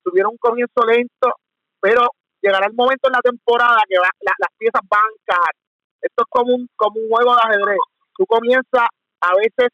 tuvieron 0.03 0.33
un 0.33 0.39
comienzo 0.39 0.85
lento, 0.87 1.35
pero 1.81 2.09
llegará 2.41 2.67
el 2.67 2.75
momento 2.75 3.09
en 3.09 3.13
la 3.13 3.23
temporada 3.23 3.79
que 3.89 3.97
las 3.97 4.53
piezas 4.59 4.83
van 4.89 5.01
a 5.01 5.15
encajar. 5.21 5.55
Esto 6.01 6.23
es 6.25 6.29
como 6.29 6.55
un, 6.55 6.69
como 6.77 7.01
un 7.01 7.09
juego 7.09 7.35
de 7.35 7.43
ajedrez. 7.43 7.79
Tú 8.17 8.27
comienzas 8.27 8.89
a 9.21 9.31
veces 9.37 9.71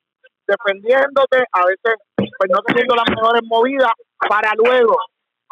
defendiéndote, 0.47 1.45
a 1.53 1.65
veces 1.67 1.97
pues 2.17 2.51
no 2.51 2.61
teniendo 2.67 2.95
las 2.95 3.09
mejores 3.09 3.43
movidas, 3.45 3.93
para 4.29 4.53
luego, 4.57 4.97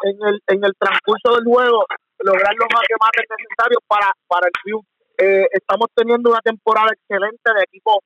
en 0.03 0.17
el, 0.27 0.39
en 0.47 0.63
el 0.63 0.73
transcurso 0.77 1.35
del 1.35 1.45
juego, 1.45 1.85
lograr 2.19 2.53
los 2.55 2.67
mates 2.73 3.25
necesarios 3.29 3.81
para, 3.87 4.11
para 4.27 4.47
el 4.47 4.53
club. 4.63 4.83
Eh, 5.17 5.47
estamos 5.51 5.87
teniendo 5.95 6.29
una 6.29 6.41
temporada 6.41 6.89
excelente 6.93 7.53
de 7.53 7.63
equipos 7.63 7.97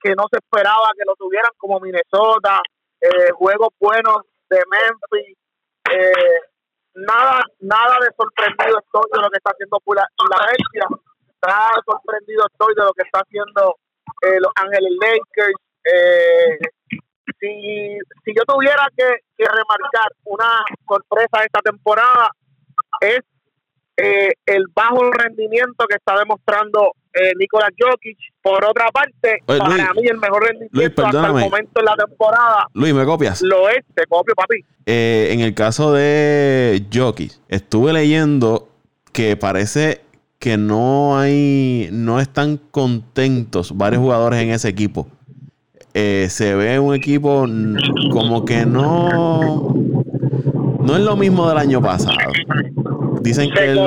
que 0.00 0.14
no 0.14 0.24
se 0.30 0.38
esperaba 0.38 0.90
que 0.96 1.04
lo 1.06 1.14
tuvieran, 1.16 1.50
como 1.56 1.80
Minnesota, 1.80 2.60
eh, 3.00 3.30
juegos 3.32 3.70
buenos 3.80 4.22
de 4.50 4.58
Memphis, 4.68 5.37
eh, 5.92 6.40
nada 6.94 7.42
nada 7.60 7.98
de 8.00 8.08
sorprendido 8.16 8.78
estoy 8.78 9.06
de 9.12 9.22
lo 9.22 9.30
que 9.30 9.38
está 9.38 9.50
haciendo 9.50 9.78
Filadelfia, 9.84 10.86
nada 11.46 11.70
de 11.76 11.82
sorprendido 11.86 12.46
estoy 12.50 12.74
de 12.74 12.84
lo 12.84 12.92
que 12.92 13.02
está 13.02 13.20
haciendo 13.20 13.76
eh, 14.22 14.40
los 14.40 14.52
Ángeles 14.56 14.92
Lakers. 15.00 15.60
Eh, 15.84 16.58
si, 17.40 17.98
si 18.24 18.34
yo 18.34 18.42
tuviera 18.46 18.86
que, 18.96 19.06
que 19.36 19.44
remarcar 19.44 20.10
una 20.24 20.64
sorpresa 20.86 21.44
esta 21.44 21.60
temporada, 21.60 22.30
es 23.00 23.20
eh, 23.96 24.32
el 24.46 24.64
bajo 24.74 25.10
rendimiento 25.10 25.86
que 25.88 25.96
está 25.96 26.18
demostrando 26.18 26.92
eh, 27.20 27.32
Nicolás 27.38 27.70
Jokic. 27.78 28.18
Por 28.40 28.64
otra 28.64 28.86
parte, 28.92 29.42
para 29.44 29.92
mí 29.94 30.06
el 30.06 30.16
mejor 30.18 30.42
rendimiento 30.44 31.04
hasta 31.04 31.26
el 31.26 31.32
momento 31.32 31.80
en 31.80 31.84
la 31.84 31.96
temporada. 31.96 32.66
Luis, 32.72 32.94
¿me 32.94 33.04
copias? 33.04 33.42
Lo 33.42 33.68
es, 33.68 33.84
te 33.94 34.06
copio, 34.06 34.34
papi. 34.34 34.64
Eh, 34.86 35.28
en 35.32 35.40
el 35.40 35.54
caso 35.54 35.92
de 35.92 36.86
Jokic, 36.92 37.32
estuve 37.48 37.92
leyendo 37.92 38.68
que 39.12 39.36
parece 39.36 40.00
que 40.38 40.56
no 40.56 41.18
hay, 41.18 41.88
no 41.92 42.20
están 42.20 42.58
contentos 42.70 43.76
varios 43.76 44.00
jugadores 44.00 44.40
en 44.40 44.50
ese 44.50 44.68
equipo. 44.68 45.08
Eh, 45.94 46.28
se 46.30 46.54
ve 46.54 46.78
un 46.78 46.94
equipo 46.94 47.46
como 48.12 48.44
que 48.44 48.64
no, 48.64 49.74
no 50.80 50.96
es 50.96 51.02
lo 51.02 51.16
mismo 51.16 51.48
del 51.48 51.58
año 51.58 51.82
pasado. 51.82 52.16
Dicen 53.20 53.50
que, 53.50 53.72
él, 53.72 53.78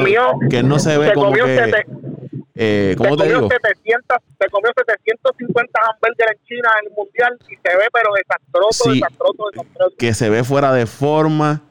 que 0.49 0.61
no 0.61 0.77
se 0.77 0.97
ve 0.97 1.13
como 1.13 1.31
que... 1.31 1.85
Eh, 2.63 2.93
¿Cómo 2.95 3.17
te, 3.17 3.27
digo? 3.27 3.49
700, 3.49 4.17
se 4.39 4.49
comió 4.51 4.71
750 4.77 5.79
hamburguesas 5.81 6.31
en 6.31 6.45
China 6.45 6.69
en 6.79 6.89
el 6.89 6.93
mundial 6.95 7.39
y 7.49 7.55
se 7.55 7.75
ve, 7.75 7.85
pero 7.91 8.11
desastroso, 8.13 8.91
desastroso, 8.91 9.49
desastroso. 9.51 9.95
Que 9.97 10.13
se 10.13 10.29
ve 10.29 10.43
fuera 10.43 10.71
de 10.71 10.85
forma, 10.85 11.63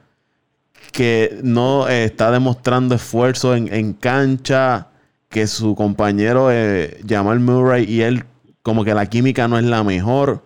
que 0.91 1.39
no 1.45 1.89
eh, 1.89 2.07
está 2.07 2.33
demostrando 2.33 2.97
esfuerzo 2.97 3.55
en, 3.55 3.73
en, 3.73 3.93
cancha, 3.93 4.89
que 5.29 5.47
su 5.47 5.77
compañero 5.77 6.51
eh, 6.51 7.01
Jamal 7.09 7.39
Murray 7.39 7.85
y 7.85 8.03
él, 8.03 8.25
como 8.63 8.85
que 8.85 8.93
la 8.93 9.07
química 9.07 9.47
no 9.47 9.59
es 9.59 9.65
la 9.65 9.85
mejor. 9.85 10.43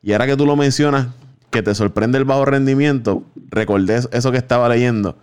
Y 0.00 0.12
ahora 0.12 0.26
que 0.26 0.38
tú 0.38 0.46
lo 0.46 0.56
mencionas, 0.56 1.08
que 1.50 1.62
te 1.62 1.74
sorprende 1.74 2.16
el 2.16 2.24
bajo 2.24 2.46
rendimiento, 2.46 3.24
recordé 3.50 4.00
eso 4.10 4.32
que 4.32 4.38
estaba 4.38 4.70
leyendo. 4.70 5.18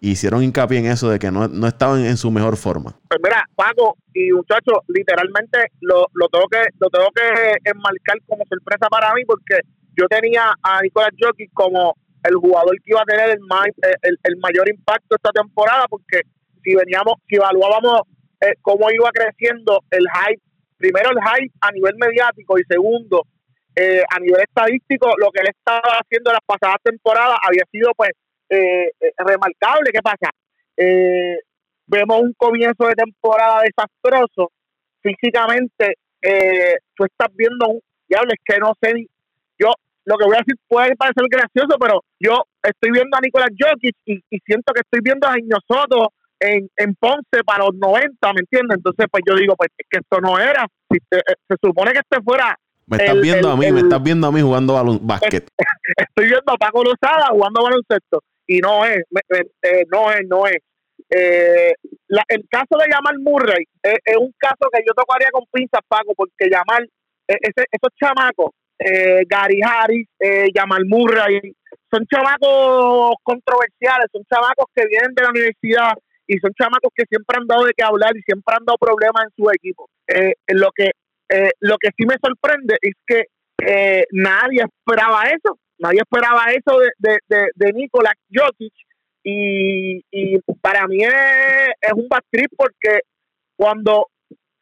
Hicieron 0.00 0.42
hincapié 0.42 0.78
en 0.78 0.86
eso 0.86 1.08
de 1.08 1.18
que 1.18 1.30
no, 1.30 1.48
no 1.48 1.66
estaban 1.66 2.04
en 2.04 2.16
su 2.16 2.30
mejor 2.30 2.56
forma. 2.56 2.94
Pues 3.08 3.20
mira, 3.22 3.44
Paco 3.54 3.96
y 4.12 4.30
muchachos, 4.32 4.78
literalmente 4.88 5.58
lo, 5.80 6.06
lo 6.12 6.28
tengo 6.28 6.46
que 6.48 6.62
lo 6.78 6.88
tengo 6.90 7.08
que 7.14 7.70
enmarcar 7.70 8.18
como 8.26 8.44
sorpresa 8.48 8.88
para 8.88 9.12
mí 9.14 9.24
porque 9.24 9.60
yo 9.96 10.06
tenía 10.08 10.52
a 10.62 10.82
Nicolás 10.82 11.10
Jockey 11.18 11.48
como 11.48 11.96
el 12.24 12.34
jugador 12.34 12.76
que 12.76 12.92
iba 12.92 13.00
a 13.00 13.04
tener 13.04 13.30
el, 13.30 13.40
el, 14.02 14.18
el 14.22 14.36
mayor 14.38 14.68
impacto 14.68 15.16
esta 15.16 15.30
temporada 15.30 15.86
porque 15.88 16.22
si 16.62 16.74
veníamos, 16.74 17.14
si 17.28 17.36
evaluábamos 17.36 18.02
eh, 18.40 18.54
cómo 18.60 18.90
iba 18.90 19.10
creciendo 19.12 19.82
el 19.90 20.04
hype, 20.04 20.42
primero 20.76 21.10
el 21.10 21.18
hype 21.18 21.54
a 21.60 21.72
nivel 21.72 21.94
mediático 21.96 22.58
y 22.58 22.64
segundo 22.68 23.22
eh, 23.74 24.02
a 24.10 24.18
nivel 24.18 24.40
estadístico, 24.42 25.12
lo 25.18 25.30
que 25.30 25.40
él 25.40 25.48
estaba 25.48 26.00
haciendo 26.00 26.30
en 26.30 26.34
las 26.34 26.44
pasadas 26.44 26.78
temporadas 26.82 27.38
había 27.46 27.64
sido 27.70 27.92
pues 27.96 28.10
eh, 28.48 28.90
remarcable. 29.18 29.90
¿Qué 29.92 30.00
pasa? 30.02 30.30
vemos 31.88 32.20
un 32.20 32.34
comienzo 32.36 32.86
de 32.86 32.94
temporada 32.94 33.62
desastroso. 33.62 34.50
Físicamente, 35.00 35.94
tú 36.94 37.04
estás 37.04 37.34
viendo 37.34 37.68
un 37.68 37.80
diablo, 38.08 38.30
es 38.32 38.40
que 38.44 38.58
no 38.58 38.74
sé, 38.80 39.06
yo 39.58 39.72
lo 40.06 40.16
que 40.16 40.24
voy 40.24 40.36
a 40.36 40.38
decir 40.38 40.56
puede 40.68 40.96
parecer 40.96 41.24
gracioso, 41.28 41.76
pero 41.80 42.02
yo 42.18 42.44
estoy 42.62 42.90
viendo 42.92 43.16
a 43.16 43.20
Nicolás 43.20 43.50
Jokic 43.58 43.96
y, 44.04 44.22
siento 44.44 44.72
que 44.72 44.80
estoy 44.80 45.00
viendo 45.02 45.26
a 45.26 45.34
Soto 45.66 46.12
en, 46.38 46.68
en 46.76 46.94
Ponce 46.94 47.42
para 47.44 47.64
los 47.64 47.74
90, 47.74 48.32
¿me 48.32 48.40
entiendes? 48.40 48.76
Entonces, 48.76 49.06
pues 49.10 49.24
yo 49.26 49.34
digo, 49.34 49.54
pues 49.56 49.70
es 49.76 49.86
que 49.90 49.98
esto 49.98 50.20
no 50.20 50.38
era. 50.38 50.66
Si 50.90 50.98
eh, 50.98 51.20
se 51.48 51.56
supone 51.60 51.92
que 51.92 51.98
este 51.98 52.22
fuera. 52.22 52.56
Me 52.86 52.98
estás 52.98 53.20
viendo 53.20 53.50
a 53.50 53.56
mí, 53.56 53.72
me 53.72 53.80
estás 53.80 54.00
viendo 54.00 54.28
a 54.28 54.32
mí 54.32 54.40
jugando 54.40 54.74
balón, 54.74 55.00
básquet. 55.02 55.48
Estoy 55.96 56.26
viendo 56.26 56.52
a 56.52 56.56
Paco 56.56 56.84
Lozada 56.84 57.26
jugando 57.30 57.64
baloncesto 57.64 58.22
y 58.46 58.58
no 58.60 58.84
es, 58.84 59.02
eh, 59.62 59.84
no 59.90 60.10
es, 60.12 60.20
no 60.28 60.46
es. 60.46 60.58
Eh, 61.10 61.72
el 62.28 62.48
caso 62.48 62.76
de 62.78 62.90
Jamal 62.90 63.18
Murray 63.20 63.64
es, 63.82 64.16
un 64.18 64.32
caso 64.38 64.68
que 64.72 64.80
yo 64.86 64.92
tocaría 64.94 65.28
con 65.30 65.44
pinzas, 65.52 65.80
Paco, 65.86 66.12
porque 66.16 66.48
Jamal, 66.50 66.88
ese, 67.26 67.64
esos 67.70 67.90
chamacos, 68.00 68.50
Gary 69.28 69.60
Harris, 69.62 70.08
Jamal 70.54 70.84
Murray, 70.86 71.40
son 71.90 72.04
chamacos 72.06 73.14
controversiales, 73.22 74.06
son 74.12 74.22
chamacos 74.30 74.66
que 74.74 74.86
vienen 74.86 75.14
de 75.14 75.22
la 75.22 75.30
universidad 75.30 75.92
y 76.26 76.38
son 76.38 76.52
chamacos 76.54 76.92
que 76.94 77.04
siempre 77.08 77.36
han 77.38 77.46
dado 77.46 77.64
de 77.64 77.72
qué 77.76 77.84
hablar 77.84 78.16
y 78.16 78.22
siempre 78.22 78.54
han 78.56 78.64
dado 78.64 78.78
problemas 78.78 79.24
en 79.24 79.32
su 79.36 79.50
equipo. 79.50 79.88
Eh, 80.08 80.34
lo 80.48 80.70
que 80.74 80.90
eh, 81.28 81.50
lo 81.60 81.76
que 81.78 81.90
sí 81.96 82.06
me 82.06 82.16
sorprende 82.22 82.76
es 82.80 82.94
que 83.06 83.24
eh, 83.64 84.04
nadie 84.12 84.62
esperaba 84.62 85.24
eso, 85.24 85.58
nadie 85.78 86.00
esperaba 86.00 86.46
eso 86.50 86.78
de, 86.78 86.88
de, 86.98 87.18
de, 87.28 87.50
de 87.54 87.72
Nikola 87.72 88.12
Jokic 88.32 88.72
y, 89.22 90.02
y 90.10 90.38
para 90.60 90.86
mí 90.86 91.02
es, 91.02 91.12
es 91.80 91.92
un 91.94 92.08
bad 92.08 92.22
porque 92.56 93.00
cuando 93.56 94.08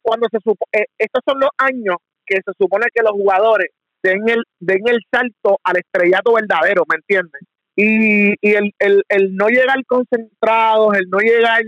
cuando 0.01 0.27
se 0.31 0.37
supo, 0.43 0.65
estos 0.71 1.21
son 1.27 1.39
los 1.39 1.49
años 1.57 1.97
que 2.25 2.35
se 2.35 2.51
supone 2.59 2.85
que 2.93 3.01
los 3.01 3.13
jugadores 3.13 3.69
den 4.03 4.27
el 4.29 4.43
den 4.59 4.87
el 4.87 4.99
salto 5.11 5.59
al 5.63 5.77
estrellato 5.77 6.33
verdadero, 6.33 6.83
¿me 6.87 6.97
entiendes? 6.97 7.41
y, 7.75 8.29
y 8.41 8.53
el, 8.55 8.73
el, 8.79 9.03
el, 9.09 9.35
no 9.35 9.47
llegar 9.47 9.83
concentrados, 9.85 10.95
el 10.97 11.09
no 11.09 11.19
llegar 11.19 11.61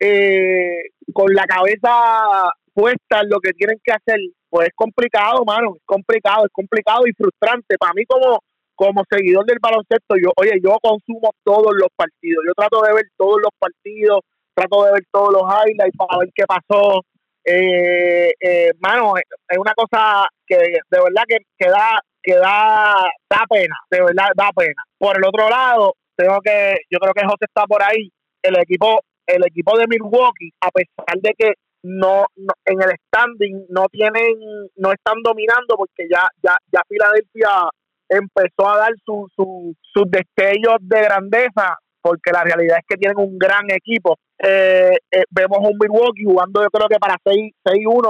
eh, 0.00 0.82
con 1.12 1.34
la 1.34 1.44
cabeza 1.44 2.52
puesta 2.72 3.20
en 3.22 3.30
lo 3.30 3.40
que 3.40 3.52
tienen 3.52 3.78
que 3.82 3.92
hacer, 3.92 4.20
pues 4.48 4.68
es 4.68 4.74
complicado, 4.74 5.44
mano, 5.44 5.74
es 5.76 5.82
complicado, 5.84 6.46
es 6.46 6.52
complicado 6.52 7.06
y 7.06 7.12
frustrante. 7.12 7.76
Para 7.76 7.92
mí 7.94 8.04
como, 8.06 8.40
como 8.78 9.02
seguidor 9.10 9.44
del 9.44 9.58
baloncesto, 9.60 10.14
yo, 10.22 10.30
oye, 10.36 10.52
yo 10.62 10.78
consumo 10.80 11.32
todos 11.42 11.74
los 11.74 11.88
partidos, 11.96 12.44
yo 12.46 12.54
trato 12.54 12.80
de 12.82 12.94
ver 12.94 13.06
todos 13.16 13.38
los 13.42 13.50
partidos, 13.58 14.20
trato 14.54 14.84
de 14.84 14.92
ver 14.92 15.02
todos 15.10 15.32
los 15.32 15.42
highlights 15.42 15.96
para 15.98 16.18
ver 16.20 16.28
qué 16.32 16.44
pasó. 16.46 17.02
Eh, 17.44 18.30
eh, 18.38 18.70
mano, 18.78 19.14
es 19.16 19.58
una 19.58 19.72
cosa 19.74 20.28
que 20.46 20.56
de 20.56 20.80
verdad 21.02 21.24
que, 21.26 21.38
que 21.58 21.68
da, 21.68 21.98
que 22.22 22.36
da, 22.36 22.94
da 23.28 23.44
pena, 23.50 23.74
de 23.90 24.00
verdad 24.00 24.28
da 24.36 24.50
pena. 24.54 24.84
Por 24.96 25.16
el 25.16 25.24
otro 25.24 25.50
lado, 25.50 25.94
tengo 26.14 26.38
que, 26.40 26.76
yo 26.88 27.00
creo 27.00 27.14
que 27.14 27.24
José 27.26 27.46
está 27.48 27.66
por 27.66 27.82
ahí, 27.82 28.12
el 28.44 28.60
equipo, 28.60 29.00
el 29.26 29.44
equipo 29.44 29.76
de 29.76 29.86
Milwaukee, 29.88 30.52
a 30.60 30.70
pesar 30.70 31.18
de 31.20 31.34
que 31.36 31.54
no, 31.82 32.26
en 32.64 32.80
el 32.80 32.92
standing 33.06 33.66
no 33.70 33.86
tienen, 33.90 34.36
no 34.76 34.92
están 34.92 35.20
dominando 35.24 35.76
porque 35.76 36.06
ya, 36.08 36.28
ya, 36.40 36.56
ya 36.72 36.80
Filadelfia 36.88 37.70
empezó 38.08 38.68
a 38.68 38.78
dar 38.78 38.92
su, 39.04 39.28
su, 39.34 39.74
sus 39.82 40.10
destellos 40.10 40.76
de 40.80 41.00
grandeza, 41.00 41.78
porque 42.00 42.30
la 42.32 42.44
realidad 42.44 42.78
es 42.78 42.84
que 42.88 42.96
tienen 42.96 43.18
un 43.18 43.38
gran 43.38 43.70
equipo. 43.70 44.16
Eh, 44.38 44.96
eh, 45.10 45.24
vemos 45.30 45.58
un 45.58 45.76
Milwaukee 45.80 46.24
jugando 46.24 46.62
yo 46.62 46.70
creo 46.70 46.88
que 46.88 46.98
para 46.98 47.16
6-1, 47.24 47.52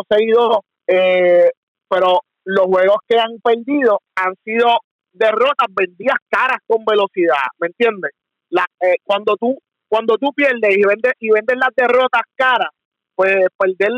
6-2, 0.08 0.60
eh, 0.86 1.50
pero 1.88 2.20
los 2.44 2.66
juegos 2.66 2.98
que 3.06 3.18
han 3.18 3.38
perdido 3.42 4.00
han 4.14 4.34
sido 4.44 4.68
derrotas 5.12 5.68
vendidas 5.74 6.18
caras 6.28 6.58
con 6.66 6.84
velocidad, 6.84 7.48
¿me 7.58 7.68
entiendes? 7.68 8.12
La, 8.50 8.64
eh, 8.80 8.96
cuando 9.04 9.36
tú 9.36 9.58
cuando 9.88 10.16
tú 10.18 10.32
pierdes 10.34 10.76
y 10.76 10.82
vendes 10.86 11.12
y 11.18 11.30
vendes 11.30 11.56
las 11.56 11.70
derrotas 11.74 12.22
caras, 12.36 12.68
pues 13.14 13.46
perder 13.56 13.92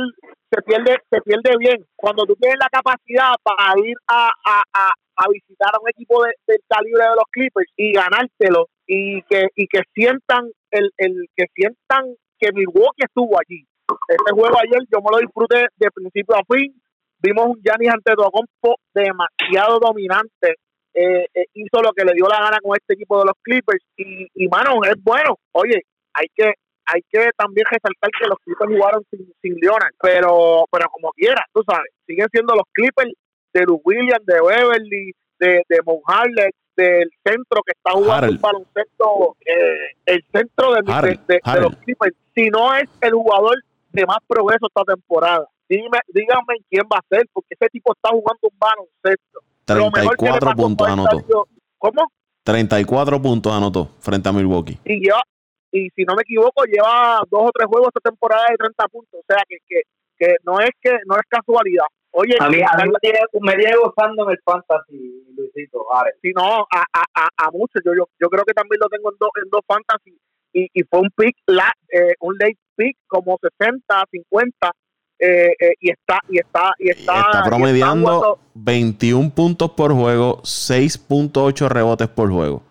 se 0.51 0.62
pierde 0.62 0.96
se 1.11 1.20
pierde 1.20 1.57
bien. 1.59 1.84
Cuando 1.96 2.24
tú 2.24 2.36
tienes 2.36 2.59
la 2.61 2.68
capacidad 2.68 3.34
para 3.42 3.78
ir 3.84 3.96
a, 4.07 4.30
a, 4.46 4.62
a, 4.72 4.90
visitar 5.29 5.71
a 5.75 5.81
un 5.81 5.89
equipo 5.89 6.23
de, 6.25 6.33
del 6.47 6.61
calibre 6.68 7.03
de 7.03 7.16
los 7.16 7.29
Clippers 7.31 7.71
y 7.77 7.93
ganártelo 7.93 8.68
y 8.87 9.23
que 9.23 9.49
y 9.55 9.66
que 9.66 9.83
sientan 9.95 10.51
el, 10.71 10.91
el 10.97 11.27
que 11.37 11.47
sientan 11.55 12.14
que 12.39 12.53
Milwaukee 12.53 13.05
estuvo 13.05 13.39
allí. 13.39 13.66
Este 14.09 14.33
juego 14.33 14.57
ayer 14.59 14.81
yo 14.91 15.01
me 15.01 15.11
lo 15.11 15.18
disfruté 15.18 15.66
de 15.77 15.91
principio 15.91 16.37
a 16.37 16.43
fin 16.49 16.73
Vimos 17.23 17.47
un 17.49 17.61
Giannis 17.62 17.93
Antetokounmpo 17.93 18.77
demasiado 18.95 19.79
dominante. 19.79 20.57
Eh, 20.95 21.27
eh, 21.35 21.45
hizo 21.55 21.83
lo 21.83 21.93
que 21.93 22.05
le 22.05 22.14
dio 22.14 22.27
la 22.27 22.41
gana 22.41 22.59
con 22.62 22.77
este 22.77 22.95
equipo 22.95 23.18
de 23.18 23.27
los 23.27 23.35
Clippers 23.43 23.85
y, 23.97 24.27
y 24.35 24.49
mano, 24.49 24.81
es 24.85 24.97
bueno. 25.03 25.37
Oye, 25.53 25.83
hay 26.14 26.27
que 26.35 26.55
hay 26.87 27.03
que 27.09 27.31
también 27.37 27.66
resaltar 27.71 28.11
que 28.18 28.27
los 28.27 28.39
Clippers 28.43 28.73
jugaron 28.73 29.05
sin, 29.11 29.33
sin 29.41 29.55
Leonard, 29.61 29.93
pero 30.01 30.64
pero 30.73 30.89
como 30.89 31.12
quiera, 31.12 31.45
tú 31.53 31.62
sabes, 31.68 31.93
siguen 32.07 32.27
siendo 32.33 32.55
los 32.55 32.64
Clippers 32.73 33.12
de 33.53 33.62
Luke 33.64 33.82
Williams, 33.84 34.24
de 34.26 34.40
Beverly, 34.40 35.12
de, 35.38 35.62
de 35.68 35.78
Mon 35.84 36.01
del 36.76 37.11
centro 37.24 37.62
que 37.64 37.72
está 37.72 37.92
jugando 37.92 38.30
un 38.30 38.40
baloncesto, 38.40 39.36
eh, 39.44 39.96
el 40.07 40.24
centro 40.32 40.72
de, 40.74 41.18
de, 41.26 41.61
los 41.61 41.76
Clippers, 41.76 42.16
si 42.34 42.48
no 42.48 42.74
es 42.74 42.88
el 43.01 43.12
jugador 43.12 43.57
de 43.92 44.07
más 44.07 44.18
progreso 44.26 44.66
esta 44.66 44.85
temporada. 44.85 45.47
Dime, 45.68 46.01
díganme 46.09 46.56
quién 46.68 46.82
va 46.93 46.98
a 46.98 47.05
ser, 47.09 47.28
porque 47.32 47.55
ese 47.59 47.68
tipo 47.68 47.93
está 47.93 48.10
jugando 48.10 48.40
un 48.43 48.59
baloncesto. 48.59 49.40
34 49.64 50.52
puntos 50.56 50.89
anotó. 50.89 51.47
¿Cómo? 51.78 52.06
34 52.43 53.22
puntos 53.22 53.52
anotó 53.52 53.90
frente 54.01 54.28
a 54.28 54.32
Milwaukee. 54.32 54.78
Y 54.85 55.01
lleva, 55.01 55.22
y 55.70 55.89
si 55.90 56.05
no 56.05 56.14
me 56.14 56.22
equivoco, 56.22 56.64
lleva 56.64 57.20
dos 57.31 57.43
o 57.43 57.51
tres 57.52 57.68
juegos 57.68 57.89
esta 57.94 58.10
temporada 58.10 58.47
de 58.51 58.56
30 58.56 58.89
puntos. 58.89 59.20
O 59.20 59.24
sea 59.28 59.43
que, 59.48 59.59
que, 59.68 59.82
que 60.18 60.36
no 60.44 60.60
es 60.60 60.70
que 60.81 60.90
no 61.06 61.14
es 61.14 61.22
casualidad. 61.28 61.86
Oye, 62.12 62.35
a 62.41 62.49
mí, 62.49 62.59
me, 62.59 62.99
tiene, 63.01 63.20
me 63.41 63.77
gozando 63.77 64.24
en 64.24 64.31
el 64.31 64.39
fantasy, 64.45 65.24
Luisito. 65.37 65.87
Si 66.20 66.32
no, 66.32 66.66
a, 66.70 66.85
a, 66.93 67.28
a, 67.37 67.51
muchos. 67.53 67.81
Yo, 67.85 67.93
yo, 67.95 68.09
yo 68.19 68.28
creo 68.28 68.45
que 68.45 68.53
también 68.53 68.81
lo 68.81 68.89
tengo 68.89 69.12
en, 69.12 69.16
dos 69.19 69.31
en 69.43 69.51
dos 69.51 69.61
fantasy. 69.66 70.19
Y, 70.53 70.69
y 70.74 70.82
fue 70.82 71.01
un 71.01 71.11
pick, 71.16 71.37
la, 71.47 71.73
eh, 71.89 72.15
un 72.20 72.35
late 72.37 72.59
pick 72.74 72.97
como 73.07 73.39
60, 73.41 74.05
50 74.11 74.73
eh, 75.23 75.55
eh, 75.61 75.74
y 75.81 75.91
está 75.91 76.19
y 76.31 76.39
está 76.39 76.73
y 76.78 76.89
está, 76.89 77.43
promediando 77.45 78.39
21 78.55 79.31
puntos 79.35 79.70
por 79.73 79.93
juego, 79.93 80.41
6.8 80.43 81.69
rebotes 81.69 82.09
por 82.09 82.31
juego 82.31 82.62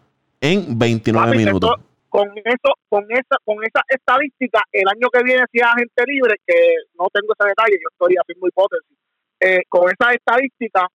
en 0.41 0.77
29 0.79 1.37
minutos. 1.37 1.75
con 2.09 2.27
eso, 2.43 2.73
con 2.89 3.05
esa, 3.11 3.37
con 3.45 3.63
esa 3.63 3.83
estadística, 3.87 4.63
el 4.71 4.87
año 4.87 5.09
que 5.13 5.23
viene 5.23 5.43
si 5.51 5.59
es 5.59 5.63
agente 5.63 6.03
libre, 6.07 6.35
que 6.45 6.55
no 6.97 7.07
tengo 7.13 7.33
ese 7.37 7.49
detalle, 7.49 7.77
yo 7.79 7.89
estoy 7.91 8.15
haciendo 8.19 8.47
hipótesis, 8.47 8.97
eh, 9.39 9.61
con 9.69 9.89
esa 9.89 10.13
estadística 10.13 10.87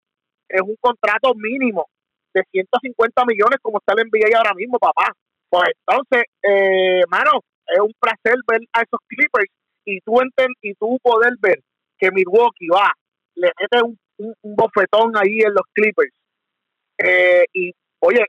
es 0.48 0.60
un 0.60 0.76
contrato 0.80 1.34
mínimo 1.34 1.86
de 2.32 2.42
150 2.50 3.24
millones 3.26 3.58
como 3.62 3.78
está 3.78 3.94
el 3.94 4.08
NBA 4.08 4.36
ahora 4.36 4.54
mismo, 4.54 4.78
papá. 4.78 5.12
Pues 5.48 5.70
entonces, 5.86 6.24
eh, 6.42 7.02
mano, 7.08 7.40
es 7.66 7.80
un 7.80 7.92
placer 7.98 8.36
ver 8.46 8.60
a 8.72 8.82
esos 8.82 9.00
Clippers 9.06 9.50
y 9.84 10.00
tú 10.00 10.20
enten, 10.20 10.48
y 10.62 10.74
tú 10.74 10.98
poder 11.02 11.32
ver 11.40 11.60
que 11.98 12.10
Milwaukee 12.10 12.68
va, 12.68 12.92
le 13.36 13.50
mete 13.60 13.84
un, 13.84 13.98
un, 14.42 14.56
bofetón 14.56 15.16
ahí 15.16 15.38
en 15.40 15.54
los 15.54 15.64
Clippers. 15.72 16.12
Eh, 16.98 17.44
y 17.52 17.72
oye, 18.00 18.24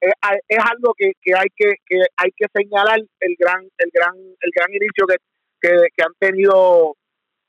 es, 0.00 0.58
algo 0.58 0.94
que, 0.96 1.12
que, 1.20 1.34
hay 1.34 1.48
que, 1.56 1.74
que 1.86 2.00
hay 2.16 2.30
que 2.36 2.46
señalar 2.54 2.98
el 2.98 3.36
gran 3.38 3.62
el 3.78 3.90
gran 3.92 4.14
el 4.16 4.50
gran 4.54 4.70
inicio 4.70 5.06
que, 5.06 5.16
que, 5.60 6.02
han 6.02 6.14
tenido 6.18 6.94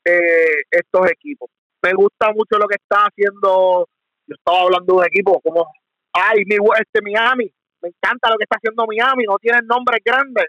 eh, 0.04 0.62
estos 0.70 1.10
equipos. 1.10 1.50
Me 1.82 1.92
gusta 1.94 2.32
mucho 2.32 2.58
lo 2.58 2.68
que 2.68 2.76
está 2.76 3.04
haciendo. 3.04 3.88
Yo 4.26 4.34
estaba 4.34 4.62
hablando 4.62 4.94
de 4.94 4.98
un 5.00 5.06
equipo 5.06 5.40
como 5.40 5.66
ay, 6.12 6.42
mi, 6.46 6.56
este 6.78 7.00
Miami, 7.02 7.50
me 7.82 7.88
encanta 7.88 8.30
lo 8.30 8.36
que 8.36 8.44
está 8.44 8.56
haciendo 8.56 8.86
Miami, 8.86 9.24
no 9.24 9.38
tienen 9.38 9.66
nombres 9.66 10.00
grandes, 10.04 10.46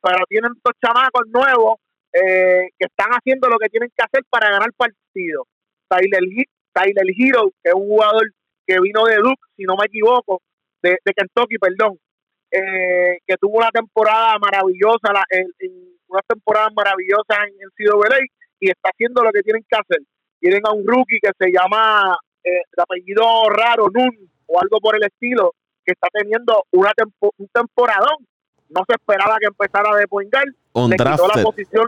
pero 0.00 0.24
tienen 0.28 0.52
dos 0.64 0.74
chamacos 0.82 1.26
nuevos 1.28 1.76
eh, 2.12 2.68
que 2.78 2.86
están 2.86 3.10
haciendo 3.10 3.48
lo 3.48 3.58
que 3.58 3.68
tienen 3.68 3.90
que 3.94 4.04
hacer 4.04 4.24
para 4.30 4.50
ganar 4.50 4.72
partidos. 4.76 5.46
Tyler, 5.88 6.22
Tyler 6.72 7.14
Hero, 7.16 7.50
que 7.62 7.70
es 7.70 7.74
un 7.74 7.88
jugador 7.88 8.30
que 8.66 8.80
vino 8.80 9.04
de 9.06 9.16
Duke, 9.16 9.42
si 9.56 9.64
no 9.64 9.76
me 9.76 9.86
equivoco, 9.86 10.40
de, 10.82 10.98
Kentucky, 11.04 11.58
perdón, 11.58 11.98
eh, 12.50 13.18
que 13.26 13.36
tuvo 13.36 13.58
una 13.58 13.70
temporada 13.70 14.38
maravillosa, 14.38 15.12
la, 15.12 15.24
en, 15.30 15.50
una 16.06 16.22
temporada 16.26 16.70
maravillosa 16.74 17.34
en, 17.46 17.54
en 17.60 17.68
CWA 17.76 18.18
y 18.60 18.70
está 18.70 18.90
haciendo 18.90 19.22
lo 19.22 19.30
que 19.30 19.42
tienen 19.42 19.64
que 19.68 19.76
hacer. 19.76 20.02
Tienen 20.40 20.62
a 20.64 20.72
un 20.72 20.86
rookie 20.86 21.18
que 21.20 21.30
se 21.38 21.50
llama, 21.50 22.16
eh, 22.44 22.62
de 22.76 22.82
apellido 22.82 23.24
raro, 23.50 23.88
Nun, 23.92 24.30
o 24.46 24.60
algo 24.60 24.78
por 24.80 24.96
el 24.96 25.02
estilo, 25.04 25.54
que 25.84 25.92
está 25.92 26.08
teniendo 26.12 26.64
una 26.72 26.92
un 27.20 27.48
temporadón. 27.48 28.26
No 28.68 28.82
se 28.86 28.94
esperaba 28.94 29.36
que 29.38 29.46
empezara 29.46 29.96
de 29.96 30.06
point 30.06 30.30
guard. 30.32 30.54
On 30.72 30.90
Le 30.90 30.96
quitó 30.96 31.28
la 31.34 31.42
posición. 31.42 31.86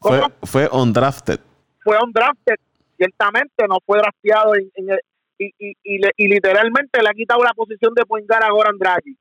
Fue, 0.00 0.20
fue 0.44 0.68
on 0.70 0.92
drafted. 0.92 1.40
Fue 1.82 1.96
on 1.96 2.12
drafted. 2.12 2.56
Ciertamente 2.96 3.66
no 3.68 3.78
fue 3.84 3.98
drafteado 3.98 4.54
en, 4.54 4.70
en 4.74 4.90
el, 4.90 5.00
y, 5.38 5.46
y, 5.58 5.76
y, 5.82 6.00
y, 6.16 6.28
literalmente 6.28 7.02
le 7.02 7.08
ha 7.08 7.12
quitado 7.12 7.42
la 7.42 7.52
posición 7.52 7.92
de 7.94 8.06
point 8.06 8.28
guard 8.28 8.44
a 8.44 8.50
Goran 8.50 8.78
Dragic. 8.78 9.18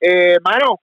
Eh, 0.00 0.36
mano, 0.44 0.80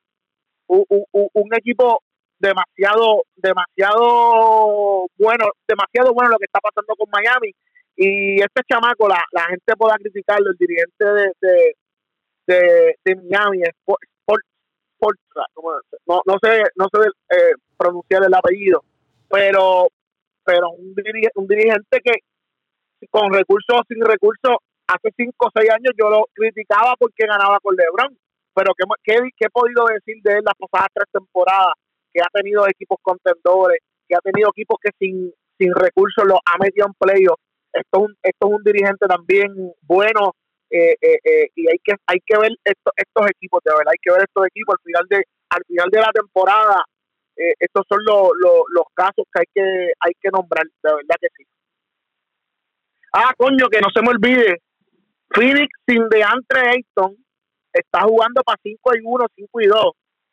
un, 0.68 0.84
un, 0.90 1.28
un 1.34 1.54
equipo 1.54 2.02
demasiado, 2.40 3.24
demasiado 3.36 5.08
bueno, 5.18 5.46
demasiado 5.68 6.14
bueno 6.14 6.32
lo 6.32 6.38
que 6.38 6.46
está 6.46 6.60
pasando 6.60 6.96
con 6.96 7.10
Miami. 7.12 7.52
Y 7.96 8.40
este 8.42 8.62
chamaco, 8.70 9.08
la, 9.10 9.22
la 9.32 9.44
gente 9.44 9.76
pueda 9.78 9.96
criticarlo, 9.96 10.52
el 10.52 10.58
dirigente 10.58 11.06
de, 11.06 11.32
de, 11.42 11.76
de, 12.48 12.96
de 13.04 13.16
Miami, 13.16 13.64
Sport, 13.64 14.02
no, 16.08 16.22
no 16.26 16.38
sé, 16.42 16.64
no 16.76 16.88
sé 16.92 17.10
eh, 17.30 17.54
pronunciar 17.78 18.24
el 18.24 18.34
apellido, 18.34 18.84
pero, 19.30 19.88
pero 20.44 20.72
un, 20.72 20.94
dirigente, 20.96 21.32
un 21.36 21.48
dirigente 21.48 22.00
que 22.04 22.14
con 23.10 23.32
recursos 23.32 23.80
o 23.80 23.84
sin 23.88 24.04
recursos, 24.04 24.58
hace 24.88 25.10
cinco 25.16 25.48
o 25.48 25.52
seis 25.54 25.70
años 25.70 25.94
yo 25.98 26.10
lo 26.10 26.26
criticaba 26.34 26.96
porque 26.98 27.26
ganaba 27.28 27.60
con 27.62 27.76
LeBron, 27.76 28.18
pero 28.54 28.74
¿qué, 28.78 28.86
qué, 29.04 29.30
qué 29.38 29.46
he 29.46 29.50
podido 29.50 29.86
decir 29.86 30.22
de 30.24 30.40
él 30.40 30.44
las 30.44 30.56
pasadas 30.58 30.90
tres 30.94 31.08
temporadas? 31.12 31.74
Que 32.14 32.22
ha 32.22 32.28
tenido 32.32 32.68
equipos 32.68 32.98
contendores, 33.02 33.80
que 34.08 34.16
ha 34.16 34.20
tenido 34.20 34.50
equipos 34.50 34.78
que 34.82 34.92
sin, 35.00 35.32
sin 35.58 35.74
recursos 35.74 36.26
los 36.26 36.40
ha 36.46 36.58
metido 36.58 36.88
en 36.88 36.94
playoffs. 36.94 37.44
Esto 37.72 38.00
es 38.00 38.04
un, 38.04 38.16
esto 38.24 38.48
es 38.48 38.56
un 38.56 38.64
dirigente 38.64 39.06
también 39.06 39.54
bueno 39.82 40.34
eh, 40.72 40.96
eh, 41.02 41.20
eh, 41.24 41.48
y 41.56 41.68
hay 41.68 41.78
que 41.84 41.94
hay 42.08 42.20
que 42.26 42.38
ver 42.38 42.52
estos 42.64 42.94
estos 42.96 43.30
equipos 43.30 43.60
de 43.64 43.72
verdad 43.72 43.92
hay 43.92 44.00
que 44.02 44.12
ver 44.12 44.22
estos 44.22 44.48
equipos 44.48 44.76
al 44.76 44.84
final 44.84 45.06
de 45.10 45.24
al 45.50 45.64
final 45.66 45.90
de 45.92 46.00
la 46.00 46.12
temporada. 46.12 46.84
Estos 47.58 47.86
son 47.88 48.00
los, 48.04 48.32
los, 48.38 48.64
los 48.76 48.84
casos 48.94 49.24
que 49.32 49.40
hay 49.40 49.46
que 49.54 49.92
hay 50.02 50.12
que 50.20 50.30
nombrar 50.30 50.66
de 50.66 50.94
verdad 50.94 51.16
que 51.22 51.28
sí. 51.38 51.44
Ah 53.14 53.32
coño 53.38 53.70
que 53.70 53.80
no 53.80 53.88
se 53.94 54.02
me 54.02 54.10
olvide. 54.10 54.62
Phoenix 55.30 55.70
sin 55.88 56.10
DeAndre 56.10 56.70
Ayton 56.70 57.16
está 57.72 58.02
jugando 58.02 58.42
para 58.44 58.60
5 58.62 58.96
y 58.96 59.00
1 59.04 59.26
5 59.36 59.62
y 59.62 59.68
2 59.68 59.78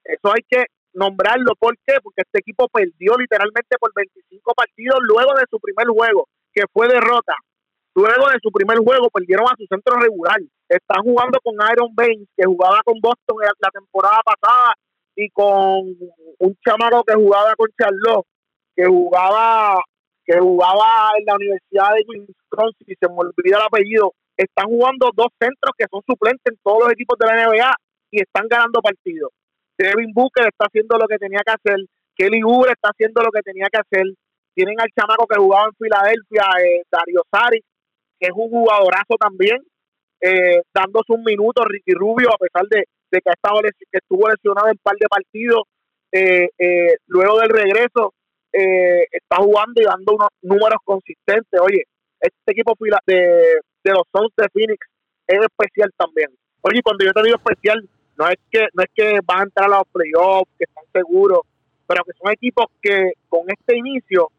eso 0.07 0.33
hay 0.33 0.43
que 0.49 0.65
nombrarlo. 0.97 1.55
¿Por 1.59 1.77
qué? 1.87 1.95
Porque 2.03 2.23
este 2.23 2.41
equipo 2.41 2.69
perdió 2.69 3.15
literalmente 3.17 3.77
por 3.79 3.93
25 3.95 4.53
partidos 4.55 4.99
luego 5.03 5.35
de 5.35 5.45
su 5.49 5.61
primer 5.61 5.87
juego, 5.87 6.29
que 6.53 6.65
fue 6.73 6.89
derrota. 6.89 7.35
Luego 7.95 8.29
de 8.29 8.39
su 8.43 8.51
primer 8.51 8.79
juego 8.79 9.09
perdieron 9.09 9.47
a 9.47 9.57
su 9.57 9.65
centro 9.67 9.97
regular. 9.97 10.37
Están 10.69 11.03
jugando 11.03 11.39
con 11.43 11.55
Iron 11.73 11.95
Baines, 11.95 12.29
que 12.37 12.45
jugaba 12.45 12.81
con 12.85 13.01
Boston 13.01 13.37
la 13.59 13.71
temporada 13.71 14.21
pasada, 14.25 14.75
y 15.17 15.31
con 15.31 15.97
un 16.39 16.57
chamaco 16.63 17.03
que 17.05 17.15
jugaba 17.15 17.55
con 17.57 17.69
Charlotte, 17.79 18.27
que 18.77 18.85
jugaba 18.85 19.81
que 20.27 20.39
jugaba 20.41 21.13
en 21.19 21.25
la 21.25 21.37
Universidad 21.37 21.95
de 21.95 22.05
Wisconsin, 22.07 22.87
y 22.87 22.95
se 22.99 23.09
me 23.09 23.15
olvida 23.15 23.59
el 23.59 23.63
apellido. 23.63 24.13
Están 24.37 24.67
jugando 24.67 25.11
dos 25.15 25.29
centros 25.39 25.73
que 25.79 25.87
son 25.89 26.03
suplentes 26.05 26.53
en 26.53 26.59
todos 26.63 26.81
los 26.83 26.93
equipos 26.93 27.17
de 27.19 27.27
la 27.27 27.47
NBA 27.47 27.73
y 28.11 28.21
están 28.21 28.49
ganando 28.49 28.81
partidos. 28.83 29.31
Devin 29.79 30.13
Booker 30.13 30.47
está 30.47 30.67
haciendo 30.67 30.97
lo 30.99 31.07
que 31.07 31.19
tenía 31.19 31.41
que 31.45 31.53
hacer, 31.53 31.85
Kelly 32.17 32.43
Oubre 32.43 32.73
está 32.73 32.89
haciendo 32.89 33.23
lo 33.23 33.31
que 33.31 33.43
tenía 33.43 33.69
que 33.71 33.79
hacer, 33.79 34.07
tienen 34.55 34.81
al 34.81 34.89
chamaco 34.99 35.27
que 35.27 35.39
jugaba 35.39 35.67
en 35.67 35.77
Filadelfia, 35.77 36.45
eh, 36.65 36.83
Dario 36.91 37.23
Sari, 37.31 37.61
que 38.19 38.27
es 38.29 38.33
un 38.35 38.49
jugadorazo 38.49 39.17
también, 39.21 39.59
eh, 40.21 40.63
dando 40.73 41.03
sus 41.07 41.19
minutos, 41.19 41.67
Ricky 41.69 41.93
Rubio, 41.93 42.31
a 42.33 42.39
pesar 42.39 42.65
de, 42.71 42.85
que, 43.11 43.31
ha 43.31 43.33
estado 43.33 43.61
que 43.63 43.99
estuvo 43.99 44.29
lesionado 44.29 44.69
en 44.69 44.73
un 44.73 44.81
par 44.83 44.97
de 44.99 45.07
partidos, 45.09 45.63
eh, 46.13 46.49
eh, 46.59 46.97
luego 47.07 47.41
del 47.41 47.51
regreso, 47.51 48.13
está 48.53 49.37
jugando 49.37 49.83
y 49.83 49.85
dando 49.85 50.15
unos 50.15 50.29
números 50.41 50.79
consistentes. 50.83 51.61
Oye, 51.61 51.85
este 52.19 52.53
equipo 52.53 52.73
de, 53.07 53.61
de 53.85 53.93
los 53.93 54.05
Suns 54.11 54.33
de 54.35 54.49
Phoenix 54.49 54.79
es 55.27 55.41
especial 55.41 55.91
también. 55.95 56.31
Oye, 56.63 56.81
cuando 56.83 57.05
yo 57.05 57.13
te 57.13 57.23
digo 57.23 57.37
especial, 57.37 57.87
no 58.19 58.29
es 58.29 58.37
que 58.51 58.67
no 58.75 58.83
es 58.83 58.91
que 58.95 59.21
van 59.25 59.41
a 59.41 59.43
entrar 59.45 59.67
a 59.67 59.79
los 59.79 59.89
playoffs, 59.93 60.51
que 60.59 60.65
están 60.65 60.85
seguros, 60.93 61.41
pero 61.87 62.05
que 62.05 62.13
son 62.21 62.33
equipos 62.33 62.67
que 62.83 63.13
con 63.29 63.43
este 63.49 63.77
inicio 63.77 64.31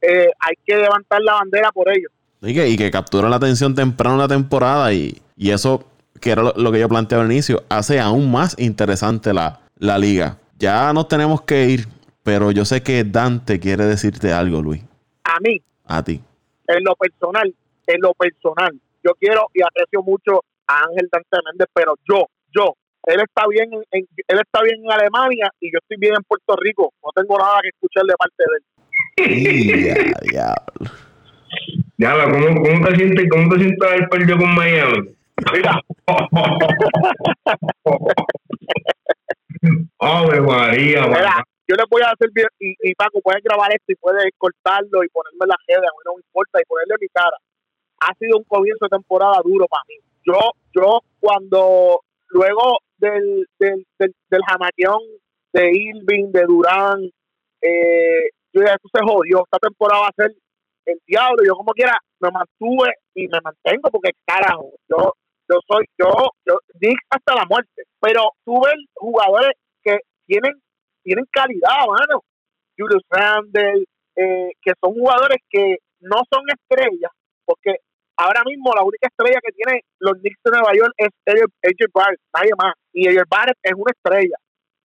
eh, 0.00 0.30
hay 0.38 0.54
que 0.64 0.76
levantar 0.76 1.20
la 1.22 1.34
bandera 1.34 1.70
por 1.72 1.88
ellos. 1.88 2.12
Y 2.42 2.54
que, 2.54 2.68
y 2.68 2.76
que 2.76 2.90
capturan 2.90 3.30
la 3.30 3.36
atención 3.36 3.74
temprano 3.74 4.16
en 4.16 4.20
la 4.20 4.28
temporada 4.28 4.92
y, 4.92 5.20
eso, 5.38 5.84
que 6.20 6.30
era 6.30 6.42
lo, 6.42 6.72
que 6.72 6.80
yo 6.80 6.88
planteaba 6.88 7.24
al 7.24 7.32
inicio, 7.32 7.64
hace 7.68 7.98
aún 7.98 8.30
más 8.30 8.58
interesante 8.58 9.32
la, 9.32 9.60
la 9.78 9.98
liga. 9.98 10.38
Ya 10.58 10.92
nos 10.92 11.08
tenemos 11.08 11.42
que 11.42 11.64
ir, 11.66 11.86
pero 12.22 12.50
yo 12.50 12.64
sé 12.64 12.82
que 12.82 13.04
Dante 13.04 13.58
quiere 13.58 13.84
decirte 13.86 14.32
algo, 14.32 14.62
Luis. 14.62 14.82
A 15.24 15.40
mí. 15.40 15.60
A 15.86 16.02
ti. 16.02 16.20
En 16.68 16.84
lo 16.84 16.94
personal, 16.96 17.54
en 17.86 18.00
lo 18.00 18.12
personal, 18.14 18.78
yo 19.02 19.12
quiero 19.18 19.48
y 19.54 19.62
aprecio 19.62 20.02
mucho 20.02 20.44
a 20.66 20.84
Ángel 20.84 21.08
Dante 21.10 21.36
Méndez, 21.46 21.68
pero 21.72 21.94
yo, 22.08 22.26
yo, 22.54 22.74
él 23.06 23.20
está 23.20 23.46
bien 23.48 23.72
en, 23.72 23.82
él 23.92 24.06
está 24.38 24.62
bien 24.62 24.84
en 24.84 24.90
Alemania 24.90 25.48
y 25.60 25.72
yo 25.72 25.78
estoy 25.80 25.96
bien 25.98 26.14
en 26.14 26.24
Puerto 26.24 26.56
Rico. 26.56 26.92
No 27.02 27.10
tengo 27.14 27.38
nada 27.38 27.60
que 27.62 27.68
escuchar 27.68 28.04
de 28.04 28.16
parte 28.16 28.44
de 28.44 28.56
él. 28.58 28.64
ya, 30.32 30.54
ya. 31.98 32.24
¿cómo, 32.24 32.62
¿cómo 32.62 32.86
te 32.86 32.96
sientes? 32.96 33.28
¿Cómo 33.30 33.54
te 33.54 33.60
sientes 33.60 33.88
haber 33.88 34.08
perdido 34.08 34.38
con 34.38 34.52
Miami? 34.54 35.14
Mira. 35.52 35.80
María, 40.46 41.06
Mira, 41.06 41.44
yo 41.66 41.76
les 41.76 41.86
voy 41.90 42.02
a 42.02 42.10
hacer 42.10 42.30
bien, 42.32 42.46
y, 42.60 42.76
y 42.82 42.94
Paco, 42.94 43.20
puedes 43.22 43.42
grabar 43.42 43.72
esto 43.72 43.92
y 43.92 43.96
puedes 43.96 44.24
cortarlo 44.38 45.02
y 45.02 45.08
ponerme 45.08 45.46
la 45.46 45.56
jeda, 45.66 45.88
a 45.88 45.90
no 46.04 46.14
me 46.14 46.20
importa, 46.20 46.60
y 46.60 46.64
ponerle 46.64 46.94
mi 47.00 47.08
cara. 47.08 47.36
Ha 48.00 48.14
sido 48.18 48.38
un 48.38 48.44
comienzo 48.44 48.84
de 48.84 48.90
temporada 48.90 49.40
duro 49.44 49.66
para 49.66 49.82
mí. 49.88 49.96
Yo, 50.24 50.52
yo 50.74 51.00
cuando 51.18 52.02
luego 52.28 52.78
del, 52.98 53.46
del, 53.58 53.86
del, 53.98 54.14
del 54.30 54.40
de 55.52 55.70
Irving, 55.72 56.32
de 56.32 56.44
Durán, 56.44 57.00
eh, 57.62 58.30
yo 58.52 58.62
ya 58.62 58.74
eso 58.74 58.88
se 58.92 59.02
jodió, 59.02 59.42
esta 59.44 59.58
temporada 59.58 60.02
va 60.02 60.08
a 60.08 60.22
ser 60.22 60.34
el 60.86 60.98
diablo, 61.06 61.42
yo 61.44 61.54
como 61.54 61.72
quiera 61.72 61.98
me 62.20 62.30
mantuve 62.30 62.92
y 63.14 63.26
me 63.28 63.40
mantengo 63.42 63.90
porque 63.90 64.12
carajo, 64.24 64.72
yo 64.88 65.12
yo 65.48 65.58
soy 65.66 65.84
yo, 65.98 66.10
yo 66.44 66.58
hasta 67.10 67.34
la 67.34 67.44
muerte, 67.46 67.84
pero 68.00 68.30
tuve 68.44 68.70
jugadores 68.94 69.52
que 69.82 69.98
tienen 70.26 70.52
tienen 71.02 71.24
calidad, 71.30 71.86
mano. 71.86 72.22
Julius 72.76 73.02
Randle, 73.08 73.84
eh, 74.16 74.50
que 74.60 74.72
son 74.80 74.92
jugadores 74.94 75.38
que 75.48 75.76
no 76.00 76.16
son 76.30 76.42
estrellas, 76.48 77.12
porque 77.44 77.76
ahora 78.16 78.42
mismo 78.44 78.72
la 78.74 78.82
única 78.82 79.08
estrella 79.08 79.40
que 79.44 79.52
tiene 79.52 79.82
los 80.00 80.14
Knicks 80.18 80.40
de 80.44 80.50
Nueva 80.50 80.72
York 80.74 80.92
es 80.96 81.10
AJ 81.26 81.90
Barrett, 81.92 82.20
nadie 82.34 82.52
más. 82.56 82.74
Y 82.92 83.08
AJ 83.08 83.24
Barrett 83.28 83.58
es 83.62 83.72
una 83.74 83.92
estrella. 83.92 84.36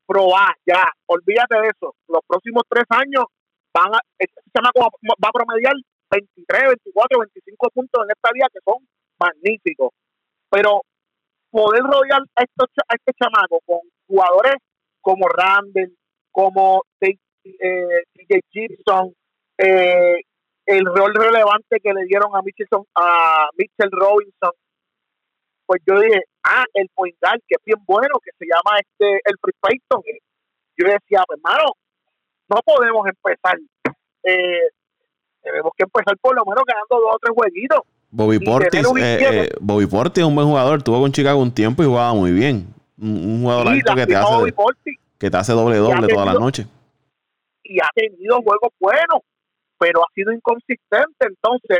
Probar, 0.06 0.56
ya, 0.66 0.84
olvídate 1.08 1.56
de 1.62 1.68
eso. 1.68 1.96
Los 2.08 2.22
próximos 2.28 2.64
tres 2.68 2.86
años 2.90 3.26
van 3.74 3.96
a, 3.96 4.00
este 4.20 4.42
va 4.62 5.30
a 5.30 5.32
promediar 5.32 5.74
23, 6.12 6.62
24, 6.84 7.20
25 7.20 7.70
puntos 7.74 8.04
en 8.04 8.12
esta 8.12 8.30
vida 8.34 8.48
que 8.52 8.60
son 8.66 8.84
magníficos. 9.18 9.92
Pero 10.50 10.82
poder 11.50 11.84
rodear 11.84 12.22
a, 12.36 12.44
estos, 12.44 12.68
a 12.88 12.96
este 12.96 13.14
chamaco 13.14 13.60
con 13.66 13.80
jugadores 14.08 14.56
como 15.00 15.28
Randall, 15.28 15.96
como 16.32 16.84
DJ 17.00 17.18
eh, 17.44 18.42
Gibson, 18.52 19.14
eh, 19.58 20.22
el 20.78 20.86
rol 20.86 21.14
relevante 21.14 21.80
que 21.82 21.94
le 21.94 22.06
dieron 22.06 22.36
a 22.36 22.42
Mitchell, 22.42 22.68
a 22.96 23.48
Mitchell 23.58 23.92
Robinson, 23.92 24.52
pues 25.66 25.82
yo 25.88 26.00
dije, 26.00 26.24
ah, 26.44 26.66
el 26.74 26.88
point 26.94 27.16
que 27.48 27.56
es 27.56 27.64
bien 27.66 27.80
bueno, 27.86 28.20
que 28.24 28.32
se 28.38 28.46
llama 28.46 28.78
este 28.80 29.16
el 29.26 29.36
Free 29.42 29.54
Payton. 29.62 30.02
Yo 30.78 30.86
decía, 30.88 31.24
pues, 31.28 31.40
hermano, 31.44 31.72
no 32.50 32.60
podemos 32.66 33.06
empezar, 33.08 33.58
eh, 34.24 34.70
tenemos 35.42 35.72
que 35.78 35.84
empezar 35.84 36.18
por 36.20 36.36
lo 36.36 36.44
menos 36.46 36.64
ganando 36.66 37.00
dos 37.06 37.16
o 37.16 37.20
tres 37.22 37.34
jueguitos. 37.36 37.80
Bobby 38.10 38.40
Portis, 38.40 38.86
eh, 38.98 39.46
eh, 39.46 39.50
Bobby 39.62 39.86
Portis 39.86 40.22
es 40.24 40.28
un 40.28 40.36
buen 40.36 40.48
jugador. 40.48 40.80
Estuvo 40.80 41.00
con 41.00 41.12
Chicago 41.14 41.42
un 41.42 41.54
tiempo 41.54 41.82
y 41.82 41.86
jugaba 41.86 42.14
muy 42.14 42.32
bien. 42.32 42.68
Un, 43.00 43.10
un 43.26 43.42
jugador 43.42 43.70
alto 43.70 43.96
que 43.96 44.06
te, 44.06 44.16
hace, 44.16 44.52
Portis. 44.54 45.00
que 45.18 45.30
te 45.32 45.38
hace 45.38 45.54
doble 45.54 45.78
doble 45.78 46.08
toda 46.10 46.26
la 46.26 46.32
digo- 46.34 46.44
noche. 46.44 46.66
y 47.64 47.80
ha 47.80 47.88
tenido 47.96 48.42
juegos 48.42 48.70
buenos, 48.80 49.22
pero 49.82 50.02
ha 50.02 50.08
sido 50.14 50.32
inconsistente. 50.32 51.26
Entonces, 51.28 51.80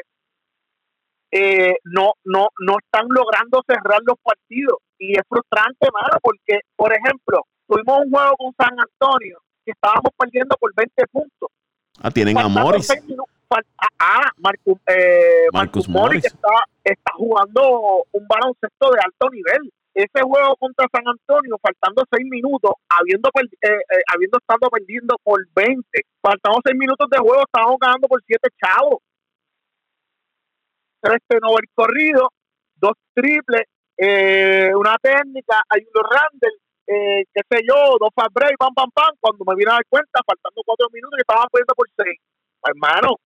eh, 1.32 1.76
no, 1.84 2.14
no, 2.26 2.48
no 2.60 2.76
están 2.84 3.06
logrando 3.10 3.62
cerrar 3.68 4.00
los 4.06 4.18
partidos. 4.24 4.80
Y 4.98 5.14
es 5.18 5.24
frustrante, 5.30 5.88
mano, 5.94 6.18
porque, 6.22 6.60
por 6.76 6.92
ejemplo, 6.94 7.42
tuvimos 7.68 8.00
un 8.06 8.12
juego 8.12 8.36
con 8.38 8.54
San 8.58 8.76
Antonio 8.80 9.40
que 9.64 9.72
estábamos 9.72 10.12
perdiendo 10.18 10.56
por 10.60 10.72
20 10.76 11.06
puntos. 11.12 11.50
Ah, 12.02 12.10
tienen 12.12 12.38
a 12.38 12.42
Faltando 12.44 12.68
Morris. 12.70 12.90
minu- 13.06 13.26
fal- 13.48 13.66
ah, 13.78 13.88
ah, 14.00 14.30
Marcus, 14.38 14.78
eh, 14.88 15.46
Marcus 15.54 15.88
Marcus 15.88 15.90
Morris 15.90 16.24
Morris. 16.24 16.26
está, 16.26 16.50
está 16.84 17.14
jugando 17.16 18.04
un 18.12 18.28
baloncesto 18.28 18.92
de 18.92 19.00
alto 19.04 19.30
nivel. 19.32 19.72
Ese 19.94 20.22
juego 20.24 20.56
contra 20.56 20.88
San 20.92 21.04
Antonio, 21.06 21.58
faltando 21.62 22.04
seis 22.10 22.26
minutos, 22.30 22.72
habiendo 22.88 23.30
eh, 23.36 23.68
eh, 23.68 24.04
habiendo 24.14 24.38
estado 24.38 24.70
perdiendo 24.70 25.16
por 25.22 25.46
20, 25.54 25.84
faltando 26.22 26.60
seis 26.64 26.78
minutos 26.78 27.08
de 27.10 27.18
juego, 27.20 27.44
estábamos 27.44 27.78
ganando 27.80 28.08
por 28.08 28.22
siete 28.26 28.50
chavos. 28.64 29.00
Tres 31.02 31.20
turnovers 31.28 31.68
corridos, 31.76 32.30
dos 32.76 32.94
triples, 33.14 33.64
eh, 33.98 34.72
una 34.76 34.96
técnica, 35.02 35.62
hay 35.68 35.82
un 35.82 36.04
Randall, 36.04 36.58
eh, 36.88 37.26
qué 37.34 37.42
sé 37.50 37.64
yo, 37.68 37.98
dos 38.00 38.10
fast 38.16 38.34
break, 38.34 38.58
pam, 38.58 38.74
pam, 38.74 38.90
pam. 38.94 39.14
Cuando 39.20 39.46
me 39.46 39.56
vine 39.56 39.72
a 39.72 39.76
dar 39.76 39.86
cuenta, 39.90 40.22
faltando 40.26 40.62
cuatro 40.66 40.88
minutos, 40.92 41.18
que 41.18 41.22
estaban 41.22 41.48
perdiendo 41.52 41.76
por 41.76 41.88
seis. 41.96 42.18
Hermano, 42.64 43.18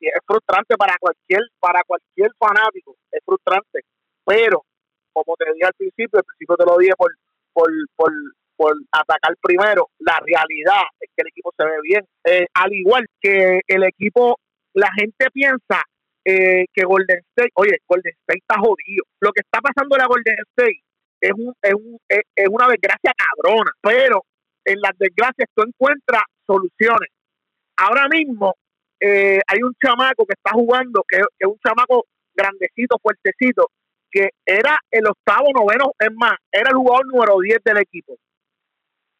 y 0.00 0.08
es 0.08 0.20
frustrante 0.26 0.76
para 0.76 0.94
cualquier, 0.98 1.42
para 1.60 1.82
cualquier 1.84 2.30
fanático, 2.38 2.96
es 3.10 3.20
frustrante. 3.24 3.80
Pero, 4.24 4.64
como 5.12 5.36
te 5.36 5.52
dije 5.52 5.66
al 5.66 5.74
principio, 5.74 6.18
al 6.18 6.24
principio 6.24 6.56
te 6.56 6.66
lo 6.66 6.76
dije 6.78 6.92
por, 6.96 7.12
por, 7.52 7.70
por, 7.96 8.12
por 8.56 8.74
atacar 8.92 9.34
primero, 9.40 9.88
la 9.98 10.18
realidad 10.24 10.82
es 11.00 11.10
que 11.14 11.22
el 11.22 11.28
equipo 11.28 11.52
se 11.56 11.64
ve 11.64 11.76
bien. 11.82 12.04
Eh, 12.24 12.46
al 12.54 12.72
igual 12.72 13.06
que 13.20 13.60
el 13.66 13.84
equipo, 13.84 14.38
la 14.74 14.90
gente 14.96 15.26
piensa 15.32 15.82
eh, 16.24 16.66
que 16.72 16.84
Golden 16.84 17.18
State, 17.30 17.50
oye, 17.54 17.78
Golden 17.88 18.12
State 18.20 18.38
está 18.38 18.60
jodido. 18.60 19.04
Lo 19.20 19.32
que 19.32 19.40
está 19.40 19.60
pasando 19.60 19.96
en 19.96 20.00
la 20.00 20.06
Golden 20.06 20.36
State 20.50 20.80
es, 21.20 21.32
un, 21.32 21.54
es, 21.60 21.74
un, 21.74 21.98
es, 22.08 22.48
una 22.48 22.68
desgracia 22.68 23.12
cabrona, 23.16 23.70
pero 23.80 24.24
en 24.64 24.80
las 24.80 24.92
desgracias 24.98 25.48
tú 25.54 25.62
encuentras 25.62 26.22
soluciones. 26.46 27.08
Ahora 27.76 28.06
mismo 28.08 28.54
eh, 29.00 29.40
hay 29.46 29.62
un 29.62 29.74
chamaco 29.82 30.24
que 30.26 30.34
está 30.34 30.52
jugando, 30.52 31.04
que 31.08 31.16
es 31.16 31.46
un 31.46 31.58
chamaco 31.58 32.06
grandecito, 32.34 32.98
fuertecito, 33.02 33.70
que 34.12 34.28
era 34.44 34.78
el 34.90 35.06
octavo, 35.06 35.48
noveno, 35.54 35.92
es 35.98 36.10
más, 36.14 36.34
era 36.52 36.70
el 36.70 36.76
jugador 36.76 37.06
número 37.06 37.40
10 37.40 37.58
del 37.64 37.78
equipo. 37.78 38.16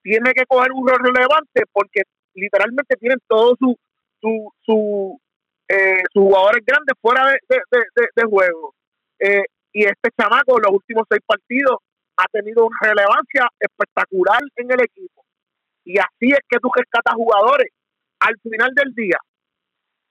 Tiene 0.03 0.33
que 0.33 0.45
coger 0.47 0.71
un 0.73 0.87
rol 0.87 0.99
relevante 1.03 1.65
porque 1.73 2.03
literalmente 2.35 2.97
tienen 2.97 3.19
todos 3.27 3.57
su, 3.59 3.75
su, 4.21 4.53
su, 4.61 5.21
eh, 5.69 6.03
sus 6.13 6.23
jugadores 6.23 6.63
grandes 6.67 6.95
fuera 7.01 7.25
de 7.27 8.25
juego. 8.25 8.75
Eh, 9.19 9.45
y 9.73 9.85
este 9.85 10.11
chamaco 10.19 10.59
en 10.59 10.65
los 10.65 10.73
últimos 10.73 11.05
seis 11.09 11.23
partidos 11.25 11.79
ha 12.19 12.27
tenido 12.31 12.67
una 12.67 12.77
relevancia 12.83 13.49
espectacular 13.59 14.41
en 14.57 14.71
el 14.71 14.83
equipo. 14.83 15.25
Y 15.85 15.99
así 15.99 16.33
es 16.33 16.41
que 16.49 16.59
tú 16.59 16.69
rescatas 16.75 17.15
jugadores. 17.15 17.69
Al 18.21 18.39
final 18.41 18.71
del 18.75 18.95
día, 18.95 19.19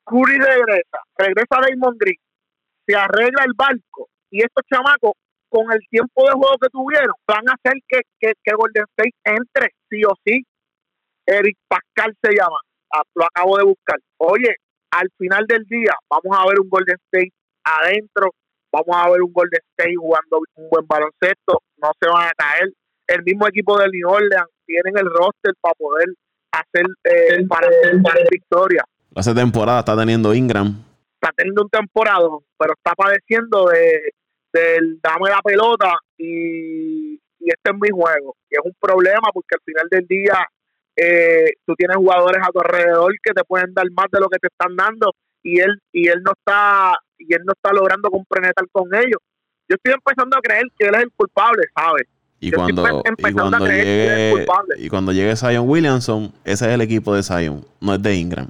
Curry 0.06 0.38
regresa, 0.38 1.00
regresa 1.18 1.62
Damon 1.62 1.98
Green, 1.98 2.20
se 2.86 2.96
arregla 2.96 3.44
el 3.46 3.54
barco 3.56 4.10
y 4.32 4.40
estos 4.42 4.64
chamacos 4.72 5.14
con 5.50 5.72
el 5.72 5.80
tiempo 5.90 6.24
de 6.26 6.32
juego 6.34 6.56
que 6.60 6.70
tuvieron 6.70 7.16
van 7.28 7.48
a 7.50 7.54
hacer 7.54 7.80
que, 7.88 8.02
que, 8.20 8.34
que 8.44 8.56
Golden 8.56 8.86
State 8.98 9.16
entre 9.26 9.70
sí 9.90 10.02
o 10.06 10.16
sí. 10.26 10.44
Eric 11.26 11.58
Pascal 11.68 12.16
se 12.24 12.32
llama, 12.36 12.58
Ah, 12.94 13.04
lo 13.16 13.26
acabo 13.26 13.58
de 13.58 13.64
buscar. 13.64 13.98
Oye, 14.18 14.56
al 14.92 15.08
final 15.18 15.46
del 15.48 15.64
día 15.66 15.94
vamos 16.10 16.38
a 16.38 16.46
ver 16.48 16.60
un 16.60 16.70
Golden 16.70 16.98
State 17.06 17.32
adentro, 17.64 18.32
vamos 18.72 18.96
a 18.96 19.10
ver 19.10 19.22
un 19.22 19.32
Golden 19.32 19.62
State 19.78 19.96
jugando 19.96 20.40
un 20.56 20.70
buen 20.70 20.86
baloncesto, 20.88 21.62
no 21.78 21.92
se 22.00 22.10
van 22.10 22.28
a 22.28 22.32
caer. 22.36 22.70
El 23.08 23.24
mismo 23.24 23.48
equipo 23.48 23.78
de 23.80 23.88
New 23.90 24.10
Orleans 24.10 24.50
tienen 24.66 24.98
el 24.98 25.06
roster 25.06 25.54
para 25.62 25.74
poder 25.76 26.08
hacer 26.52 26.86
eh, 27.06 27.48
para 27.48 27.68
hacer 27.68 28.02
para 28.02 28.22
victoria 28.30 28.84
Hace 29.16 29.34
temporada 29.34 29.80
está 29.80 29.96
teniendo 29.98 30.34
Ingram. 30.34 30.84
está 31.16 31.34
teniendo 31.36 31.64
un 31.64 31.70
temporada, 31.70 32.28
pero 32.58 32.74
está 32.74 32.94
padeciendo 32.94 33.68
de 33.70 34.12
del 34.54 35.00
dame 35.02 35.30
la 35.30 35.42
pelota 35.42 35.98
y, 36.18 37.14
y 37.40 37.50
este 37.50 37.72
es 37.72 37.76
mi 37.80 37.90
juego. 37.90 38.36
Y 38.50 38.56
es 38.56 38.62
un 38.64 38.76
problema 38.80 39.30
porque 39.34 39.56
al 39.56 39.62
final 39.66 39.88
del 39.90 40.08
día 40.08 40.48
eh, 40.96 41.54
tú 41.66 41.74
tienes 41.76 41.98
jugadores 41.98 42.42
a 42.44 42.52
tu 42.52 42.60
alrededor 42.60 43.14
que 43.24 43.34
te 43.34 43.44
pueden 43.44 43.74
dar 43.74 43.90
más 43.92 44.08
de 44.12 44.20
lo 44.20 44.28
que 44.28 44.40
te 44.40 44.48
están 44.48 44.76
dando 44.76 45.14
y 45.44 45.60
él 45.60 45.80
y 45.92 46.08
él 46.08 46.22
no 46.24 46.34
está 46.34 46.94
y 47.18 47.34
él 47.34 47.42
no 47.46 47.54
está 47.54 47.74
logrando 47.74 48.10
compenetrar 48.10 48.68
con 48.72 48.94
ellos. 48.94 49.20
Yo 49.70 49.76
estoy 49.76 49.94
empezando 49.94 50.38
a 50.38 50.42
creer 50.42 50.66
que 50.78 50.88
él 50.88 50.96
es 50.96 51.04
el 51.04 51.12
culpable, 51.12 51.64
¿sabes? 51.76 52.08
Y 52.40 52.52
Yo 52.52 52.58
cuando, 52.58 53.04
y 53.18 53.34
cuando 53.34 53.68
llegue 53.68 54.46
y 54.78 54.90
cuando 54.90 55.12
llegue 55.12 55.36
Zion 55.36 55.70
Williamson, 55.70 56.34
ese 56.44 56.66
es 56.68 56.74
el 56.74 56.82
equipo 56.82 57.16
de 57.16 57.22
Zion, 57.22 57.64
no 57.80 57.94
es 57.94 58.02
de 58.02 58.16
Ingram. 58.16 58.48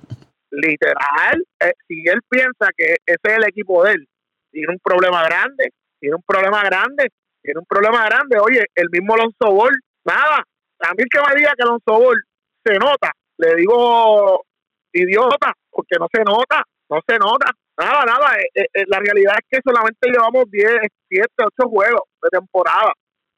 literal, 0.50 1.46
eh, 1.60 1.74
si 1.88 2.04
él 2.08 2.22
piensa 2.30 2.70
que 2.76 2.96
ese 3.06 3.20
es 3.24 3.38
el 3.38 3.44
equipo 3.44 3.84
de 3.84 3.94
él, 3.94 4.08
tiene 4.52 4.74
un 4.74 4.80
problema 4.84 5.24
grande, 5.26 5.72
tiene 6.02 6.16
un 6.16 6.24
problema 6.24 6.64
grande, 6.64 7.10
tiene 7.42 7.60
un 7.60 7.66
problema 7.66 8.06
grande. 8.06 8.40
Oye, 8.40 8.66
el 8.76 8.90
mismo 8.92 9.14
Alonso 9.14 9.54
Ball, 9.54 9.80
nada, 10.04 10.44
a 10.80 10.94
mí 10.96 11.04
que 11.10 11.20
me 11.20 11.36
diga 11.36 11.54
que 11.56 11.64
Alonso 11.64 11.94
Ball 11.94 12.22
se 12.66 12.74
nota, 12.74 13.12
le 13.38 13.56
digo 13.56 14.44
idiota, 14.92 15.54
porque 15.70 15.98
no 16.00 16.08
se 16.12 16.24
nota, 16.24 16.64
no 16.90 17.00
se 17.08 17.18
nota. 17.18 17.52
Nada, 17.78 18.04
nada, 18.06 18.36
eh, 18.38 18.50
eh, 18.54 18.68
eh, 18.74 18.84
la 18.88 19.00
realidad 19.00 19.36
es 19.40 19.46
que 19.50 19.60
solamente 19.64 20.10
llevamos 20.10 20.52
10, 20.52 20.88
7, 21.08 21.28
8 21.58 21.70
juegos 21.70 22.02
de 22.22 22.30
temporada, 22.30 22.92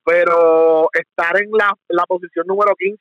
pero 0.03 0.89
estar 0.93 1.39
en 1.41 1.51
la, 1.51 1.71
la 1.89 2.05
posición 2.05 2.47
número 2.47 2.75
15 2.75 2.99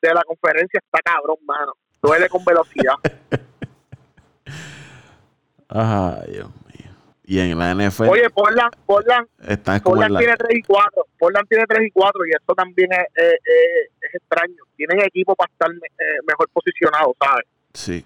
de 0.00 0.14
la 0.14 0.22
conferencia 0.22 0.80
está 0.82 1.00
cabrón, 1.02 1.38
mano. 1.44 1.72
Duele 2.00 2.28
con 2.28 2.44
velocidad. 2.44 2.94
Ay, 5.68 6.32
Dios. 6.32 6.48
Y 7.30 7.38
en 7.40 7.58
la 7.58 7.74
NFL 7.74 8.08
Oye, 8.08 8.30
Portland, 8.30 8.72
Portland, 8.86 9.28
Portland 9.82 10.12
la, 10.12 10.18
tiene 10.18 10.34
3 10.38 10.58
y 10.58 10.62
4. 10.62 11.06
Portland 11.18 11.46
tiene 11.48 11.66
3 11.66 11.86
y 11.86 11.90
4 11.90 12.26
y 12.26 12.30
eso 12.30 12.54
también 12.56 12.90
es, 12.90 12.98
es, 13.14 13.32
es- 13.34 13.90
es 14.00 14.14
extraño. 14.14 14.56
Tienen 14.76 15.00
equipo 15.02 15.34
para 15.36 15.52
estar 15.52 15.70
eh, 15.70 16.04
mejor 16.26 16.48
posicionado, 16.54 17.14
¿sabes? 17.20 17.44
Sí. 17.74 18.02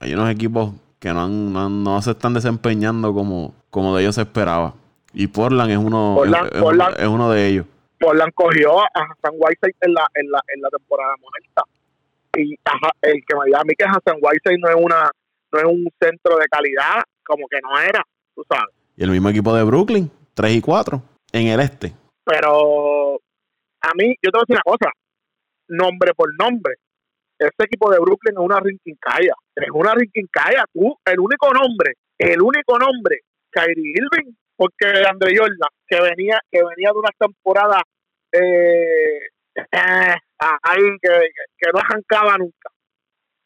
Hay 0.00 0.12
unos 0.12 0.30
equipos 0.30 0.72
que 0.98 1.08
no, 1.10 1.24
han- 1.24 1.52
no, 1.54 1.64
han- 1.64 1.82
no 1.82 2.02
se 2.02 2.10
están 2.10 2.34
desempeñando 2.34 3.14
como, 3.14 3.54
como 3.70 3.96
de 3.96 4.02
ellos 4.02 4.16
se 4.16 4.22
esperaba. 4.22 4.74
Y 5.14 5.26
Portland 5.28 5.70
es 5.70 5.78
uno, 5.78 6.16
Portland- 6.18 6.48
es, 6.48 6.52
es 6.56 6.60
Portland- 6.60 6.94
uno, 6.96 7.02
es 7.02 7.08
uno 7.08 7.30
de 7.32 7.46
ellos. 7.46 7.66
Portland 7.98 8.32
cogió 8.34 8.80
a 8.82 8.88
Hassan 8.92 9.36
Whiteside 9.38 9.76
en 9.80 9.94
la, 9.94 10.06
en 10.14 10.30
la, 10.30 10.40
en 10.54 10.60
la 10.60 10.68
temporada 10.68 11.14
muerta. 11.18 11.62
Y 12.36 12.54
ajá, 12.64 12.90
el 13.00 13.24
que 13.26 13.36
me 13.38 13.46
diga 13.46 13.60
a 13.60 13.64
mí 13.64 13.72
que 13.76 13.84
Hassan 13.86 14.18
Whiteside 14.20 14.58
no 14.58 14.68
es, 14.68 14.76
una, 14.78 15.10
no 15.52 15.58
es 15.58 15.64
un 15.64 15.88
centro 15.98 16.36
de 16.36 16.44
calidad, 16.50 17.02
como 17.24 17.46
que 17.48 17.58
no 17.62 17.78
era, 17.80 18.04
tú 18.40 18.54
sabes. 18.54 18.74
Y 18.96 19.04
el 19.04 19.10
mismo 19.10 19.28
equipo 19.28 19.54
de 19.54 19.64
Brooklyn, 19.64 20.10
3 20.34 20.52
y 20.52 20.60
4, 20.60 21.02
en 21.32 21.46
el 21.48 21.60
este. 21.60 21.92
Pero 22.24 23.14
a 23.80 23.90
mí, 23.96 24.14
yo 24.22 24.30
te 24.30 24.38
voy 24.38 24.40
a 24.40 24.46
decir 24.46 24.56
una 24.56 24.72
cosa, 24.72 24.92
nombre 25.68 26.12
por 26.14 26.28
nombre, 26.38 26.74
ese 27.38 27.64
equipo 27.64 27.90
de 27.90 27.98
Brooklyn 27.98 28.34
es 28.34 28.44
una 28.44 28.60
rinquincaya, 28.60 29.34
es 29.56 29.70
una 29.72 29.94
rinquincaya, 29.94 30.64
tú, 30.72 30.94
el 31.04 31.20
único 31.20 31.52
nombre, 31.52 31.94
el 32.18 32.40
único 32.40 32.78
nombre, 32.78 33.20
Kyrie 33.50 33.94
Irving, 33.96 34.32
porque 34.56 34.86
Andre 35.08 35.34
Jordan, 35.36 35.70
que 35.86 36.00
venía, 36.00 36.38
que 36.50 36.60
venía 36.62 36.90
de 36.92 36.98
una 36.98 37.10
temporada 37.18 37.82
eh, 38.32 39.20
eh, 39.56 40.16
ahí 40.38 40.82
que, 41.00 41.08
que 41.58 41.70
no 41.72 41.80
arrancaba 41.80 42.36
nunca. 42.36 42.70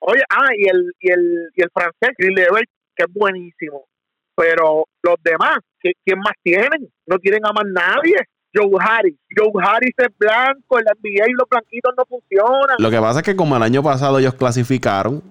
Oye, 0.01 0.23
ah, 0.29 0.51
y 0.57 0.69
el, 0.69 0.93
y 1.01 1.11
el, 1.11 1.51
y 1.55 1.62
el 1.62 1.71
francés, 1.73 2.11
Gilles 2.19 2.49
que 2.97 3.05
es 3.05 3.12
buenísimo. 3.12 3.87
Pero 4.36 4.85
los 5.02 5.16
demás, 5.23 5.59
¿qué- 5.81 5.93
¿quién 6.05 6.19
más 6.19 6.35
tienen? 6.43 6.89
No 7.06 7.19
tienen 7.19 7.44
a 7.47 7.52
más 7.52 7.65
nadie. 7.66 8.16
Joe 8.55 8.69
Harris. 8.81 9.16
Joe 9.36 9.51
Harris 9.65 9.94
es 9.97 10.09
blanco, 10.16 10.78
el 10.78 10.85
NBA 10.86 11.28
y 11.28 11.32
los 11.32 11.48
blanquitos 11.48 11.93
no 11.97 12.05
funcionan. 12.06 12.77
Lo 12.78 12.90
que 12.90 13.01
pasa 13.01 13.19
es 13.20 13.24
que 13.24 13.35
como 13.36 13.56
el 13.56 13.62
año 13.65 13.82
pasado 13.82 14.19
ellos 14.19 14.35
clasificaron, 14.35 15.23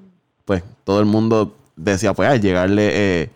pues 0.45 0.61
todo 0.83 0.99
el 0.99 1.05
mundo 1.05 1.55
decía, 1.77 2.13
pues 2.13 2.27
al 2.29 2.41
llegarle 2.41 2.89
eh, 3.21 3.29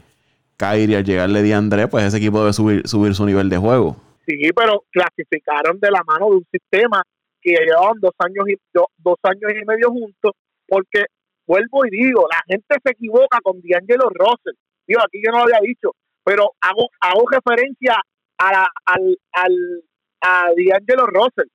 Kyrie, 0.57 0.97
al 0.97 1.05
llegarle 1.05 1.41
DeAndre, 1.41 1.87
pues 1.87 2.03
ese 2.03 2.17
equipo 2.17 2.39
debe 2.39 2.51
subir, 2.51 2.85
subir 2.87 3.15
su 3.15 3.25
nivel 3.25 3.49
de 3.49 3.57
juego. 3.57 3.95
Sí, 4.27 4.37
pero 4.53 4.83
clasificaron 4.91 5.79
de 5.79 5.89
la 5.89 6.03
mano 6.05 6.29
de 6.31 6.35
un 6.35 6.45
sistema 6.51 7.01
que 7.41 7.51
llevaban 7.51 7.97
dos 8.01 8.11
años 8.19 8.43
y 8.49 8.55
do- 8.73 8.89
dos 8.97 9.15
años 9.23 9.51
y 9.61 9.65
medio 9.65 9.89
juntos, 9.89 10.33
porque 10.67 11.05
vuelvo 11.47 11.85
y 11.85 11.91
digo, 11.91 12.27
la 12.29 12.41
gente 12.45 12.75
se 12.83 12.91
equivoca 12.91 13.39
con 13.41 13.61
D'Angelo 13.61 14.09
Russell. 14.09 14.55
Digo, 14.87 15.01
aquí 15.01 15.21
yo 15.23 15.31
no 15.31 15.39
lo 15.39 15.43
había 15.43 15.59
dicho, 15.61 15.91
pero 16.23 16.51
hago, 16.61 16.89
hago 17.01 17.23
referencia 17.29 17.95
a, 18.37 18.51
la, 18.51 18.67
al, 18.85 19.17
al, 19.33 19.83
a 20.21 20.47
D'Angelo 20.55 21.05
Russell. 21.07 21.49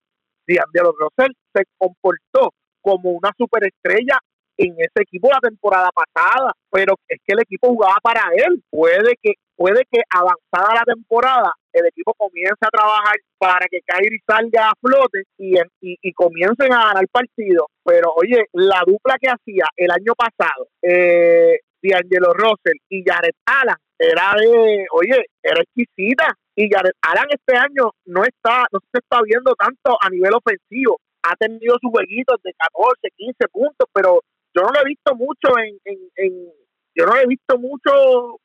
D'Angelo 0.47 0.93
Russell 0.99 1.33
se 1.53 1.63
comportó 1.77 2.53
como 2.81 3.11
una 3.11 3.31
superestrella 3.37 4.19
en 4.57 4.73
ese 4.77 5.01
equipo 5.01 5.29
la 5.31 5.39
temporada 5.39 5.89
pasada, 5.91 6.51
pero 6.69 6.95
es 7.07 7.19
que 7.25 7.33
el 7.33 7.41
equipo 7.41 7.69
jugaba 7.69 7.97
para 8.03 8.21
él. 8.35 8.61
Puede 8.69 9.15
que 9.21 9.33
puede 9.55 9.83
que 9.91 10.01
avanzada 10.09 10.75
la 10.75 10.83
temporada 10.83 11.53
el 11.71 11.85
equipo 11.87 12.13
comience 12.13 12.57
a 12.61 12.69
trabajar 12.69 13.15
para 13.37 13.65
que 13.69 13.81
Kyrie 13.85 14.19
salga 14.27 14.69
a 14.69 14.73
flote 14.79 15.23
y, 15.37 15.57
y, 15.81 15.97
y 16.01 16.13
comiencen 16.13 16.71
a 16.71 16.87
ganar 16.87 17.07
partidos. 17.11 17.67
Pero 17.83 18.13
oye, 18.15 18.45
la 18.53 18.81
dupla 18.85 19.15
que 19.19 19.29
hacía 19.29 19.65
el 19.75 19.91
año 19.91 20.13
pasado, 20.15 20.67
eh, 20.81 21.59
D'Angelo 21.91 22.33
Russell 22.33 22.79
y 22.89 23.03
Jared 23.05 23.35
Allen, 23.45 23.75
era 23.99 24.33
de, 24.39 24.85
oye, 24.91 25.25
era 25.41 25.61
exquisita. 25.61 26.27
Y 26.55 26.69
Jared 26.69 26.93
Allen 27.01 27.29
este 27.29 27.57
año 27.57 27.91
no 28.05 28.23
está, 28.23 28.65
no 28.71 28.79
se 28.79 28.99
está 28.99 29.21
viendo 29.23 29.55
tanto 29.55 29.97
a 29.99 30.09
nivel 30.09 30.33
ofensivo. 30.33 30.99
Ha 31.23 31.35
tenido 31.35 31.75
sus 31.81 31.91
jueguitos 31.91 32.37
de 32.43 32.53
14, 32.53 33.09
15 33.15 33.47
puntos, 33.49 33.87
pero 33.93 34.21
yo 34.55 34.61
no 34.61 34.69
lo 34.69 34.81
he 34.81 34.85
visto 34.85 35.15
mucho 35.15 35.57
en, 35.57 35.77
en, 35.85 35.99
en 36.17 36.51
yo 36.95 37.05
no 37.05 37.15
lo 37.15 37.21
he 37.21 37.27
visto 37.27 37.57
mucho, 37.57 38.37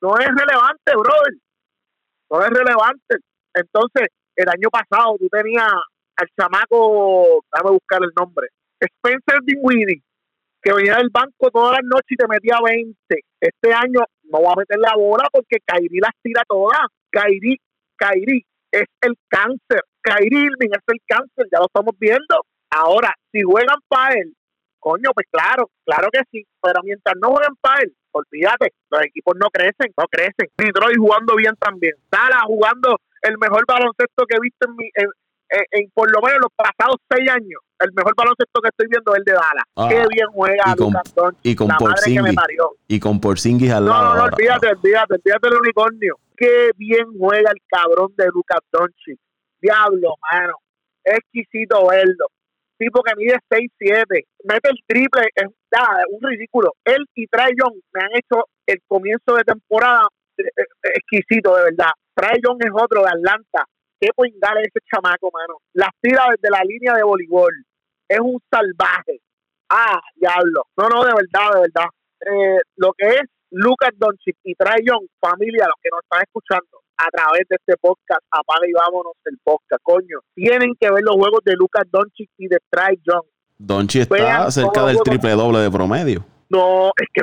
no 0.00 0.18
es 0.18 0.28
relevante, 0.28 0.92
brother 0.94 1.34
no 2.30 2.44
es 2.44 2.50
relevante. 2.50 3.16
Entonces, 3.54 4.08
el 4.36 4.48
año 4.48 4.70
pasado 4.70 5.16
tú 5.18 5.28
tenías 5.28 5.66
al 6.16 6.28
chamaco, 6.38 7.44
déjame 7.52 7.70
buscar 7.72 8.00
el 8.02 8.10
nombre, 8.16 8.48
Spencer 8.80 9.40
Dinwiddie, 9.42 10.02
que 10.62 10.72
venía 10.72 10.96
del 10.96 11.10
banco 11.10 11.50
todas 11.50 11.78
las 11.78 11.84
noches 11.84 12.10
y 12.10 12.16
te 12.16 12.28
metía 12.28 12.58
20. 12.62 12.96
Este 13.40 13.72
año 13.72 14.00
no 14.24 14.42
va 14.42 14.52
a 14.52 14.56
meter 14.56 14.78
la 14.78 14.94
bola 14.94 15.28
porque 15.32 15.58
Kairi 15.64 15.98
las 16.00 16.12
tira 16.22 16.42
todas. 16.48 16.80
Kairi, 17.10 17.56
Kairi 17.96 18.44
es 18.70 18.86
el 19.00 19.14
cáncer. 19.28 19.82
Kairi 20.02 20.36
Irving 20.36 20.70
es 20.72 20.84
el 20.86 21.00
cáncer, 21.06 21.46
ya 21.52 21.58
lo 21.58 21.66
estamos 21.66 21.94
viendo. 21.98 22.44
Ahora, 22.70 23.12
si 23.32 23.42
juegan 23.42 23.78
para 23.88 24.14
él, 24.14 24.34
coño, 24.78 25.10
pues 25.14 25.26
claro, 25.30 25.70
claro 25.84 26.08
que 26.12 26.20
sí, 26.30 26.46
pero 26.62 26.80
mientras 26.84 27.14
no 27.20 27.30
jueguen 27.30 27.56
para 27.60 27.82
él, 27.82 27.94
olvídate, 28.12 28.72
los 28.90 29.02
equipos 29.02 29.34
no 29.36 29.50
crecen, 29.50 29.92
no 29.96 30.04
crecen. 30.08 30.48
Detroit 30.56 30.98
jugando 30.98 31.36
bien 31.36 31.54
también. 31.58 31.94
Dallas 32.10 32.42
jugando 32.46 32.96
el 33.22 33.36
mejor 33.38 33.64
baloncesto 33.66 34.24
que 34.26 34.36
he 34.36 34.40
visto 34.40 34.68
en, 34.68 34.76
mi, 34.76 34.86
en, 34.94 35.08
por 35.94 36.10
lo 36.10 36.20
menos 36.22 36.40
los 36.42 36.52
pasados 36.54 36.96
seis 37.10 37.28
años. 37.30 37.60
El 37.78 37.92
mejor 37.94 38.14
baloncesto 38.14 38.60
que 38.60 38.68
estoy 38.68 38.86
viendo 38.90 39.12
es 39.14 39.18
el 39.18 39.24
de 39.24 39.32
Dallas. 39.32 39.64
Ah, 39.76 39.88
Qué 39.88 40.06
bien 40.14 40.28
juega 40.32 40.64
y 40.66 40.76
con, 40.76 40.92
Lucas 40.92 41.34
Y 41.42 41.54
con 41.56 41.68
Porzingis. 41.68 42.36
Y 42.88 43.00
con 43.00 43.20
Porzingis 43.20 43.72
al 43.72 43.86
lado. 43.86 44.14
No, 44.14 44.14
no, 44.16 44.24
olvídate, 44.24 44.68
olvídate, 44.68 45.14
olvídate 45.14 45.48
del 45.48 45.58
unicornio. 45.58 46.18
Qué 46.36 46.70
bien 46.76 47.06
juega 47.18 47.50
el 47.50 47.60
cabrón 47.68 48.12
de 48.16 48.26
Lucas 48.32 48.60
Doncic. 48.70 49.18
Diablo, 49.60 50.14
mano. 50.30 50.54
Exquisito 51.04 51.88
verlo 51.88 52.26
tipo 52.80 53.02
que 53.02 53.14
mide 53.16 53.36
6'7, 53.50 54.24
mete 54.44 54.70
el 54.70 54.78
triple, 54.86 55.22
es, 55.34 55.46
un 56.08 56.30
ridículo. 56.30 56.72
Él 56.84 57.04
y 57.14 57.26
Trae 57.26 57.52
Young 57.54 57.78
me 57.92 58.00
han 58.00 58.10
hecho 58.14 58.46
el 58.66 58.80
comienzo 58.88 59.34
de 59.36 59.44
temporada 59.44 60.08
eh, 60.38 60.44
eh, 60.44 60.88
exquisito, 60.94 61.54
de 61.56 61.64
verdad. 61.64 61.92
Trae 62.14 62.40
Young 62.42 62.58
es 62.60 62.70
otro 62.72 63.02
de 63.02 63.08
Atlanta. 63.08 63.66
Qué 64.00 64.08
poingale 64.14 64.62
ese 64.62 64.80
chamaco, 64.90 65.30
mano. 65.32 65.58
Las 65.74 65.90
tira 66.00 66.24
desde 66.30 66.50
la 66.50 66.64
línea 66.64 66.94
de 66.94 67.02
voleibol. 67.02 67.52
Es 68.08 68.18
un 68.18 68.40
salvaje. 68.50 69.20
Ah, 69.68 70.00
diablo. 70.16 70.64
No, 70.76 70.88
no, 70.88 71.04
de 71.04 71.12
verdad, 71.14 71.54
de 71.54 71.60
verdad. 71.60 71.90
Eh, 72.20 72.60
lo 72.76 72.92
que 72.96 73.08
es 73.08 73.22
Lucas 73.50 73.90
Doncic 73.96 74.36
y 74.44 74.54
Trae 74.54 74.80
Young, 74.84 75.06
familia, 75.20 75.66
los 75.66 75.76
que 75.82 75.90
nos 75.90 76.00
están 76.02 76.22
escuchando, 76.22 76.82
a 76.96 77.10
través 77.10 77.48
de 77.48 77.56
este 77.56 77.76
podcast, 77.80 78.20
apaga 78.30 78.66
y 78.66 78.72
vámonos 78.72 79.14
el 79.24 79.38
podcast, 79.42 79.82
coño. 79.82 80.20
Tienen 80.34 80.74
que 80.78 80.90
ver 80.90 81.02
los 81.02 81.16
juegos 81.16 81.40
de 81.44 81.54
Lucas 81.54 81.84
Doncic 81.90 82.30
y 82.38 82.48
de 82.48 82.58
Trae 82.68 82.98
Young. 83.04 83.24
Doncic 83.58 84.02
está 84.02 84.50
cerca 84.50 84.86
del 84.86 84.98
triple 85.02 85.32
doble 85.32 85.58
de 85.58 85.70
promedio. 85.70 86.24
No, 86.48 86.90
es 86.96 87.08
que 87.12 87.20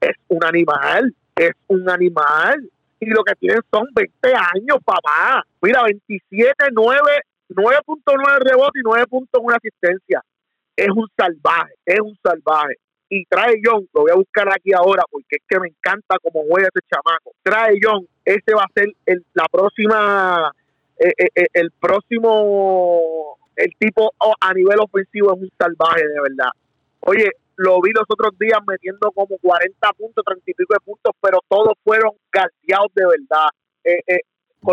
es 0.00 0.16
un, 0.28 0.44
animal, 0.44 1.14
es 1.36 1.52
un 1.68 1.88
animal. 1.88 2.70
Y 3.00 3.06
lo 3.06 3.22
que 3.24 3.34
tienen 3.36 3.60
son 3.70 3.86
20 3.94 4.28
años, 4.28 4.78
papá. 4.84 5.44
Mira, 5.60 5.82
27, 5.84 6.52
9, 6.72 7.00
9.9 7.50 8.38
rebote 8.40 8.78
y 8.78 8.82
9.1 8.82 9.56
asistencia. 9.56 10.22
Es 10.76 10.88
un 10.90 11.06
salvaje, 11.16 11.74
es 11.84 12.00
un 12.00 12.16
salvaje 12.22 12.76
y 13.08 13.24
trae 13.26 13.60
John, 13.64 13.88
lo 13.94 14.02
voy 14.02 14.10
a 14.10 14.16
buscar 14.16 14.48
aquí 14.52 14.72
ahora 14.72 15.04
porque 15.10 15.36
es 15.36 15.42
que 15.48 15.60
me 15.60 15.68
encanta 15.68 16.16
cómo 16.22 16.44
juega 16.48 16.68
ese 16.68 16.84
chamaco. 16.90 17.32
Trae 17.42 17.78
John, 17.80 18.06
ese 18.24 18.54
va 18.54 18.62
a 18.62 18.72
ser 18.74 18.88
el, 19.06 19.24
la 19.34 19.46
próxima, 19.50 20.52
eh, 20.98 21.12
eh, 21.16 21.28
eh, 21.34 21.46
el 21.54 21.70
próximo, 21.72 23.38
el 23.54 23.70
tipo 23.78 24.12
oh, 24.18 24.34
a 24.40 24.52
nivel 24.52 24.78
ofensivo 24.80 25.34
es 25.34 25.42
un 25.42 25.50
salvaje 25.58 26.06
de 26.06 26.20
verdad. 26.20 26.50
Oye, 27.00 27.30
lo 27.56 27.80
vi 27.80 27.92
los 27.92 28.04
otros 28.08 28.36
días 28.38 28.58
metiendo 28.66 29.10
como 29.12 29.38
40 29.40 29.92
puntos, 29.92 30.24
30 30.24 30.42
y 30.46 30.54
pico 30.54 30.74
de 30.74 30.80
puntos, 30.80 31.12
pero 31.20 31.38
todos 31.48 31.74
fueron 31.84 32.12
gaseados 32.32 32.92
de 32.94 33.06
verdad. 33.06 33.48
Eh, 33.84 34.20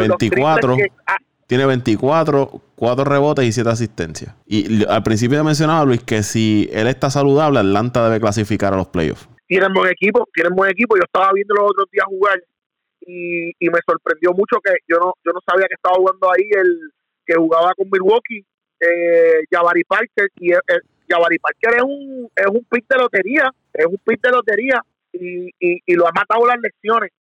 24 0.07 0.77
tiene 1.47 1.65
24, 1.65 2.61
4 2.75 3.03
rebotes 3.03 3.45
y 3.45 3.51
7 3.51 3.69
asistencias. 3.69 4.35
Y 4.45 4.85
al 4.85 5.03
principio 5.03 5.37
ya 5.37 5.43
mencionaba 5.43 5.85
Luis 5.85 6.03
que 6.03 6.23
si 6.23 6.69
él 6.73 6.87
está 6.87 7.09
saludable, 7.09 7.59
Atlanta 7.59 8.05
debe 8.05 8.19
clasificar 8.19 8.73
a 8.73 8.77
los 8.77 8.87
playoffs. 8.87 9.27
Tienen 9.47 9.73
buen 9.73 9.91
equipo, 9.91 10.27
tienen 10.33 10.55
buen 10.55 10.71
equipo. 10.71 10.95
Yo 10.95 11.03
estaba 11.03 11.31
viendo 11.33 11.53
los 11.55 11.69
otros 11.69 11.87
días 11.91 12.05
jugar 12.07 12.41
y, 13.01 13.49
y, 13.49 13.69
me 13.69 13.79
sorprendió 13.85 14.31
mucho 14.31 14.57
que 14.63 14.71
yo 14.87 14.97
no 14.97 15.13
yo 15.25 15.33
no 15.33 15.41
sabía 15.45 15.67
que 15.67 15.75
estaba 15.75 15.95
jugando 15.95 16.31
ahí 16.31 16.49
el 16.57 16.91
que 17.25 17.35
jugaba 17.35 17.73
con 17.75 17.89
Milwaukee, 17.91 18.45
eh, 18.79 19.43
Jabari 19.51 19.83
Parker. 19.83 20.29
Y 20.37 20.53
el, 20.53 20.59
Jabari 21.09 21.37
Parker 21.39 21.75
es 21.75 21.83
un, 21.83 22.31
es 22.35 22.47
un 22.47 22.65
pick 22.69 22.87
de 22.87 22.97
lotería, 22.97 23.51
es 23.73 23.85
un 23.85 23.97
pick 24.03 24.21
de 24.21 24.31
lotería 24.31 24.81
y, 25.11 25.49
y, 25.59 25.81
y 25.85 25.93
lo 25.93 26.07
ha 26.07 26.11
matado 26.13 26.47
las 26.47 26.59
lecciones. 26.59 27.11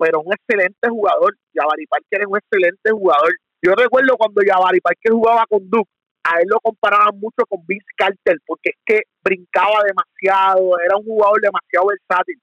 Pero 0.00 0.20
un 0.20 0.32
excelente 0.32 0.88
jugador. 0.88 1.36
Jabari 1.54 1.86
Parker 1.86 2.20
es 2.22 2.26
un 2.26 2.38
excelente 2.38 2.90
jugador. 2.90 3.32
Yo 3.62 3.74
recuerdo 3.76 4.16
cuando 4.16 4.40
Jabari 4.40 4.80
Parker 4.80 5.12
jugaba 5.12 5.44
con 5.46 5.60
Duke, 5.68 5.90
a 6.24 6.40
él 6.40 6.48
lo 6.48 6.58
comparaban 6.60 7.18
mucho 7.20 7.44
con 7.48 7.60
Vince 7.66 7.92
Carter, 7.96 8.38
porque 8.46 8.70
es 8.70 8.78
que 8.84 9.00
brincaba 9.22 9.84
demasiado, 9.84 10.78
era 10.80 10.96
un 10.96 11.04
jugador 11.04 11.40
demasiado 11.40 11.88
versátil, 11.88 12.40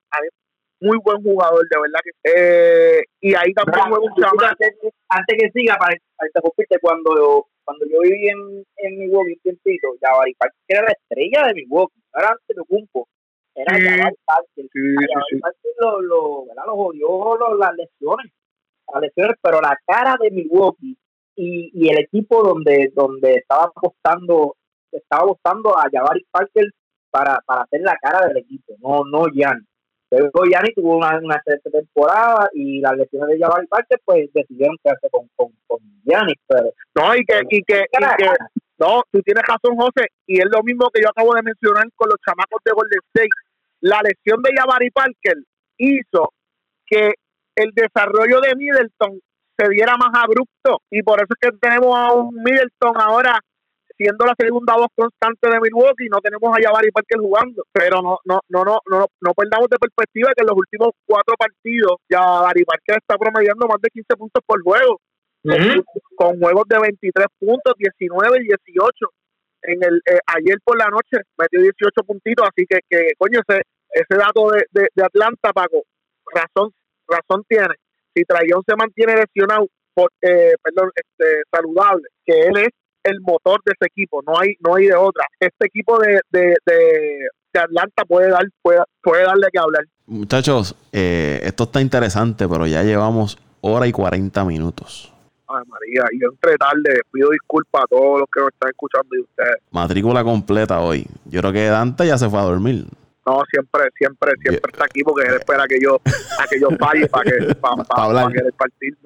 muy 0.79 0.97
buen 1.03 1.21
jugador, 1.23 1.65
de 1.67 1.79
verdad 1.81 1.99
que 2.03 2.11
eh, 2.23 3.03
y 3.21 3.33
ahí 3.33 3.51
también 3.53 3.81
juega 3.89 4.05
un 4.05 4.45
antes, 4.45 4.77
antes, 5.09 5.37
que 5.39 5.49
siga, 5.51 5.75
para, 5.77 5.97
para 6.17 6.79
cuando 6.79 7.47
cuando 7.65 7.85
yo 7.85 7.99
viví 8.01 8.29
en, 8.29 8.63
en 8.77 8.99
Milwaukee 8.99 9.33
un 9.33 9.39
tiempito, 9.39 9.87
Jabari 9.99 10.33
Parker 10.35 10.55
era 10.67 10.81
la 10.83 10.93
estrella 10.93 11.47
de 11.47 11.53
Milwaukee, 11.55 11.99
no 12.13 12.19
era 12.21 12.29
antes 12.29 12.55
de 12.55 12.63
Cumpo, 12.63 13.07
era 13.57 13.75
sí, 13.75 13.83
Jabari 13.83 14.15
Parker. 14.25 14.65
Sí, 14.71 14.95
sí, 15.29 15.39
Parker 15.39 15.71
lo, 15.79 16.01
lo, 16.01 16.45
¿verdad? 16.45 16.63
lo 16.67 16.75
jodió 16.75 17.55
las 17.57 17.75
lesiones, 17.75 18.31
las 18.93 19.01
lesiones, 19.01 19.35
pero 19.41 19.61
la 19.61 19.77
cara 19.85 20.15
de 20.21 20.31
Milwaukee 20.31 20.97
y, 21.35 21.71
y 21.73 21.89
el 21.89 21.99
equipo 21.99 22.43
donde 22.43 22.91
donde 22.95 23.33
estaba 23.33 23.65
apostando 23.65 24.55
estaba 24.91 25.23
apostando 25.23 25.77
a 25.77 25.87
Jabari 25.91 26.25
Parker 26.31 26.65
para, 27.09 27.39
para 27.45 27.61
hacer 27.63 27.81
la 27.81 27.97
cara 27.97 28.27
del 28.27 28.37
equipo, 28.37 28.75
no 28.79 29.03
no 29.05 29.25
Jan. 29.33 29.65
Pero 30.09 30.31
Gianni 30.31 30.73
tuvo 30.73 30.97
una, 30.97 31.19
una 31.19 31.35
excelente 31.35 31.69
temporada 31.69 32.49
y 32.53 32.79
las 32.79 32.95
lesiones 32.95 33.27
de 33.29 33.39
Jabari 33.39 33.67
Parker 33.67 33.99
pues 34.05 34.31
decidieron 34.33 34.77
quedarse 34.81 35.09
con, 35.09 35.27
con, 35.35 35.51
con 35.67 35.79
Gianni, 36.05 36.33
pero 36.47 36.71
no 36.95 37.15
y 37.15 37.25
que, 37.25 37.41
y 37.49 37.61
que, 37.63 37.85
y 37.91 38.15
que 38.17 38.29
no, 38.79 39.01
tú 39.11 39.21
tienes 39.21 39.43
razón 39.43 39.75
José 39.75 40.07
y 40.27 40.39
es 40.39 40.47
lo 40.49 40.61
mismo 40.63 40.89
que 40.93 41.01
yo 41.01 41.09
acabo 41.09 41.33
de 41.33 41.41
mencionar 41.41 41.85
con 41.95 42.09
los 42.09 42.19
chamacos 42.25 42.61
de 42.63 42.71
Golden 42.71 42.99
State. 43.07 43.46
La 43.81 44.01
lesión 44.01 44.41
de 44.41 44.51
Jabari 44.55 44.89
Parker 44.91 45.37
hizo 45.77 46.33
que 46.85 47.13
el 47.55 47.71
desarrollo 47.73 48.39
de 48.41 48.55
Middleton 48.55 49.19
se 49.57 49.69
viera 49.69 49.95
más 49.97 50.11
abrupto. 50.13 50.81
Y 50.91 51.01
por 51.03 51.19
eso 51.19 51.33
es 51.33 51.49
que 51.49 51.57
tenemos 51.57 51.95
a 51.95 52.13
un 52.13 52.35
Middleton 52.35 52.93
ahora 52.99 53.39
siendo 53.97 54.25
la 54.25 54.35
segunda 54.37 54.75
voz 54.75 54.87
constante 54.95 55.49
de 55.49 55.59
Milwaukee, 55.59 56.07
no 56.09 56.21
tenemos 56.21 56.55
a 56.55 56.61
Jabari 56.61 56.91
Parker 56.91 57.17
jugando, 57.19 57.63
pero 57.73 57.99
no 58.01 58.19
no 58.25 58.39
no 58.47 58.63
no 58.63 58.79
no 58.85 59.07
no 59.19 59.33
perdamos 59.33 59.67
de 59.69 59.77
perspectiva 59.77 60.29
que 60.35 60.43
en 60.43 60.47
los 60.47 60.55
últimos 60.55 60.89
cuatro 61.03 61.33
partidos 61.35 61.97
Jabari 62.07 62.63
Parker 62.63 62.97
está 63.01 63.17
promediando 63.17 63.67
más 63.67 63.81
de 63.81 63.89
15 63.89 64.15
puntos 64.15 64.43
por 64.45 64.61
juego, 64.61 65.01
con, 66.15 66.39
juegos 66.39 66.63
de 66.69 66.79
23 66.79 67.25
puntos, 67.39 67.73
19 67.75 68.37
y 68.41 68.43
18. 68.43 69.09
En 69.63 69.83
el 69.83 69.97
eh, 70.05 70.19
ayer 70.35 70.57
por 70.63 70.77
la 70.77 70.87
noche 70.87 71.17
metió 71.37 71.61
18 71.61 72.03
puntitos, 72.05 72.47
así 72.47 72.65
que, 72.69 72.79
que 72.89 73.11
coño 73.17 73.41
ese 73.47 73.61
ese 73.89 74.17
dato 74.17 74.51
de, 74.51 74.87
de, 74.93 75.03
Atlanta 75.03 75.53
Paco, 75.53 75.83
razón 76.33 76.71
razón 77.07 77.43
tiene 77.47 77.73
si 78.17 78.23
Trayón 78.23 78.63
se 78.67 78.75
mantiene 78.75 79.15
lesionado, 79.15 79.67
por, 79.93 80.11
eh, 80.21 80.53
perdón, 80.61 80.91
este, 80.95 81.43
saludable, 81.51 82.07
que 82.25 82.33
él 82.47 82.57
es 82.57 82.69
el 83.03 83.21
motor 83.21 83.61
de 83.63 83.73
ese 83.73 83.87
equipo, 83.87 84.21
no 84.25 84.39
hay, 84.39 84.55
no 84.59 84.75
hay 84.75 84.87
de 84.87 84.95
otra. 84.95 85.25
Este 85.39 85.67
equipo 85.67 85.99
de, 85.99 86.19
de, 86.31 86.55
de, 86.65 87.29
Atlanta 87.59 88.03
puede 88.05 88.29
dar 88.29 88.43
puede, 88.61 88.79
puede 89.01 89.23
darle 89.23 89.47
que 89.51 89.59
hablar. 89.59 89.83
Muchachos, 90.05 90.75
eh, 90.91 91.39
esto 91.43 91.63
está 91.63 91.81
interesante, 91.81 92.47
pero 92.47 92.67
ya 92.67 92.83
llevamos 92.83 93.39
hora 93.61 93.87
y 93.87 93.91
40 93.91 94.45
minutos. 94.45 95.11
Ay, 95.49 95.63
María, 95.67 96.03
y 96.11 96.19
yo 96.21 96.27
entre 96.29 96.57
tarde 96.57 97.01
pido 97.11 97.29
disculpas 97.29 97.83
a 97.83 97.87
todos 97.87 98.19
los 98.19 98.29
que 98.33 98.39
nos 98.41 98.49
están 98.49 98.69
escuchando 98.69 99.15
y 99.15 99.19
ustedes. 99.21 99.55
Matrícula 99.71 100.23
completa 100.23 100.79
hoy. 100.81 101.05
Yo 101.25 101.39
creo 101.41 101.53
que 101.53 101.65
Dante 101.67 102.05
ya 102.05 102.17
se 102.17 102.29
fue 102.29 102.39
a 102.39 102.43
dormir. 102.43 102.85
No, 103.25 103.43
siempre, 103.49 103.83
siempre, 103.97 104.31
siempre 104.41 104.71
está 104.71 104.85
aquí 104.85 105.03
porque 105.03 105.27
él 105.27 105.35
espera 105.35 105.65
que 105.67 105.79
yo, 105.81 105.99
a 106.05 106.47
que 106.47 106.59
yo 106.59 106.69
falle 106.79 107.07
para 107.07 107.23
que, 107.29 107.55
para, 107.61 107.83
para 107.83 108.27
querer 108.29 108.53
partirme. 108.53 108.97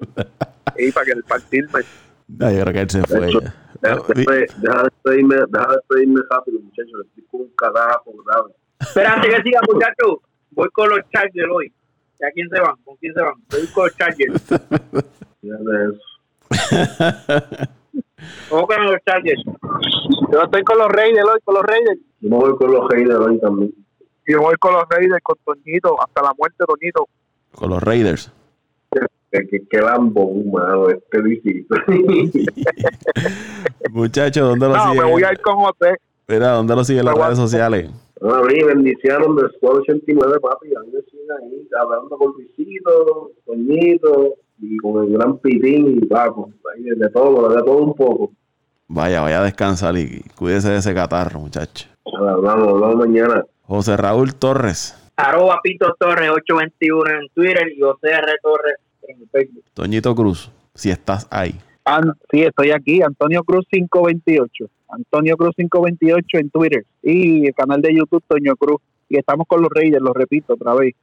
Y 0.78 0.92
para 0.92 1.06
querer 1.06 1.24
partirme. 1.24 1.80
No, 2.28 2.50
yo 2.50 2.60
creo 2.62 2.72
que 2.72 2.80
él 2.80 2.90
se 2.90 3.02
fue. 3.04 3.20
Deja 3.20 3.94
de 3.96 4.00
despedir- 4.00 4.54
deja 4.58 4.76
de 4.78 4.82
despedirme, 4.84 5.34
deja 5.48 5.66
de 5.68 5.74
despedirme 5.76 6.20
rápido, 6.30 6.60
muchachos. 6.60 6.92
Le 6.94 7.02
estoy 7.08 7.24
con 7.30 7.40
un 7.42 7.50
carajo 7.56 8.12
grave. 8.24 8.54
Espérate 8.80 9.28
que 9.28 9.42
siga, 9.42 9.60
muchachos. 9.72 10.16
Voy 10.52 10.68
con 10.72 10.88
los 10.90 11.00
Chargers 11.12 11.48
hoy. 11.52 11.72
¿Y 12.20 12.24
a 12.24 12.30
quién 12.30 12.48
se 12.48 12.60
van? 12.60 12.76
¿Con 12.84 12.96
quién 12.98 13.12
se 13.14 13.20
van? 13.22 13.34
Voy 13.50 13.66
con 13.74 13.84
los 13.86 13.96
Chargers. 13.96 14.42
Vamos 18.50 18.66
con 18.66 18.84
los 18.86 18.96
Chargers. 19.06 19.42
Yo 20.32 20.42
estoy 20.42 20.62
con 20.62 20.78
los 20.78 20.88
Raiders 20.88 21.24
hoy, 21.26 21.40
con 21.44 21.54
los 21.56 21.64
Raiders. 21.64 21.98
Yo 22.20 22.30
me 22.30 22.36
voy 22.36 22.56
con 22.56 22.72
los 22.72 22.88
Raiders 22.90 23.18
hoy 23.18 23.38
también. 23.40 23.74
Y 24.26 24.34
voy 24.34 24.54
con 24.56 24.72
los 24.74 24.84
Raiders, 24.88 25.22
con 25.22 25.36
Toñito, 25.44 26.00
hasta 26.00 26.22
la 26.22 26.32
muerte, 26.38 26.64
Toñito. 26.66 27.08
Con 27.54 27.70
los 27.70 27.82
Raiders. 27.82 28.32
Que, 29.32 29.46
que, 29.48 29.66
que 29.68 29.78
lambón, 29.78 30.50
mano, 30.52 30.88
este 30.90 31.22
visito. 31.22 31.74
Muchachos, 33.90 34.48
¿dónde 34.48 34.68
lo 34.68 34.76
No, 34.76 34.82
siguen? 34.90 35.04
me 35.06 35.10
voy 35.10 35.22
a 35.24 35.32
ir 35.32 35.40
con 35.40 35.54
José. 35.56 35.96
Mira, 36.28 36.52
¿dónde 36.52 36.76
lo 36.76 36.84
siguen 36.84 37.00
en 37.00 37.06
las 37.14 37.16
redes 37.26 37.38
sociales? 37.38 37.90
a 38.22 38.40
mí, 38.42 38.62
bendiciones 38.62 39.26
del 39.36 39.50
Squad 39.56 39.78
89, 39.78 40.38
papi. 40.40 40.68
A 40.76 40.80
mí 40.80 40.90
me 40.92 41.00
siguen 41.02 41.26
ahí 41.42 41.68
hablando 41.80 42.16
con 42.16 42.32
Luisito, 42.32 43.30
Toñito 43.46 44.34
y 44.62 44.76
con 44.78 45.04
el 45.04 45.12
gran 45.12 45.38
Pitín 45.38 45.98
y 46.02 46.06
Paco. 46.06 46.50
Ahí 46.74 46.84
de 46.84 47.08
todo, 47.10 47.48
de 47.54 47.62
todo 47.62 47.78
un 47.78 47.94
poco. 47.94 48.32
Vaya, 48.88 49.20
vaya 49.22 49.40
a 49.40 49.44
descansar 49.44 49.96
y 49.96 50.22
cuídese 50.36 50.70
de 50.70 50.76
ese 50.78 50.94
catarro, 50.94 51.40
muchachos. 51.40 51.88
Nada, 52.12 52.32
Hablamos, 52.32 52.68
hablamos 52.68 52.96
mañana. 52.96 53.44
José 53.62 53.96
Raúl 53.96 54.34
Torres, 54.34 54.96
Arroba 55.16 55.60
Pito 55.62 55.94
Torres 55.98 56.30
821 56.30 57.10
en 57.20 57.28
Twitter 57.34 57.68
y 57.76 57.80
José 57.80 58.08
R. 58.10 58.32
Torres 58.42 58.76
en 59.08 59.28
Facebook. 59.30 59.64
Toñito 59.74 60.14
Cruz, 60.14 60.50
si 60.74 60.90
estás 60.90 61.26
ahí. 61.30 61.54
An- 61.84 62.14
sí, 62.30 62.42
estoy 62.42 62.70
aquí, 62.70 63.02
Antonio 63.02 63.42
Cruz 63.44 63.66
528. 63.70 64.66
Antonio 64.88 65.36
Cruz 65.36 65.54
528 65.56 66.38
en 66.38 66.50
Twitter. 66.50 66.84
Y 67.02 67.46
el 67.46 67.54
canal 67.54 67.80
de 67.82 67.94
YouTube, 67.94 68.22
Toño 68.28 68.54
Cruz. 68.56 68.80
Y 69.08 69.18
estamos 69.18 69.46
con 69.48 69.60
los 69.62 69.70
Raiders, 69.74 70.02
lo 70.02 70.12
repito 70.12 70.54
otra 70.54 70.74
vez. 70.74 70.94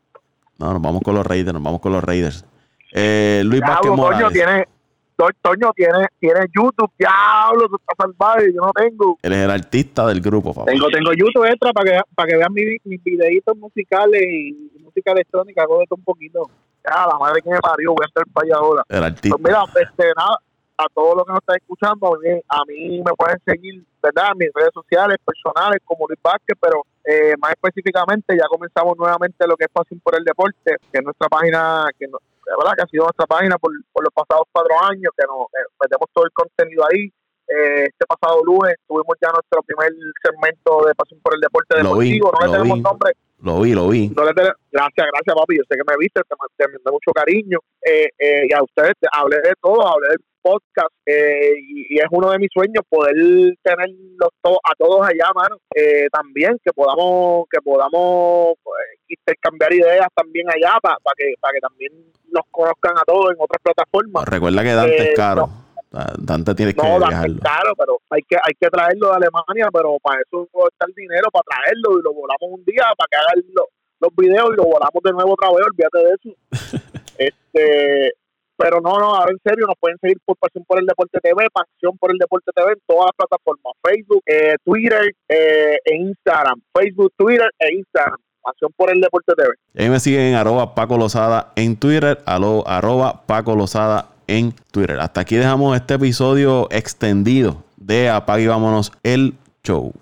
No, 0.57 0.73
nos 0.73 0.81
vamos 0.81 1.01
con 1.03 1.15
los 1.15 1.25
Raiders, 1.25 1.53
nos 1.53 1.63
vamos 1.63 1.79
con 1.81 1.91
los 1.93 2.03
Raiders. 2.03 2.45
Eh, 2.91 3.41
Luis 3.45 3.61
Vázquez 3.61 3.81
Diablo, 3.91 4.03
Toño 4.03 4.17
Morales. 4.17 4.33
tiene, 4.33 4.67
To- 5.15 5.29
Toño 5.41 5.71
tiene, 5.75 6.07
tiene 6.19 6.39
YouTube. 6.55 6.91
Diablo, 6.97 7.67
tú 7.67 7.75
estás 7.75 7.95
salvaje, 7.97 8.53
yo 8.53 8.61
no 8.61 8.71
tengo. 8.73 9.17
Él 9.21 9.33
es 9.33 9.39
el 9.39 9.51
artista 9.51 10.07
del 10.07 10.21
grupo, 10.21 10.53
papá. 10.53 10.71
Tengo, 10.71 10.87
tengo 10.89 11.11
YouTube 11.13 11.45
extra 11.45 11.71
para 11.73 11.91
que, 11.91 11.99
para 12.15 12.27
que 12.29 12.37
vean 12.37 12.53
mis, 12.53 12.79
mis 12.85 13.03
videitos 13.03 13.55
musicales 13.57 14.21
y 14.23 14.71
música 14.81 15.11
electrónica, 15.11 15.63
hago 15.63 15.79
de 15.79 15.85
todo 15.85 15.97
un 15.97 16.03
poquito. 16.03 16.49
Ya, 16.87 17.05
la 17.05 17.17
madre 17.19 17.41
que 17.41 17.49
me 17.49 17.59
parió, 17.59 17.93
voy 17.93 18.03
a 18.03 18.07
estar 18.07 18.23
para 18.33 18.45
allá 18.45 18.55
ahora. 18.55 18.83
El 18.87 19.03
artista. 19.03 19.37
Pues 19.37 19.43
mira, 19.53 19.63
este, 19.75 20.11
nada, 20.15 20.39
a 20.77 20.85
todos 20.95 21.15
los 21.17 21.25
que 21.25 21.31
nos 21.33 21.39
están 21.41 21.57
escuchando, 21.57 22.07
a 22.47 22.65
mí, 22.65 23.01
me 23.05 23.11
pueden 23.17 23.37
seguir, 23.45 23.83
¿verdad? 24.01 24.29
En 24.31 24.37
mis 24.37 24.49
redes 24.55 24.71
sociales 24.73 25.17
personales 25.25 25.81
como 25.83 26.07
Luis 26.07 26.19
Vázquez, 26.23 26.55
pero 26.59 26.85
eh, 27.03 27.35
más 27.37 27.51
específicamente 27.51 28.37
ya 28.37 28.45
comenzamos 28.47 28.97
nuevamente 28.97 29.45
lo 29.45 29.57
que 29.57 29.65
es 29.65 29.69
Pasión 29.71 29.99
por 29.99 30.15
el 30.15 30.23
Deporte, 30.23 30.77
que 30.91 30.99
es 30.99 31.03
nuestra 31.03 31.27
página, 31.27 31.85
que 31.99 32.07
no, 32.07 32.17
verdad 32.57 32.73
que 32.75 32.83
ha 32.83 32.87
sido 32.87 33.03
nuestra 33.03 33.27
página 33.27 33.57
por, 33.57 33.71
por 33.91 34.03
los 34.03 34.13
pasados 34.13 34.47
cuatro 34.51 34.73
años, 34.89 35.11
que 35.17 35.25
nos 35.27 35.45
eh, 35.53 35.67
metemos 35.81 36.07
todo 36.13 36.25
el 36.25 36.31
contenido 36.31 36.83
ahí. 36.89 37.11
Eh, 37.49 37.85
este 37.89 38.05
pasado 38.05 38.43
lunes 38.43 38.75
tuvimos 38.87 39.17
ya 39.19 39.31
nuestro 39.31 39.63
primer 39.63 39.89
segmento 40.21 40.85
de 40.85 40.93
Pasión 40.93 41.19
por 41.21 41.33
el 41.33 41.41
Deporte 41.41 41.81
Lo 41.81 41.97
vi, 41.97 42.13
Deportivo, 42.13 42.31
no 42.39 42.45
le 42.45 42.51
tenemos 42.53 42.77
vi. 42.77 42.83
nombre, 42.83 43.11
Lo 43.41 43.61
vi, 43.61 43.73
lo 43.73 43.87
vi. 43.87 44.09
no 44.09 44.23
le 44.23 44.31
gracias, 44.33 44.57
gracias 44.71 45.35
papi, 45.35 45.57
yo 45.57 45.63
sé 45.69 45.75
que 45.77 45.83
me 45.87 45.95
viste, 45.97 46.21
te, 46.27 46.35
te 46.57 46.67
mandé 46.71 46.91
mucho 46.91 47.11
cariño 47.13 47.59
eh, 47.85 48.09
eh, 48.19 48.47
y 48.49 48.53
a 48.53 48.61
ustedes 48.63 48.93
te- 48.99 49.07
hablé 49.11 49.37
de 49.37 49.53
todo, 49.61 49.87
hablé 49.87 50.09
del 50.09 50.19
podcast 50.41 50.89
eh, 51.05 51.51
y, 51.57 51.95
y 51.95 51.99
es 51.99 52.05
uno 52.11 52.31
de 52.31 52.39
mis 52.39 52.49
sueños 52.53 52.83
poder 52.89 53.15
tenerlos 53.63 54.29
to- 54.41 54.59
a 54.63 54.73
todos 54.77 55.07
allá, 55.07 55.29
mano, 55.35 55.57
eh, 55.75 56.07
también 56.11 56.57
que 56.63 56.71
podamos 56.73 57.45
que 57.49 57.61
podamos 57.61 58.55
pues, 58.63 58.77
intercambiar 59.07 59.73
ideas 59.73 60.07
también 60.15 60.47
allá 60.49 60.77
para 60.81 60.97
que 61.17 61.33
para 61.39 61.53
que 61.53 61.59
también 61.59 61.91
nos 62.31 62.43
conozcan 62.51 62.97
a 62.97 63.01
todos 63.05 63.31
en 63.31 63.37
otras 63.39 63.61
plataformas. 63.63 64.25
Recuerda 64.25 64.63
que 64.63 64.73
Dante 64.73 65.01
Eh, 65.01 65.09
es 65.11 65.15
caro. 65.15 65.47
Ah, 65.49 65.65
Dante 65.91 66.53
tienes 66.55 66.75
que 66.75 66.81
No, 66.87 66.99
viajarlo. 66.99 67.35
es 67.37 67.41
caro, 67.41 67.73
pero 67.77 67.99
hay 68.11 68.21
que 68.23 68.35
hay 68.35 68.53
que 68.59 68.69
traerlo 68.69 69.09
de 69.09 69.15
Alemania, 69.15 69.69
pero 69.73 69.97
para 70.03 70.21
eso 70.21 70.47
está 70.71 70.85
el 70.87 70.93
dinero, 70.93 71.29
para 71.31 71.43
traerlo 71.43 71.99
y 71.99 72.03
lo 72.03 72.13
volamos 72.13 72.59
un 72.59 72.63
día, 72.65 72.83
para 72.97 73.07
que 73.09 73.17
hagan 73.17 73.43
lo- 73.55 73.69
los 74.01 74.15
videos 74.15 74.49
y 74.53 74.55
lo 74.57 74.63
volamos 74.65 75.01
de 75.03 75.11
nuevo 75.11 75.33
otra 75.33 75.49
vez, 75.49 75.65
olvídate 75.65 75.97
de 75.97 76.13
eso. 76.13 76.29
este 77.17 78.13
Pero 78.57 78.81
no, 78.81 78.99
no, 78.99 79.15
ahora 79.15 79.31
en 79.31 79.39
serio, 79.43 79.65
nos 79.67 79.75
pueden 79.79 79.97
seguir 80.01 80.17
por 80.25 80.35
Pasión 80.37 80.65
por 80.65 80.79
el 80.79 80.85
Deporte 80.85 81.17
TV, 81.21 81.47
Pasión 81.51 81.97
por 81.97 82.11
el 82.11 82.17
Deporte 82.17 82.51
TV 82.53 82.73
en 82.73 82.79
todas 82.85 83.05
las 83.07 83.15
plataformas, 83.15 83.73
Facebook, 83.81 84.21
eh, 84.25 84.55
Twitter 84.65 85.15
eh, 85.29 85.77
e 85.85 85.95
Instagram, 85.95 86.61
Facebook, 86.73 87.13
Twitter 87.17 87.49
e 87.57 87.73
Instagram, 87.75 88.17
Pasión 88.41 88.71
por 88.75 88.91
el 88.91 88.99
Deporte 88.99 89.33
TV. 89.33 89.49
Y 89.75 89.83
ahí 89.83 89.89
me 89.89 89.99
siguen 90.01 90.21
en 90.21 90.35
arroba 90.35 90.75
Paco 90.75 90.97
Lozada 90.97 91.53
en 91.55 91.77
Twitter, 91.79 92.19
arroba 92.25 93.25
Paco 93.25 93.55
Lozada 93.55 94.09
en 94.29 94.53
Twitter. 94.71 94.99
Hasta 94.99 95.21
aquí 95.21 95.35
dejamos 95.35 95.75
este 95.75 95.95
episodio 95.95 96.67
extendido 96.71 97.63
de 97.77 98.09
Apague 98.09 98.43
y 98.43 98.47
Vámonos 98.47 98.91
el 99.03 99.35
Show. 99.63 99.93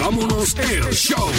Vámonos 0.00 0.56
el 0.58 0.84
show. 0.92 1.30